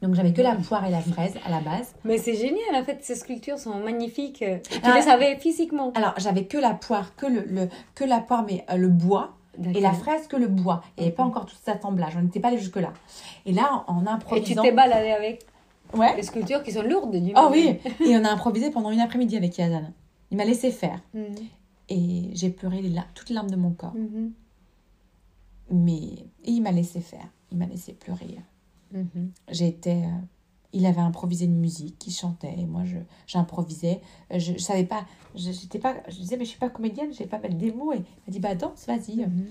Donc 0.02 0.14
j'avais 0.14 0.32
que 0.34 0.42
la 0.42 0.54
poire 0.56 0.84
et 0.84 0.90
la 0.90 1.00
fraise 1.00 1.34
à 1.46 1.50
la 1.50 1.60
base. 1.60 1.94
Mais 2.04 2.18
c'est 2.18 2.34
génial, 2.34 2.74
en 2.74 2.84
fait, 2.84 2.98
ces 3.02 3.14
sculptures 3.14 3.58
sont 3.58 3.76
magnifiques. 3.76 4.44
Tu 4.70 4.78
Ah. 4.82 4.94
les 4.94 5.00
savais 5.02 5.36
physiquement. 5.36 5.90
Alors 5.94 6.12
j'avais 6.18 6.44
que 6.44 6.58
la 6.58 6.74
poire, 6.74 7.16
que 7.16 7.24
le, 7.26 7.44
le- 7.48 7.68
que 7.94 8.04
la 8.04 8.20
poire 8.20 8.44
mais 8.46 8.64
euh, 8.70 8.76
le 8.76 8.88
bois 8.88 9.36
et 9.74 9.80
la 9.80 9.92
fraise 9.92 10.26
que 10.28 10.36
le 10.36 10.48
bois. 10.48 10.82
Il 10.96 11.00
n'y 11.00 11.06
avait 11.06 11.16
pas 11.16 11.22
encore 11.24 11.46
tout 11.46 11.56
cet 11.64 11.76
assemblage, 11.78 12.14
on 12.14 12.20
n'était 12.22 12.40
pas 12.40 12.48
allé 12.48 12.58
jusque 12.58 12.76
là. 12.76 12.92
Et 13.46 13.52
là 13.52 13.84
en, 13.86 13.94
en 13.96 14.00
Et 14.02 14.04
tu 14.04 14.10
improvisant. 14.10 14.62
t'es 14.62 14.72
baladé 14.72 15.10
avec 15.12 15.46
Ouais. 15.94 16.14
les 16.16 16.22
sculptures 16.24 16.62
qui 16.62 16.72
sont 16.72 16.82
lourdes. 16.82 17.16
du 17.16 17.32
Oh 17.36 17.48
oui. 17.50 17.78
Et 18.04 18.16
on 18.18 18.24
a 18.24 18.28
improvisé 18.30 18.70
pendant 18.70 18.90
une 18.90 19.00
après-midi 19.00 19.36
avec 19.36 19.56
Yazan. 19.56 19.92
Il 20.30 20.36
m'a 20.36 20.44
laissé 20.44 20.70
faire 20.72 21.00
Mhm. 21.14 21.24
et 21.88 22.30
j'ai 22.34 22.50
pleuré 22.50 22.82
les 22.82 22.92
toutes 23.14 23.30
les 23.30 23.34
larmes 23.34 23.50
de 23.50 23.56
mon 23.56 23.70
corps. 23.70 23.94
Mhm. 23.94 24.32
Mais 25.70 25.96
et 26.44 26.50
il 26.52 26.60
m'a 26.62 26.70
laissé 26.72 27.00
faire, 27.00 27.26
il 27.50 27.58
m'a 27.58 27.66
laissé 27.66 27.92
pleurer. 27.92 28.38
Mhm. 28.92 29.30
J'étais. 29.50 30.02
euh, 30.04 30.18
il 30.72 30.84
avait 30.84 31.00
improvisé 31.00 31.46
une 31.46 31.56
musique, 31.58 32.06
il 32.06 32.10
chantait, 32.12 32.54
et 32.58 32.66
moi 32.66 32.84
je 32.84 32.98
j'improvisais. 33.26 34.00
Euh, 34.32 34.38
Je, 34.38 34.52
je 34.54 34.58
savais 34.58 34.84
pas, 34.84 35.06
je, 35.34 35.50
j'étais 35.50 35.78
pas, 35.78 35.94
je 36.08 36.16
disais 36.16 36.36
mais 36.36 36.44
je 36.44 36.50
suis 36.50 36.58
pas 36.58 36.68
comédienne, 36.68 37.12
je 37.12 37.16
sais 37.18 37.26
pas 37.26 37.38
mettre 37.38 37.56
des 37.56 37.72
mots. 37.72 37.92
Et 37.92 37.96
il 37.96 38.00
m'a 38.26 38.32
dit 38.32 38.40
bah 38.40 38.54
danse, 38.54 38.86
vas-y. 38.86 39.16
Mhm. 39.26 39.46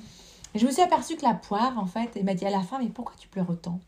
Et 0.53 0.59
je 0.59 0.65
me 0.65 0.71
suis 0.71 0.81
aperçue 0.81 1.15
que 1.17 1.23
la 1.23 1.33
poire, 1.33 1.77
en 1.79 1.85
fait, 1.87 2.11
il 2.15 2.23
m'a 2.23 2.33
dit 2.35 2.45
à 2.45 2.49
la 2.51 2.61
fin 2.61 2.79
mais 2.79 2.87
pourquoi 2.89 3.15
tu 3.17 3.27
pleures 3.27 3.49
autant? 3.49 3.79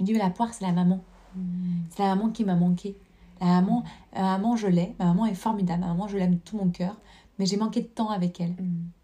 Il 0.00 0.06
dit 0.06 0.12
mais 0.12 0.18
la 0.18 0.30
poire 0.30 0.52
c'est 0.54 0.64
la 0.64 0.72
maman, 0.72 1.00
Mhm. 1.36 1.84
c'est 1.90 2.02
la 2.02 2.14
maman 2.16 2.30
qui 2.30 2.44
m'a 2.44 2.56
manqué. 2.56 2.96
La 3.40 3.60
maman, 3.60 3.82
la 4.14 4.22
maman 4.38 4.56
je 4.56 4.68
l'ai, 4.68 4.94
ma 4.98 5.06
maman 5.06 5.26
est 5.26 5.34
formidable, 5.34 5.80
ma 5.80 5.88
maman 5.88 6.08
je 6.08 6.16
l'aime 6.16 6.34
de 6.34 6.40
tout 6.40 6.56
mon 6.56 6.68
cœur, 6.70 6.96
mais 7.42 7.46
j'ai 7.46 7.56
manqué 7.56 7.80
de 7.80 7.88
temps 7.88 8.10
avec 8.10 8.40
elle. 8.40 8.54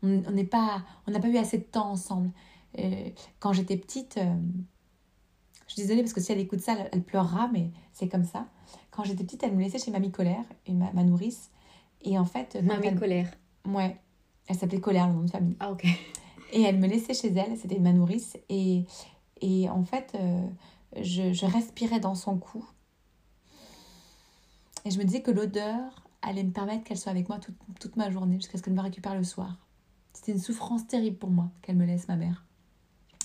Mhm. 0.03 0.23
On 0.29 0.31
n'est 0.31 0.45
pas, 0.45 0.85
on 1.09 1.11
n'a 1.11 1.19
pas 1.19 1.27
eu 1.27 1.39
assez 1.39 1.59
de 1.59 1.65
temps 1.65 1.91
ensemble. 1.91 2.31
Euh, 2.79 3.11
quand 3.41 3.53
j'étais 3.53 3.77
petite, 3.77 4.17
euh, 4.17 4.33
je 5.67 5.73
suis 5.73 5.83
désolée 5.83 6.03
parce 6.03 6.13
que 6.13 6.21
si 6.21 6.31
elle 6.31 6.39
écoute 6.39 6.61
ça, 6.61 6.77
elle, 6.79 6.89
elle 6.93 7.03
pleurera, 7.03 7.49
mais 7.53 7.73
c'est 7.93 8.07
comme 8.07 8.23
ça. 8.23 8.47
Quand 8.93 9.03
j'étais 9.03 9.25
petite, 9.25 9.43
elle 9.43 9.57
me 9.57 9.61
laissait 9.61 9.81
chez 9.81 9.91
Mamie 9.91 10.13
Colère, 10.13 10.45
une, 10.69 10.79
ma, 10.79 10.93
ma 10.93 11.03
nourrice. 11.03 11.51
Et 12.03 12.17
en 12.17 12.25
fait, 12.25 12.57
Mamie 12.63 12.87
elle, 12.87 12.97
colère. 12.97 13.29
ouais, 13.67 13.97
elle 14.47 14.55
s'appelait 14.55 14.79
Colère, 14.79 15.09
le 15.09 15.15
nom 15.15 15.25
de 15.25 15.31
famille. 15.31 15.57
Ah, 15.59 15.73
ok. 15.73 15.85
Et 16.53 16.63
elle 16.63 16.79
me 16.79 16.87
laissait 16.87 17.15
chez 17.15 17.33
elle, 17.33 17.59
c'était 17.59 17.81
ma 17.81 17.93
nourrice. 17.93 18.39
Et, 18.49 18.85
et 19.41 19.69
en 19.69 19.83
fait, 19.83 20.13
euh, 20.15 20.47
je, 21.03 21.33
je 21.33 21.45
respirais 21.45 21.99
dans 21.99 22.15
son 22.15 22.39
cou. 22.39 22.65
Et 24.85 24.93
je 24.93 24.99
me 25.01 25.03
disais 25.03 25.23
que 25.23 25.33
l'odeur 25.33 26.08
allait 26.23 26.43
me 26.45 26.51
permettre 26.53 26.85
qu'elle 26.85 26.99
soit 26.99 27.13
avec 27.13 27.29
moi 27.29 27.39
toute, 27.39 27.57
toute 27.81 27.97
ma 27.97 28.11
journée 28.11 28.37
jusqu'à 28.37 28.59
ce 28.59 28.63
qu'elle 28.63 28.75
me 28.75 28.81
récupère 28.83 29.15
le 29.15 29.25
soir. 29.25 29.57
C'était 30.13 30.33
une 30.33 30.39
souffrance 30.41 30.87
terrible 30.87 31.17
pour 31.17 31.31
moi 31.31 31.51
qu'elle 31.63 31.77
me 31.77 31.85
laisse, 31.87 32.09
ma 32.09 32.17
mère. 32.17 32.45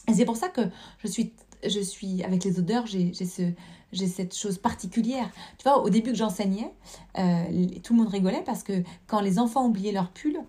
Et 0.08 0.14
c'est 0.14 0.26
pour 0.26 0.38
ça 0.38 0.50
que 0.50 0.62
je 1.00 1.08
suis, 1.08 1.34
je 1.68 1.80
suis 1.80 2.24
avec 2.24 2.44
les 2.44 2.60
odeurs, 2.60 2.86
j'ai 2.86 3.14
ce, 3.14 3.52
j'ai 3.94 4.08
cette 4.08 4.36
chose 4.36 4.58
particulière. 4.58 5.30
Tu 5.58 5.64
vois, 5.64 5.82
au 5.84 5.90
début 5.90 6.12
que 6.12 6.18
j'enseignais, 6.18 6.72
euh, 7.18 7.44
tout 7.84 7.94
le 7.94 8.00
monde 8.00 8.10
rigolait 8.10 8.44
parce 8.46 8.64
que 8.64 8.84
quand 9.08 9.22
les 9.22 9.40
enfants 9.40 9.66
oubliaient 9.66 9.92
leurs 9.94 10.12
pulls, 10.12 10.40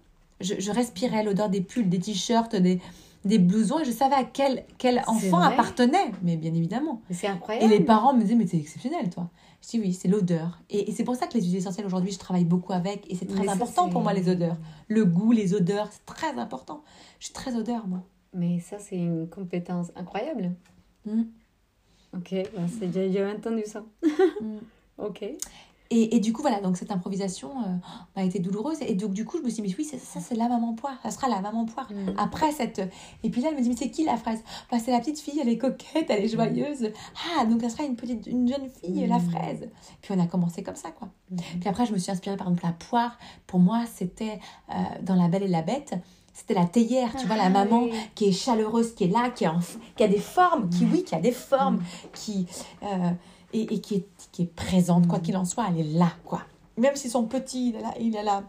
je, 0.41 0.55
je 0.59 0.71
respirais 0.73 1.23
l'odeur 1.23 1.49
des 1.49 1.61
pulls, 1.61 1.89
des 1.89 2.01
t-shirts, 2.01 2.57
des, 2.57 2.81
des 3.25 3.39
blousons 3.39 3.79
et 3.79 3.85
je 3.85 3.93
savais 3.93 4.17
à 4.17 4.25
quel, 4.25 4.65
quel 4.77 5.03
enfant 5.07 5.39
appartenait. 5.41 6.11
Mais 6.23 6.37
bien 6.37 6.53
évidemment. 6.53 7.01
C'est 7.11 7.27
Et 7.27 7.31
incroyable. 7.31 7.71
les 7.73 7.81
parents 7.81 8.13
me 8.13 8.23
disaient, 8.23 8.35
mais 8.35 8.47
c'est 8.47 8.59
exceptionnel, 8.59 9.09
toi. 9.09 9.31
Je 9.65 9.71
dis, 9.71 9.81
oui, 9.81 9.95
c'est 9.95 10.09
l'odeur. 10.09 10.61
Et, 10.69 10.91
et 10.91 10.93
c'est 10.93 11.05
pour 11.05 11.17
ça 11.17 11.27
que 11.27 11.35
les 11.35 11.43
huiles 11.43 11.57
essentielles, 11.57 11.87
aujourd'hui, 11.87 12.13
je 12.13 12.19
travaille 12.19 12.45
beaucoup 12.45 12.75
avec. 12.75 13.11
Et 13.11 13.15
c'est 13.15 13.25
très 13.25 13.41
Mais 13.45 13.49
important 13.49 13.89
pour 13.89 14.03
moi, 14.03 14.13
les 14.13 14.29
odeurs. 14.29 14.59
Le 14.89 15.07
goût, 15.07 15.33
les 15.33 15.55
odeurs, 15.55 15.89
c'est 15.91 16.05
très 16.05 16.39
important. 16.39 16.85
Je 17.19 17.27
suis 17.27 17.35
très 17.35 17.57
odeur, 17.57 17.87
moi. 17.87 18.03
Mais 18.35 18.61
ça, 18.61 18.79
c'est 18.79 18.97
une 18.99 19.27
compétence 19.27 19.91
incroyable. 19.97 20.53
Mm. 21.07 21.23
Ok, 22.15 22.35
c'est 22.79 22.93
j'ai 22.93 23.25
entendu 23.25 23.63
ça. 23.65 23.85
Mm. 24.41 24.59
Ok. 24.99 25.25
Et, 25.97 26.17
et 26.17 26.21
du 26.21 26.33
coup, 26.33 26.43
voilà, 26.43 26.61
donc 26.61 26.77
cette 26.77 26.91
improvisation 26.91 27.51
euh, 27.51 28.21
a 28.21 28.25
été 28.25 28.41
douloureuse. 28.41 28.79
Et 28.81 28.95
donc, 28.95 29.13
du 29.13 29.25
coup, 29.25 29.37
je 29.39 29.43
me 29.45 29.49
suis 29.49 29.63
dit, 29.63 29.69
mais 29.69 29.75
oui, 29.79 29.85
ça, 29.85 30.19
c'est 30.21 30.35
la 30.35 30.49
maman 30.49 30.73
poire. 30.75 30.97
Ça 31.05 31.11
sera 31.13 31.29
la 31.29 31.41
maman 31.41 31.65
poire. 31.67 31.87
Mm. 31.93 32.15
Après 32.19 32.51
cette. 32.51 32.83
Et 33.23 33.31
puis 33.31 33.41
là, 33.43 33.49
elle 33.51 33.57
me 33.57 33.63
dit, 33.63 33.69
mais 33.69 33.77
c'est 33.77 33.91
qui 33.91 34.05
la 34.05 34.17
fraise? 34.17 34.43
Bah, 34.71 34.79
C'est 34.83 34.91
la 34.91 34.99
petite 34.99 35.21
fille, 35.21 35.39
elle 35.41 35.49
est 35.49 35.59
coquette, 35.59 36.07
elle 36.09 36.25
est 36.25 36.29
joyeuse. 36.29 36.91
Ah, 37.39 37.45
donc 37.47 37.61
ça 37.63 37.69
sera 37.69 37.85
une 37.85 37.95
petite, 37.95 38.27
une 38.27 38.49
jeune 38.49 38.69
fille, 38.69 39.07
la 39.07 39.19
Mm. 39.19 39.31
fraise. 39.31 39.69
Puis 40.03 40.13
on 40.17 40.21
a 40.21 40.27
commencé 40.27 40.63
comme 40.65 40.75
ça, 40.77 40.91
quoi. 40.91 41.09
Puis 41.61 41.69
après, 41.69 41.87
je 41.87 41.93
me 41.93 41.99
suis 41.99 42.11
inspirée 42.11 42.37
par 42.37 42.49
exemple 42.49 42.65
la 42.67 42.73
poire. 42.73 43.17
Pour 43.47 43.61
moi, 43.61 43.85
c'était 43.93 44.41
euh, 44.71 44.75
dans 45.03 45.15
La 45.15 45.29
Belle 45.29 45.45
et 45.45 45.49
la 45.49 45.63
Bête, 45.63 45.95
c'était 46.33 46.55
la 46.55 46.65
théière, 46.67 47.15
tu 47.17 47.27
vois, 47.29 47.37
la 47.37 47.45
Ah, 47.45 47.51
maman 47.51 47.85
oui. 47.85 47.93
qui 48.17 48.25
est 48.27 48.33
chaleureuse, 48.33 48.95
qui 48.97 49.05
est 49.05 49.09
là, 49.09 49.31
qui, 49.31 49.45
est 49.45 49.49
en- 49.49 49.61
qui 49.97 50.03
a 50.03 50.09
des 50.09 50.19
formes, 50.19 50.69
qui, 50.71 50.85
oui, 50.87 51.05
qui 51.05 51.15
a 51.15 51.21
des 51.21 51.31
formes, 51.31 51.81
qui. 52.13 52.47
euh, 52.83 53.11
et, 53.55 53.75
et 53.75 53.81
qui, 53.81 53.95
est, 53.95 54.07
qui 54.33 54.43
est 54.43 54.55
présente, 54.55 55.07
quoi 55.09 55.19
Mhm. 55.19 55.25
qu'il 55.25 55.37
en 55.37 55.45
soit, 55.45 55.67
elle 55.71 55.81
est 55.81 55.93
là, 55.99 56.13
quoi. 56.25 56.43
Même 56.77 56.97
si 56.97 57.09
son 57.09 57.25
petit, 57.25 57.71
il 57.71 57.77
a 57.77 57.81
la, 57.81 57.99
il 57.99 58.17
a 58.17 58.23
la, 58.23 58.43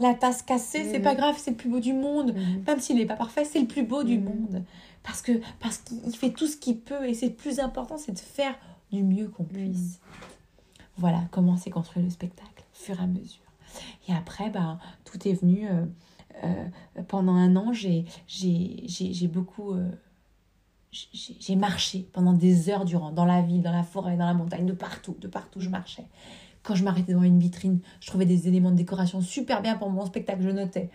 la 0.00 0.14
tasse 0.14 0.42
cassée, 0.42 0.84
c'est 0.90 0.98
Mhm. 0.98 1.04
pas 1.04 1.14
grave, 1.14 1.36
c'est 1.38 1.52
le 1.52 1.56
plus 1.56 1.70
beau 1.70 1.80
du 1.80 1.92
monde. 1.94 2.34
Mhm. 2.34 2.64
Même 2.66 2.80
s'il 2.80 2.96
n'est 2.96 3.06
pas 3.06 3.16
parfait, 3.16 3.44
c'est 3.44 3.60
le 3.60 3.66
plus 3.66 3.84
beau 3.84 4.02
du 4.04 4.18
monde. 4.18 4.62
Parce 5.02 5.22
que 5.22 5.32
parce 5.60 5.78
qu'il 5.78 6.14
fait 6.16 6.30
tout 6.30 6.46
ce 6.48 6.56
qu'il 6.56 6.78
peut 6.80 7.08
et 7.08 7.14
c'est 7.14 7.28
le 7.28 7.34
plus 7.34 7.60
important, 7.60 7.96
c'est 7.96 8.12
de 8.12 8.18
faire 8.18 8.54
du 8.92 9.02
mieux 9.04 9.28
qu'on 9.28 9.44
puisse. 9.44 10.00
Voilà 10.98 11.20
comment 11.30 11.56
s'est 11.56 11.70
construit 11.70 12.02
le 12.02 12.10
spectacle, 12.10 12.64
fur 12.72 12.98
et 12.98 13.02
à 13.04 13.06
mesure. 13.06 13.40
Et 14.08 14.12
après, 14.14 14.50
ben, 14.50 14.78
tout 15.04 15.28
est 15.28 15.34
venu. 15.34 15.68
euh, 15.68 15.84
euh, 16.44 16.64
pendant 17.08 17.34
un 17.34 17.54
an, 17.56 17.72
j'ai 17.72 18.04
beaucoup. 19.28 19.72
euh, 19.72 19.88
j'ai 20.92 21.56
marché 21.56 22.08
pendant 22.12 22.32
des 22.32 22.70
heures 22.70 22.84
durant, 22.84 23.10
dans 23.10 23.24
la 23.26 23.42
ville, 23.42 23.62
dans 23.62 23.72
la 23.72 23.82
forêt, 23.82 24.16
dans 24.16 24.26
la 24.26 24.34
montagne, 24.34 24.66
de 24.66 24.72
partout, 24.72 25.16
de 25.20 25.28
partout 25.28 25.60
je 25.60 25.68
marchais. 25.68 26.04
Quand 26.62 26.74
je 26.74 26.82
m'arrêtais 26.82 27.12
devant 27.12 27.22
une 27.24 27.38
vitrine, 27.38 27.80
je 28.00 28.06
trouvais 28.08 28.24
des 28.24 28.48
éléments 28.48 28.70
de 28.72 28.76
décoration 28.76 29.20
super 29.20 29.62
bien 29.62 29.76
pour 29.76 29.88
mon 29.90 30.04
spectacle, 30.06 30.42
je 30.42 30.50
notais. 30.50 30.88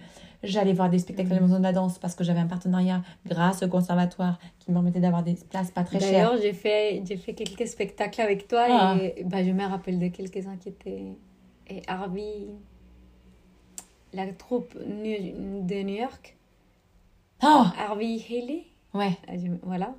J'allais 0.44 0.74
voir 0.74 0.90
des 0.90 0.98
spectacles 1.00 1.32
à 1.32 1.36
la 1.36 1.42
maison 1.42 1.60
de 1.60 1.64
la 1.64 1.72
danse 1.72 2.00
parce 2.00 2.16
que 2.16 2.24
j'avais 2.24 2.40
un 2.40 2.48
partenariat 2.48 3.04
grâce 3.28 3.62
au 3.64 3.68
conservatoire 3.68 4.40
qui 4.60 4.72
me 4.72 4.76
permettait 4.76 5.00
d'avoir 5.00 5.24
des 5.24 5.36
places 5.50 5.70
pas 5.72 5.84
très 5.84 6.00
chères. 6.00 6.12
D'ailleurs, 6.12 6.42
j'ai 6.42 6.54
fait, 6.54 7.04
j'ai 7.08 7.16
fait 7.16 7.34
quelques 7.34 7.68
spectacles 7.68 8.22
avec 8.22 8.48
toi 8.48 8.66
Ah. 8.68 8.98
et 9.00 9.24
bah, 9.24 9.44
je 9.44 9.52
me 9.52 9.64
rappelle 9.66 10.00
de 10.00 10.08
quelques-uns 10.08 10.58
qui 10.58 10.70
étaient. 10.70 11.14
Et 11.68 11.84
Harvey, 11.88 12.48
la 14.14 14.28
troupe 14.34 14.76
de 14.78 15.84
New 15.84 15.96
York, 15.96 16.38
Oh, 17.44 17.64
Harvey 17.80 18.18
Haley, 18.30 18.66
ouais. 18.94 19.18
voilà. 19.64 19.94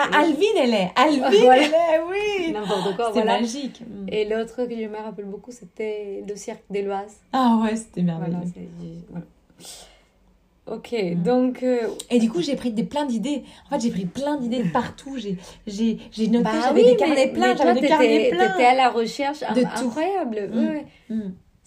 Ah, 0.00 0.08
Alvin, 0.20 0.40
elle 0.62 0.74
est. 0.74 0.90
Alvin, 0.94 1.28
Voilà. 1.42 1.62
elle 1.62 1.72
est, 1.72 2.02
oui. 2.08 2.52
N'importe 2.52 2.94
quoi, 2.94 3.06
C'était 3.08 3.22
voilà. 3.22 3.40
magique. 3.40 3.80
Mm. 3.80 4.06
Et 4.08 4.24
l'autre 4.28 4.64
que 4.66 4.70
je 4.76 4.86
me 4.86 4.96
rappelle 4.96 5.24
beaucoup, 5.24 5.50
c'était 5.50 6.22
le 6.28 6.36
cirque 6.36 6.62
des 6.70 6.82
Loises. 6.82 7.16
Ah 7.32 7.58
ouais, 7.64 7.74
c'était 7.74 8.02
merveilleux. 8.02 8.36
Voilà. 9.10 9.26
Ok, 10.66 10.92
Mm. 10.92 11.22
donc. 11.22 11.62
euh, 11.62 11.88
Et 12.10 12.18
du 12.18 12.30
coup, 12.30 12.42
j'ai 12.42 12.54
pris 12.54 12.70
des, 12.70 12.84
plein 12.84 13.06
d'idées. 13.06 13.42
En 13.66 13.70
fait, 13.74 13.80
j'ai 13.86 13.90
pris 13.90 14.04
plein 14.04 14.36
d'idées 14.36 14.62
de 14.62 14.70
partout. 14.70 15.16
J'ai, 15.16 15.36
j'ai, 15.66 15.98
j'ai 16.12 16.28
noté, 16.28 16.44
bah 16.44 16.50
j'avais 16.62 16.84
oui, 16.84 16.90
des 16.90 16.96
carnets 16.96 17.28
pleins, 17.32 17.56
j'avais 17.56 17.80
des 17.80 17.88
carnets 17.88 18.30
pleins. 18.30 18.48
T'étais 18.50 18.64
à 18.66 18.74
la 18.74 18.90
recherche 18.90 19.40
De 19.40 19.46
in- 19.46 19.52
tout. 19.64 19.86
incroyable. 19.86 20.50
Mm. 20.52 20.58
ouais, 20.58 20.86
ouais. 21.10 21.16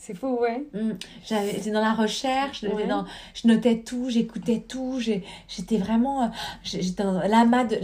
C'est 0.04 0.16
fou, 0.16 0.40
ouais. 0.42 0.66
mm. 0.74 0.94
J'étais 1.24 1.70
dans 1.70 1.80
la 1.80 1.94
recherche, 1.94 2.62
j'étais 2.62 2.74
Ouais. 2.74 2.88
dans, 2.88 3.06
je 3.36 3.48
notais 3.48 3.82
tout, 3.84 4.10
j'écoutais 4.10 4.60
tout. 4.68 5.00
j'étais 5.00 5.78
vraiment, 5.78 6.32
j'étais 6.64 7.04
dans 7.04 7.20
l'amas 7.22 7.66
de, 7.66 7.76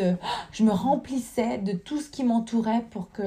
de, 0.00 0.16
je 0.50 0.64
me 0.64 0.72
remplissais 0.72 1.58
de 1.58 1.72
tout 1.72 2.00
ce 2.00 2.10
qui 2.10 2.24
m'entourait 2.24 2.84
pour 2.90 3.12
que, 3.12 3.22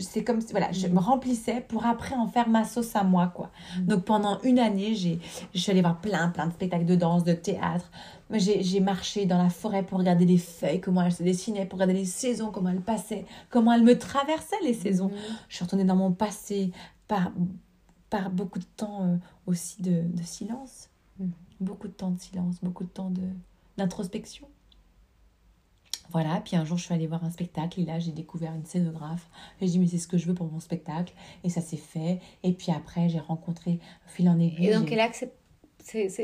c'est 0.00 0.22
comme, 0.24 0.40
si- 0.40 0.50
voilà, 0.52 0.72
je 0.72 0.88
Mm. 0.88 0.92
me 0.92 0.98
remplissais 0.98 1.64
pour 1.68 1.86
après 1.86 2.16
en 2.16 2.26
faire 2.26 2.48
ma 2.48 2.64
sauce 2.64 2.94
à 2.96 3.04
moi, 3.04 3.28
quoi. 3.32 3.50
Mm. 3.78 3.86
Donc 3.86 4.04
pendant 4.04 4.40
une 4.42 4.58
année, 4.58 4.96
j'ai, 4.96 5.20
je 5.54 5.60
suis 5.60 5.70
allée 5.70 5.82
voir 5.82 6.00
plein, 6.00 6.28
plein 6.30 6.48
de 6.48 6.52
spectacles 6.52 6.84
de 6.84 6.96
danse, 6.96 7.22
de 7.22 7.32
théâtre. 7.32 7.90
J'ai, 8.30 8.80
marché 8.80 9.26
dans 9.26 9.40
la 9.40 9.50
forêt 9.50 9.84
pour 9.84 9.98
regarder 9.98 10.24
les 10.24 10.38
feuilles, 10.38 10.80
comment 10.80 11.02
elles 11.02 11.12
se 11.12 11.22
dessinaient, 11.22 11.66
pour 11.66 11.78
regarder 11.78 11.94
les 12.00 12.04
saisons, 12.06 12.50
comment 12.50 12.70
elles 12.70 12.80
passaient, 12.80 13.26
comment 13.50 13.72
elles 13.72 13.82
me 13.84 13.96
traversaient 13.96 14.56
les 14.64 14.74
saisons. 14.74 15.10
Je 15.48 15.54
suis 15.56 15.64
retournée 15.64 15.84
dans 15.84 15.94
mon 15.94 16.10
passé 16.10 16.72
par, 17.08 17.32
par 18.10 18.30
beaucoup 18.30 18.58
de 18.58 18.64
temps 18.76 19.04
euh, 19.04 19.16
aussi 19.46 19.82
de, 19.82 20.02
de 20.02 20.22
silence. 20.22 20.88
Mhm. 21.18 21.32
Beaucoup 21.60 21.88
de 21.88 21.92
temps 21.92 22.10
de 22.10 22.18
silence, 22.20 22.56
beaucoup 22.62 22.84
de 22.84 22.88
temps 22.88 23.10
de, 23.10 23.22
d'introspection. 23.76 24.48
Voilà, 26.10 26.40
puis 26.44 26.54
un 26.54 26.64
jour 26.64 26.76
je 26.76 26.84
suis 26.84 26.94
allée 26.94 27.06
voir 27.06 27.24
un 27.24 27.30
spectacle 27.30 27.80
et 27.80 27.84
là 27.84 27.98
j'ai 27.98 28.12
découvert 28.12 28.52
une 28.54 28.66
scénographe. 28.66 29.28
Et 29.60 29.66
j'ai 29.66 29.72
dit 29.72 29.78
mais 29.78 29.86
c'est 29.86 29.98
ce 29.98 30.06
que 30.06 30.18
je 30.18 30.26
veux 30.26 30.34
pour 30.34 30.50
mon 30.50 30.60
spectacle 30.60 31.14
et 31.44 31.48
ça 31.48 31.60
s'est 31.60 31.76
fait. 31.78 32.20
Et 32.42 32.52
puis 32.52 32.72
après 32.72 33.08
j'ai 33.08 33.20
rencontré 33.20 33.80
Phil 34.06 34.28
en 34.28 34.38
aiguille. 34.38 34.66
Et 34.68 34.74
donc 34.74 34.88
j'ai- 34.88 34.96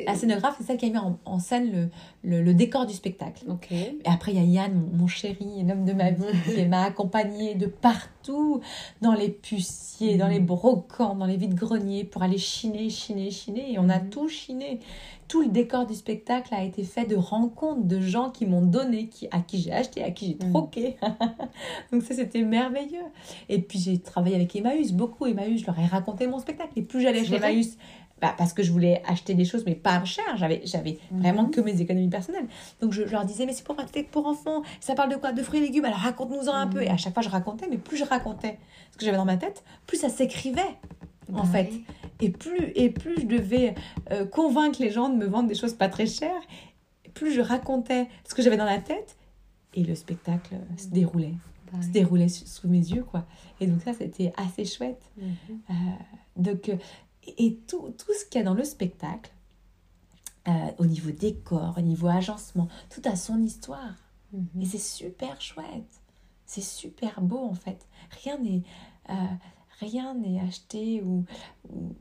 La 0.07 0.15
scénographe 0.15 0.57
c'est 0.59 0.65
celle 0.67 0.77
qui 0.79 0.87
a 0.87 0.91
mis 0.91 0.97
en, 0.99 1.19
en 1.27 1.39
scène 1.39 1.71
le, 1.71 1.89
le, 2.25 2.43
le 2.43 2.55
décor 2.55 2.87
du 2.87 2.95
spectacle. 2.95 3.45
Et 3.73 4.09
après, 4.09 4.33
il 4.33 4.39
y 4.39 4.41
a 4.41 4.63
Yann, 4.63 4.73
mon, 4.75 4.97
mon 5.03 5.07
chéri, 5.07 5.63
l'homme 5.67 5.85
de 5.85 5.93
ma 5.93 6.11
vie, 6.11 6.23
qui 6.55 6.65
m'a 6.67 6.83
accompagné 6.85 7.55
de 7.55 7.67
partout, 7.67 8.61
dans 9.03 9.13
les 9.13 9.29
puciers, 9.29 10.17
dans 10.17 10.29
les 10.29 10.41
brocants, 10.41 11.15
dans 11.15 11.27
les 11.27 11.37
vides-greniers, 11.37 12.05
pour 12.05 12.23
aller 12.23 12.39
chiner, 12.39 12.89
chiner, 12.91 13.31
chiner. 13.31 13.73
Et 13.73 13.79
on 13.79 13.89
a 13.89 13.99
Mhm. 14.01 14.09
tout 14.11 14.29
chiné. 14.29 14.81
Tout 15.29 15.43
le 15.43 15.49
décor 15.49 15.87
du 15.87 15.95
spectacle 15.95 16.53
a 16.55 16.65
été 16.65 16.83
fait 16.83 17.05
de 17.05 17.15
rencontres, 17.15 17.85
de 17.85 18.01
gens 18.01 18.31
qui 18.31 18.47
m'ont 18.47 18.63
donné, 18.65 19.07
qui, 19.09 19.29
à 19.31 19.41
qui 19.41 19.61
j'ai 19.61 19.73
acheté, 19.73 20.03
à 20.03 20.11
qui 20.11 20.27
j'ai 20.41 20.47
Mhm. 20.47 20.53
troqué. 20.53 20.97
Donc 21.93 22.03
ça, 22.03 22.15
c'était 22.15 22.43
merveilleux. 22.43 23.05
Et 23.49 23.61
puis, 23.61 23.79
j'ai 23.79 23.99
travaillé 23.99 24.35
avec 24.37 24.55
Emmaüs, 24.57 24.93
beaucoup 24.93 25.27
Emmaüs. 25.27 25.61
Je 25.61 25.67
leur 25.67 25.79
ai 25.79 25.87
raconté 25.87 26.27
mon 26.27 26.39
spectacle. 26.39 26.73
Et 26.77 26.83
plus 26.83 27.01
j'allais 27.01 27.25
chez 27.25 27.37
Emmaüs, 27.37 27.77
bah, 28.21 28.35
parce 28.37 28.53
que 28.53 28.63
je 28.63 28.71
voulais 28.73 29.03
acheter 29.07 29.35
des 29.35 29.45
choses, 29.45 29.65
mais 29.67 29.75
pas 29.75 30.05
cher. 30.05 30.25
J'avais, 30.37 30.61
j'avais 30.65 30.99
Mhm. 31.11 31.21
vraiment 31.21 31.45
que 31.47 31.61
mes 31.61 31.81
économies 31.81 32.09
personnelles. 32.09 32.47
Donc 32.81 32.93
je, 32.93 33.07
je 33.07 33.13
leur 33.13 33.25
disais, 33.25 33.47
mais 33.47 33.53
c'est 33.53 33.65
pour 33.65 33.77
pour 34.13 34.27
enfants. 34.27 34.63
Ça 34.81 34.95
parle 34.95 35.11
de 35.11 35.17
quoi? 35.17 35.33
De 35.33 35.43
fruits 35.43 35.61
et 35.61 35.63
légumes? 35.63 35.85
Alors 35.87 35.99
raconte-nous-en 35.99 36.53
un 36.55 36.67
Mhm. 36.67 36.73
peu. 36.73 36.83
Et 36.83 36.89
à 36.89 36.97
chaque 36.97 37.15
fois, 37.15 37.23
je 37.23 37.29
racontais, 37.31 37.67
mais 37.71 37.79
plus 37.79 37.97
je 37.97 38.05
racontais 38.05 38.59
ce 38.93 38.99
que 38.99 39.05
j'avais 39.05 39.17
dans 39.17 39.25
ma 39.25 39.37
tête, 39.37 39.65
plus 39.87 39.97
ça 39.99 40.09
s'écrivait, 40.09 40.61
en 41.33 41.43
Bah 41.43 41.45
fait. 41.45 41.71
Et 42.21 42.31
plus, 42.31 42.73
et 42.75 42.91
plus 42.91 43.21
je 43.23 43.27
devais 43.27 43.75
euh, 44.11 44.27
convaincre 44.27 44.81
les 44.83 44.91
gens 44.91 45.09
de 45.09 45.17
me 45.17 45.27
vendre 45.27 45.49
des 45.49 45.55
choses 45.55 45.73
pas 45.75 45.89
très 45.89 46.07
chères, 46.07 46.43
plus 47.15 47.33
je 47.33 47.41
racontais 47.41 48.09
ce 48.29 48.35
que 48.35 48.43
j'avais 48.43 48.57
dans 48.59 48.65
la 48.67 48.79
tête, 48.79 49.17
et 49.75 49.83
le 49.85 49.95
spectacle 49.95 50.55
euh, 50.55 50.77
se 50.77 50.89
déroulait. 50.89 51.35
Bah 51.73 51.79
Se 51.83 51.89
déroulait 51.89 52.29
sous, 52.29 52.47
sous 52.47 52.69
mes 52.69 52.79
yeux, 52.79 53.05
quoi. 53.05 53.25
Et 53.61 53.67
donc 53.67 53.81
ça, 53.83 53.93
c'était 53.95 54.33
assez 54.37 54.65
chouette. 54.65 55.01
Mhm. 55.17 55.29
Euh, 55.71 55.73
donc, 56.37 56.71
et 57.27 57.57
tout, 57.69 57.95
tout 57.99 58.13
ce 58.19 58.25
qu'il 58.25 58.39
y 58.39 58.43
a 58.43 58.45
dans 58.45 58.55
le 58.55 58.65
spectacle, 58.65 59.31
euh, 60.49 60.53
au 60.79 60.87
niveau 60.87 61.11
décor, 61.11 61.75
au 61.77 61.81
niveau 61.83 62.09
agencement, 62.09 62.69
tout 62.89 63.03
a 63.05 63.15
son 63.17 63.41
histoire. 63.43 63.95
Mhm. 64.33 64.63
Et 64.63 64.67
c'est 64.67 64.79
super 64.79 65.41
chouette. 65.41 66.01
C'est 66.47 66.63
super 66.65 67.21
beau 67.21 67.45
en 67.45 67.55
fait. 67.55 67.87
Rien 68.25 68.39
n'est 68.39 68.63
euh, 69.11 69.15
rien 69.81 70.15
n'est 70.15 70.41
acheté 70.41 71.03
ou, 71.03 71.25
ou- 71.73 71.95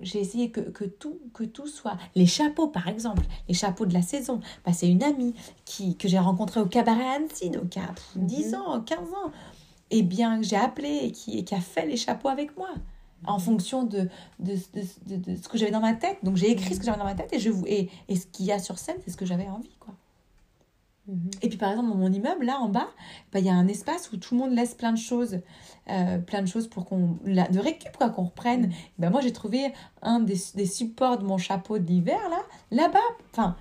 j'ai 0.00 0.20
essayé 0.20 0.50
que, 0.50 0.60
que 0.60 0.84
tout 0.84 1.18
que 1.32 1.44
tout 1.44 1.66
soit 1.66 1.96
les 2.14 2.26
chapeaux 2.26 2.68
par 2.68 2.86
exemple, 2.88 3.22
les 3.48 3.54
chapeaux 3.54 3.86
de 3.86 3.94
la 3.94 4.02
saison. 4.02 4.40
Bah, 4.64 4.72
c'est 4.74 4.88
une 4.90 5.02
amie 5.02 5.34
qui 5.64 5.96
que 5.96 6.08
j'ai 6.08 6.18
rencontrée 6.18 6.60
au 6.60 6.66
cabaret 6.66 7.06
Annecy 7.16 7.48
donc 7.50 7.76
à 7.78 7.86
pff, 7.92 8.16
Mhm. 8.16 8.26
10 8.26 8.54
ans, 8.54 8.80
15 8.82 9.08
ans 9.12 9.32
et 9.90 10.02
bien 10.02 10.40
que 10.40 10.46
j'ai 10.46 10.56
appelé 10.56 10.88
et 11.04 11.12
qui, 11.12 11.38
et 11.38 11.44
qui 11.44 11.54
a 11.54 11.60
fait 11.60 11.86
les 11.86 11.96
chapeaux 11.96 12.28
avec 12.28 12.56
moi 12.56 12.68
en 13.26 13.38
fonction 13.38 13.84
de, 13.84 14.08
de, 14.40 14.54
de, 14.74 14.82
de- 15.16 15.32
de 15.32 15.36
ce 15.42 15.48
que 15.48 15.58
j'avais 15.58 15.70
dans 15.72 15.80
ma 15.80 15.94
tête. 15.94 16.18
Donc 16.22 16.36
j'ai 16.36 16.50
écrit 16.50 16.74
ce 16.74 16.80
que 16.80 16.86
j'avais 16.86 16.98
dans 16.98 17.04
ma 17.04 17.14
tête 17.14 17.32
et, 17.32 17.38
je, 17.38 17.50
vous- 17.50 17.66
et, 17.66 17.90
et 18.08 18.16
ce 18.16 18.26
qu'il 18.26 18.46
y 18.46 18.52
a 18.52 18.58
sur 18.58 18.78
scène, 18.78 18.96
c'est 19.04 19.10
ce 19.10 19.16
que 19.16 19.26
j'avais 19.26 19.48
envie. 19.48 19.74
quoi. 19.80 19.94
Mhm. 21.08 21.30
Et 21.42 21.48
puis 21.48 21.56
par 21.56 21.70
exemple 21.70 21.88
dans 21.88 21.94
mon 21.96 22.12
immeuble, 22.12 22.46
là 22.46 22.58
en 22.60 22.68
bas, 22.68 22.88
bah, 23.32 23.38
il 23.38 23.46
y 23.46 23.48
a 23.48 23.54
un 23.54 23.68
espace 23.68 24.10
où 24.12 24.16
tout 24.16 24.34
le 24.34 24.40
monde 24.40 24.52
laisse 24.52 24.74
plein 24.74 24.92
de 24.92 24.98
choses, 24.98 25.38
euh, 25.88 26.18
plein 26.18 26.42
de 26.42 26.48
choses 26.48 26.66
pour 26.66 26.84
qu'on 26.84 27.16
la- 27.24 27.46
de 27.48 27.60
récup 27.60 27.96
quoi, 27.96 28.10
qu'on 28.10 28.24
reprenne. 28.24 28.72
Bah, 28.98 29.08
moi 29.10 29.20
j'ai 29.20 29.32
trouvé 29.32 29.72
un 30.02 30.18
des, 30.20 30.36
des 30.56 30.66
supports 30.66 31.18
de 31.18 31.24
mon 31.24 31.38
chapeau 31.38 31.78
de 31.78 31.86
l'hiver 31.86 32.18
là, 32.28 32.42
là-bas. 32.72 32.98
Enfin, 33.32 33.56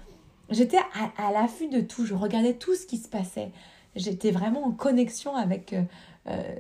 j'étais 0.50 0.78
à, 0.78 1.28
à 1.28 1.32
l'affût 1.32 1.70
de 1.70 1.82
tout, 1.82 2.06
je 2.06 2.16
regardais 2.16 2.56
tout 2.56 2.74
ce 2.76 2.88
qui 2.88 2.98
se 2.98 3.08
passait. 3.08 3.52
J'étais 3.96 4.32
vraiment 4.32 4.66
en 4.66 4.72
connexion 4.72 5.36
avec 5.36 5.72
euh, 5.74 5.84
euh, 6.28 6.56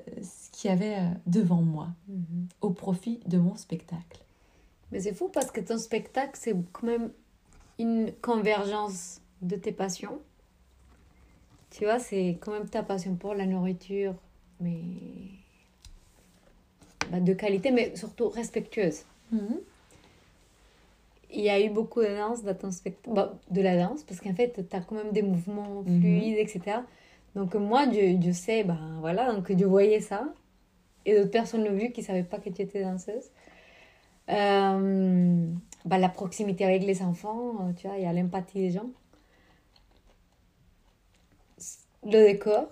qu'il 0.55 0.69
y 0.69 0.73
avait 0.73 0.95
euh, 0.95 1.09
devant 1.27 1.61
moi, 1.61 1.89
Mhm. 2.07 2.47
au 2.61 2.69
profit 2.69 3.19
de 3.27 3.37
mon 3.37 3.55
spectacle. 3.55 4.21
Mais 4.91 4.99
c'est 5.01 5.13
fou 5.13 5.27
parce 5.29 5.51
que 5.51 5.59
ton 5.59 5.77
spectacle, 5.77 6.37
c'est 6.41 6.55
quand 6.71 6.87
même 6.87 7.11
une 7.77 8.11
convergence 8.21 9.19
de 9.41 9.55
tes 9.57 9.71
passions. 9.73 10.19
Tu 11.71 11.83
vois, 11.83 11.99
c'est 11.99 12.37
quand 12.39 12.51
même 12.53 12.69
ta 12.69 12.83
passion 12.83 13.15
pour 13.15 13.33
la 13.33 13.45
nourriture, 13.45 14.15
mais 14.61 14.77
bah, 17.11 17.19
de 17.19 17.33
qualité, 17.33 17.71
mais 17.71 17.93
surtout 17.95 18.29
respectueuse. 18.29 19.01
Il 21.31 21.41
y 21.41 21.49
a 21.49 21.59
eu 21.59 21.69
beaucoup 21.69 22.01
de 22.01 22.07
danse 22.15 22.43
dans 22.43 22.55
ton 22.55 22.71
spectacle, 22.71 23.13
bah, 23.13 23.37
de 23.51 23.61
la 23.61 23.75
danse, 23.75 24.03
parce 24.03 24.21
qu'en 24.21 24.33
fait, 24.33 24.53
tu 24.69 24.75
as 24.75 24.79
quand 24.79 24.95
même 24.95 25.11
des 25.11 25.21
mouvements 25.21 25.81
Mhm. 25.85 25.99
fluides, 25.99 26.37
etc. 26.37 26.77
Donc 27.35 27.55
moi, 27.55 27.85
je, 27.91 28.17
je 28.25 28.31
sais, 28.31 28.63
ben 28.63 28.97
voilà, 29.01 29.33
donc 29.33 29.51
je 29.51 29.65
voyais 29.65 29.99
ça. 29.99 30.33
Et 31.05 31.15
d'autres 31.15 31.31
personnes 31.31 31.63
l'ont 31.63 31.75
vu 31.75 31.91
qui 31.91 32.01
ne 32.01 32.05
savaient 32.05 32.23
pas 32.23 32.39
que 32.39 32.49
tu 32.49 32.61
étais 32.61 32.81
danseuse. 32.81 33.29
Euh, 34.29 35.47
bah, 35.85 35.97
la 35.97 36.09
proximité 36.09 36.65
avec 36.65 36.83
les 36.83 37.01
enfants, 37.01 37.67
euh, 37.67 37.73
tu 37.73 37.87
vois, 37.87 37.97
il 37.97 38.03
y 38.03 38.07
a 38.07 38.13
l'empathie 38.13 38.59
des 38.59 38.71
gens. 38.71 38.89
Le 42.03 42.33
décor, 42.33 42.67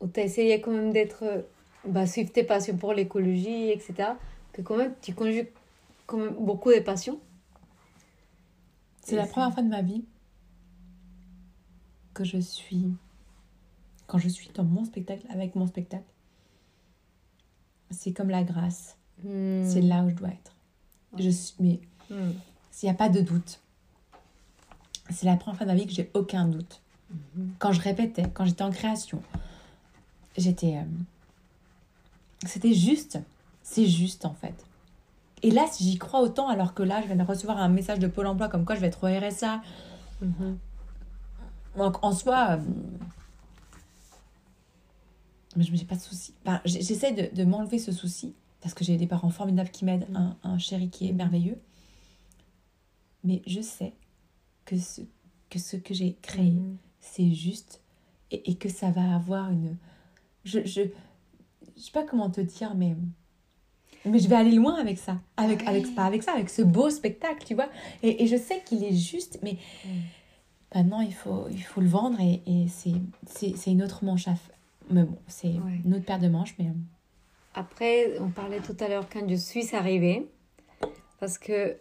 où 0.00 0.08
tu 0.08 0.20
as 0.20 0.24
essayé 0.24 0.60
quand 0.60 0.72
même 0.72 0.92
d'être, 0.92 1.24
euh, 1.24 1.42
bah, 1.84 2.06
suivre 2.06 2.32
tes 2.32 2.44
passions 2.44 2.76
pour 2.76 2.94
l'écologie, 2.94 3.70
etc. 3.70 4.10
Que 4.52 4.62
quand 4.62 4.76
même, 4.76 4.94
tu 5.02 5.14
conjugues 5.14 5.50
quand 6.06 6.18
même 6.18 6.34
beaucoup 6.34 6.72
de 6.72 6.80
passions. 6.80 7.20
C'est 9.02 9.16
la 9.16 9.26
première 9.26 9.52
fois 9.52 9.62
de 9.62 9.68
ma 9.68 9.82
vie 9.82 10.04
que 12.14 12.24
je 12.24 12.38
suis, 12.38 12.88
quand 14.06 14.18
je 14.18 14.28
suis 14.28 14.50
dans 14.54 14.64
mon 14.64 14.84
spectacle, 14.84 15.26
avec 15.30 15.54
mon 15.54 15.66
spectacle, 15.66 16.04
c'est 17.92 18.12
comme 18.12 18.30
la 18.30 18.42
grâce. 18.44 18.96
Hmm. 19.24 19.62
C'est 19.68 19.80
là 19.82 20.02
où 20.02 20.10
je 20.10 20.14
dois 20.14 20.28
être. 20.28 20.52
Je 21.18 21.30
suis, 21.30 21.54
mais 21.60 21.80
Hmm. 22.10 22.32
s'il 22.70 22.88
n'y 22.88 22.94
a 22.94 22.98
pas 22.98 23.08
de 23.08 23.20
doute, 23.20 23.60
c'est 25.10 25.26
la 25.26 25.36
première 25.36 25.56
fois 25.56 25.66
de 25.66 25.70
ma 25.72 25.76
vie 25.76 25.86
que 25.86 25.92
j'ai 25.92 26.10
aucun 26.14 26.46
doute. 26.46 26.80
Mhm. 27.10 27.52
Quand 27.58 27.72
je 27.72 27.80
répétais, 27.80 28.24
quand 28.34 28.44
j'étais 28.44 28.62
en 28.64 28.70
création, 28.70 29.22
j'étais. 30.36 30.76
euh, 30.76 30.82
C'était 32.46 32.72
juste. 32.74 33.18
C'est 33.62 33.86
juste 33.86 34.24
en 34.24 34.34
fait. 34.34 34.54
Et 35.42 35.50
là, 35.50 35.66
si 35.70 35.84
j'y 35.84 35.98
crois 35.98 36.20
autant, 36.20 36.48
alors 36.48 36.72
que 36.74 36.82
là, 36.82 37.00
je 37.02 37.06
viens 37.06 37.16
de 37.16 37.22
recevoir 37.22 37.58
un 37.58 37.68
message 37.68 37.98
de 37.98 38.06
Pôle 38.08 38.26
emploi 38.26 38.48
comme 38.48 38.64
quoi 38.64 38.74
je 38.74 38.80
vais 38.80 38.86
être 38.88 39.04
au 39.04 39.06
RSA. 39.06 39.60
Donc, 41.76 42.02
en 42.04 42.12
soi, 42.12 42.52
euh, 42.52 42.58
mais 45.56 45.64
je 45.64 45.72
me 45.72 45.76
fais 45.76 45.84
pas 45.84 45.96
de 45.96 46.00
soucis. 46.00 46.34
Enfin, 46.44 46.60
j'essaie 46.64 47.12
de, 47.12 47.34
de 47.34 47.44
m'enlever 47.44 47.78
ce 47.78 47.92
souci 47.92 48.34
parce 48.60 48.74
que 48.74 48.84
j'ai 48.84 48.96
des 48.96 49.06
parents 49.06 49.30
formidables 49.30 49.70
qui 49.70 49.84
m'aident, 49.84 50.06
Mm. 50.10 50.16
un, 50.16 50.36
un 50.44 50.58
chéri 50.58 50.88
qui 50.88 51.08
est 51.08 51.12
merveilleux. 51.12 51.58
Mais 53.24 53.42
je 53.46 53.60
sais 53.60 53.92
que 54.64 54.78
ce 54.78 55.00
que, 55.50 55.58
ce 55.58 55.76
que 55.76 55.94
j'ai 55.94 56.16
créé, 56.22 56.50
Mhm. 56.50 56.76
c'est 57.00 57.32
juste 57.32 57.80
et, 58.30 58.50
et 58.50 58.54
que 58.56 58.68
ça 58.68 58.90
va 58.90 59.14
avoir 59.14 59.50
une. 59.50 59.76
Je, 60.44 60.60
je, 60.64 60.82
je 61.76 61.80
sais 61.82 61.92
pas 61.92 62.02
comment 62.04 62.30
te 62.30 62.40
dire, 62.40 62.74
mais. 62.74 62.96
Mais 64.04 64.18
je 64.18 64.26
vais 64.26 64.34
aller 64.34 64.50
loin 64.52 64.74
avec 64.80 64.98
ça. 64.98 65.20
Avec, 65.36 65.60
Ouais. 65.60 65.68
avec, 65.68 65.94
pas 65.94 66.04
avec 66.04 66.24
ça, 66.24 66.32
avec 66.32 66.50
ce 66.50 66.62
beau 66.62 66.90
spectacle, 66.90 67.44
tu 67.46 67.54
vois. 67.54 67.68
Et, 68.02 68.24
et 68.24 68.26
je 68.26 68.36
sais 68.36 68.60
qu'il 68.66 68.82
est 68.82 68.96
juste, 68.96 69.38
mais 69.44 69.58
Mm. 69.84 69.88
maintenant, 70.74 71.00
il 71.00 71.14
faut, 71.14 71.46
il 71.50 71.62
faut 71.62 71.80
le 71.80 71.86
vendre 71.88 72.18
et, 72.20 72.42
et 72.46 72.66
c'est, 73.26 73.70
une 73.70 73.82
autre 73.82 74.04
manche 74.04 74.26
à. 74.28 74.34
Mais 74.92 75.04
bon, 75.04 75.18
c'est 75.26 75.48
Ouais. 75.48 75.80
une 75.84 75.94
autre 75.94 76.04
paire 76.04 76.18
de 76.18 76.28
manches, 76.28 76.54
mais. 76.58 76.66
Après, 77.54 78.18
on 78.20 78.30
parlait 78.30 78.60
tout 78.60 78.76
à 78.80 78.88
l'heure 78.88 79.08
quand 79.12 79.28
je 79.28 79.34
suis 79.34 79.74
arrivée, 79.74 80.28
parce 81.18 81.38
que 81.38 81.76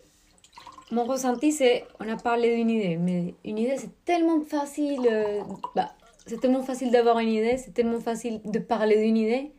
mon 0.92 1.06
ressenti, 1.06 1.52
c'est, 1.52 1.88
on 2.00 2.08
a 2.10 2.18
parlé 2.18 2.56
d'une 2.58 2.70
idée, 2.70 2.98
mais 2.98 3.36
une 3.46 3.58
idée, 3.58 3.78
c'est 3.78 4.04
tellement 4.06 4.42
facile, 4.42 5.08
euh, 5.10 5.42
bah, 5.76 5.94
c'est 6.26 6.40
tellement 6.40 6.64
facile 6.64 6.92
d'avoir 6.92 7.20
une 7.20 7.30
idée, 7.30 7.58
c'est 7.58 7.72
tellement 7.74 8.00
facile 8.00 8.42
de 8.46 8.60
parler 8.60 9.02
d'une 9.02 9.18
idée, 9.18 9.52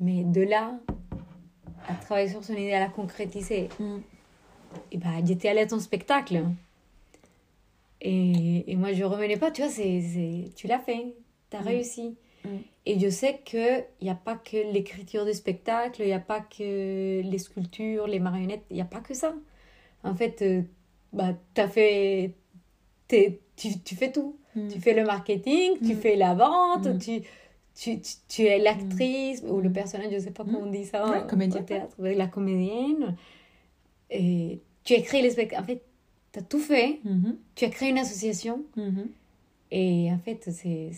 mais 0.00 0.24
de 0.24 0.42
là 0.42 0.78
à 1.88 1.94
travailler 1.94 2.28
sur 2.28 2.42
son 2.44 2.52
idée, 2.54 2.72
à 2.72 2.80
la 2.80 2.88
concrétiser, 2.88 3.68
et 4.92 4.98
bah, 4.98 5.10
j'étais 5.24 5.48
allée 5.48 5.60
à 5.62 5.66
ton 5.66 5.78
spectacle. 5.80 6.44
Et, 8.00 8.70
et 8.72 8.76
moi, 8.76 8.92
je 8.92 9.04
revenais 9.04 9.36
pas, 9.36 9.50
tu 9.50 9.62
vois, 9.62 9.70
c'est, 9.70 10.50
tu 10.56 10.66
l'as 10.66 10.78
fait, 10.80 11.14
tu 11.50 11.56
as 11.56 11.60
Mm. 11.60 11.64
réussi. 11.66 12.16
Mm. 12.44 12.48
Et 12.86 12.98
je 12.98 13.08
sais 13.10 13.40
qu'il 13.44 13.84
n'y 14.02 14.10
a 14.10 14.14
pas 14.14 14.36
que 14.36 14.56
l'écriture 14.72 15.24
des 15.24 15.34
spectacles, 15.34 16.02
il 16.02 16.06
n'y 16.06 16.12
a 16.12 16.18
pas 16.20 16.40
que 16.40 17.20
les 17.22 17.38
sculptures, 17.38 18.06
les 18.06 18.18
marionnettes, 18.20 18.64
il 18.70 18.74
n'y 18.76 18.80
a 18.82 18.86
pas 18.86 19.00
que 19.00 19.14
ça. 19.14 19.34
En 20.02 20.14
fait, 20.14 20.40
euh, 20.42 20.62
bah, 21.12 21.34
t'as 21.54 21.68
fait, 21.68 22.32
t'es- 23.08 23.40
tu, 23.56 23.78
tu 23.80 23.94
fais 23.94 24.10
tout. 24.10 24.36
Tu 24.70 24.80
fais 24.80 24.94
le 24.94 25.04
marketing, 25.04 25.78
tu 25.78 25.94
Mm. 25.94 25.98
fais 25.98 26.16
la 26.16 26.34
vente, 26.34 26.86
Mm. 26.86 26.98
tu, 26.98 27.20
tu, 27.74 28.00
tu, 28.00 28.12
tu 28.28 28.42
es 28.42 28.58
l'actrice 28.58 29.42
ou 29.46 29.60
le 29.60 29.70
personnage, 29.70 30.10
je 30.10 30.16
ne 30.16 30.20
sais 30.20 30.30
pas 30.32 30.42
Mm. 30.42 30.46
comment 30.52 30.66
on 30.66 30.70
dit 30.70 30.84
ça 30.86 31.08
Ouais, 31.08 31.26
comédienne, 31.28 31.62
au 31.62 31.66
théâtre, 31.66 31.94
la 32.00 32.26
comédienne. 32.26 33.16
Et 34.10 34.60
tu 34.84 34.94
as 34.94 35.00
créé 35.02 35.22
les 35.22 35.30
spectacles. 35.30 35.62
En 35.62 35.66
fait, 35.66 35.82
tu 36.32 36.38
as 36.38 36.42
tout 36.42 36.58
fait. 36.58 36.98
Mhm, 37.04 37.36
Tu 37.54 37.64
as 37.64 37.68
créé 37.70 37.90
une 37.90 37.98
association. 37.98 38.64
mhm. 38.76 39.08
Et 39.72 40.10
en 40.12 40.18
fait, 40.18 40.48
c'est 40.52 40.90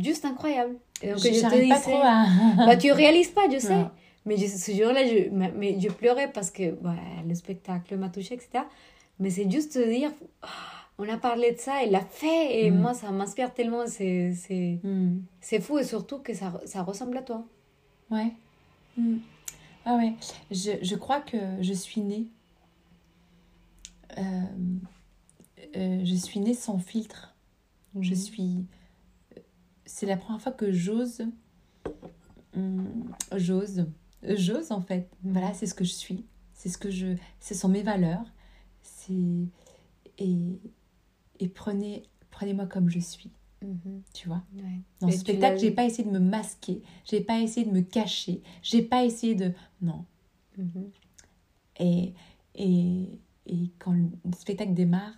juste 0.00 0.24
incroyable. 0.24 0.74
Et 1.02 1.08
donc, 1.10 1.18
Je- 1.18 1.28
je 1.32 1.40
te 1.40 1.68
pas 1.68 1.78
trop 1.80 2.00
à. 2.02 2.26
Bah, 2.66 2.76
tu 2.76 2.90
réalises 2.92 3.28
pas, 3.30 3.48
je 3.52 3.58
sais. 3.58 3.74
Non. 3.74 3.90
Mais 4.24 4.36
je- 4.36 4.46
ce 4.46 4.72
jour-là, 4.72 5.06
je, 5.06 5.28
mais- 5.30 5.78
je 5.80 5.88
pleurais 5.88 6.30
parce 6.32 6.50
que 6.50 6.62
ouais, 6.62 6.98
le 7.28 7.34
spectacle 7.36 7.96
m'a 7.96 8.08
touché, 8.08 8.34
etc. 8.34 8.64
Mais 9.20 9.30
c'est 9.30 9.48
juste 9.50 9.78
de 9.78 9.84
dire, 9.84 10.10
Ah, 10.42 10.48
on 10.98 11.08
a 11.08 11.16
parlé 11.18 11.52
de 11.52 11.58
ça, 11.58 11.82
il 11.84 11.92
l'a 11.92 12.00
fait, 12.00 12.64
et 12.64 12.70
Mm. 12.70 12.80
moi, 12.80 12.94
ça 12.94 13.10
m'inspire 13.12 13.54
tellement. 13.54 13.86
C'est 13.86 14.32
c'est 15.40 15.60
fou, 15.60 15.78
et 15.78 15.84
surtout 15.84 16.18
que 16.18 16.34
ça, 16.34 16.60
ça 16.64 16.82
ressemble 16.82 17.16
à 17.18 17.22
toi. 17.22 17.44
Ouais. 18.10 18.32
Hmm. 18.96 19.18
Ah 19.84 19.94
ouais. 19.96 20.14
Je, 20.50 20.72
je 20.82 20.94
crois 20.96 21.20
que 21.20 21.36
je 21.60 21.72
suis 21.72 22.00
née. 22.00 22.26
euh, 24.18 24.22
euh, 25.76 26.00
je 26.04 26.14
suis 26.14 26.40
née 26.40 26.54
sans 26.54 26.78
filtre. 26.78 27.34
Je 28.00 28.10
Mhm. 28.10 28.16
suis. 28.16 28.66
C'est 29.84 30.06
la 30.06 30.16
première 30.16 30.40
fois 30.40 30.52
que 30.52 30.72
j'ose. 30.72 31.22
hum, 32.54 33.12
j'ose. 33.36 33.86
J'ose 34.22 34.72
en 34.72 34.80
fait. 34.80 35.10
Voilà, 35.22 35.52
c'est 35.54 35.66
ce 35.66 35.74
que 35.74 35.84
je 35.84 35.92
suis. 35.92 36.24
C'est 36.54 36.68
ce 36.68 36.78
que 36.78 36.90
je. 36.90 37.16
Ce 37.40 37.54
sont 37.54 37.68
mes 37.68 37.82
valeurs. 37.82 38.24
C'est. 38.82 39.48
Et. 40.18 40.58
Et 41.38 41.48
prenez. 41.48 42.02
Prenez-moi 42.30 42.66
comme 42.66 42.88
je 42.90 42.98
suis. 42.98 43.30
Mhm. 43.62 44.02
Tu 44.12 44.28
vois? 44.28 44.42
Ouais. 44.54 44.80
Dans 45.00 45.08
Et 45.08 45.12
ce 45.12 45.18
spectacle, 45.20 45.58
j'ai 45.58 45.70
pas 45.70 45.84
essayé 45.84 46.04
de 46.04 46.10
me 46.10 46.18
masquer, 46.20 46.82
j'ai 47.06 47.22
pas 47.22 47.40
essayé 47.40 47.64
de 47.66 47.72
me 47.72 47.80
cacher, 47.80 48.42
j'ai 48.62 48.82
pas 48.82 49.04
essayé 49.04 49.34
de. 49.34 49.52
Non. 49.80 50.04
Mhm. 50.58 50.90
Et, 51.80 52.12
et, 52.54 53.20
et 53.46 53.70
quand 53.78 53.92
le 53.92 54.10
spectacle 54.36 54.74
démarre, 54.74 55.14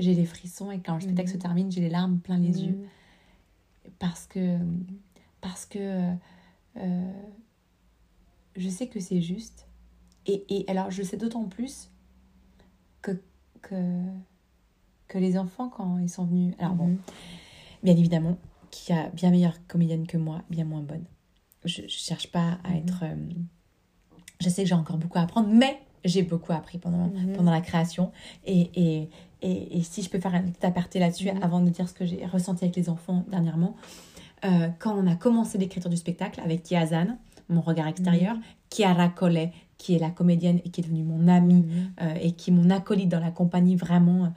j'ai 0.00 0.14
les 0.14 0.24
frissons, 0.26 0.70
et 0.70 0.80
quand 0.80 0.94
le 0.94 1.00
spectacle 1.00 1.28
Mhm. 1.28 1.34
se 1.34 1.38
termine, 1.38 1.70
j'ai 1.70 1.80
les 1.80 1.90
larmes 1.90 2.18
plein 2.18 2.38
les 2.38 2.60
Mhm. 2.62 2.66
yeux. 2.68 2.78
Parce 3.98 4.26
que. 4.26 4.58
Parce 5.40 5.66
que. 5.66 6.12
euh, 6.76 7.12
je 8.56 8.68
sais 8.68 8.88
que 8.88 9.00
c'est 9.00 9.20
juste. 9.22 9.66
Et, 10.26 10.44
et 10.48 10.68
alors, 10.70 10.90
je 10.90 11.02
sais 11.02 11.16
d'autant 11.16 11.44
plus 11.46 11.90
que, 13.02 13.12
que, 13.62 14.00
que 15.08 15.18
les 15.18 15.38
enfants, 15.38 15.68
quand 15.68 15.98
ils 15.98 16.08
sont 16.10 16.24
venus. 16.26 16.54
Alors, 16.58 16.74
bon, 16.74 16.88
Mhm. 16.88 16.98
bien 17.82 17.96
évidemment, 17.96 18.36
qu'il 18.70 18.94
y 18.94 18.98
a 18.98 19.08
bien 19.10 19.30
meilleure 19.30 19.66
comédienne 19.66 20.06
que 20.06 20.16
moi, 20.18 20.42
bien 20.50 20.64
moins 20.64 20.82
bonne. 20.82 21.04
Je, 21.64 21.82
je 21.82 21.88
cherche 21.88 22.30
pas 22.30 22.58
à 22.64 22.70
Mhm. 22.70 22.76
être. 22.76 23.00
euh, 23.04 23.16
je 24.40 24.48
sais 24.48 24.62
que 24.62 24.68
j'ai 24.68 24.74
encore 24.74 24.96
beaucoup 24.98 25.18
à 25.18 25.22
apprendre, 25.22 25.48
mais 25.48 25.80
j'ai 26.04 26.22
beaucoup 26.22 26.52
appris 26.52 26.78
pendant, 26.78 27.08
Mhm. 27.08 27.32
pendant 27.36 27.50
la 27.50 27.60
création. 27.60 28.12
Et, 28.46 28.70
et, 28.74 29.08
et, 29.42 29.78
et 29.78 29.82
si 29.82 30.02
je 30.02 30.10
peux 30.10 30.20
faire 30.20 30.34
un 30.34 30.42
petit 30.42 30.64
aparté 30.66 30.98
là-dessus 30.98 31.30
Mhm. 31.32 31.42
avant 31.42 31.60
de 31.60 31.70
dire 31.70 31.88
ce 31.88 31.94
que 31.94 32.04
j'ai 32.06 32.24
ressenti 32.26 32.64
avec 32.64 32.76
les 32.76 32.88
enfants 32.88 33.24
dernièrement, 33.28 33.76
euh, 34.44 34.68
quand 34.78 34.94
on 34.96 35.06
a 35.06 35.16
commencé 35.16 35.58
l'écriture 35.58 35.90
du 35.90 35.96
spectacle 35.96 36.40
avec 36.40 36.62
Kiazan, 36.62 37.18
mon 37.48 37.60
regard 37.60 37.88
extérieur, 37.88 38.36
Chiara 38.70 39.08
Collet, 39.08 39.52
qui 39.76 39.94
est 39.94 39.98
la 39.98 40.10
comédienne 40.10 40.60
et 40.64 40.70
qui 40.70 40.80
est 40.80 40.84
devenue 40.84 41.02
mon 41.04 41.26
amie 41.28 41.62
Mhm. 41.64 41.92
euh, 42.02 42.14
et 42.20 42.32
qui 42.32 42.50
est 42.50 42.52
mon 42.54 42.70
acolyte 42.70 43.08
dans 43.08 43.20
la 43.20 43.30
compagnie 43.30 43.76
vraiment. 43.76 44.32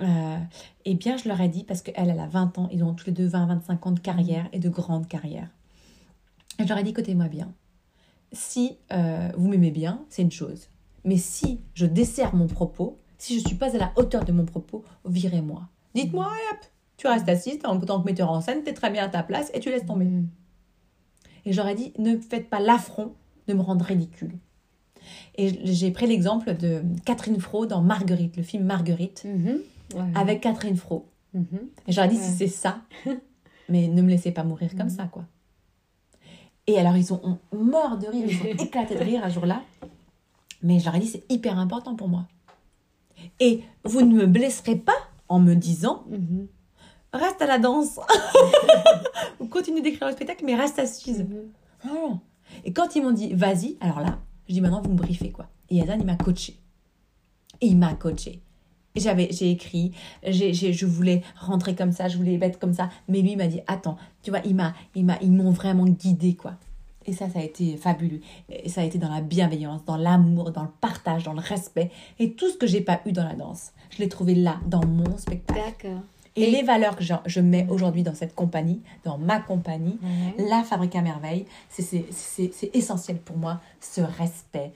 euh, 0.00 0.36
eh 0.84 0.94
bien, 0.94 1.16
je 1.16 1.26
leur 1.28 1.40
ai 1.40 1.48
dit, 1.48 1.64
parce 1.64 1.82
qu'elle, 1.82 2.08
elle 2.10 2.20
a 2.20 2.26
20 2.28 2.56
ans, 2.58 2.68
ils 2.70 2.84
ont 2.84 2.94
tous 2.94 3.06
les 3.06 3.12
deux 3.12 3.26
20, 3.26 3.46
25 3.46 3.86
ans 3.86 3.90
de 3.90 3.98
carrière 3.98 4.46
et 4.52 4.60
de 4.60 4.68
grande 4.68 5.08
carrière. 5.08 5.48
Et 6.60 6.62
je 6.64 6.68
leur 6.68 6.78
ai 6.78 6.84
dit, 6.84 6.90
écoutez-moi 6.90 7.26
bien, 7.28 7.52
si 8.32 8.76
euh, 8.92 9.30
vous 9.36 9.48
m'aimez 9.48 9.72
bien, 9.72 10.04
c'est 10.08 10.22
une 10.22 10.30
chose. 10.30 10.68
Mais 11.04 11.16
si 11.16 11.60
je 11.74 11.86
desserre 11.86 12.34
mon 12.34 12.46
propos, 12.46 12.98
si 13.18 13.34
je 13.38 13.42
ne 13.42 13.48
suis 13.48 13.56
pas 13.56 13.74
à 13.74 13.78
la 13.78 13.92
hauteur 13.96 14.24
de 14.24 14.32
mon 14.32 14.44
propos, 14.44 14.84
virez-moi. 15.06 15.62
Dites-moi, 15.94 16.26
et 16.26 16.54
hop, 16.54 16.60
tu 16.96 17.06
restes 17.06 17.28
assise, 17.28 17.58
en 17.64 17.78
tant 17.80 18.00
que 18.00 18.06
metteur 18.06 18.30
en 18.30 18.40
scène, 18.40 18.62
tu 18.62 18.70
es 18.70 18.74
très 18.74 18.90
bien 18.90 19.04
à 19.04 19.08
ta 19.08 19.22
place 19.22 19.50
et 19.54 19.60
tu 19.60 19.70
laisses 19.70 19.86
tomber. 19.86 20.04
Mhm. 20.04 20.28
Et 21.46 21.52
j'aurais 21.52 21.74
dit, 21.74 21.92
ne 21.98 22.18
faites 22.18 22.50
pas 22.50 22.60
l'affront 22.60 23.14
de 23.46 23.54
me 23.54 23.62
rendre 23.62 23.84
ridicule. 23.84 24.32
Et 25.36 25.64
j'ai 25.64 25.90
pris 25.90 26.06
l'exemple 26.06 26.54
de 26.56 26.82
Catherine 27.04 27.40
Fro 27.40 27.64
dans 27.66 27.80
Marguerite, 27.80 28.36
le 28.36 28.42
film 28.42 28.64
Marguerite, 28.64 29.24
Mhm. 29.24 29.58
Ouais. 29.94 30.02
avec 30.14 30.40
Catherine 30.42 30.76
Fro. 30.76 31.06
Mhm. 31.32 31.46
Et 31.86 31.92
j'aurais 31.92 32.08
dit, 32.08 32.16
Ouais. 32.16 32.22
si 32.22 32.32
c'est 32.36 32.46
ça, 32.48 32.80
mais 33.68 33.88
ne 33.88 34.02
me 34.02 34.10
laissez 34.10 34.32
pas 34.32 34.44
mourir 34.44 34.70
comme 34.76 34.88
Mhm. 34.88 34.96
ça, 34.96 35.04
quoi. 35.04 35.24
Et 36.66 36.78
alors, 36.78 36.96
ils 36.96 37.12
ont 37.14 37.38
mort 37.56 37.96
de 37.96 38.06
rire, 38.08 38.26
ils 38.28 38.42
ont 38.42 38.44
éclaté 38.68 38.94
de 38.96 39.00
rire 39.02 39.24
un 39.24 39.30
jour-là. 39.30 39.62
Mais 40.62 40.78
j'aurais 40.80 40.98
dit, 41.00 41.06
c'est 41.06 41.24
hyper 41.30 41.58
important 41.58 41.94
pour 41.94 42.08
moi. 42.08 42.26
Et 43.40 43.62
vous 43.84 44.02
ne 44.02 44.14
me 44.14 44.26
blesserez 44.26 44.76
pas 44.76 44.96
en 45.28 45.38
me 45.40 45.54
disant, 45.54 46.04
Mhm. 46.08 46.46
reste 47.12 47.40
à 47.42 47.46
la 47.46 47.58
danse. 47.58 47.98
Ou 49.40 49.46
continue 49.46 49.80
d'écrire 49.82 50.08
le 50.08 50.14
spectacle, 50.14 50.44
mais 50.44 50.54
reste 50.54 50.78
assise. 50.78 51.20
Mhm. 51.20 51.50
Oh. 51.92 52.16
Et 52.64 52.72
quand 52.72 52.96
ils 52.96 53.02
m'ont 53.02 53.12
dit 53.12 53.32
vas-y, 53.34 53.76
alors 53.80 54.00
là, 54.00 54.18
je 54.48 54.54
dis 54.54 54.60
maintenant 54.60 54.80
vous 54.82 54.90
me 54.90 54.96
briefez 54.96 55.30
quoi. 55.30 55.48
Et 55.68 55.76
Yazan 55.76 55.98
il 56.00 56.06
m'a 56.06 56.16
coaché. 56.16 56.56
Et 57.60 57.66
il 57.66 57.76
m'a 57.76 57.94
coaché. 57.94 58.40
J'avais, 58.96 59.28
j'ai 59.30 59.50
écrit, 59.50 59.92
j'ai, 60.26 60.52
j'ai- 60.54 60.72
je 60.72 60.86
voulais 60.86 61.22
rentrer 61.38 61.74
comme 61.76 61.92
ça, 61.92 62.08
je 62.08 62.16
voulais 62.16 62.38
être 62.42 62.58
comme 62.58 62.72
ça. 62.72 62.88
Mais 63.06 63.20
lui 63.20 63.32
il 63.32 63.36
m'a 63.36 63.46
dit 63.46 63.60
attends, 63.66 63.96
tu 64.22 64.30
vois, 64.30 64.40
il 64.44 64.54
m'a, 64.56 64.74
il 64.94 65.04
m'a, 65.04 65.18
ils 65.20 65.30
m'ont 65.30 65.50
vraiment 65.50 65.84
guidé 65.84 66.34
quoi. 66.34 66.54
Et 67.08 67.12
ça, 67.14 67.30
ça 67.30 67.38
a 67.38 67.42
été 67.42 67.76
fabuleux. 67.78 68.20
Et 68.50 68.68
ça 68.68 68.82
a 68.82 68.84
été 68.84 68.98
dans 68.98 69.08
la 69.08 69.22
bienveillance, 69.22 69.82
dans 69.86 69.96
l'amour, 69.96 70.50
dans 70.52 70.64
le 70.64 70.68
partage, 70.80 71.24
dans 71.24 71.32
le 71.32 71.40
respect. 71.40 71.90
Et 72.18 72.32
tout 72.34 72.50
ce 72.50 72.56
que 72.58 72.66
j'ai 72.66 72.82
pas 72.82 73.00
eu 73.06 73.12
dans 73.12 73.24
la 73.24 73.34
danse, 73.34 73.72
je 73.90 73.98
l'ai 73.98 74.10
trouvé 74.10 74.34
là, 74.34 74.58
dans 74.66 74.84
mon 74.86 75.16
spectacle. 75.16 75.88
D'accord. 75.88 76.02
Et, 76.36 76.42
Et- 76.42 76.50
les 76.50 76.62
valeurs 76.62 76.96
que 76.96 77.02
je, 77.02 77.14
je 77.24 77.40
mets 77.40 77.66
aujourd'hui 77.70 78.02
dans 78.02 78.14
cette 78.14 78.34
compagnie, 78.34 78.82
dans 79.04 79.16
ma 79.16 79.40
compagnie, 79.40 79.98
la 80.38 80.62
fabrique 80.64 80.94
à 80.96 81.00
merveille, 81.00 81.46
c'est- 81.70 81.82
c'est 81.82 82.04
c'est- 82.12 82.52
c'est 82.52 82.70
essentiel 82.76 83.16
pour 83.18 83.38
moi, 83.38 83.58
ce 83.80 84.02
respect, 84.02 84.72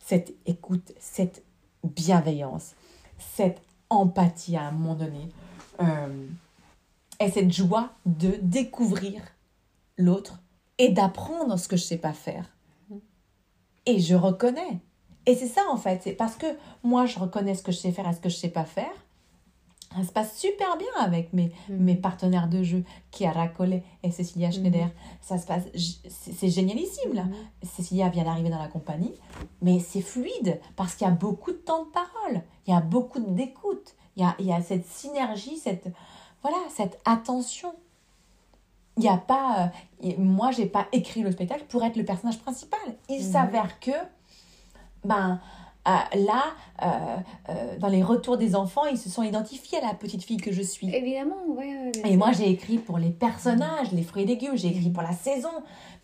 cette 0.00 0.32
écoute, 0.46 0.92
cette 0.98 1.44
bienveillance, 1.84 2.72
cette 3.18 3.60
empathie 3.90 4.56
à 4.56 4.62
un 4.62 4.70
moment 4.72 4.94
donné, 4.94 5.28
euh, 5.80 6.26
et 7.20 7.30
cette 7.30 7.52
joie 7.52 7.90
de 8.06 8.30
découvrir 8.40 9.20
l'autre 9.98 10.40
et 10.78 10.90
d'apprendre 10.90 11.58
ce 11.58 11.68
que 11.68 11.76
je 11.76 11.82
sais 11.84 11.98
pas 11.98 12.12
faire. 12.12 12.50
Et 13.86 14.00
je 14.00 14.14
reconnais. 14.14 14.80
Et 15.26 15.34
c'est 15.34 15.48
ça 15.48 15.62
en 15.70 15.76
fait, 15.76 16.00
c'est 16.04 16.12
parce 16.12 16.36
que 16.36 16.46
moi 16.82 17.06
je 17.06 17.18
reconnais 17.18 17.54
ce 17.54 17.62
que 17.62 17.72
je 17.72 17.78
sais 17.78 17.92
faire 17.92 18.08
et 18.08 18.12
ce 18.12 18.20
que 18.20 18.28
je 18.28 18.36
sais 18.36 18.48
pas 18.48 18.64
faire. 18.64 18.92
Ça 19.94 20.02
se 20.04 20.12
passe 20.12 20.36
super 20.36 20.76
bien 20.76 20.88
avec 21.00 21.32
mes, 21.32 21.52
Mhm. 21.68 21.78
mes 21.78 21.94
partenaires 21.94 22.48
de 22.48 22.62
jeu, 22.62 22.84
Chiara 23.12 23.48
Collet 23.48 23.82
et 24.02 24.10
Cécilia 24.10 24.50
Schneider. 24.50 24.88
Ça 25.22 25.38
se 25.38 25.46
passe, 25.46 25.62
c'est 25.74 26.50
génialissime 26.50 27.14
là. 27.14 27.24
Mhm. 27.24 27.34
Cécilia 27.62 28.08
vient 28.08 28.24
d'arriver 28.24 28.50
dans 28.50 28.58
la 28.58 28.68
compagnie, 28.68 29.14
mais 29.62 29.78
c'est 29.80 30.02
fluide 30.02 30.60
parce 30.76 30.94
qu'il 30.96 31.06
y 31.06 31.10
a 31.10 31.14
beaucoup 31.14 31.52
de 31.52 31.56
temps 31.56 31.84
de 31.84 31.90
parole, 31.90 32.42
il 32.66 32.74
y 32.74 32.76
a 32.76 32.80
beaucoup 32.80 33.20
d'écoute, 33.20 33.94
il 34.16 34.22
y 34.22 34.26
a, 34.26 34.34
il 34.38 34.46
y 34.46 34.52
a 34.52 34.60
cette 34.60 34.86
synergie, 34.86 35.56
cette, 35.56 35.88
voilà, 36.42 36.58
cette 36.68 37.00
attention. 37.04 37.72
Il 38.96 39.00
n'y 39.02 39.08
a 39.08 39.16
pas. 39.18 39.70
euh, 40.04 40.12
moi, 40.18 40.50
j'ai 40.52 40.66
pas 40.66 40.86
écrit 40.92 41.22
le 41.22 41.30
spectacle 41.32 41.64
pour 41.68 41.84
être 41.84 41.96
le 41.96 42.04
personnage 42.04 42.38
principal. 42.38 42.80
Il 43.08 43.16
Mhm. 43.24 43.32
s'avère 43.32 43.80
que, 43.80 43.90
ben, 45.04 45.38
là, 45.86 46.44
euh, 46.82 46.86
euh, 47.48 47.78
dans 47.78 47.88
les 47.88 48.02
retours 48.02 48.36
des 48.36 48.54
enfants, 48.56 48.86
ils 48.86 48.98
se 48.98 49.08
sont 49.08 49.22
identifiés 49.22 49.78
à 49.78 49.86
la 49.86 49.94
petite 49.94 50.22
fille 50.24 50.36
que 50.36 50.52
je 50.52 50.62
suis. 50.62 50.94
Évidemment, 50.94 51.36
ouais, 51.48 51.92
Et 52.04 52.16
moi, 52.16 52.32
j'ai 52.32 52.50
écrit 52.50 52.78
pour 52.78 52.98
les 52.98 53.10
personnages, 53.10 53.92
les 53.92 54.02
fruits 54.02 54.24
et 54.24 54.26
légumes, 54.26 54.56
j'ai 54.56 54.68
écrit 54.68 54.90
pour 54.90 55.02
la 55.02 55.12
saison. 55.12 55.50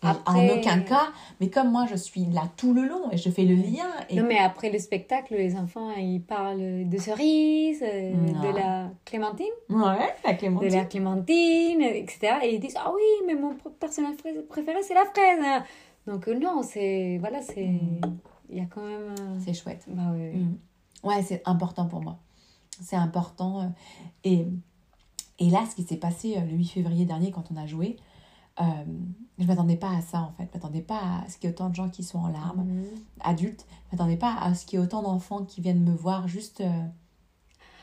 Après- 0.05 0.51
En 0.51 0.57
aucun 0.59 0.79
cas, 0.81 1.07
mais 1.39 1.49
comme 1.49 1.71
moi, 1.71 1.85
je 1.89 1.95
suis 1.95 2.25
là 2.25 2.41
tout 2.57 2.73
le 2.73 2.85
long 2.87 3.09
et 3.11 3.17
je 3.17 3.29
fais 3.29 3.43
le 3.45 3.55
lien. 3.55 3.87
Et... 4.09 4.17
Non, 4.17 4.25
mais 4.27 4.37
après 4.37 4.69
le 4.69 4.77
spectacle, 4.79 5.33
les 5.35 5.55
enfants, 5.55 5.91
ils 5.97 6.19
parlent 6.21 6.89
de 6.89 6.97
cerises, 6.97 7.81
euh, 7.83 8.11
Non. 8.13 8.41
de 8.41 8.55
la 8.57 8.89
clémentine, 9.05 9.45
Ouais, 9.69 10.13
la 10.25 10.33
de 10.33 10.37
Clémentine. 10.37 10.73
la 10.75 10.85
clémentine, 10.85 11.81
etc. 11.81 12.33
Et 12.43 12.55
ils 12.55 12.59
disent, 12.59 12.75
ah 12.77 12.91
oui, 12.93 13.01
mais 13.27 13.35
mon 13.35 13.53
personnage 13.79 14.15
pré- 14.17 14.33
préféré, 14.49 14.79
c'est 14.81 14.93
la 14.93 15.05
fraise. 15.05 15.39
hein. 15.41 15.63
Donc 16.05 16.27
euh, 16.27 16.37
non, 16.37 16.63
c'est... 16.63 17.17
Voilà, 17.21 17.41
c'est... 17.41 17.65
Mm. 17.67 18.01
Il 18.49 18.57
y 18.57 18.61
a 18.61 18.65
quand 18.65 18.83
même... 18.85 19.15
euh, 19.19 19.39
C'est 19.43 19.53
chouette. 19.53 19.85
Bah 19.87 20.11
oui. 20.13 20.37
Mm. 20.37 20.57
Ouais, 21.03 21.21
c'est 21.23 21.41
important 21.45 21.87
pour 21.87 22.01
moi. 22.01 22.19
C'est 22.81 22.95
important. 22.95 23.61
euh, 23.61 23.67
Et, 24.23 24.47
et 25.39 25.49
là, 25.49 25.65
ce 25.69 25.75
qui 25.75 25.83
s'est 25.83 25.97
passé 25.97 26.35
euh, 26.37 26.41
le 26.41 26.53
8 26.57 26.65
février 26.67 27.05
dernier, 27.05 27.31
quand 27.31 27.51
on 27.51 27.55
a 27.57 27.65
joué, 27.65 27.97
euh, 28.61 28.63
je 29.39 29.45
m'attendais 29.45 29.75
pas 29.77 29.89
à 29.95 30.01
ça, 30.01 30.21
en 30.21 30.31
fait. 30.33 30.47
Je 30.51 30.57
m'attendais 30.57 30.81
pas 30.81 30.99
à 31.25 31.29
ce 31.29 31.37
qu'il 31.37 31.49
y 31.49 31.51
ait 31.51 31.55
autant 31.55 31.69
de 31.69 31.75
gens 31.75 31.89
qui 31.89 32.03
sont 32.03 32.19
en 32.19 32.27
larmes, 32.27 32.65
Mhm. 32.65 32.85
adultes. 33.21 33.65
Je 33.91 33.95
m'attendais 33.95 34.17
pas 34.17 34.33
à 34.35 34.53
ce 34.53 34.65
qu'il 34.65 34.77
y 34.79 34.81
ait 34.81 34.85
autant 34.85 35.01
d'enfants 35.01 35.43
qui 35.43 35.61
viennent 35.61 35.83
me 35.83 35.95
voir 35.95 36.27
juste 36.27 36.61
euh, 36.61 36.83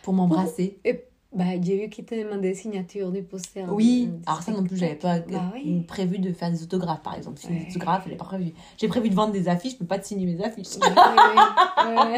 pour 0.02 0.14
m'embrasser. 0.14 0.80
Et 0.84 1.04
bah, 1.32 1.44
j'ai 1.62 1.76
vu 1.80 1.88
qu'ils 1.88 2.04
te 2.04 2.14
demandaient 2.14 2.54
signature 2.54 3.12
du 3.12 3.22
poster. 3.22 3.64
Oui, 3.72 4.06
du 4.06 4.12
alors 4.26 4.42
ça 4.42 4.50
non 4.52 4.64
plus, 4.64 4.76
j'avais 4.76 4.96
pas. 4.96 5.20
Bah 5.20 5.52
oui. 5.54 5.80
prévu 5.86 6.18
de 6.18 6.32
faire 6.32 6.50
des 6.50 6.62
autographes, 6.62 7.02
par 7.02 7.16
exemple. 7.16 7.38
C'est 7.40 7.48
Ouais. 7.48 7.64
Des 7.66 7.70
autographes, 7.70 8.06
je 8.10 8.14
pas 8.16 8.24
prévu. 8.24 8.52
J'ai 8.78 8.88
prévu 8.88 9.10
de 9.10 9.14
vendre 9.14 9.32
des 9.32 9.48
affiches, 9.48 9.74
je 9.74 9.78
peux 9.78 9.86
pas 9.86 9.98
te 9.98 10.06
signer 10.06 10.26
mes 10.26 10.42
affiches. 10.44 10.76
Ouais, 10.78 10.88
ouais. 10.88 12.16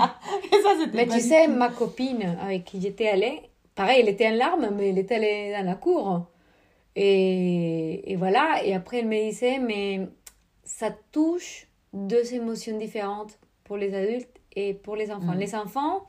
Et 0.53 0.63
ça, 0.63 0.71
Mais 0.95 1.07
pas 1.07 1.15
tu 1.15 1.21
sais, 1.21 1.45
tout. 1.47 1.53
ma 1.53 1.69
copine 1.69 2.37
avec 2.41 2.65
qui 2.65 2.81
j'étais 2.81 3.09
allée, 3.09 3.41
pareil, 3.75 4.01
elle 4.01 4.09
était 4.09 4.29
en 4.29 4.35
larmes, 4.35 4.71
mais 4.77 4.89
elle 4.91 4.99
était 4.99 5.17
allée 5.17 5.53
dans 5.59 5.65
la 5.67 5.75
cour. 5.75 6.27
Et, 6.97 8.13
et 8.13 8.17
voilà, 8.17 8.63
et 8.65 8.75
après 8.75 8.99
elle 8.99 9.09
me 9.09 9.31
disait, 9.31 9.59
mais 9.59 10.09
ça 10.65 10.91
touche 11.11 11.67
deux 11.93 12.35
émotions 12.35 12.79
différentes 12.79 13.39
pour 13.65 13.77
les 13.77 13.95
adultes 13.95 14.29
et 14.55 14.75
pour 14.75 14.97
les 14.97 15.11
enfants. 15.11 15.35
Mm. 15.35 15.39
Les 15.39 15.55
enfants, 15.55 16.03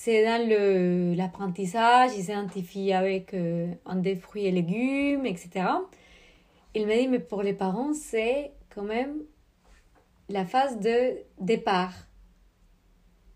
c'est 0.00 0.24
dans 0.24 0.48
le- 0.48 1.14
l'apprentissage, 1.14 2.10
ils 2.18 2.24
s'identifient 2.24 2.92
avec 2.92 3.32
euh, 3.34 3.72
un 3.86 3.96
des 3.96 4.16
fruits 4.16 4.46
et 4.46 4.50
légumes, 4.50 5.24
etc. 5.26 5.86
Il 6.74 6.86
m'a 6.86 6.96
dit, 6.96 7.08
mais 7.08 7.20
pour 7.20 7.42
les 7.42 7.54
parents, 7.54 7.92
c'est 7.94 8.52
quand 8.70 8.82
même 8.82 9.22
la 10.28 10.44
phase 10.44 10.78
de 10.80 11.16
départ. 11.40 11.94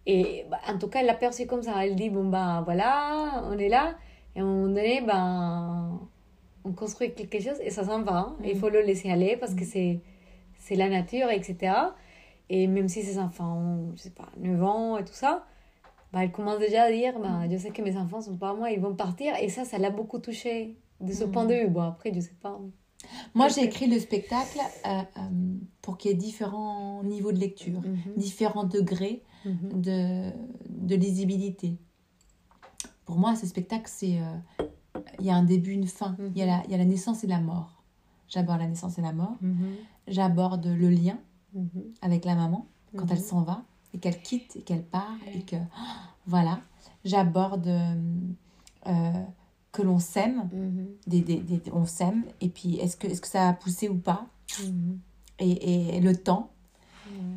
Et 0.07 0.47
bah, 0.51 0.59
en 0.67 0.79
tout 0.79 0.89
cas, 0.89 1.01
elle 1.01 1.07
l'a 1.07 1.15
perçu 1.15 1.47
comme 1.47 1.63
ça. 1.63 1.85
Elle 1.85 1.95
dit, 1.97 2.11
bon, 2.11 2.25
ben 2.29 2.63
voilà, 2.63 3.43
on 3.47 3.59
est 3.59 3.69
là. 3.69 3.97
Et 4.35 4.41
à 4.41 4.43
un 4.43 4.47
moment 4.47 4.67
donné, 4.69 5.01
ben, 5.03 6.01
on 6.65 6.73
construit 6.73 7.15
quelque 7.15 7.41
chose 7.41 7.59
et 7.63 7.71
ça 7.71 7.85
s'en 7.85 8.03
va. 8.03 8.15
hein. 8.19 8.37
Il 8.45 8.57
faut 8.59 8.69
le 8.71 8.81
laisser 8.83 9.11
aller 9.11 9.37
parce 9.37 9.55
que 9.55 9.65
c'est 9.65 10.01
c'est 10.57 10.77
la 10.77 10.89
nature, 10.89 11.31
etc. 11.31 11.95
Et 12.51 12.67
même 12.67 12.89
si 12.89 13.03
ces 13.03 13.19
enfants 13.19 13.57
ont, 13.59 13.93
je 13.97 14.03
sais 14.03 14.11
pas, 14.11 14.29
9 14.39 14.63
ans 14.63 14.99
et 14.99 15.05
tout 15.05 15.13
ça, 15.15 15.47
bah, 16.13 16.25
elle 16.25 16.33
commence 16.33 16.59
déjà 16.59 16.85
à 16.85 16.93
dire, 16.93 17.19
bah, 17.19 17.43
je 17.51 17.57
sais 17.57 17.71
que 17.71 17.83
mes 17.83 17.97
enfants 17.97 18.21
sont 18.21 18.37
pas 18.37 18.51
à 18.51 18.55
moi, 18.55 18.71
ils 18.71 18.81
vont 18.81 18.95
partir. 18.95 19.35
Et 19.41 19.49
ça, 19.49 19.65
ça 19.65 19.79
l'a 19.79 19.91
beaucoup 19.91 20.19
touché 20.19 20.79
de 21.01 21.13
ce 21.13 21.25
point 21.25 21.45
de 21.45 21.55
vue. 21.55 21.69
Bon, 21.69 21.83
après, 21.83 22.13
je 22.15 22.21
sais 22.21 22.37
pas. 22.41 22.59
Moi, 23.35 23.49
j'ai 23.49 23.63
écrit 23.63 23.87
le 23.87 23.99
spectacle 24.01 24.59
euh, 24.87 24.89
euh, 24.89 25.21
pour 25.83 25.99
qu'il 25.99 26.11
y 26.11 26.15
ait 26.15 26.17
différents 26.17 27.03
niveaux 27.05 27.33
de 27.33 27.39
lecture, 27.39 27.81
Mhm, 27.81 28.15
différents 28.17 28.65
degrés 28.65 29.23
mhm, 29.45 29.81
de, 29.83 30.31
de 30.69 30.95
lisibilité. 30.97 31.77
Pour 33.05 33.17
moi, 33.19 33.37
ce 33.37 33.47
spectacle, 33.47 33.85
c'est 33.87 34.19
euh, 34.19 34.65
il 35.21 35.27
y 35.27 35.31
a 35.31 35.35
un 35.37 35.45
début, 35.45 35.71
une 35.73 35.87
fin. 35.87 36.17
Il 36.35 36.39
y, 36.39 36.43
a 36.43 36.47
la, 36.47 36.63
il 36.67 36.73
y 36.73 36.75
a 36.75 36.79
la 36.79 36.85
naissance 36.85 37.23
et 37.25 37.27
la 37.27 37.41
mort. 37.41 37.83
J'aborde 38.29 38.59
la 38.61 38.67
naissance 38.67 38.99
et 38.99 39.03
la 39.03 39.13
mort. 39.13 39.37
J'aborde 40.07 40.67
le 40.67 40.91
lien 40.91 41.19
avec 42.03 42.25
la 42.25 42.35
maman 42.35 42.67
quand 42.97 43.11
elle 43.11 43.21
s'en 43.21 43.43
va 43.43 43.63
et 43.95 43.99
qu'elle 43.99 44.21
quitte 44.21 44.57
et 44.57 44.63
qu'elle 44.63 44.83
part 44.85 45.17
et 45.35 45.43
que 45.43 45.57
voilà. 46.27 46.61
J'aborde 47.05 47.67
euh, 48.87 49.13
que 49.73 49.83
l'on 49.83 49.99
s'aime, 49.99 50.49
mhm, 50.53 50.87
des, 51.07 51.21
des, 51.21 51.37
des- 51.37 51.63
on 51.73 51.87
s'aime 51.87 52.25
et 52.41 52.49
puis 52.49 52.77
est-ce 52.77 52.97
que 52.97 53.07
est-ce 53.07 53.21
que 53.21 53.29
ça 53.29 53.49
a 53.49 53.53
poussé 53.53 53.89
ou 53.89 53.97
pas? 53.97 54.27
Mhm, 54.63 54.99
et, 55.41 55.97
et 55.97 56.01
le 56.01 56.17
temps. 56.17 56.51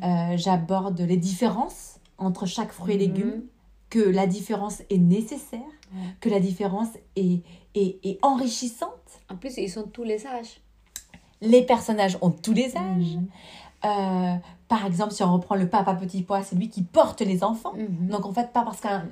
Euh, 0.04 0.36
J'aborde 0.36 1.00
les 1.00 1.16
différences 1.16 1.98
entre 2.18 2.46
chaque 2.46 2.72
fruit 2.72 2.94
et 2.94 2.98
légume, 2.98 3.28
Mhm. 3.28 3.42
que 3.90 4.00
la 4.00 4.26
différence 4.26 4.80
est 4.90 4.98
nécessaire, 4.98 5.60
que 6.20 6.28
la 6.30 6.40
différence 6.40 6.88
est, 7.16 7.42
est, 7.74 7.98
est 8.04 8.18
enrichissante. 8.22 8.90
En 9.30 9.36
plus, 9.36 9.56
ils 9.58 9.68
sont 9.70 9.84
tous 9.84 10.02
les 10.04 10.26
âges. 10.26 10.60
Les 11.40 11.62
personnages 11.62 12.16
ont 12.22 12.30
tous 12.30 12.52
les 12.54 12.74
âges. 12.76 13.18
Euh, 13.84 14.36
par 14.72 14.86
exemple, 14.86 15.12
si 15.12 15.22
on 15.22 15.30
reprend 15.30 15.54
le 15.54 15.68
papa 15.68 15.92
petit 15.92 16.22
pois, 16.22 16.42
c'est 16.42 16.56
lui 16.56 16.70
qui 16.70 16.82
porte 16.82 17.20
les 17.20 17.44
enfants. 17.44 17.74
Mhm. 17.76 18.08
Donc 18.08 18.24
en 18.24 18.32
fait, 18.32 18.54
pas 18.54 18.62
parce 18.62 18.80
qu'un, 18.80 19.04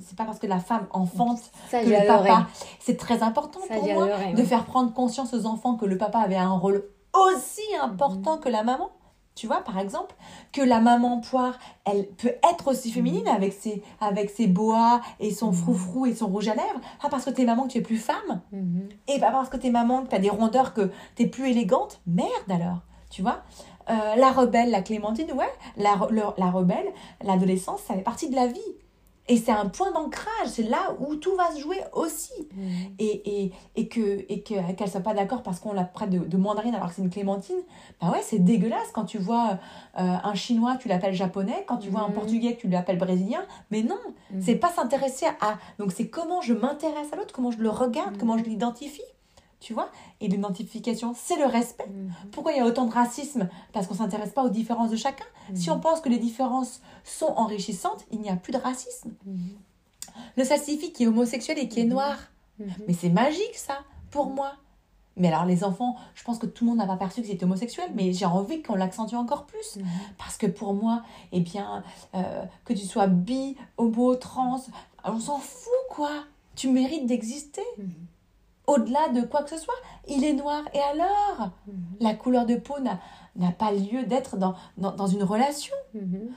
c'est 0.00 0.16
pas 0.16 0.24
parce 0.24 0.38
que 0.38 0.46
la 0.46 0.60
femme 0.60 0.86
enfante 0.92 1.40
Ça, 1.68 1.82
que 1.82 1.88
le 1.88 2.06
papa. 2.06 2.46
C'est 2.78 2.96
très 2.96 3.24
important 3.24 3.58
Ça, 3.66 3.74
pour 3.74 3.92
moi 3.92 4.06
de 4.06 4.36
ouais. 4.36 4.44
faire 4.44 4.64
prendre 4.66 4.92
conscience 4.92 5.34
aux 5.34 5.46
enfants 5.46 5.74
que 5.74 5.84
le 5.84 5.98
papa 5.98 6.20
avait 6.20 6.36
un 6.36 6.52
rôle 6.52 6.84
aussi 7.12 7.62
important 7.82 8.38
que 8.38 8.48
la 8.48 8.62
maman. 8.62 8.90
Tu 9.34 9.48
vois, 9.48 9.62
par 9.64 9.80
exemple, 9.80 10.14
que 10.52 10.60
la 10.60 10.78
maman 10.78 11.20
poire, 11.20 11.58
elle 11.84 12.06
peut 12.06 12.34
être 12.52 12.68
aussi 12.68 12.92
féminine 12.92 13.26
avec 13.26 13.52
ses, 13.52 13.82
avec 14.00 14.30
ses 14.30 14.46
boas 14.46 15.00
et 15.18 15.32
son 15.32 15.52
froufrou 15.52 16.06
et 16.06 16.14
son 16.14 16.28
rouge 16.28 16.46
à 16.46 16.54
lèvres. 16.54 16.80
Pas 17.00 17.08
parce 17.08 17.24
que 17.24 17.30
t'es 17.30 17.44
maman 17.44 17.64
que 17.64 17.72
tu 17.72 17.78
es 17.78 17.82
plus 17.82 17.96
femme. 17.96 18.42
Mhm. 18.52 18.90
Et 19.08 19.18
pas 19.18 19.32
parce 19.32 19.48
que 19.48 19.56
t'es 19.56 19.70
maman 19.70 20.04
que 20.04 20.10
t'as 20.10 20.20
des 20.20 20.30
rondeurs 20.30 20.72
que 20.72 20.92
t'es 21.16 21.26
plus 21.26 21.50
élégante. 21.50 22.00
Merde 22.06 22.30
alors, 22.48 22.82
tu 23.10 23.22
vois? 23.22 23.42
Euh, 23.90 24.16
la 24.16 24.30
rebelle, 24.32 24.70
la 24.70 24.82
Clémentine, 24.82 25.32
ouais, 25.32 25.50
la, 25.76 25.98
le- 26.10 26.22
la 26.38 26.50
rebelle, 26.50 26.92
l'adolescence, 27.22 27.80
ça 27.82 27.94
fait 27.94 28.00
partie 28.02 28.28
de 28.30 28.34
la 28.36 28.46
vie. 28.46 28.60
Et 29.28 29.36
c'est 29.36 29.52
un 29.52 29.66
point 29.66 29.92
d'ancrage, 29.92 30.48
c'est 30.48 30.64
là 30.64 30.96
où 30.98 31.14
tout 31.14 31.36
va 31.36 31.52
se 31.52 31.60
jouer 31.60 31.78
aussi. 31.92 32.32
Mhm. 32.56 32.70
Et, 32.98 33.44
et, 33.44 33.52
et 33.76 33.86
que 33.88 34.24
et 34.28 34.42
que- 34.42 34.72
qu'elle 34.72 34.90
soit 34.90 35.00
pas 35.00 35.14
d'accord 35.14 35.44
parce 35.44 35.60
qu'on 35.60 35.72
la 35.72 35.84
prête 35.84 36.10
de, 36.10 36.18
de 36.18 36.36
mandarine 36.36 36.74
alors 36.74 36.88
que 36.88 36.94
c'est 36.96 37.02
une 37.02 37.08
clémentine, 37.10 37.58
bah 38.00 38.10
ouais, 38.10 38.20
c'est 38.22 38.40
dégueulasse 38.40 38.90
quand 38.92 39.04
tu 39.04 39.18
vois 39.18 39.58
euh, 40.00 40.16
un 40.24 40.34
chinois, 40.34 40.76
tu 40.76 40.88
l'appelles 40.88 41.14
japonais, 41.14 41.64
quand 41.68 41.76
tu 41.76 41.88
vois 41.88 42.00
un 42.00 42.08
Mhm. 42.08 42.14
portugais, 42.14 42.56
tu 42.60 42.66
l'appelles 42.68 42.98
brésilien. 42.98 43.42
Mais 43.70 43.82
non, 43.84 43.98
Mhm. 44.32 44.42
c'est 44.42 44.56
pas 44.56 44.70
s'intéresser 44.70 45.26
à. 45.40 45.56
Donc 45.78 45.92
c'est 45.92 46.08
comment 46.08 46.40
je 46.40 46.52
m'intéresse 46.54 47.12
à 47.12 47.16
l'autre, 47.16 47.32
comment 47.32 47.52
je 47.52 47.58
le 47.58 47.70
regarde, 47.70 48.18
comment 48.18 48.36
je 48.36 48.42
l'identifie. 48.42 49.02
Tu 49.62 49.74
vois 49.74 49.90
Et 50.20 50.26
l'identification, 50.26 51.14
c'est 51.16 51.36
le 51.36 51.46
respect. 51.46 51.86
Mhm. 51.88 52.12
Pourquoi 52.32 52.50
il 52.52 52.58
y 52.58 52.60
a 52.60 52.66
autant 52.66 52.84
de 52.86 52.92
racisme? 52.92 53.48
Parce 53.72 53.86
qu'on 53.86 53.94
s'intéresse 53.94 54.30
pas 54.32 54.42
aux 54.42 54.48
différences 54.50 54.90
de 54.90 54.96
chacun. 54.96 55.24
Si 55.54 55.70
on 55.70 55.78
pense 55.78 56.00
que 56.00 56.08
les 56.08 56.18
différences 56.18 56.80
sont 57.04 57.32
enrichissantes, 57.36 58.04
il 58.10 58.20
n'y 58.20 58.28
a 58.28 58.34
plus 58.36 58.52
de 58.52 58.58
racisme. 58.58 59.12
Mhm. 59.24 59.38
Le 60.36 60.44
salsifis 60.44 60.92
qui 60.92 61.04
est 61.04 61.06
homosexuel 61.06 61.58
et 61.60 61.68
qui 61.68 61.78
est 61.80 61.84
Mhm. 61.84 61.90
noir, 61.90 62.16
Mhm. 62.58 62.66
mais 62.88 62.92
c'est 62.94 63.08
magique 63.08 63.54
ça, 63.54 63.78
pour 64.10 64.26
moi. 64.30 64.52
Mais 65.16 65.28
alors 65.28 65.44
les 65.44 65.62
enfants, 65.62 65.94
je 66.14 66.24
pense 66.24 66.38
que 66.38 66.46
tout 66.46 66.64
le 66.64 66.70
monde 66.70 66.78
n'a 66.78 66.86
pas 66.86 66.96
perçu 66.96 67.20
que 67.22 67.28
c'était 67.28 67.44
homosexuel, 67.44 67.90
mais 67.94 68.12
j'ai 68.12 68.24
envie 68.26 68.62
qu'on 68.62 68.74
l'accentue 68.74 69.14
encore 69.14 69.44
plus. 69.46 69.76
Mhm. 69.76 69.86
Parce 70.18 70.36
que 70.38 70.46
pour 70.46 70.74
moi, 70.74 71.02
eh 71.30 71.40
bien, 71.40 71.84
euh, 72.16 72.42
que 72.64 72.72
tu 72.72 72.84
sois 72.84 73.06
bi, 73.06 73.56
homo, 73.76 74.16
trans, 74.16 74.60
on 75.04 75.20
s'en 75.20 75.38
fout 75.38 75.70
quoi. 75.90 76.10
Tu 76.56 76.68
mérites 76.68 77.06
d'exister. 77.06 77.62
Mhm. 78.68 78.74
Au-delà 78.74 79.08
de 79.08 79.22
quoi 79.26 79.42
que 79.42 79.50
ce 79.50 79.58
soit, 79.58 79.74
il 80.08 80.24
est 80.24 80.32
noir. 80.34 80.62
Et 80.74 80.80
alors 80.80 81.50
Mhm. 81.66 81.74
La 82.00 82.14
couleur 82.14 82.46
de 82.46 82.56
peau 82.56 82.74
n'a 82.80 83.52
pas 83.52 83.72
lieu 83.72 84.04
d'être 84.04 84.36
dans, 84.36 84.54
dans, 84.78 84.92
dans 84.92 85.06
une 85.06 85.22
relation. 85.22 85.74
Mhm. 85.94 86.30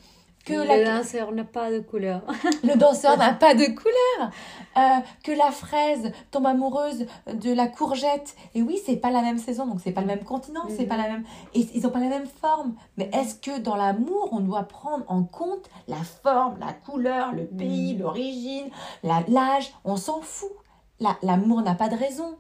Que 0.46 0.54
le 0.54 0.64
la, 0.84 0.98
danseur 1.00 1.32
n'a 1.32 1.44
pas 1.44 1.72
de 1.72 1.80
couleur. 1.80 2.22
le 2.64 2.76
danseur 2.78 3.18
n'a 3.18 3.34
pas 3.34 3.56
de 3.56 3.66
couleur. 3.66 4.30
Euh, 4.78 5.00
que 5.24 5.32
la 5.32 5.50
fraise 5.50 6.12
tombe 6.30 6.46
amoureuse 6.46 7.08
de 7.34 7.52
la 7.52 7.66
courgette. 7.68 8.36
Et 8.54 8.62
oui, 8.62 8.80
c'est 8.86 8.98
pas 8.98 9.10
la 9.10 9.24
même 9.24 9.40
saison, 9.40 9.66
donc 9.66 9.80
c'est 9.84 9.92
pas 9.92 10.02
le 10.02 10.08
même 10.08 10.24
continent, 10.24 10.62
c'est 10.70 10.84
Mhm. 10.84 10.88
pas 10.88 10.98
la 10.98 11.08
même. 11.10 11.24
Et 11.56 11.62
ils 11.74 11.88
ont 11.88 11.90
pas 11.90 12.00
la 12.00 12.10
même 12.10 12.28
forme. 12.28 12.76
Mais 12.98 13.10
est-ce 13.12 13.34
que 13.36 13.58
dans 13.60 13.76
l'amour, 13.76 14.30
on 14.34 14.40
doit 14.40 14.64
prendre 14.64 15.04
en 15.08 15.24
compte 15.24 15.68
la 15.88 16.04
forme, 16.22 16.60
la 16.60 16.74
couleur, 16.74 17.34
le 17.34 17.46
pays, 17.48 17.96
Mhm. 17.96 18.02
l'origine, 18.02 18.70
l'âge? 19.04 19.74
On 19.84 19.96
s'en 19.96 20.22
fout. 20.22 20.52
La- 21.00 21.18
L'amour 21.22 21.62
n'a 21.62 21.76
pas 21.76 21.90
de 21.90 21.96
raison. 21.96 22.36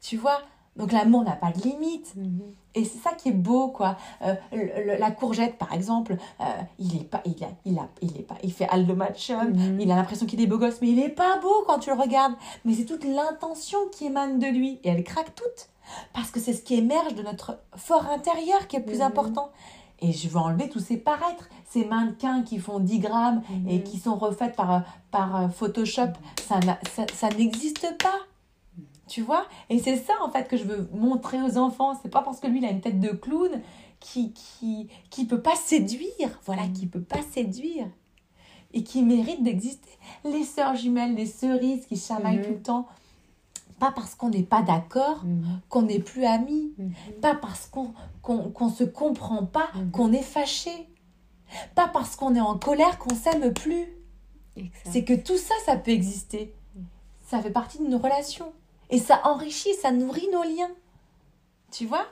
Tu 0.00 0.16
vois? 0.16 0.40
Donc 0.76 0.92
l'amour 0.92 1.22
n'a 1.24 1.32
pas 1.36 1.52
de 1.52 1.60
limite. 1.62 2.14
Mhm. 2.16 2.42
Et 2.74 2.84
c'est 2.84 2.98
ça 2.98 3.12
qui 3.12 3.30
est 3.30 3.32
beau, 3.32 3.68
quoi. 3.68 3.96
Euh, 4.22 4.34
le- 4.52 4.84
le- 4.92 4.96
la 4.98 5.10
courgette, 5.10 5.56
par 5.56 5.72
exemple, 5.72 6.16
euh, 6.40 6.44
il 6.78 6.94
est 6.96 7.04
pas, 7.04 7.22
il 7.24 7.42
a, 7.42 7.48
il 7.64 7.78
a, 7.78 7.88
il 8.02 8.14
est 8.18 8.22
pas, 8.22 8.34
il 8.42 8.52
fait 8.52 8.68
Aldo 8.68 8.94
Machum, 8.94 9.54
Mhm. 9.54 9.80
il 9.80 9.90
a 9.90 9.96
l'impression 9.96 10.26
qu'il 10.26 10.40
est 10.42 10.46
beau 10.46 10.58
gosse, 10.58 10.82
mais 10.82 10.88
il 10.90 10.98
est 10.98 11.08
pas 11.08 11.38
beau 11.38 11.64
quand 11.66 11.78
tu 11.78 11.88
le 11.88 11.96
regardes. 11.98 12.34
Mais 12.66 12.74
c'est 12.74 12.84
toute 12.84 13.04
l'intention 13.04 13.78
qui 13.90 14.04
émane 14.06 14.38
de 14.38 14.46
lui, 14.48 14.78
et 14.84 14.90
elle 14.90 15.02
craque 15.04 15.34
toute, 15.34 15.70
parce 16.12 16.30
que 16.30 16.38
c'est 16.40 16.52
ce 16.52 16.60
qui 16.62 16.74
émerge 16.74 17.14
de 17.14 17.22
notre 17.22 17.58
fort 17.76 18.06
intérieur 18.08 18.66
qui 18.66 18.76
est 18.76 18.80
le 18.80 18.84
plus 18.84 18.96
Mhm. 18.98 19.06
important. 19.06 19.50
Et 20.00 20.12
je 20.12 20.28
veux 20.28 20.36
enlever 20.38 20.68
tous 20.68 20.80
ces 20.80 20.96
paraîtres, 20.98 21.48
ces 21.64 21.84
mannequins 21.86 22.42
qui 22.42 22.58
font 22.58 22.80
10 22.80 22.98
grammes 22.98 23.42
et 23.68 23.78
Mhm. 23.78 23.82
qui 23.84 23.98
sont 23.98 24.16
refaites 24.16 24.54
par, 24.54 24.82
par 25.10 25.36
euh, 25.36 25.48
Photoshop. 25.48 26.12
Ça, 26.46 26.60
ça, 26.94 27.06
ça 27.14 27.28
n'existe 27.30 27.96
pas. 28.02 28.18
Tu 29.08 29.22
vois? 29.22 29.46
Et 29.70 29.78
c'est 29.78 29.96
ça, 29.96 30.14
en 30.22 30.30
fait, 30.30 30.48
que 30.48 30.56
je 30.56 30.64
veux 30.64 30.88
montrer 30.92 31.40
aux 31.42 31.56
enfants. 31.58 31.98
C'est 32.02 32.10
pas 32.10 32.22
parce 32.22 32.40
que 32.40 32.46
lui, 32.48 32.58
il 32.58 32.64
a 32.66 32.70
une 32.70 32.80
tête 32.80 33.00
de 33.00 33.08
clown 33.10 33.60
qui 34.00 34.32
qui, 34.32 34.88
qui 35.10 35.24
peut 35.26 35.40
pas 35.40 35.54
séduire. 35.56 36.40
Voilà, 36.44 36.66
qui 36.68 36.86
peut 36.86 37.00
pas 37.00 37.22
séduire. 37.32 37.86
Et 38.74 38.82
qui 38.82 39.02
mérite 39.02 39.42
d'exister. 39.42 39.88
Les 40.24 40.42
sœurs 40.44 40.74
jumelles, 40.74 41.14
les 41.14 41.24
cerises 41.24 41.86
qui 41.86 41.96
chamaillent 41.96 42.38
Mhm. 42.38 42.44
tout 42.44 42.50
le 42.50 42.62
temps. 42.62 42.86
Pas 43.78 43.92
parce 43.92 44.14
qu'on 44.14 44.30
n'est 44.30 44.42
pas 44.42 44.62
d'accord 44.62 45.24
Mhm. 45.24 45.60
qu'on 45.68 45.82
n'est 45.82 45.98
plus 45.98 46.24
amis. 46.24 46.72
Mhm. 46.78 46.92
Pas 47.20 47.34
parce 47.34 47.66
qu'on 47.66 47.92
qu'on 48.22 48.50
qu'on 48.50 48.70
se 48.70 48.84
comprend 48.84 49.44
pas 49.44 49.68
Mhm. 49.74 49.90
qu'on 49.90 50.12
est 50.12 50.22
fâché. 50.22 50.70
Pas 51.74 51.86
parce 51.88 52.16
qu'on 52.16 52.34
est 52.34 52.40
en 52.40 52.58
colère 52.58 52.98
qu'on 52.98 53.14
s'aime 53.14 53.52
plus. 53.52 53.86
C'est 54.84 55.04
que 55.04 55.12
tout 55.14 55.36
ça, 55.36 55.54
ça 55.66 55.76
peut 55.76 55.90
exister. 55.90 56.54
Ça 57.26 57.40
fait 57.42 57.50
partie 57.50 57.78
de 57.78 57.86
nos 57.86 57.98
relations. 57.98 58.52
Et 58.88 58.98
ça 58.98 59.20
enrichit, 59.24 59.74
ça 59.74 59.92
nourrit 59.92 60.28
nos 60.32 60.42
liens. 60.42 60.70
Tu 61.70 61.86
vois? 61.86 62.06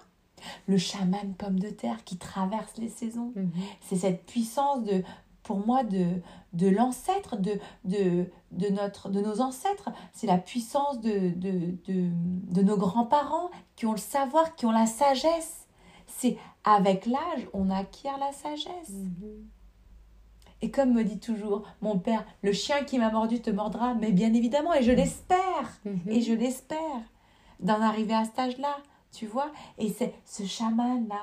Le 0.69 0.77
chaman 0.77 1.33
pomme 1.39 1.59
de 1.59 1.71
terre 1.71 2.05
qui 2.05 2.19
traverse 2.19 2.77
les 2.77 2.89
saisons. 2.91 3.33
Mhm. 3.35 3.51
C'est 3.81 3.97
cette 3.97 4.27
puissance 4.27 4.83
de, 4.85 5.03
pour 5.45 5.65
moi, 5.65 5.85
de, 5.85 6.07
de 6.55 6.69
l'ancêtre, 6.69 7.37
de, 7.37 7.53
de, 7.85 8.27
de, 8.51 8.69
notre, 8.71 9.11
de 9.11 9.21
nos 9.21 9.41
ancêtres. 9.41 9.91
C'est 10.13 10.27
la 10.27 10.39
puissance 10.39 11.01
de, 11.01 11.29
de, 11.29 11.77
de, 11.87 12.11
de 12.53 12.63
nos 12.63 12.77
grands-parents 12.77 13.51
qui 13.77 13.87
ont 13.87 13.93
le 13.93 13.99
savoir, 13.99 14.57
qui 14.57 14.67
ont 14.67 14.73
la 14.73 14.87
sagesse. 14.87 15.69
C'est 16.07 16.37
avec 16.65 17.07
l'âge, 17.07 17.47
on 17.53 17.71
acquiert 17.71 18.19
la 18.19 18.33
sagesse. 18.33 18.91
Mhm. 18.91 19.47
Et 20.63 20.71
comme 20.71 20.95
me 20.95 21.05
dit 21.05 21.21
toujours 21.21 21.65
mon 21.83 21.99
père, 21.99 22.25
le 22.43 22.53
chien 22.53 22.85
qui 22.85 22.99
m'a 22.99 23.11
mordu 23.11 23.41
te 23.43 23.51
mordra, 23.51 23.93
mais 23.95 24.13
bien 24.13 24.33
évidemment, 24.33 24.73
et 24.73 24.83
je 24.83 24.93
l'espère, 24.93 25.79
Mhm. 25.85 26.01
et 26.09 26.23
je 26.23 26.33
l'espère, 26.33 27.03
d'en 27.61 27.83
arriver 27.83 28.15
à 28.15 28.25
cet 28.25 28.39
âge-là, 28.39 28.77
tu 29.13 29.27
vois. 29.27 29.51
Et 29.79 29.91
c'est 29.91 30.15
ce 30.25 30.45
chaman-là, 30.45 31.21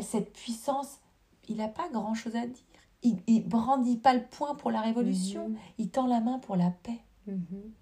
cette 0.00 0.32
puissance, 0.32 0.98
il 1.48 1.56
n'a 1.56 1.66
pas 1.68 1.88
grand-chose 1.92 2.36
à 2.36 2.46
dire. 2.46 2.62
Il, 3.02 3.22
il 3.26 3.48
brandit 3.48 3.96
pas 3.96 4.14
le 4.14 4.24
poing 4.24 4.54
pour 4.56 4.70
la 4.70 4.80
révolution, 4.80 5.48
Mhm. 5.50 5.56
il 5.78 5.90
tend 5.90 6.06
la 6.06 6.20
main 6.20 6.38
pour 6.40 6.56
la 6.56 6.70
paix, 6.70 7.00
Mhm. 7.26 7.72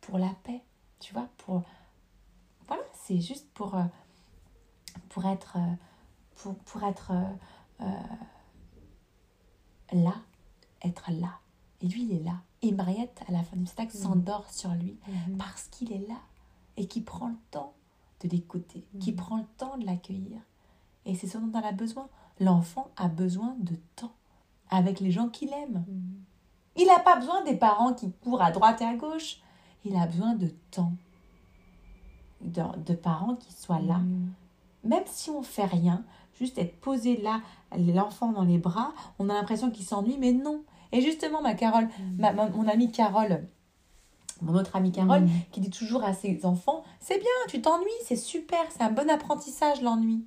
pour 0.00 0.18
la 0.18 0.30
paix, 0.42 0.62
tu 0.98 1.12
vois, 1.14 1.28
pour... 1.38 1.62
Voilà, 2.66 2.82
c'est 2.94 3.20
juste 3.20 3.48
pour, 3.54 3.74
euh, 3.76 3.84
pour 5.10 5.24
être... 5.26 5.56
euh, 5.56 5.74
Pour, 6.36 6.54
pour 6.56 6.82
être 6.84 7.12
euh, 7.82 7.84
là, 9.92 10.14
être 10.82 11.10
là. 11.10 11.38
Et 11.82 11.88
lui, 11.88 12.04
il 12.04 12.12
est 12.12 12.22
là. 12.22 12.40
Et 12.62 12.72
Mariette, 12.72 13.20
à 13.28 13.32
la 13.32 13.42
fin 13.42 13.56
du 13.58 13.66
spectacle, 13.66 13.96
Mhm. 13.98 14.02
s'endort 14.02 14.50
sur 14.50 14.70
lui 14.74 14.96
parce 15.38 15.64
qu'il 15.68 15.92
est 15.92 16.06
là 16.08 16.16
et 16.78 16.86
qui 16.86 17.00
prend 17.02 17.28
le 17.28 17.36
temps 17.50 17.74
de 18.22 18.28
l'écouter, 18.28 18.86
qui 19.00 19.12
prend 19.12 19.36
le 19.38 19.44
temps 19.58 19.76
de 19.78 19.84
l'accueillir. 19.84 20.40
Et 21.04 21.14
c'est 21.14 21.26
ce 21.26 21.36
dont 21.38 21.52
elle 21.58 21.64
a 21.66 21.72
besoin. 21.72 22.08
L'enfant 22.38 22.90
a 22.96 23.08
besoin 23.08 23.54
de 23.58 23.76
temps 23.96 24.12
avec 24.70 25.00
les 25.00 25.10
gens 25.10 25.28
qu'il 25.28 25.52
aime. 25.52 25.84
Mhm. 25.88 26.02
Il 26.76 26.86
n'a 26.86 26.98
pas 27.00 27.16
besoin 27.16 27.42
des 27.44 27.56
parents 27.56 27.92
qui 27.94 28.12
courent 28.22 28.42
à 28.42 28.50
droite 28.52 28.80
et 28.80 28.84
à 28.84 28.94
gauche. 28.94 29.38
Il 29.84 29.96
a 29.96 30.06
besoin 30.06 30.34
de 30.34 30.48
temps. 30.70 30.92
De, 32.40 32.62
de 32.86 32.94
parents 32.94 33.34
qui 33.36 33.52
soient 33.52 33.80
là. 33.80 33.98
Mhm. 33.98 34.32
Même 34.84 35.02
si 35.06 35.28
on 35.28 35.42
fait 35.42 35.66
rien, 35.66 36.04
juste 36.38 36.56
être 36.56 36.80
posé 36.80 37.18
là, 37.20 37.42
l'enfant 37.76 38.32
dans 38.32 38.44
les 38.44 38.56
bras, 38.56 38.92
on 39.18 39.28
a 39.28 39.34
l'impression 39.34 39.70
qu'il 39.70 39.84
s'ennuie, 39.84 40.16
mais 40.18 40.32
non. 40.32 40.62
Et 40.92 41.02
justement, 41.02 41.42
ma 41.42 41.52
Carole, 41.54 41.88
ma- 42.18 42.32
ma- 42.32 42.48
mon 42.48 42.66
amie 42.66 42.90
Carole, 42.90 43.46
mon 44.40 44.54
autre 44.54 44.74
amie 44.74 44.90
Carole, 44.90 45.28
qui 45.52 45.60
dit 45.60 45.68
toujours 45.68 46.02
à 46.02 46.14
ses 46.14 46.46
enfants 46.46 46.82
C'est 46.98 47.18
bien, 47.18 47.28
tu 47.48 47.60
t'ennuies, 47.60 47.90
c'est 48.06 48.16
super, 48.16 48.58
c'est 48.70 48.82
un 48.82 48.90
bon 48.90 49.10
apprentissage 49.10 49.82
l'ennui. 49.82 50.24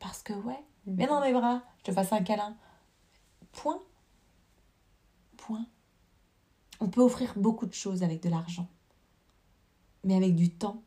Parce 0.00 0.22
que, 0.24 0.32
ouais, 0.32 0.58
viens 0.88 1.06
dans 1.06 1.20
mes 1.20 1.32
bras, 1.32 1.60
je 1.78 1.84
te 1.84 1.92
fasse 1.92 2.12
un 2.12 2.22
câlin. 2.22 2.56
Point. 3.62 3.82
Point. 5.36 5.66
On 6.78 6.86
peut 6.86 7.00
offrir 7.00 7.32
beaucoup 7.36 7.66
de 7.66 7.74
choses 7.74 8.04
avec 8.04 8.22
de 8.22 8.28
l'argent. 8.28 8.68
Mais 10.04 10.14
avec 10.14 10.36
du 10.36 10.50
temps, 10.50 10.80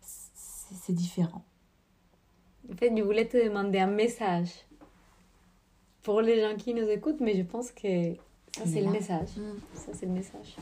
c'est 0.00 0.92
différent. 0.92 1.44
En 2.70 2.76
fait, 2.76 2.96
je 2.96 3.02
voulais 3.02 3.26
te 3.26 3.36
demander 3.36 3.80
un 3.80 3.88
message 3.88 4.50
pour 6.04 6.20
les 6.20 6.40
gens 6.40 6.56
qui 6.56 6.72
nous 6.72 6.88
écoutent, 6.88 7.20
mais 7.20 7.36
je 7.36 7.42
pense 7.42 7.72
que 7.72 8.14
ça, 8.52 8.64
c'est 8.64 8.80
le 8.80 8.90
message. 8.90 9.30
Mm. 9.36 9.58
Ça, 9.74 9.92
c'est 9.92 10.06
le 10.06 10.12
message. 10.12 10.56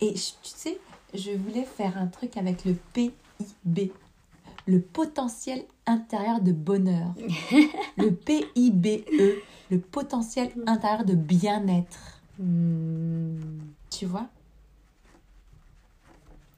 Et 0.00 0.14
tu 0.14 0.20
sais, 0.42 0.80
je 1.14 1.30
voulais 1.30 1.64
faire 1.64 1.96
un 1.96 2.08
truc 2.08 2.36
avec 2.36 2.64
le 2.64 2.74
PIB, 2.92 3.92
le 4.66 4.80
potentiel 4.80 5.64
intérieur 5.86 6.40
de 6.40 6.50
bonheur. 6.50 7.14
le 7.96 8.10
PIBE, 8.10 9.04
le 9.70 9.78
potentiel 9.78 10.52
intérieur 10.66 11.04
de 11.04 11.14
bien-être. 11.14 12.20
Mm. 12.38 13.38
Tu 13.90 14.06
vois? 14.06 14.28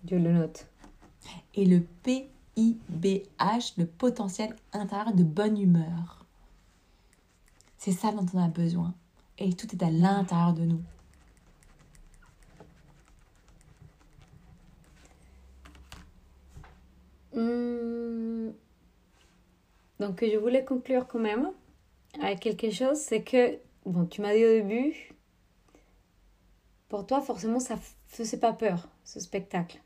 Je 0.08 0.16
le 0.16 0.32
note. 0.32 0.66
Et 1.54 1.64
le 1.64 1.80
PIBH, 2.02 3.76
le 3.76 3.86
potentiel 3.86 4.54
intérieur 4.72 5.14
de 5.14 5.24
bonne 5.24 5.60
humeur. 5.60 6.24
C'est 7.78 7.92
ça 7.92 8.12
dont 8.12 8.26
on 8.34 8.38
a 8.38 8.48
besoin. 8.48 8.94
Et 9.38 9.52
tout 9.54 9.66
est 9.72 9.82
à 9.82 9.90
l'intérieur 9.90 10.52
de 10.52 10.64
nous. 10.64 10.82
Hmm. 17.34 18.50
Donc, 19.98 20.24
je 20.24 20.36
voulais 20.36 20.64
conclure 20.64 21.06
quand 21.06 21.18
même 21.18 21.50
avec 22.20 22.40
quelque 22.40 22.70
chose, 22.70 22.98
c'est 22.98 23.22
que, 23.22 23.58
bon, 23.86 24.06
tu 24.06 24.20
m'as 24.20 24.34
dit 24.34 24.44
au 24.44 24.48
début, 24.48 25.14
pour 26.88 27.06
toi, 27.06 27.20
forcément, 27.20 27.60
ça 27.60 27.78
faisait 28.08 28.38
pas 28.38 28.52
peur, 28.52 28.88
ce 29.04 29.20
spectacle. 29.20 29.80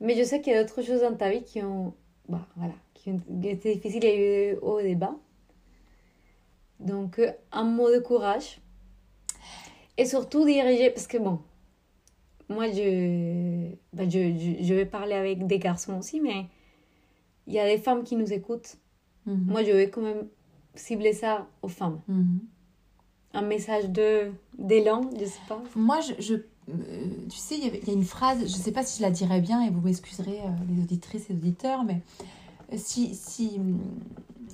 Mais 0.00 0.16
je 0.16 0.22
sais 0.22 0.40
qu'il 0.40 0.52
y 0.52 0.56
a 0.56 0.62
d'autres 0.62 0.82
choses 0.82 1.00
dans 1.00 1.16
ta 1.16 1.30
vie 1.30 1.42
qui 1.42 1.62
ont, 1.62 1.94
bah, 2.28 2.46
voilà, 2.56 2.74
qui 2.94 3.10
ont 3.10 3.22
été 3.42 3.74
difficiles, 3.74 4.06
a 4.06 4.14
eu 4.14 4.56
haut 4.62 4.78
et 4.78 4.94
bas. 4.94 5.16
Donc, 6.78 7.18
euh, 7.18 7.32
un 7.50 7.64
mot 7.64 7.90
de 7.92 7.98
courage. 7.98 8.60
Et 9.96 10.04
surtout 10.04 10.44
dirigé, 10.44 10.90
parce 10.90 11.08
que 11.08 11.18
bon, 11.18 11.40
moi, 12.48 12.70
je, 12.70 13.70
bah, 13.92 14.04
je, 14.08 14.32
je, 14.38 14.64
je 14.64 14.74
vais 14.74 14.86
parler 14.86 15.14
avec 15.14 15.46
des 15.46 15.58
garçons 15.58 15.98
aussi, 15.98 16.20
mais 16.20 16.46
il 17.48 17.54
y 17.54 17.58
a 17.58 17.66
des 17.66 17.78
femmes 17.78 18.04
qui 18.04 18.14
nous 18.14 18.32
écoutent. 18.32 18.76
Mhm. 19.26 19.46
Moi, 19.46 19.64
je 19.64 19.72
vais 19.72 19.90
quand 19.90 20.02
même 20.02 20.28
cibler 20.78 21.12
ça 21.12 21.46
aux 21.62 21.68
femmes. 21.68 22.00
Mhm. 22.08 22.40
Un 23.34 23.42
message 23.42 23.88
de 23.90 24.32
d'élan, 24.58 25.02
je 25.18 25.24
sais 25.26 25.40
pas. 25.48 25.62
Moi, 25.76 26.00
je, 26.00 26.14
je- 26.20 26.34
euh, 26.34 27.06
tu 27.30 27.36
sais, 27.36 27.56
il 27.58 27.86
y, 27.86 27.90
a 27.90 27.92
une 27.92 28.04
phrase, 28.04 28.38
je 28.40 28.44
ne 28.44 28.62
sais 28.62 28.72
pas 28.72 28.82
si 28.82 28.98
je 28.98 29.02
la 29.02 29.10
dirais 29.10 29.40
bien, 29.40 29.62
et 29.62 29.70
vous 29.70 29.80
m'excuserez, 29.80 30.40
euh, 30.40 30.48
les 30.74 30.82
auditrices 30.82 31.28
et 31.30 31.32
auditeurs, 31.34 31.84
mais 31.84 32.02
euh, 32.72 32.76
si, 32.78 33.14
si 33.14 33.58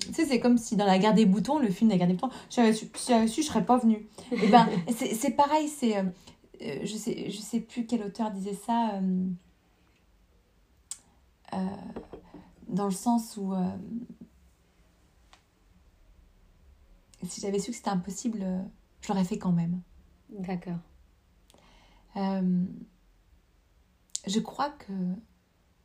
tu 0.07 0.13
sais, 0.13 0.25
c'est 0.25 0.39
comme 0.39 0.57
si 0.57 0.75
dans 0.75 0.85
la 0.85 0.97
guerre 0.99 1.13
des 1.13 1.25
boutons, 1.25 1.57
le 1.57 1.69
film 1.69 1.89
de 1.89 1.93
la 1.93 1.97
guerre 1.99 2.07
des 2.07 2.13
boutons, 2.13 2.29
si 2.49 2.57
j'avais 2.61 2.73
su, 2.73 2.87
si 2.95 3.41
je 3.41 3.47
serais 3.47 3.65
pas 3.65 3.77
venue. 3.77 4.07
Et 4.31 4.47
ben, 4.47 4.67
c'est 4.89 5.31
pareil, 5.31 5.67
c'est, 5.67 5.97
euh, 5.97 6.03
je 6.83 6.95
sais, 6.95 7.29
je 7.29 7.37
sais 7.37 7.59
plus 7.61 7.85
quel 7.85 8.03
auteur 8.03 8.31
disait 8.31 8.57
ça, 8.65 8.91
euh, 11.53 11.57
dans 12.67 12.85
le 12.85 12.91
sens 12.91 13.37
où 13.37 13.53
si 17.27 17.41
j'avais 17.41 17.59
su 17.59 17.71
que 17.71 17.77
c'était 17.77 17.89
impossible, 17.89 18.39
euh, 18.41 18.61
je 19.01 19.09
l'aurais 19.09 19.25
fait 19.25 19.37
quand 19.37 19.51
même. 19.51 19.81
D'accord. 20.29 20.79
Euh, 22.15 22.65
je 24.27 24.39
crois 24.39 24.69
que, 24.69 24.93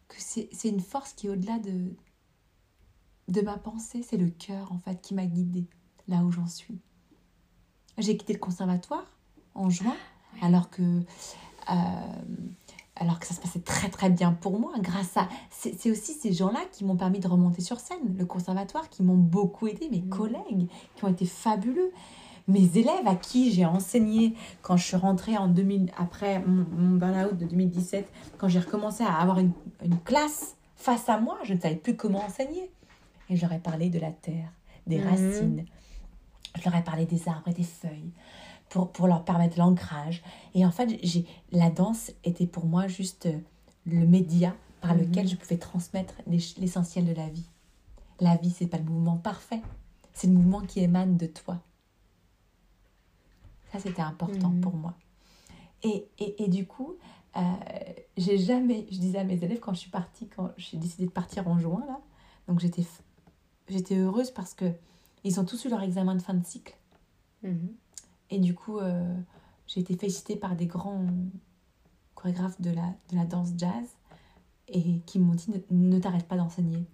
que 0.09 0.17
c'est 0.19 0.69
une 0.69 0.81
force 0.81 1.13
qui 1.13 1.27
est 1.27 1.31
au-delà 1.31 1.59
de, 1.59 1.95
de 3.29 3.41
ma 3.43 3.59
pensée. 3.59 4.03
C'est 4.03 4.17
le 4.17 4.31
cœur, 4.31 4.73
en 4.73 4.79
fait, 4.79 5.01
qui 5.03 5.15
m'a 5.15 5.27
guidée 5.27 5.67
là 6.09 6.25
où 6.25 6.31
j'en 6.31 6.47
suis. 6.47 6.81
J'ai 7.99 8.17
quitté 8.17 8.33
le 8.33 8.39
conservatoire 8.39 9.07
en 9.55 9.69
juin, 9.69 9.97
alors 10.41 10.71
que, 10.71 11.03
euh, 11.71 12.23
alors 12.97 13.19
que 13.19 13.27
ça 13.27 13.35
se 13.35 13.41
passait 13.41 13.61
très 13.61 13.89
très 13.89 14.11
bien 14.11 14.33
pour 14.33 14.59
moi. 14.59 14.73
Grâce 14.81 15.17
à. 15.17 15.29
C'est 15.51 15.91
aussi 15.91 16.13
ces 16.13 16.33
gens-là 16.33 16.61
qui 16.73 16.85
m'ont 16.85 16.97
permis 16.97 17.19
de 17.21 17.29
remonter 17.29 17.63
sur 17.63 17.81
scène. 17.81 18.17
Le 18.19 18.27
conservatoire 18.27 18.89
qui 18.91 19.03
m'ont 19.03 19.17
beaucoup 19.17 19.67
aidé, 19.69 19.89
mes 19.91 20.01
Mhm. 20.03 20.09
collègues 20.09 20.69
qui 20.97 21.05
ont 21.05 21.09
été 21.09 21.27
fabuleux 21.27 21.93
mes 22.49 22.77
élèves 22.77 23.07
à 23.07 23.15
qui 23.15 23.53
j'ai 23.53 23.65
enseigné 23.65 24.35
quand 24.63 24.77
je 24.77 24.85
suis 24.85 24.97
rentrée 24.97 25.37
en 25.39 25.47
2000, 25.47 25.93
après 25.97 26.41
mon, 26.41 26.67
mon 26.77 26.97
burn-out 26.97 27.37
de 27.39 27.45
2017, 27.45 28.11
quand 28.39 28.49
j'ai 28.49 28.59
recommencé 28.59 29.05
à 29.05 29.15
avoir 29.15 29.39
une, 29.39 29.53
une 29.85 29.99
classe 30.01 30.57
face 30.75 31.09
à 31.09 31.21
moi, 31.21 31.39
je 31.45 31.55
ne 31.55 31.61
savais 31.61 31.77
plus 31.77 31.95
comment 31.97 32.25
enseigner. 32.25 32.71
Et 33.29 33.37
ai 33.53 33.59
parlé 33.59 33.89
de 33.89 34.01
la 34.01 34.11
terre, 34.11 34.51
des 34.89 34.99
Mhm. 34.99 35.09
racines, 35.09 35.65
je 36.59 36.65
leur 36.65 36.75
ai 36.75 36.83
parlé 36.83 37.07
des 37.07 37.29
arbres 37.29 37.47
et 37.49 37.55
des 37.55 37.63
feuilles 37.63 38.11
pour, 38.71 38.91
pour 38.93 39.07
leur 39.07 39.25
permettre 39.25 39.59
l'ancrage. 39.59 40.23
Et 40.55 40.65
en 40.65 40.71
fait, 40.71 40.99
j'ai, 41.03 41.27
la 41.53 41.69
danse 41.71 42.11
était 42.25 42.47
pour 42.47 42.65
moi 42.65 42.89
juste 42.89 43.27
euh, 43.27 43.39
le 43.85 44.07
média 44.07 44.55
par 44.81 44.95
Mhm. 44.95 45.01
lequel 45.01 45.29
je 45.29 45.37
pouvais 45.37 45.59
transmettre 45.59 46.15
les- 46.27 46.55
l'essentiel 46.59 47.05
de 47.05 47.13
la 47.13 47.29
vie. 47.29 47.47
La 48.21 48.37
vie, 48.37 48.51
c'est 48.51 48.67
pas 48.67 48.79
le 48.79 48.85
mouvement 48.85 49.17
parfait, 49.19 49.61
c'est 50.15 50.27
le 50.29 50.33
mouvement 50.33 50.61
qui 50.61 50.81
émane 50.81 51.17
de 51.19 51.27
toi. 51.27 51.59
Ça, 53.73 53.79
c'était 53.79 54.03
important 54.03 54.51
Mhm. 54.51 54.61
pour 54.61 54.75
moi. 54.75 54.95
Et, 55.83 56.09
et, 56.19 56.45
et 56.45 56.49
du 56.49 56.67
coup, 56.67 56.97
euh, 57.37 57.41
j'ai 58.17 58.37
jamais, 58.39 58.87
je 58.91 58.99
disais 58.99 59.19
à 59.19 59.25
mes 59.25 59.43
élèves 59.43 59.61
quand 59.61 59.73
je 59.75 59.81
suis 59.81 59.91
partie, 59.91 60.29
quand 60.29 60.51
j'ai 60.57 60.77
décidé 60.77 61.07
de 61.07 61.11
partir 61.11 61.47
en 61.49 61.59
juin, 61.59 61.85
là, 61.87 62.01
donc 62.49 62.61
j'étais 62.61 63.95
heureuse 63.97 64.31
parce 64.31 64.55
que 64.55 64.73
ils 65.25 65.39
ont 65.41 65.45
tous 65.45 65.65
eu 65.65 65.69
leur 65.69 65.83
examen 65.83 66.15
de 66.15 66.23
fin 66.23 66.35
de 66.35 66.45
cycle. 66.45 66.77
Mhm. 67.43 67.75
Et 68.31 68.39
du 68.39 68.55
coup, 68.55 68.79
euh, 68.79 69.15
j'ai 69.67 69.81
été 69.81 69.97
félicitée 69.97 70.37
par 70.37 70.57
des 70.57 70.67
grands 70.67 71.07
chorégraphes 72.15 72.61
de 72.61 72.71
la, 72.71 72.95
de 73.11 73.17
la 73.17 73.25
danse 73.25 73.51
jazz 73.57 73.97
et 74.69 75.01
qui 75.07 75.19
m'ont 75.19 75.35
dit 75.35 75.51
ne, 75.51 75.77
ne 75.77 75.99
t'arrête 75.99 76.29
pas 76.29 76.37
d'enseigner. 76.37 76.85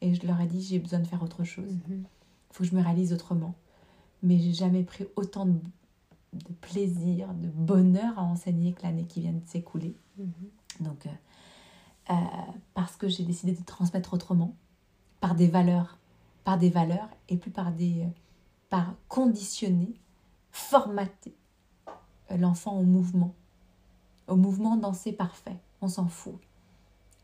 Et 0.00 0.14
je 0.14 0.26
leur 0.26 0.40
ai 0.40 0.46
dit 0.46 0.62
j'ai 0.62 0.78
besoin 0.78 1.00
de 1.00 1.06
faire 1.06 1.22
autre 1.22 1.44
chose. 1.44 1.72
Mhm. 1.88 2.04
Il 2.04 2.54
faut 2.54 2.64
que 2.64 2.70
je 2.70 2.74
me 2.74 2.82
réalise 2.82 3.12
autrement. 3.12 3.54
Mais 4.22 4.38
j'ai 4.38 4.52
jamais 4.52 4.82
pris 4.82 5.06
autant 5.16 5.46
de, 5.46 5.58
de 6.32 6.52
plaisir, 6.60 7.32
de 7.34 7.48
bonheur 7.48 8.18
à 8.18 8.22
enseigner 8.22 8.72
que 8.72 8.82
l'année 8.82 9.04
qui 9.04 9.20
vient 9.20 9.32
de 9.32 9.46
s'écouler. 9.46 9.96
Mhm. 10.16 10.32
Donc, 10.80 11.06
euh, 11.06 11.10
euh, 12.10 12.14
parce 12.74 12.96
que 12.96 13.08
j'ai 13.08 13.24
décidé 13.24 13.52
de 13.52 13.62
transmettre 13.64 14.14
autrement, 14.14 14.54
par 15.20 15.34
des 15.34 15.48
valeurs, 15.48 15.98
par 16.44 16.58
des 16.58 16.70
valeurs 16.70 17.08
et 17.28 17.36
plus 17.36 17.50
par 17.50 17.72
des, 17.72 18.06
par 18.70 18.94
conditionner, 19.08 19.94
formater 20.58 21.34
l'enfant 22.36 22.78
au 22.78 22.82
mouvement, 22.82 23.34
au 24.26 24.36
mouvement 24.36 24.76
dansé 24.76 25.12
parfait. 25.12 25.56
On 25.80 25.88
s'en 25.88 26.08
fout. 26.08 26.34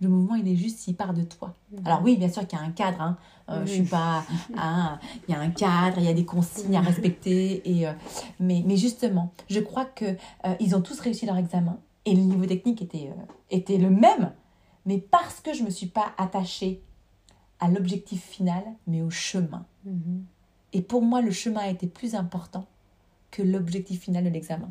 Le 0.00 0.08
mouvement, 0.08 0.34
il 0.34 0.48
est 0.48 0.56
juste 0.56 0.78
s'il 0.78 0.96
part 0.96 1.14
de 1.14 1.22
toi. 1.22 1.54
Mhm. 1.72 1.86
Alors 1.86 2.02
oui, 2.02 2.16
bien 2.16 2.28
sûr 2.28 2.46
qu'il 2.46 2.58
y 2.58 2.62
a 2.62 2.64
un 2.64 2.70
cadre. 2.70 3.00
Hein. 3.00 3.18
Euh, 3.50 3.66
Je 3.66 3.72
suis 3.72 3.82
pas... 3.82 4.24
hein, 4.56 4.98
il 5.28 5.32
y 5.32 5.36
a 5.36 5.40
un 5.40 5.50
cadre, 5.50 5.98
il 5.98 6.04
y 6.04 6.08
a 6.08 6.14
des 6.14 6.24
consignes 6.24 6.76
à 6.76 6.80
respecter. 6.80 7.62
Et, 7.68 7.86
euh, 7.86 7.92
mais, 8.40 8.62
mais 8.66 8.76
justement, 8.76 9.32
je 9.50 9.60
crois 9.60 9.84
que 9.84 10.04
euh, 10.06 10.54
ils 10.60 10.74
ont 10.74 10.80
tous 10.80 10.98
réussi 11.00 11.26
leur 11.26 11.36
examen. 11.36 11.78
Et 12.06 12.14
le 12.14 12.22
niveau 12.22 12.46
technique 12.46 12.82
était, 12.82 13.12
était 13.50 13.78
le 13.78 13.90
même. 13.90 14.32
Mais 14.86 14.98
parce 14.98 15.40
que 15.40 15.52
je 15.52 15.60
ne 15.60 15.66
me 15.66 15.70
suis 15.70 15.86
pas 15.86 16.12
attachée 16.18 16.82
à 17.60 17.68
l'objectif 17.68 18.22
final, 18.22 18.64
mais 18.86 19.02
au 19.02 19.10
chemin. 19.10 19.66
Mhm. 19.84 20.24
Et 20.72 20.82
pour 20.82 21.02
moi, 21.02 21.20
le 21.20 21.30
chemin 21.30 21.60
a 21.60 21.68
été 21.68 21.86
plus 21.86 22.14
important 22.14 22.66
que 23.34 23.42
l'objectif 23.42 24.00
final 24.02 24.22
de 24.24 24.28
l'examen. 24.30 24.70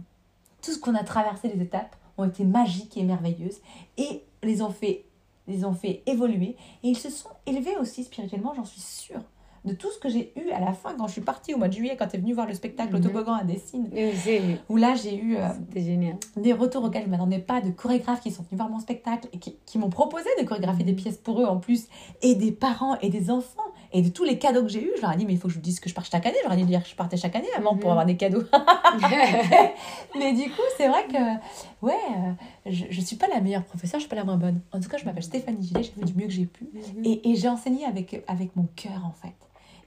Tout 0.62 0.72
ce 0.72 0.80
qu'on 0.80 0.96
a 0.96 1.04
traversé, 1.04 1.50
les 1.54 1.62
étapes, 1.62 1.96
ont 2.18 2.24
été 2.24 2.46
magiques 2.46 2.96
et 2.96 3.04
merveilleuses 3.04 3.60
et 3.98 4.22
les 4.42 4.62
ont 4.62 4.70
fait, 4.72 5.04
les 5.48 5.66
ont 5.66 5.74
fait 5.74 6.02
évoluer. 6.06 6.56
Et 6.84 6.90
ils 6.90 6.98
se 6.98 7.10
sont 7.10 7.30
élevés 7.46 7.76
aussi 7.82 8.06
spirituellement, 8.06 8.54
j'en 8.56 8.64
suis 8.64 8.80
sûre. 8.80 9.22
De 9.66 9.74
tout 9.74 9.90
ce 9.92 9.98
que 9.98 10.10
j'ai 10.10 10.34
eu 10.38 10.50
à 10.52 10.60
la 10.60 10.74
fin, 10.74 10.94
quand 10.98 11.08
je 11.08 11.14
suis 11.14 11.22
partie 11.22 11.54
au 11.54 11.58
mois 11.58 11.70
de 11.70 11.74
juillet, 11.74 11.96
quand 11.98 12.08
tu 12.08 12.18
es 12.18 12.20
venu 12.20 12.34
voir 12.34 12.48
le 12.48 12.54
spectacle 12.54 12.94
Mhm. 12.94 13.00
au 13.00 13.04
toboggan 13.04 13.34
à 13.34 13.44
Dessine, 13.46 13.90
Oui, 13.94 14.58
où 14.70 14.76
là 14.78 14.94
j'ai 14.96 15.16
eu 15.18 15.38
euh, 15.38 15.48
génial. 15.76 16.18
des 16.38 16.52
retours 16.54 16.84
auxquels 16.84 17.04
je 17.04 17.08
ne 17.08 17.12
m'attendais 17.12 17.40
pas, 17.40 17.62
de 17.62 17.70
chorégraphes 17.72 18.20
qui 18.22 18.32
sont 18.32 18.44
venus 18.44 18.58
voir 18.58 18.70
mon 18.70 18.80
spectacle 18.80 19.28
et 19.34 19.40
qui, 19.40 19.56
qui 19.66 19.78
m'ont 19.78 19.90
proposé 19.90 20.28
de 20.40 20.46
chorégraphier 20.46 20.84
des 20.86 20.94
pièces 20.94 21.18
pour 21.18 21.42
eux 21.42 21.46
en 21.46 21.58
plus, 21.58 21.88
et 22.22 22.36
des 22.36 22.52
parents 22.52 22.98
et 23.00 23.10
des 23.10 23.30
enfants, 23.32 23.62
et 23.94 24.02
de 24.02 24.10
tous 24.10 24.24
les 24.24 24.38
cadeaux 24.40 24.64
que 24.64 24.70
j'ai 24.70 24.84
eus. 24.84 24.92
Je 24.98 25.02
leur 25.02 25.12
ai 25.14 25.18
dit, 25.18 25.26
mais 25.26 25.34
il 25.34 25.40
faut 25.40 25.48
que 25.48 25.54
je 25.54 25.60
vous 25.60 25.64
dise 25.64 25.80
que 25.80 25.88
je 25.90 25.94
pars 25.96 26.04
chaque 26.06 26.26
année. 26.26 26.36
Je 26.42 26.48
leur 26.50 26.54
ai 26.54 26.58
dit 26.62 26.66
dire 26.66 26.84
que 26.84 26.90
je 26.90 26.96
partais 26.96 27.16
chaque 27.18 27.36
année 27.36 27.48
avant 27.58 27.72
pour 27.76 27.86
Mhm. 27.86 27.92
avoir 27.92 28.06
des 28.06 28.18
cadeaux. 28.18 28.44
mais 30.18 30.34
du 30.34 30.50
coup, 30.52 30.62
c'est 30.78 30.88
vrai 30.88 31.06
que, 31.08 31.86
ouais, 31.86 31.94
euh, 32.18 32.72
je 32.72 33.00
ne 33.00 33.06
suis 33.06 33.16
pas 33.16 33.28
la 33.28 33.42
meilleure 33.42 33.64
professeure, 33.64 34.00
je 34.00 34.06
ne 34.06 34.08
suis 34.08 34.10
pas 34.10 34.16
la 34.16 34.24
moins 34.24 34.38
bonne. 34.38 34.62
En 34.72 34.80
tout 34.80 34.90
cas, 34.90 34.98
je 34.98 35.06
m'appelle 35.06 35.24
Stéphanie 35.24 35.64
Gillet, 35.66 35.84
j'ai 35.84 35.92
fait 35.92 36.06
du 36.06 36.14
mieux 36.16 36.28
que 36.28 36.34
j'ai 36.34 36.46
pu. 36.46 36.66
Mhm. 36.74 37.06
Et, 37.06 37.30
et 37.32 37.36
j'ai 37.36 37.48
enseigné 37.50 37.86
avec, 37.86 38.24
avec 38.28 38.56
mon 38.56 38.68
cœur, 38.76 39.06
en 39.06 39.14
fait. 39.14 39.34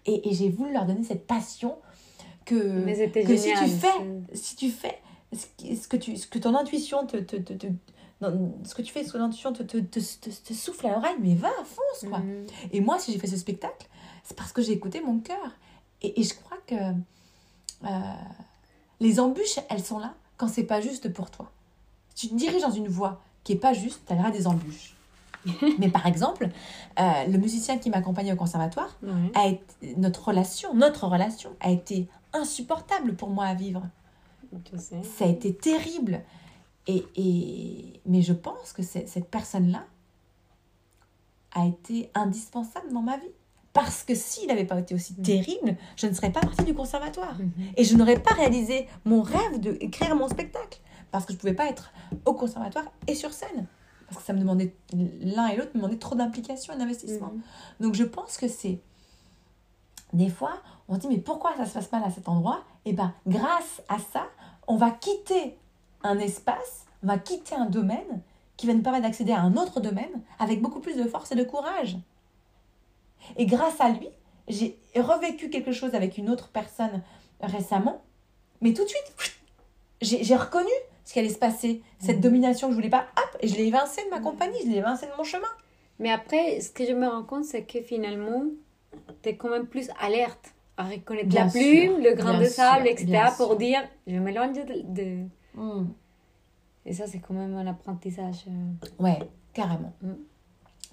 Et, 0.07 0.29
et 0.31 0.35
j'ai 0.35 0.51
voulu 0.51 0.73
leur 0.73 0.87
donner 0.87 1.03
cette 1.03 1.27
passion 1.27 1.77
que, 2.45 2.55
Mais 2.85 2.95
que 3.11 3.37
si 3.37 3.51
tu 3.55 3.67
fais, 3.69 3.89
si 4.35 4.57
tu 4.57 4.71
fais 4.71 4.99
ce, 5.33 5.89
que, 5.89 5.97
tu, 5.97 6.17
ce 6.17 6.27
que 6.29 6.39
ton 6.39 6.55
intuition 6.55 7.07
te, 7.07 7.17
te, 7.17 7.37
te, 7.37 7.67
ce 8.65 8.75
que 8.75 8.83
tu 8.83 8.93
fais, 8.93 9.03
ce 9.05 9.13
que 9.13 9.19
ton 9.19 9.25
intuition 9.25 9.53
te, 9.53 9.63
te, 9.65 9.79
te, 9.79 9.99
te- 9.99 10.31
te 10.31 10.53
souffle 10.55 10.87
à 10.87 10.91
l'oreille, 10.93 11.17
mais 11.21 11.35
va, 11.35 11.51
fonce, 11.65 12.09
quoi. 12.09 12.19
Mhm. 12.21 12.47
Et 12.73 12.81
moi, 12.81 12.99
si 12.99 13.13
j'ai 13.13 13.19
fait 13.19 13.27
ce 13.27 13.37
spectacle, 13.37 13.89
c'est 14.27 14.37
parce 14.37 14.53
que 14.53 14.61
j'ai 14.61 14.73
écouté 14.73 15.01
mon 15.01 15.21
cœur. 15.21 15.53
Et, 16.03 16.21
et 16.21 16.25
je 16.25 16.35
crois 16.35 16.59
que 16.67 16.75
euh, 16.75 18.13
les 19.01 19.21
embûches, 19.21 19.59
elles 19.71 19.83
sont 19.85 19.99
là 19.99 20.15
quand 20.37 20.49
c'est 20.49 20.65
pas 20.65 20.81
juste 20.81 21.13
pour 21.13 21.31
toi. 21.31 21.51
Si 22.15 22.29
tu 22.29 22.35
te 22.35 22.39
diriges 22.39 22.63
dans 22.63 22.71
une 22.71 22.89
voie 22.89 23.23
qui 23.45 23.53
est 23.53 23.57
pas 23.57 23.73
juste, 23.73 24.01
tu 24.07 24.13
as 24.13 24.31
des 24.31 24.47
embûches. 24.47 24.95
Mais 25.79 25.89
par 25.89 26.07
exemple, 26.07 26.49
euh, 26.99 27.25
le 27.27 27.39
musicien 27.39 27.79
qui 27.79 27.89
m'accompagnait 27.89 28.33
au 28.33 28.37
conservatoire, 28.37 28.97
Ouais. 29.03 29.31
a 29.35 29.47
été, 29.47 29.95
notre 29.97 30.25
relation, 30.29 30.75
notre 30.75 31.07
relation 31.07 31.55
a 31.61 31.71
été 31.71 32.09
insupportable 32.33 33.15
pour 33.15 33.31
moi 33.31 33.45
à 33.47 33.55
vivre. 33.55 33.83
Je 34.73 34.77
sais. 34.79 35.03
Ça 35.05 35.25
a 35.25 35.29
été 35.29 35.55
terrible. 35.55 36.23
Et, 36.89 37.05
et, 37.17 38.01
mais 38.07 38.23
je 38.23 38.33
pense 38.33 38.73
que 38.73 38.83
cette 38.83 39.31
personne-là 39.31 39.85
a 41.55 41.67
été 41.67 42.11
indispensable 42.15 42.93
dans 42.93 43.03
ma 43.03 43.17
vie. 43.17 43.31
Parce 43.77 44.03
que 44.05 44.15
s'il 44.15 44.49
n'avait 44.49 44.65
pas 44.65 44.79
été 44.81 44.95
aussi 44.95 45.15
Mm. 45.19 45.23
terrible, 45.23 45.77
je 45.97 46.07
ne 46.07 46.15
serais 46.15 46.33
pas 46.33 46.41
partie 46.41 46.65
du 46.65 46.73
conservatoire. 46.75 47.39
Mhm. 47.39 47.53
Et 47.77 47.85
je 47.85 47.95
n'aurais 47.97 48.19
pas 48.19 48.35
réalisé 48.35 48.89
mon 49.05 49.21
rêve 49.23 49.61
de 49.61 49.73
créer 49.89 50.13
mon 50.15 50.29
spectacle. 50.29 50.81
Parce 51.13 51.25
que 51.27 51.33
je 51.33 51.37
ne 51.37 51.41
pouvais 51.41 51.55
pas 51.55 51.67
être 51.69 51.93
au 52.25 52.33
conservatoire 52.33 52.87
et 53.07 53.15
sur 53.15 53.33
scène. 53.33 53.67
Parce 54.09 54.19
que 54.21 54.25
ça 54.25 54.33
me 54.33 54.39
demandait, 54.41 54.75
l'un 55.21 55.49
et 55.49 55.57
l'autre 55.57 55.71
me 55.75 55.81
demandaient 55.81 55.99
trop 55.99 56.15
d'implication 56.15 56.73
et 56.75 56.79
d'investissement. 56.79 57.33
Mhm. 57.35 57.43
Donc 57.81 57.95
je 57.95 58.05
pense 58.05 58.37
que 58.39 58.49
c'est. 58.49 58.81
Des 60.13 60.29
fois, 60.31 60.55
on 60.89 60.95
se 60.95 61.01
dit, 61.01 61.09
mais 61.09 61.19
pourquoi 61.19 61.55
ça 61.57 61.67
se 61.67 61.75
passe 61.75 61.91
mal 61.93 62.03
à 62.05 62.11
cet 62.11 62.29
endroit? 62.29 62.65
Et 62.85 62.93
bien, 62.93 63.13
grâce 63.27 63.83
à 63.89 63.99
ça, 63.99 64.27
on 64.69 64.77
va 64.77 64.91
quitter 64.91 65.59
un 66.03 66.19
espace, 66.19 66.87
on 67.03 67.09
va 67.09 67.19
quitter 67.19 67.55
un 67.55 67.67
domaine 67.67 68.23
qui 68.57 68.67
va 68.67 68.73
nous 68.75 68.83
permettre 68.83 69.03
d'accéder 69.05 69.33
à 69.33 69.41
un 69.43 69.55
autre 69.57 69.81
domaine 69.81 70.23
avec 70.39 70.63
beaucoup 70.63 70.81
plus 70.81 70.97
de 70.97 71.05
force 71.05 71.33
et 71.33 71.35
de 71.35 71.45
courage. 71.45 71.99
Et 73.37 73.47
grâce 73.47 73.81
à 73.81 73.89
lui, 73.91 74.09
j'ai 74.49 74.77
revécu 74.97 75.51
quelque 75.51 75.73
chose 75.73 75.95
avec 75.95 76.19
une 76.19 76.31
autre 76.31 76.49
personne 76.49 77.03
récemment, 77.41 78.03
mais 78.61 78.73
tout 78.73 78.85
de 78.85 78.89
suite, 78.89 79.15
j'ai 80.01 80.37
reconnu 80.37 80.71
ce 81.05 81.13
qui 81.13 81.19
allait 81.21 81.29
se 81.29 81.39
passer, 81.39 81.83
cette 81.99 82.17
Mhm. 82.17 82.23
domination 82.23 82.67
que 82.69 82.73
je 82.73 82.77
voulais 82.77 82.91
pas, 82.91 83.07
hop, 83.17 83.37
et 83.41 83.49
je 83.49 83.55
l'ai 83.57 83.67
évincée 83.67 84.05
de 84.05 84.11
ma 84.11 84.21
compagnie, 84.21 84.59
je 84.65 84.71
l'ai 84.71 84.79
évincée 84.79 85.07
de 85.07 85.13
mon 85.17 85.25
chemin. 85.25 85.47
Mais 85.99 86.11
après, 86.11 86.61
ce 86.61 86.71
que 86.71 86.85
je 86.85 86.93
me 86.93 87.07
rends 87.09 87.23
compte, 87.23 87.45
c'est 87.45 87.63
que 87.63 87.81
finalement, 87.81 88.43
tu 89.23 89.29
es 89.29 89.37
quand 89.37 89.49
même 89.51 89.67
plus 89.67 89.89
alerte 90.01 90.53
à 90.77 90.85
reconnaître 90.85 91.29
Bien 91.29 91.45
la 91.45 91.51
sûr, 91.51 91.61
plume, 91.61 92.03
le 92.03 92.15
grain 92.15 92.39
de 92.39 92.45
sable, 92.45 92.87
etc. 92.89 93.23
pour 93.37 93.47
sûr. 93.49 93.57
dire, 93.57 93.81
je 94.07 94.17
m'éloigne 94.17 94.53
de, 94.53 94.83
de- 94.85 95.27
Et 96.85 96.93
ça, 96.93 97.07
c'est 97.07 97.19
quand 97.19 97.35
même 97.35 97.57
un 97.57 97.67
apprentissage. 97.67 98.45
euh. 98.49 99.03
Ouais, 99.03 99.19
carrément. 99.53 99.93
Mm. 100.03 100.13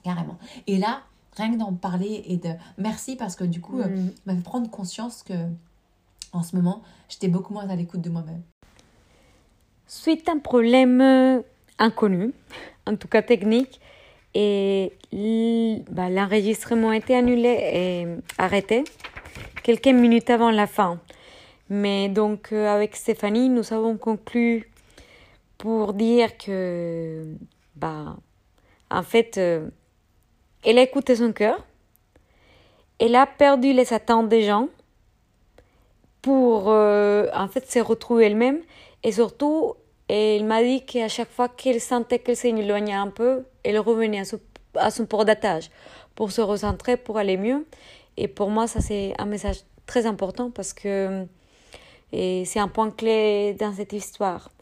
Carrément. 0.04 0.38
Et 0.68 0.78
là, 0.78 1.02
rien 1.36 1.52
que 1.54 1.58
d'en 1.58 1.74
parler 1.74 2.24
et 2.28 2.38
de. 2.38 2.50
Merci 2.78 3.16
parce 3.16 3.36
que 3.36 3.44
du 3.44 3.62
coup, 3.62 3.80
euh, 3.80 3.88
Mhm. 3.88 4.12
m'a 4.26 4.36
fait 4.36 4.42
prendre 4.44 4.70
conscience 4.70 5.24
que 5.24 5.34
en 6.32 6.42
ce 6.44 6.56
moment, 6.56 6.82
j'étais 7.10 7.28
beaucoup 7.28 7.54
moins 7.54 7.68
à 7.70 7.76
l'écoute 7.76 8.02
de 8.02 8.10
moi-même. 8.10 8.42
Suite 9.88 10.28
à 10.30 10.32
un 10.34 10.40
problème 10.40 11.02
euh, 11.02 11.42
inconnu, 11.80 12.34
en 12.88 12.96
tout 12.96 13.08
cas 13.08 13.22
technique, 13.22 13.80
et 14.36 14.92
bah, 15.92 16.10
l'enregistrement 16.10 16.90
a 16.90 16.98
été 16.98 17.16
annulé 17.16 17.50
et 17.50 18.08
arrêté 18.40 18.84
quelques 19.62 19.88
minutes 19.88 20.30
avant 20.32 20.50
la 20.50 20.66
fin. 20.66 21.00
Mais 21.70 22.10
donc 22.10 22.52
euh, 22.52 22.68
avec 22.74 22.96
Stéphanie, 22.96 23.50
nous 23.50 23.74
avons 23.74 23.96
conclu 23.98 24.70
pour 25.60 25.94
dire 25.94 26.36
que, 26.38 27.36
bah, 27.76 28.18
en 28.90 29.04
fait, 29.04 29.38
euh, 29.38 29.70
elle 30.64 30.80
a 30.80 30.82
écouté 30.82 31.16
son 31.16 31.32
cœur, 31.32 31.66
elle 33.00 33.16
a 33.16 33.26
perdu 33.26 33.74
les 33.74 33.94
attentes 33.94 34.30
des 34.30 34.44
gens 34.44 34.70
pour, 36.22 36.66
euh, 36.70 37.28
en 37.34 37.48
fait, 37.48 37.70
se 37.70 37.80
retrouver 37.80 38.28
elle-même 38.28 38.62
et 39.04 39.12
surtout, 39.12 39.76
elle 40.08 40.46
m'a 40.46 40.64
dit 40.64 40.86
qu'à 40.86 41.08
chaque 41.08 41.30
fois 41.30 41.50
qu'elle 41.50 41.82
sentait 41.82 42.20
qu'elle 42.20 42.38
s'éloignait 42.38 42.94
un 42.94 43.10
peu, 43.10 43.44
elle 43.64 43.80
revenait 43.80 44.20
à 44.20 44.26
son, 44.26 44.40
à 44.76 44.92
son 44.92 45.06
port 45.06 45.26
d'attache 45.26 45.70
pour 46.16 46.32
se 46.32 46.42
recentrer, 46.42 46.98
pour 46.98 47.18
aller 47.18 47.38
mieux. 47.38 47.66
Et 48.18 48.28
pour 48.28 48.50
moi, 48.50 48.68
ça, 48.68 48.80
c'est 48.80 49.14
un 49.18 49.26
message 49.26 49.62
très 49.86 50.06
important 50.06 50.52
parce 50.52 50.74
que 50.74 51.26
c'est 52.12 52.60
un 52.60 52.68
point 52.68 52.92
clé 52.92 53.56
dans 53.60 53.74
cette 53.74 53.92
histoire. 53.92 54.53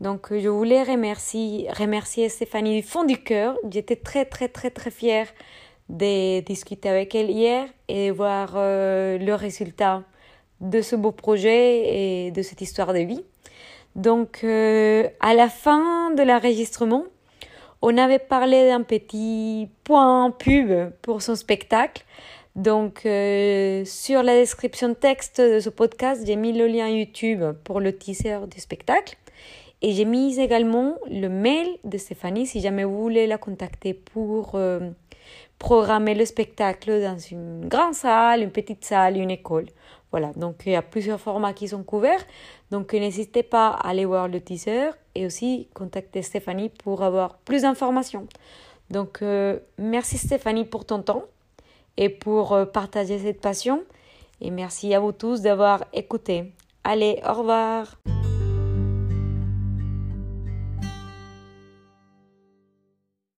Donc, 0.00 0.28
je 0.30 0.48
voulais 0.48 0.84
remercier, 0.84 2.28
Stéphanie 2.28 2.80
du 2.80 2.86
fond 2.86 3.04
du 3.04 3.16
cœur. 3.16 3.56
J'étais 3.68 3.96
très, 3.96 4.24
très, 4.24 4.48
très, 4.48 4.70
très 4.70 4.90
fière 4.90 5.26
de 5.88 6.40
discuter 6.40 6.88
avec 6.88 7.14
elle 7.14 7.30
hier 7.30 7.66
et 7.88 8.10
voir 8.10 8.52
euh, 8.54 9.18
le 9.18 9.34
résultat 9.34 10.04
de 10.60 10.82
ce 10.82 10.94
beau 10.94 11.12
projet 11.12 12.26
et 12.26 12.30
de 12.30 12.42
cette 12.42 12.60
histoire 12.60 12.92
de 12.92 13.00
vie. 13.00 13.24
Donc, 13.96 14.44
euh, 14.44 15.08
à 15.18 15.34
la 15.34 15.48
fin 15.48 16.12
de 16.12 16.22
l'enregistrement, 16.22 17.04
on 17.82 17.96
avait 17.96 18.18
parlé 18.20 18.68
d'un 18.68 18.82
petit 18.82 19.68
point 19.82 20.30
pub 20.30 20.90
pour 21.02 21.22
son 21.22 21.34
spectacle. 21.34 22.04
Donc, 22.54 23.06
euh, 23.06 23.84
sur 23.84 24.22
la 24.22 24.34
description 24.34 24.94
texte 24.94 25.40
de 25.40 25.58
ce 25.58 25.70
podcast, 25.70 26.22
j'ai 26.24 26.36
mis 26.36 26.52
le 26.52 26.66
lien 26.66 26.88
YouTube 26.88 27.42
pour 27.64 27.80
le 27.80 27.96
teaser 27.96 28.38
du 28.48 28.60
spectacle. 28.60 29.16
Et 29.82 29.92
j'ai 29.92 30.04
mis 30.04 30.38
également 30.40 30.96
le 31.08 31.28
mail 31.28 31.68
de 31.84 31.98
Stéphanie 31.98 32.46
si 32.46 32.60
jamais 32.60 32.84
vous 32.84 33.00
voulez 33.00 33.26
la 33.26 33.38
contacter 33.38 33.94
pour 33.94 34.52
euh, 34.54 34.90
programmer 35.58 36.14
le 36.14 36.24
spectacle 36.24 37.00
dans 37.00 37.18
une 37.18 37.68
grande 37.68 37.94
salle, 37.94 38.42
une 38.42 38.50
petite 38.50 38.84
salle, 38.84 39.16
une 39.16 39.30
école. 39.30 39.66
Voilà, 40.10 40.32
donc 40.36 40.62
il 40.66 40.72
y 40.72 40.76
a 40.76 40.82
plusieurs 40.82 41.20
formats 41.20 41.52
qui 41.52 41.68
sont 41.68 41.82
couverts. 41.82 42.24
Donc 42.70 42.92
n'hésitez 42.92 43.42
pas 43.42 43.68
à 43.68 43.90
aller 43.90 44.04
voir 44.04 44.26
le 44.26 44.40
teaser 44.40 44.90
et 45.14 45.26
aussi 45.26 45.68
contacter 45.74 46.22
Stéphanie 46.22 46.70
pour 46.70 47.02
avoir 47.02 47.38
plus 47.38 47.62
d'informations. 47.62 48.26
Donc 48.90 49.22
euh, 49.22 49.58
merci 49.76 50.18
Stéphanie 50.18 50.64
pour 50.64 50.86
ton 50.86 51.02
temps 51.02 51.24
et 51.96 52.08
pour 52.08 52.52
euh, 52.52 52.64
partager 52.64 53.18
cette 53.18 53.40
passion. 53.40 53.84
Et 54.40 54.50
merci 54.50 54.94
à 54.94 55.00
vous 55.00 55.12
tous 55.12 55.42
d'avoir 55.42 55.84
écouté. 55.92 56.52
Allez, 56.84 57.20
au 57.28 57.34
revoir. 57.34 57.98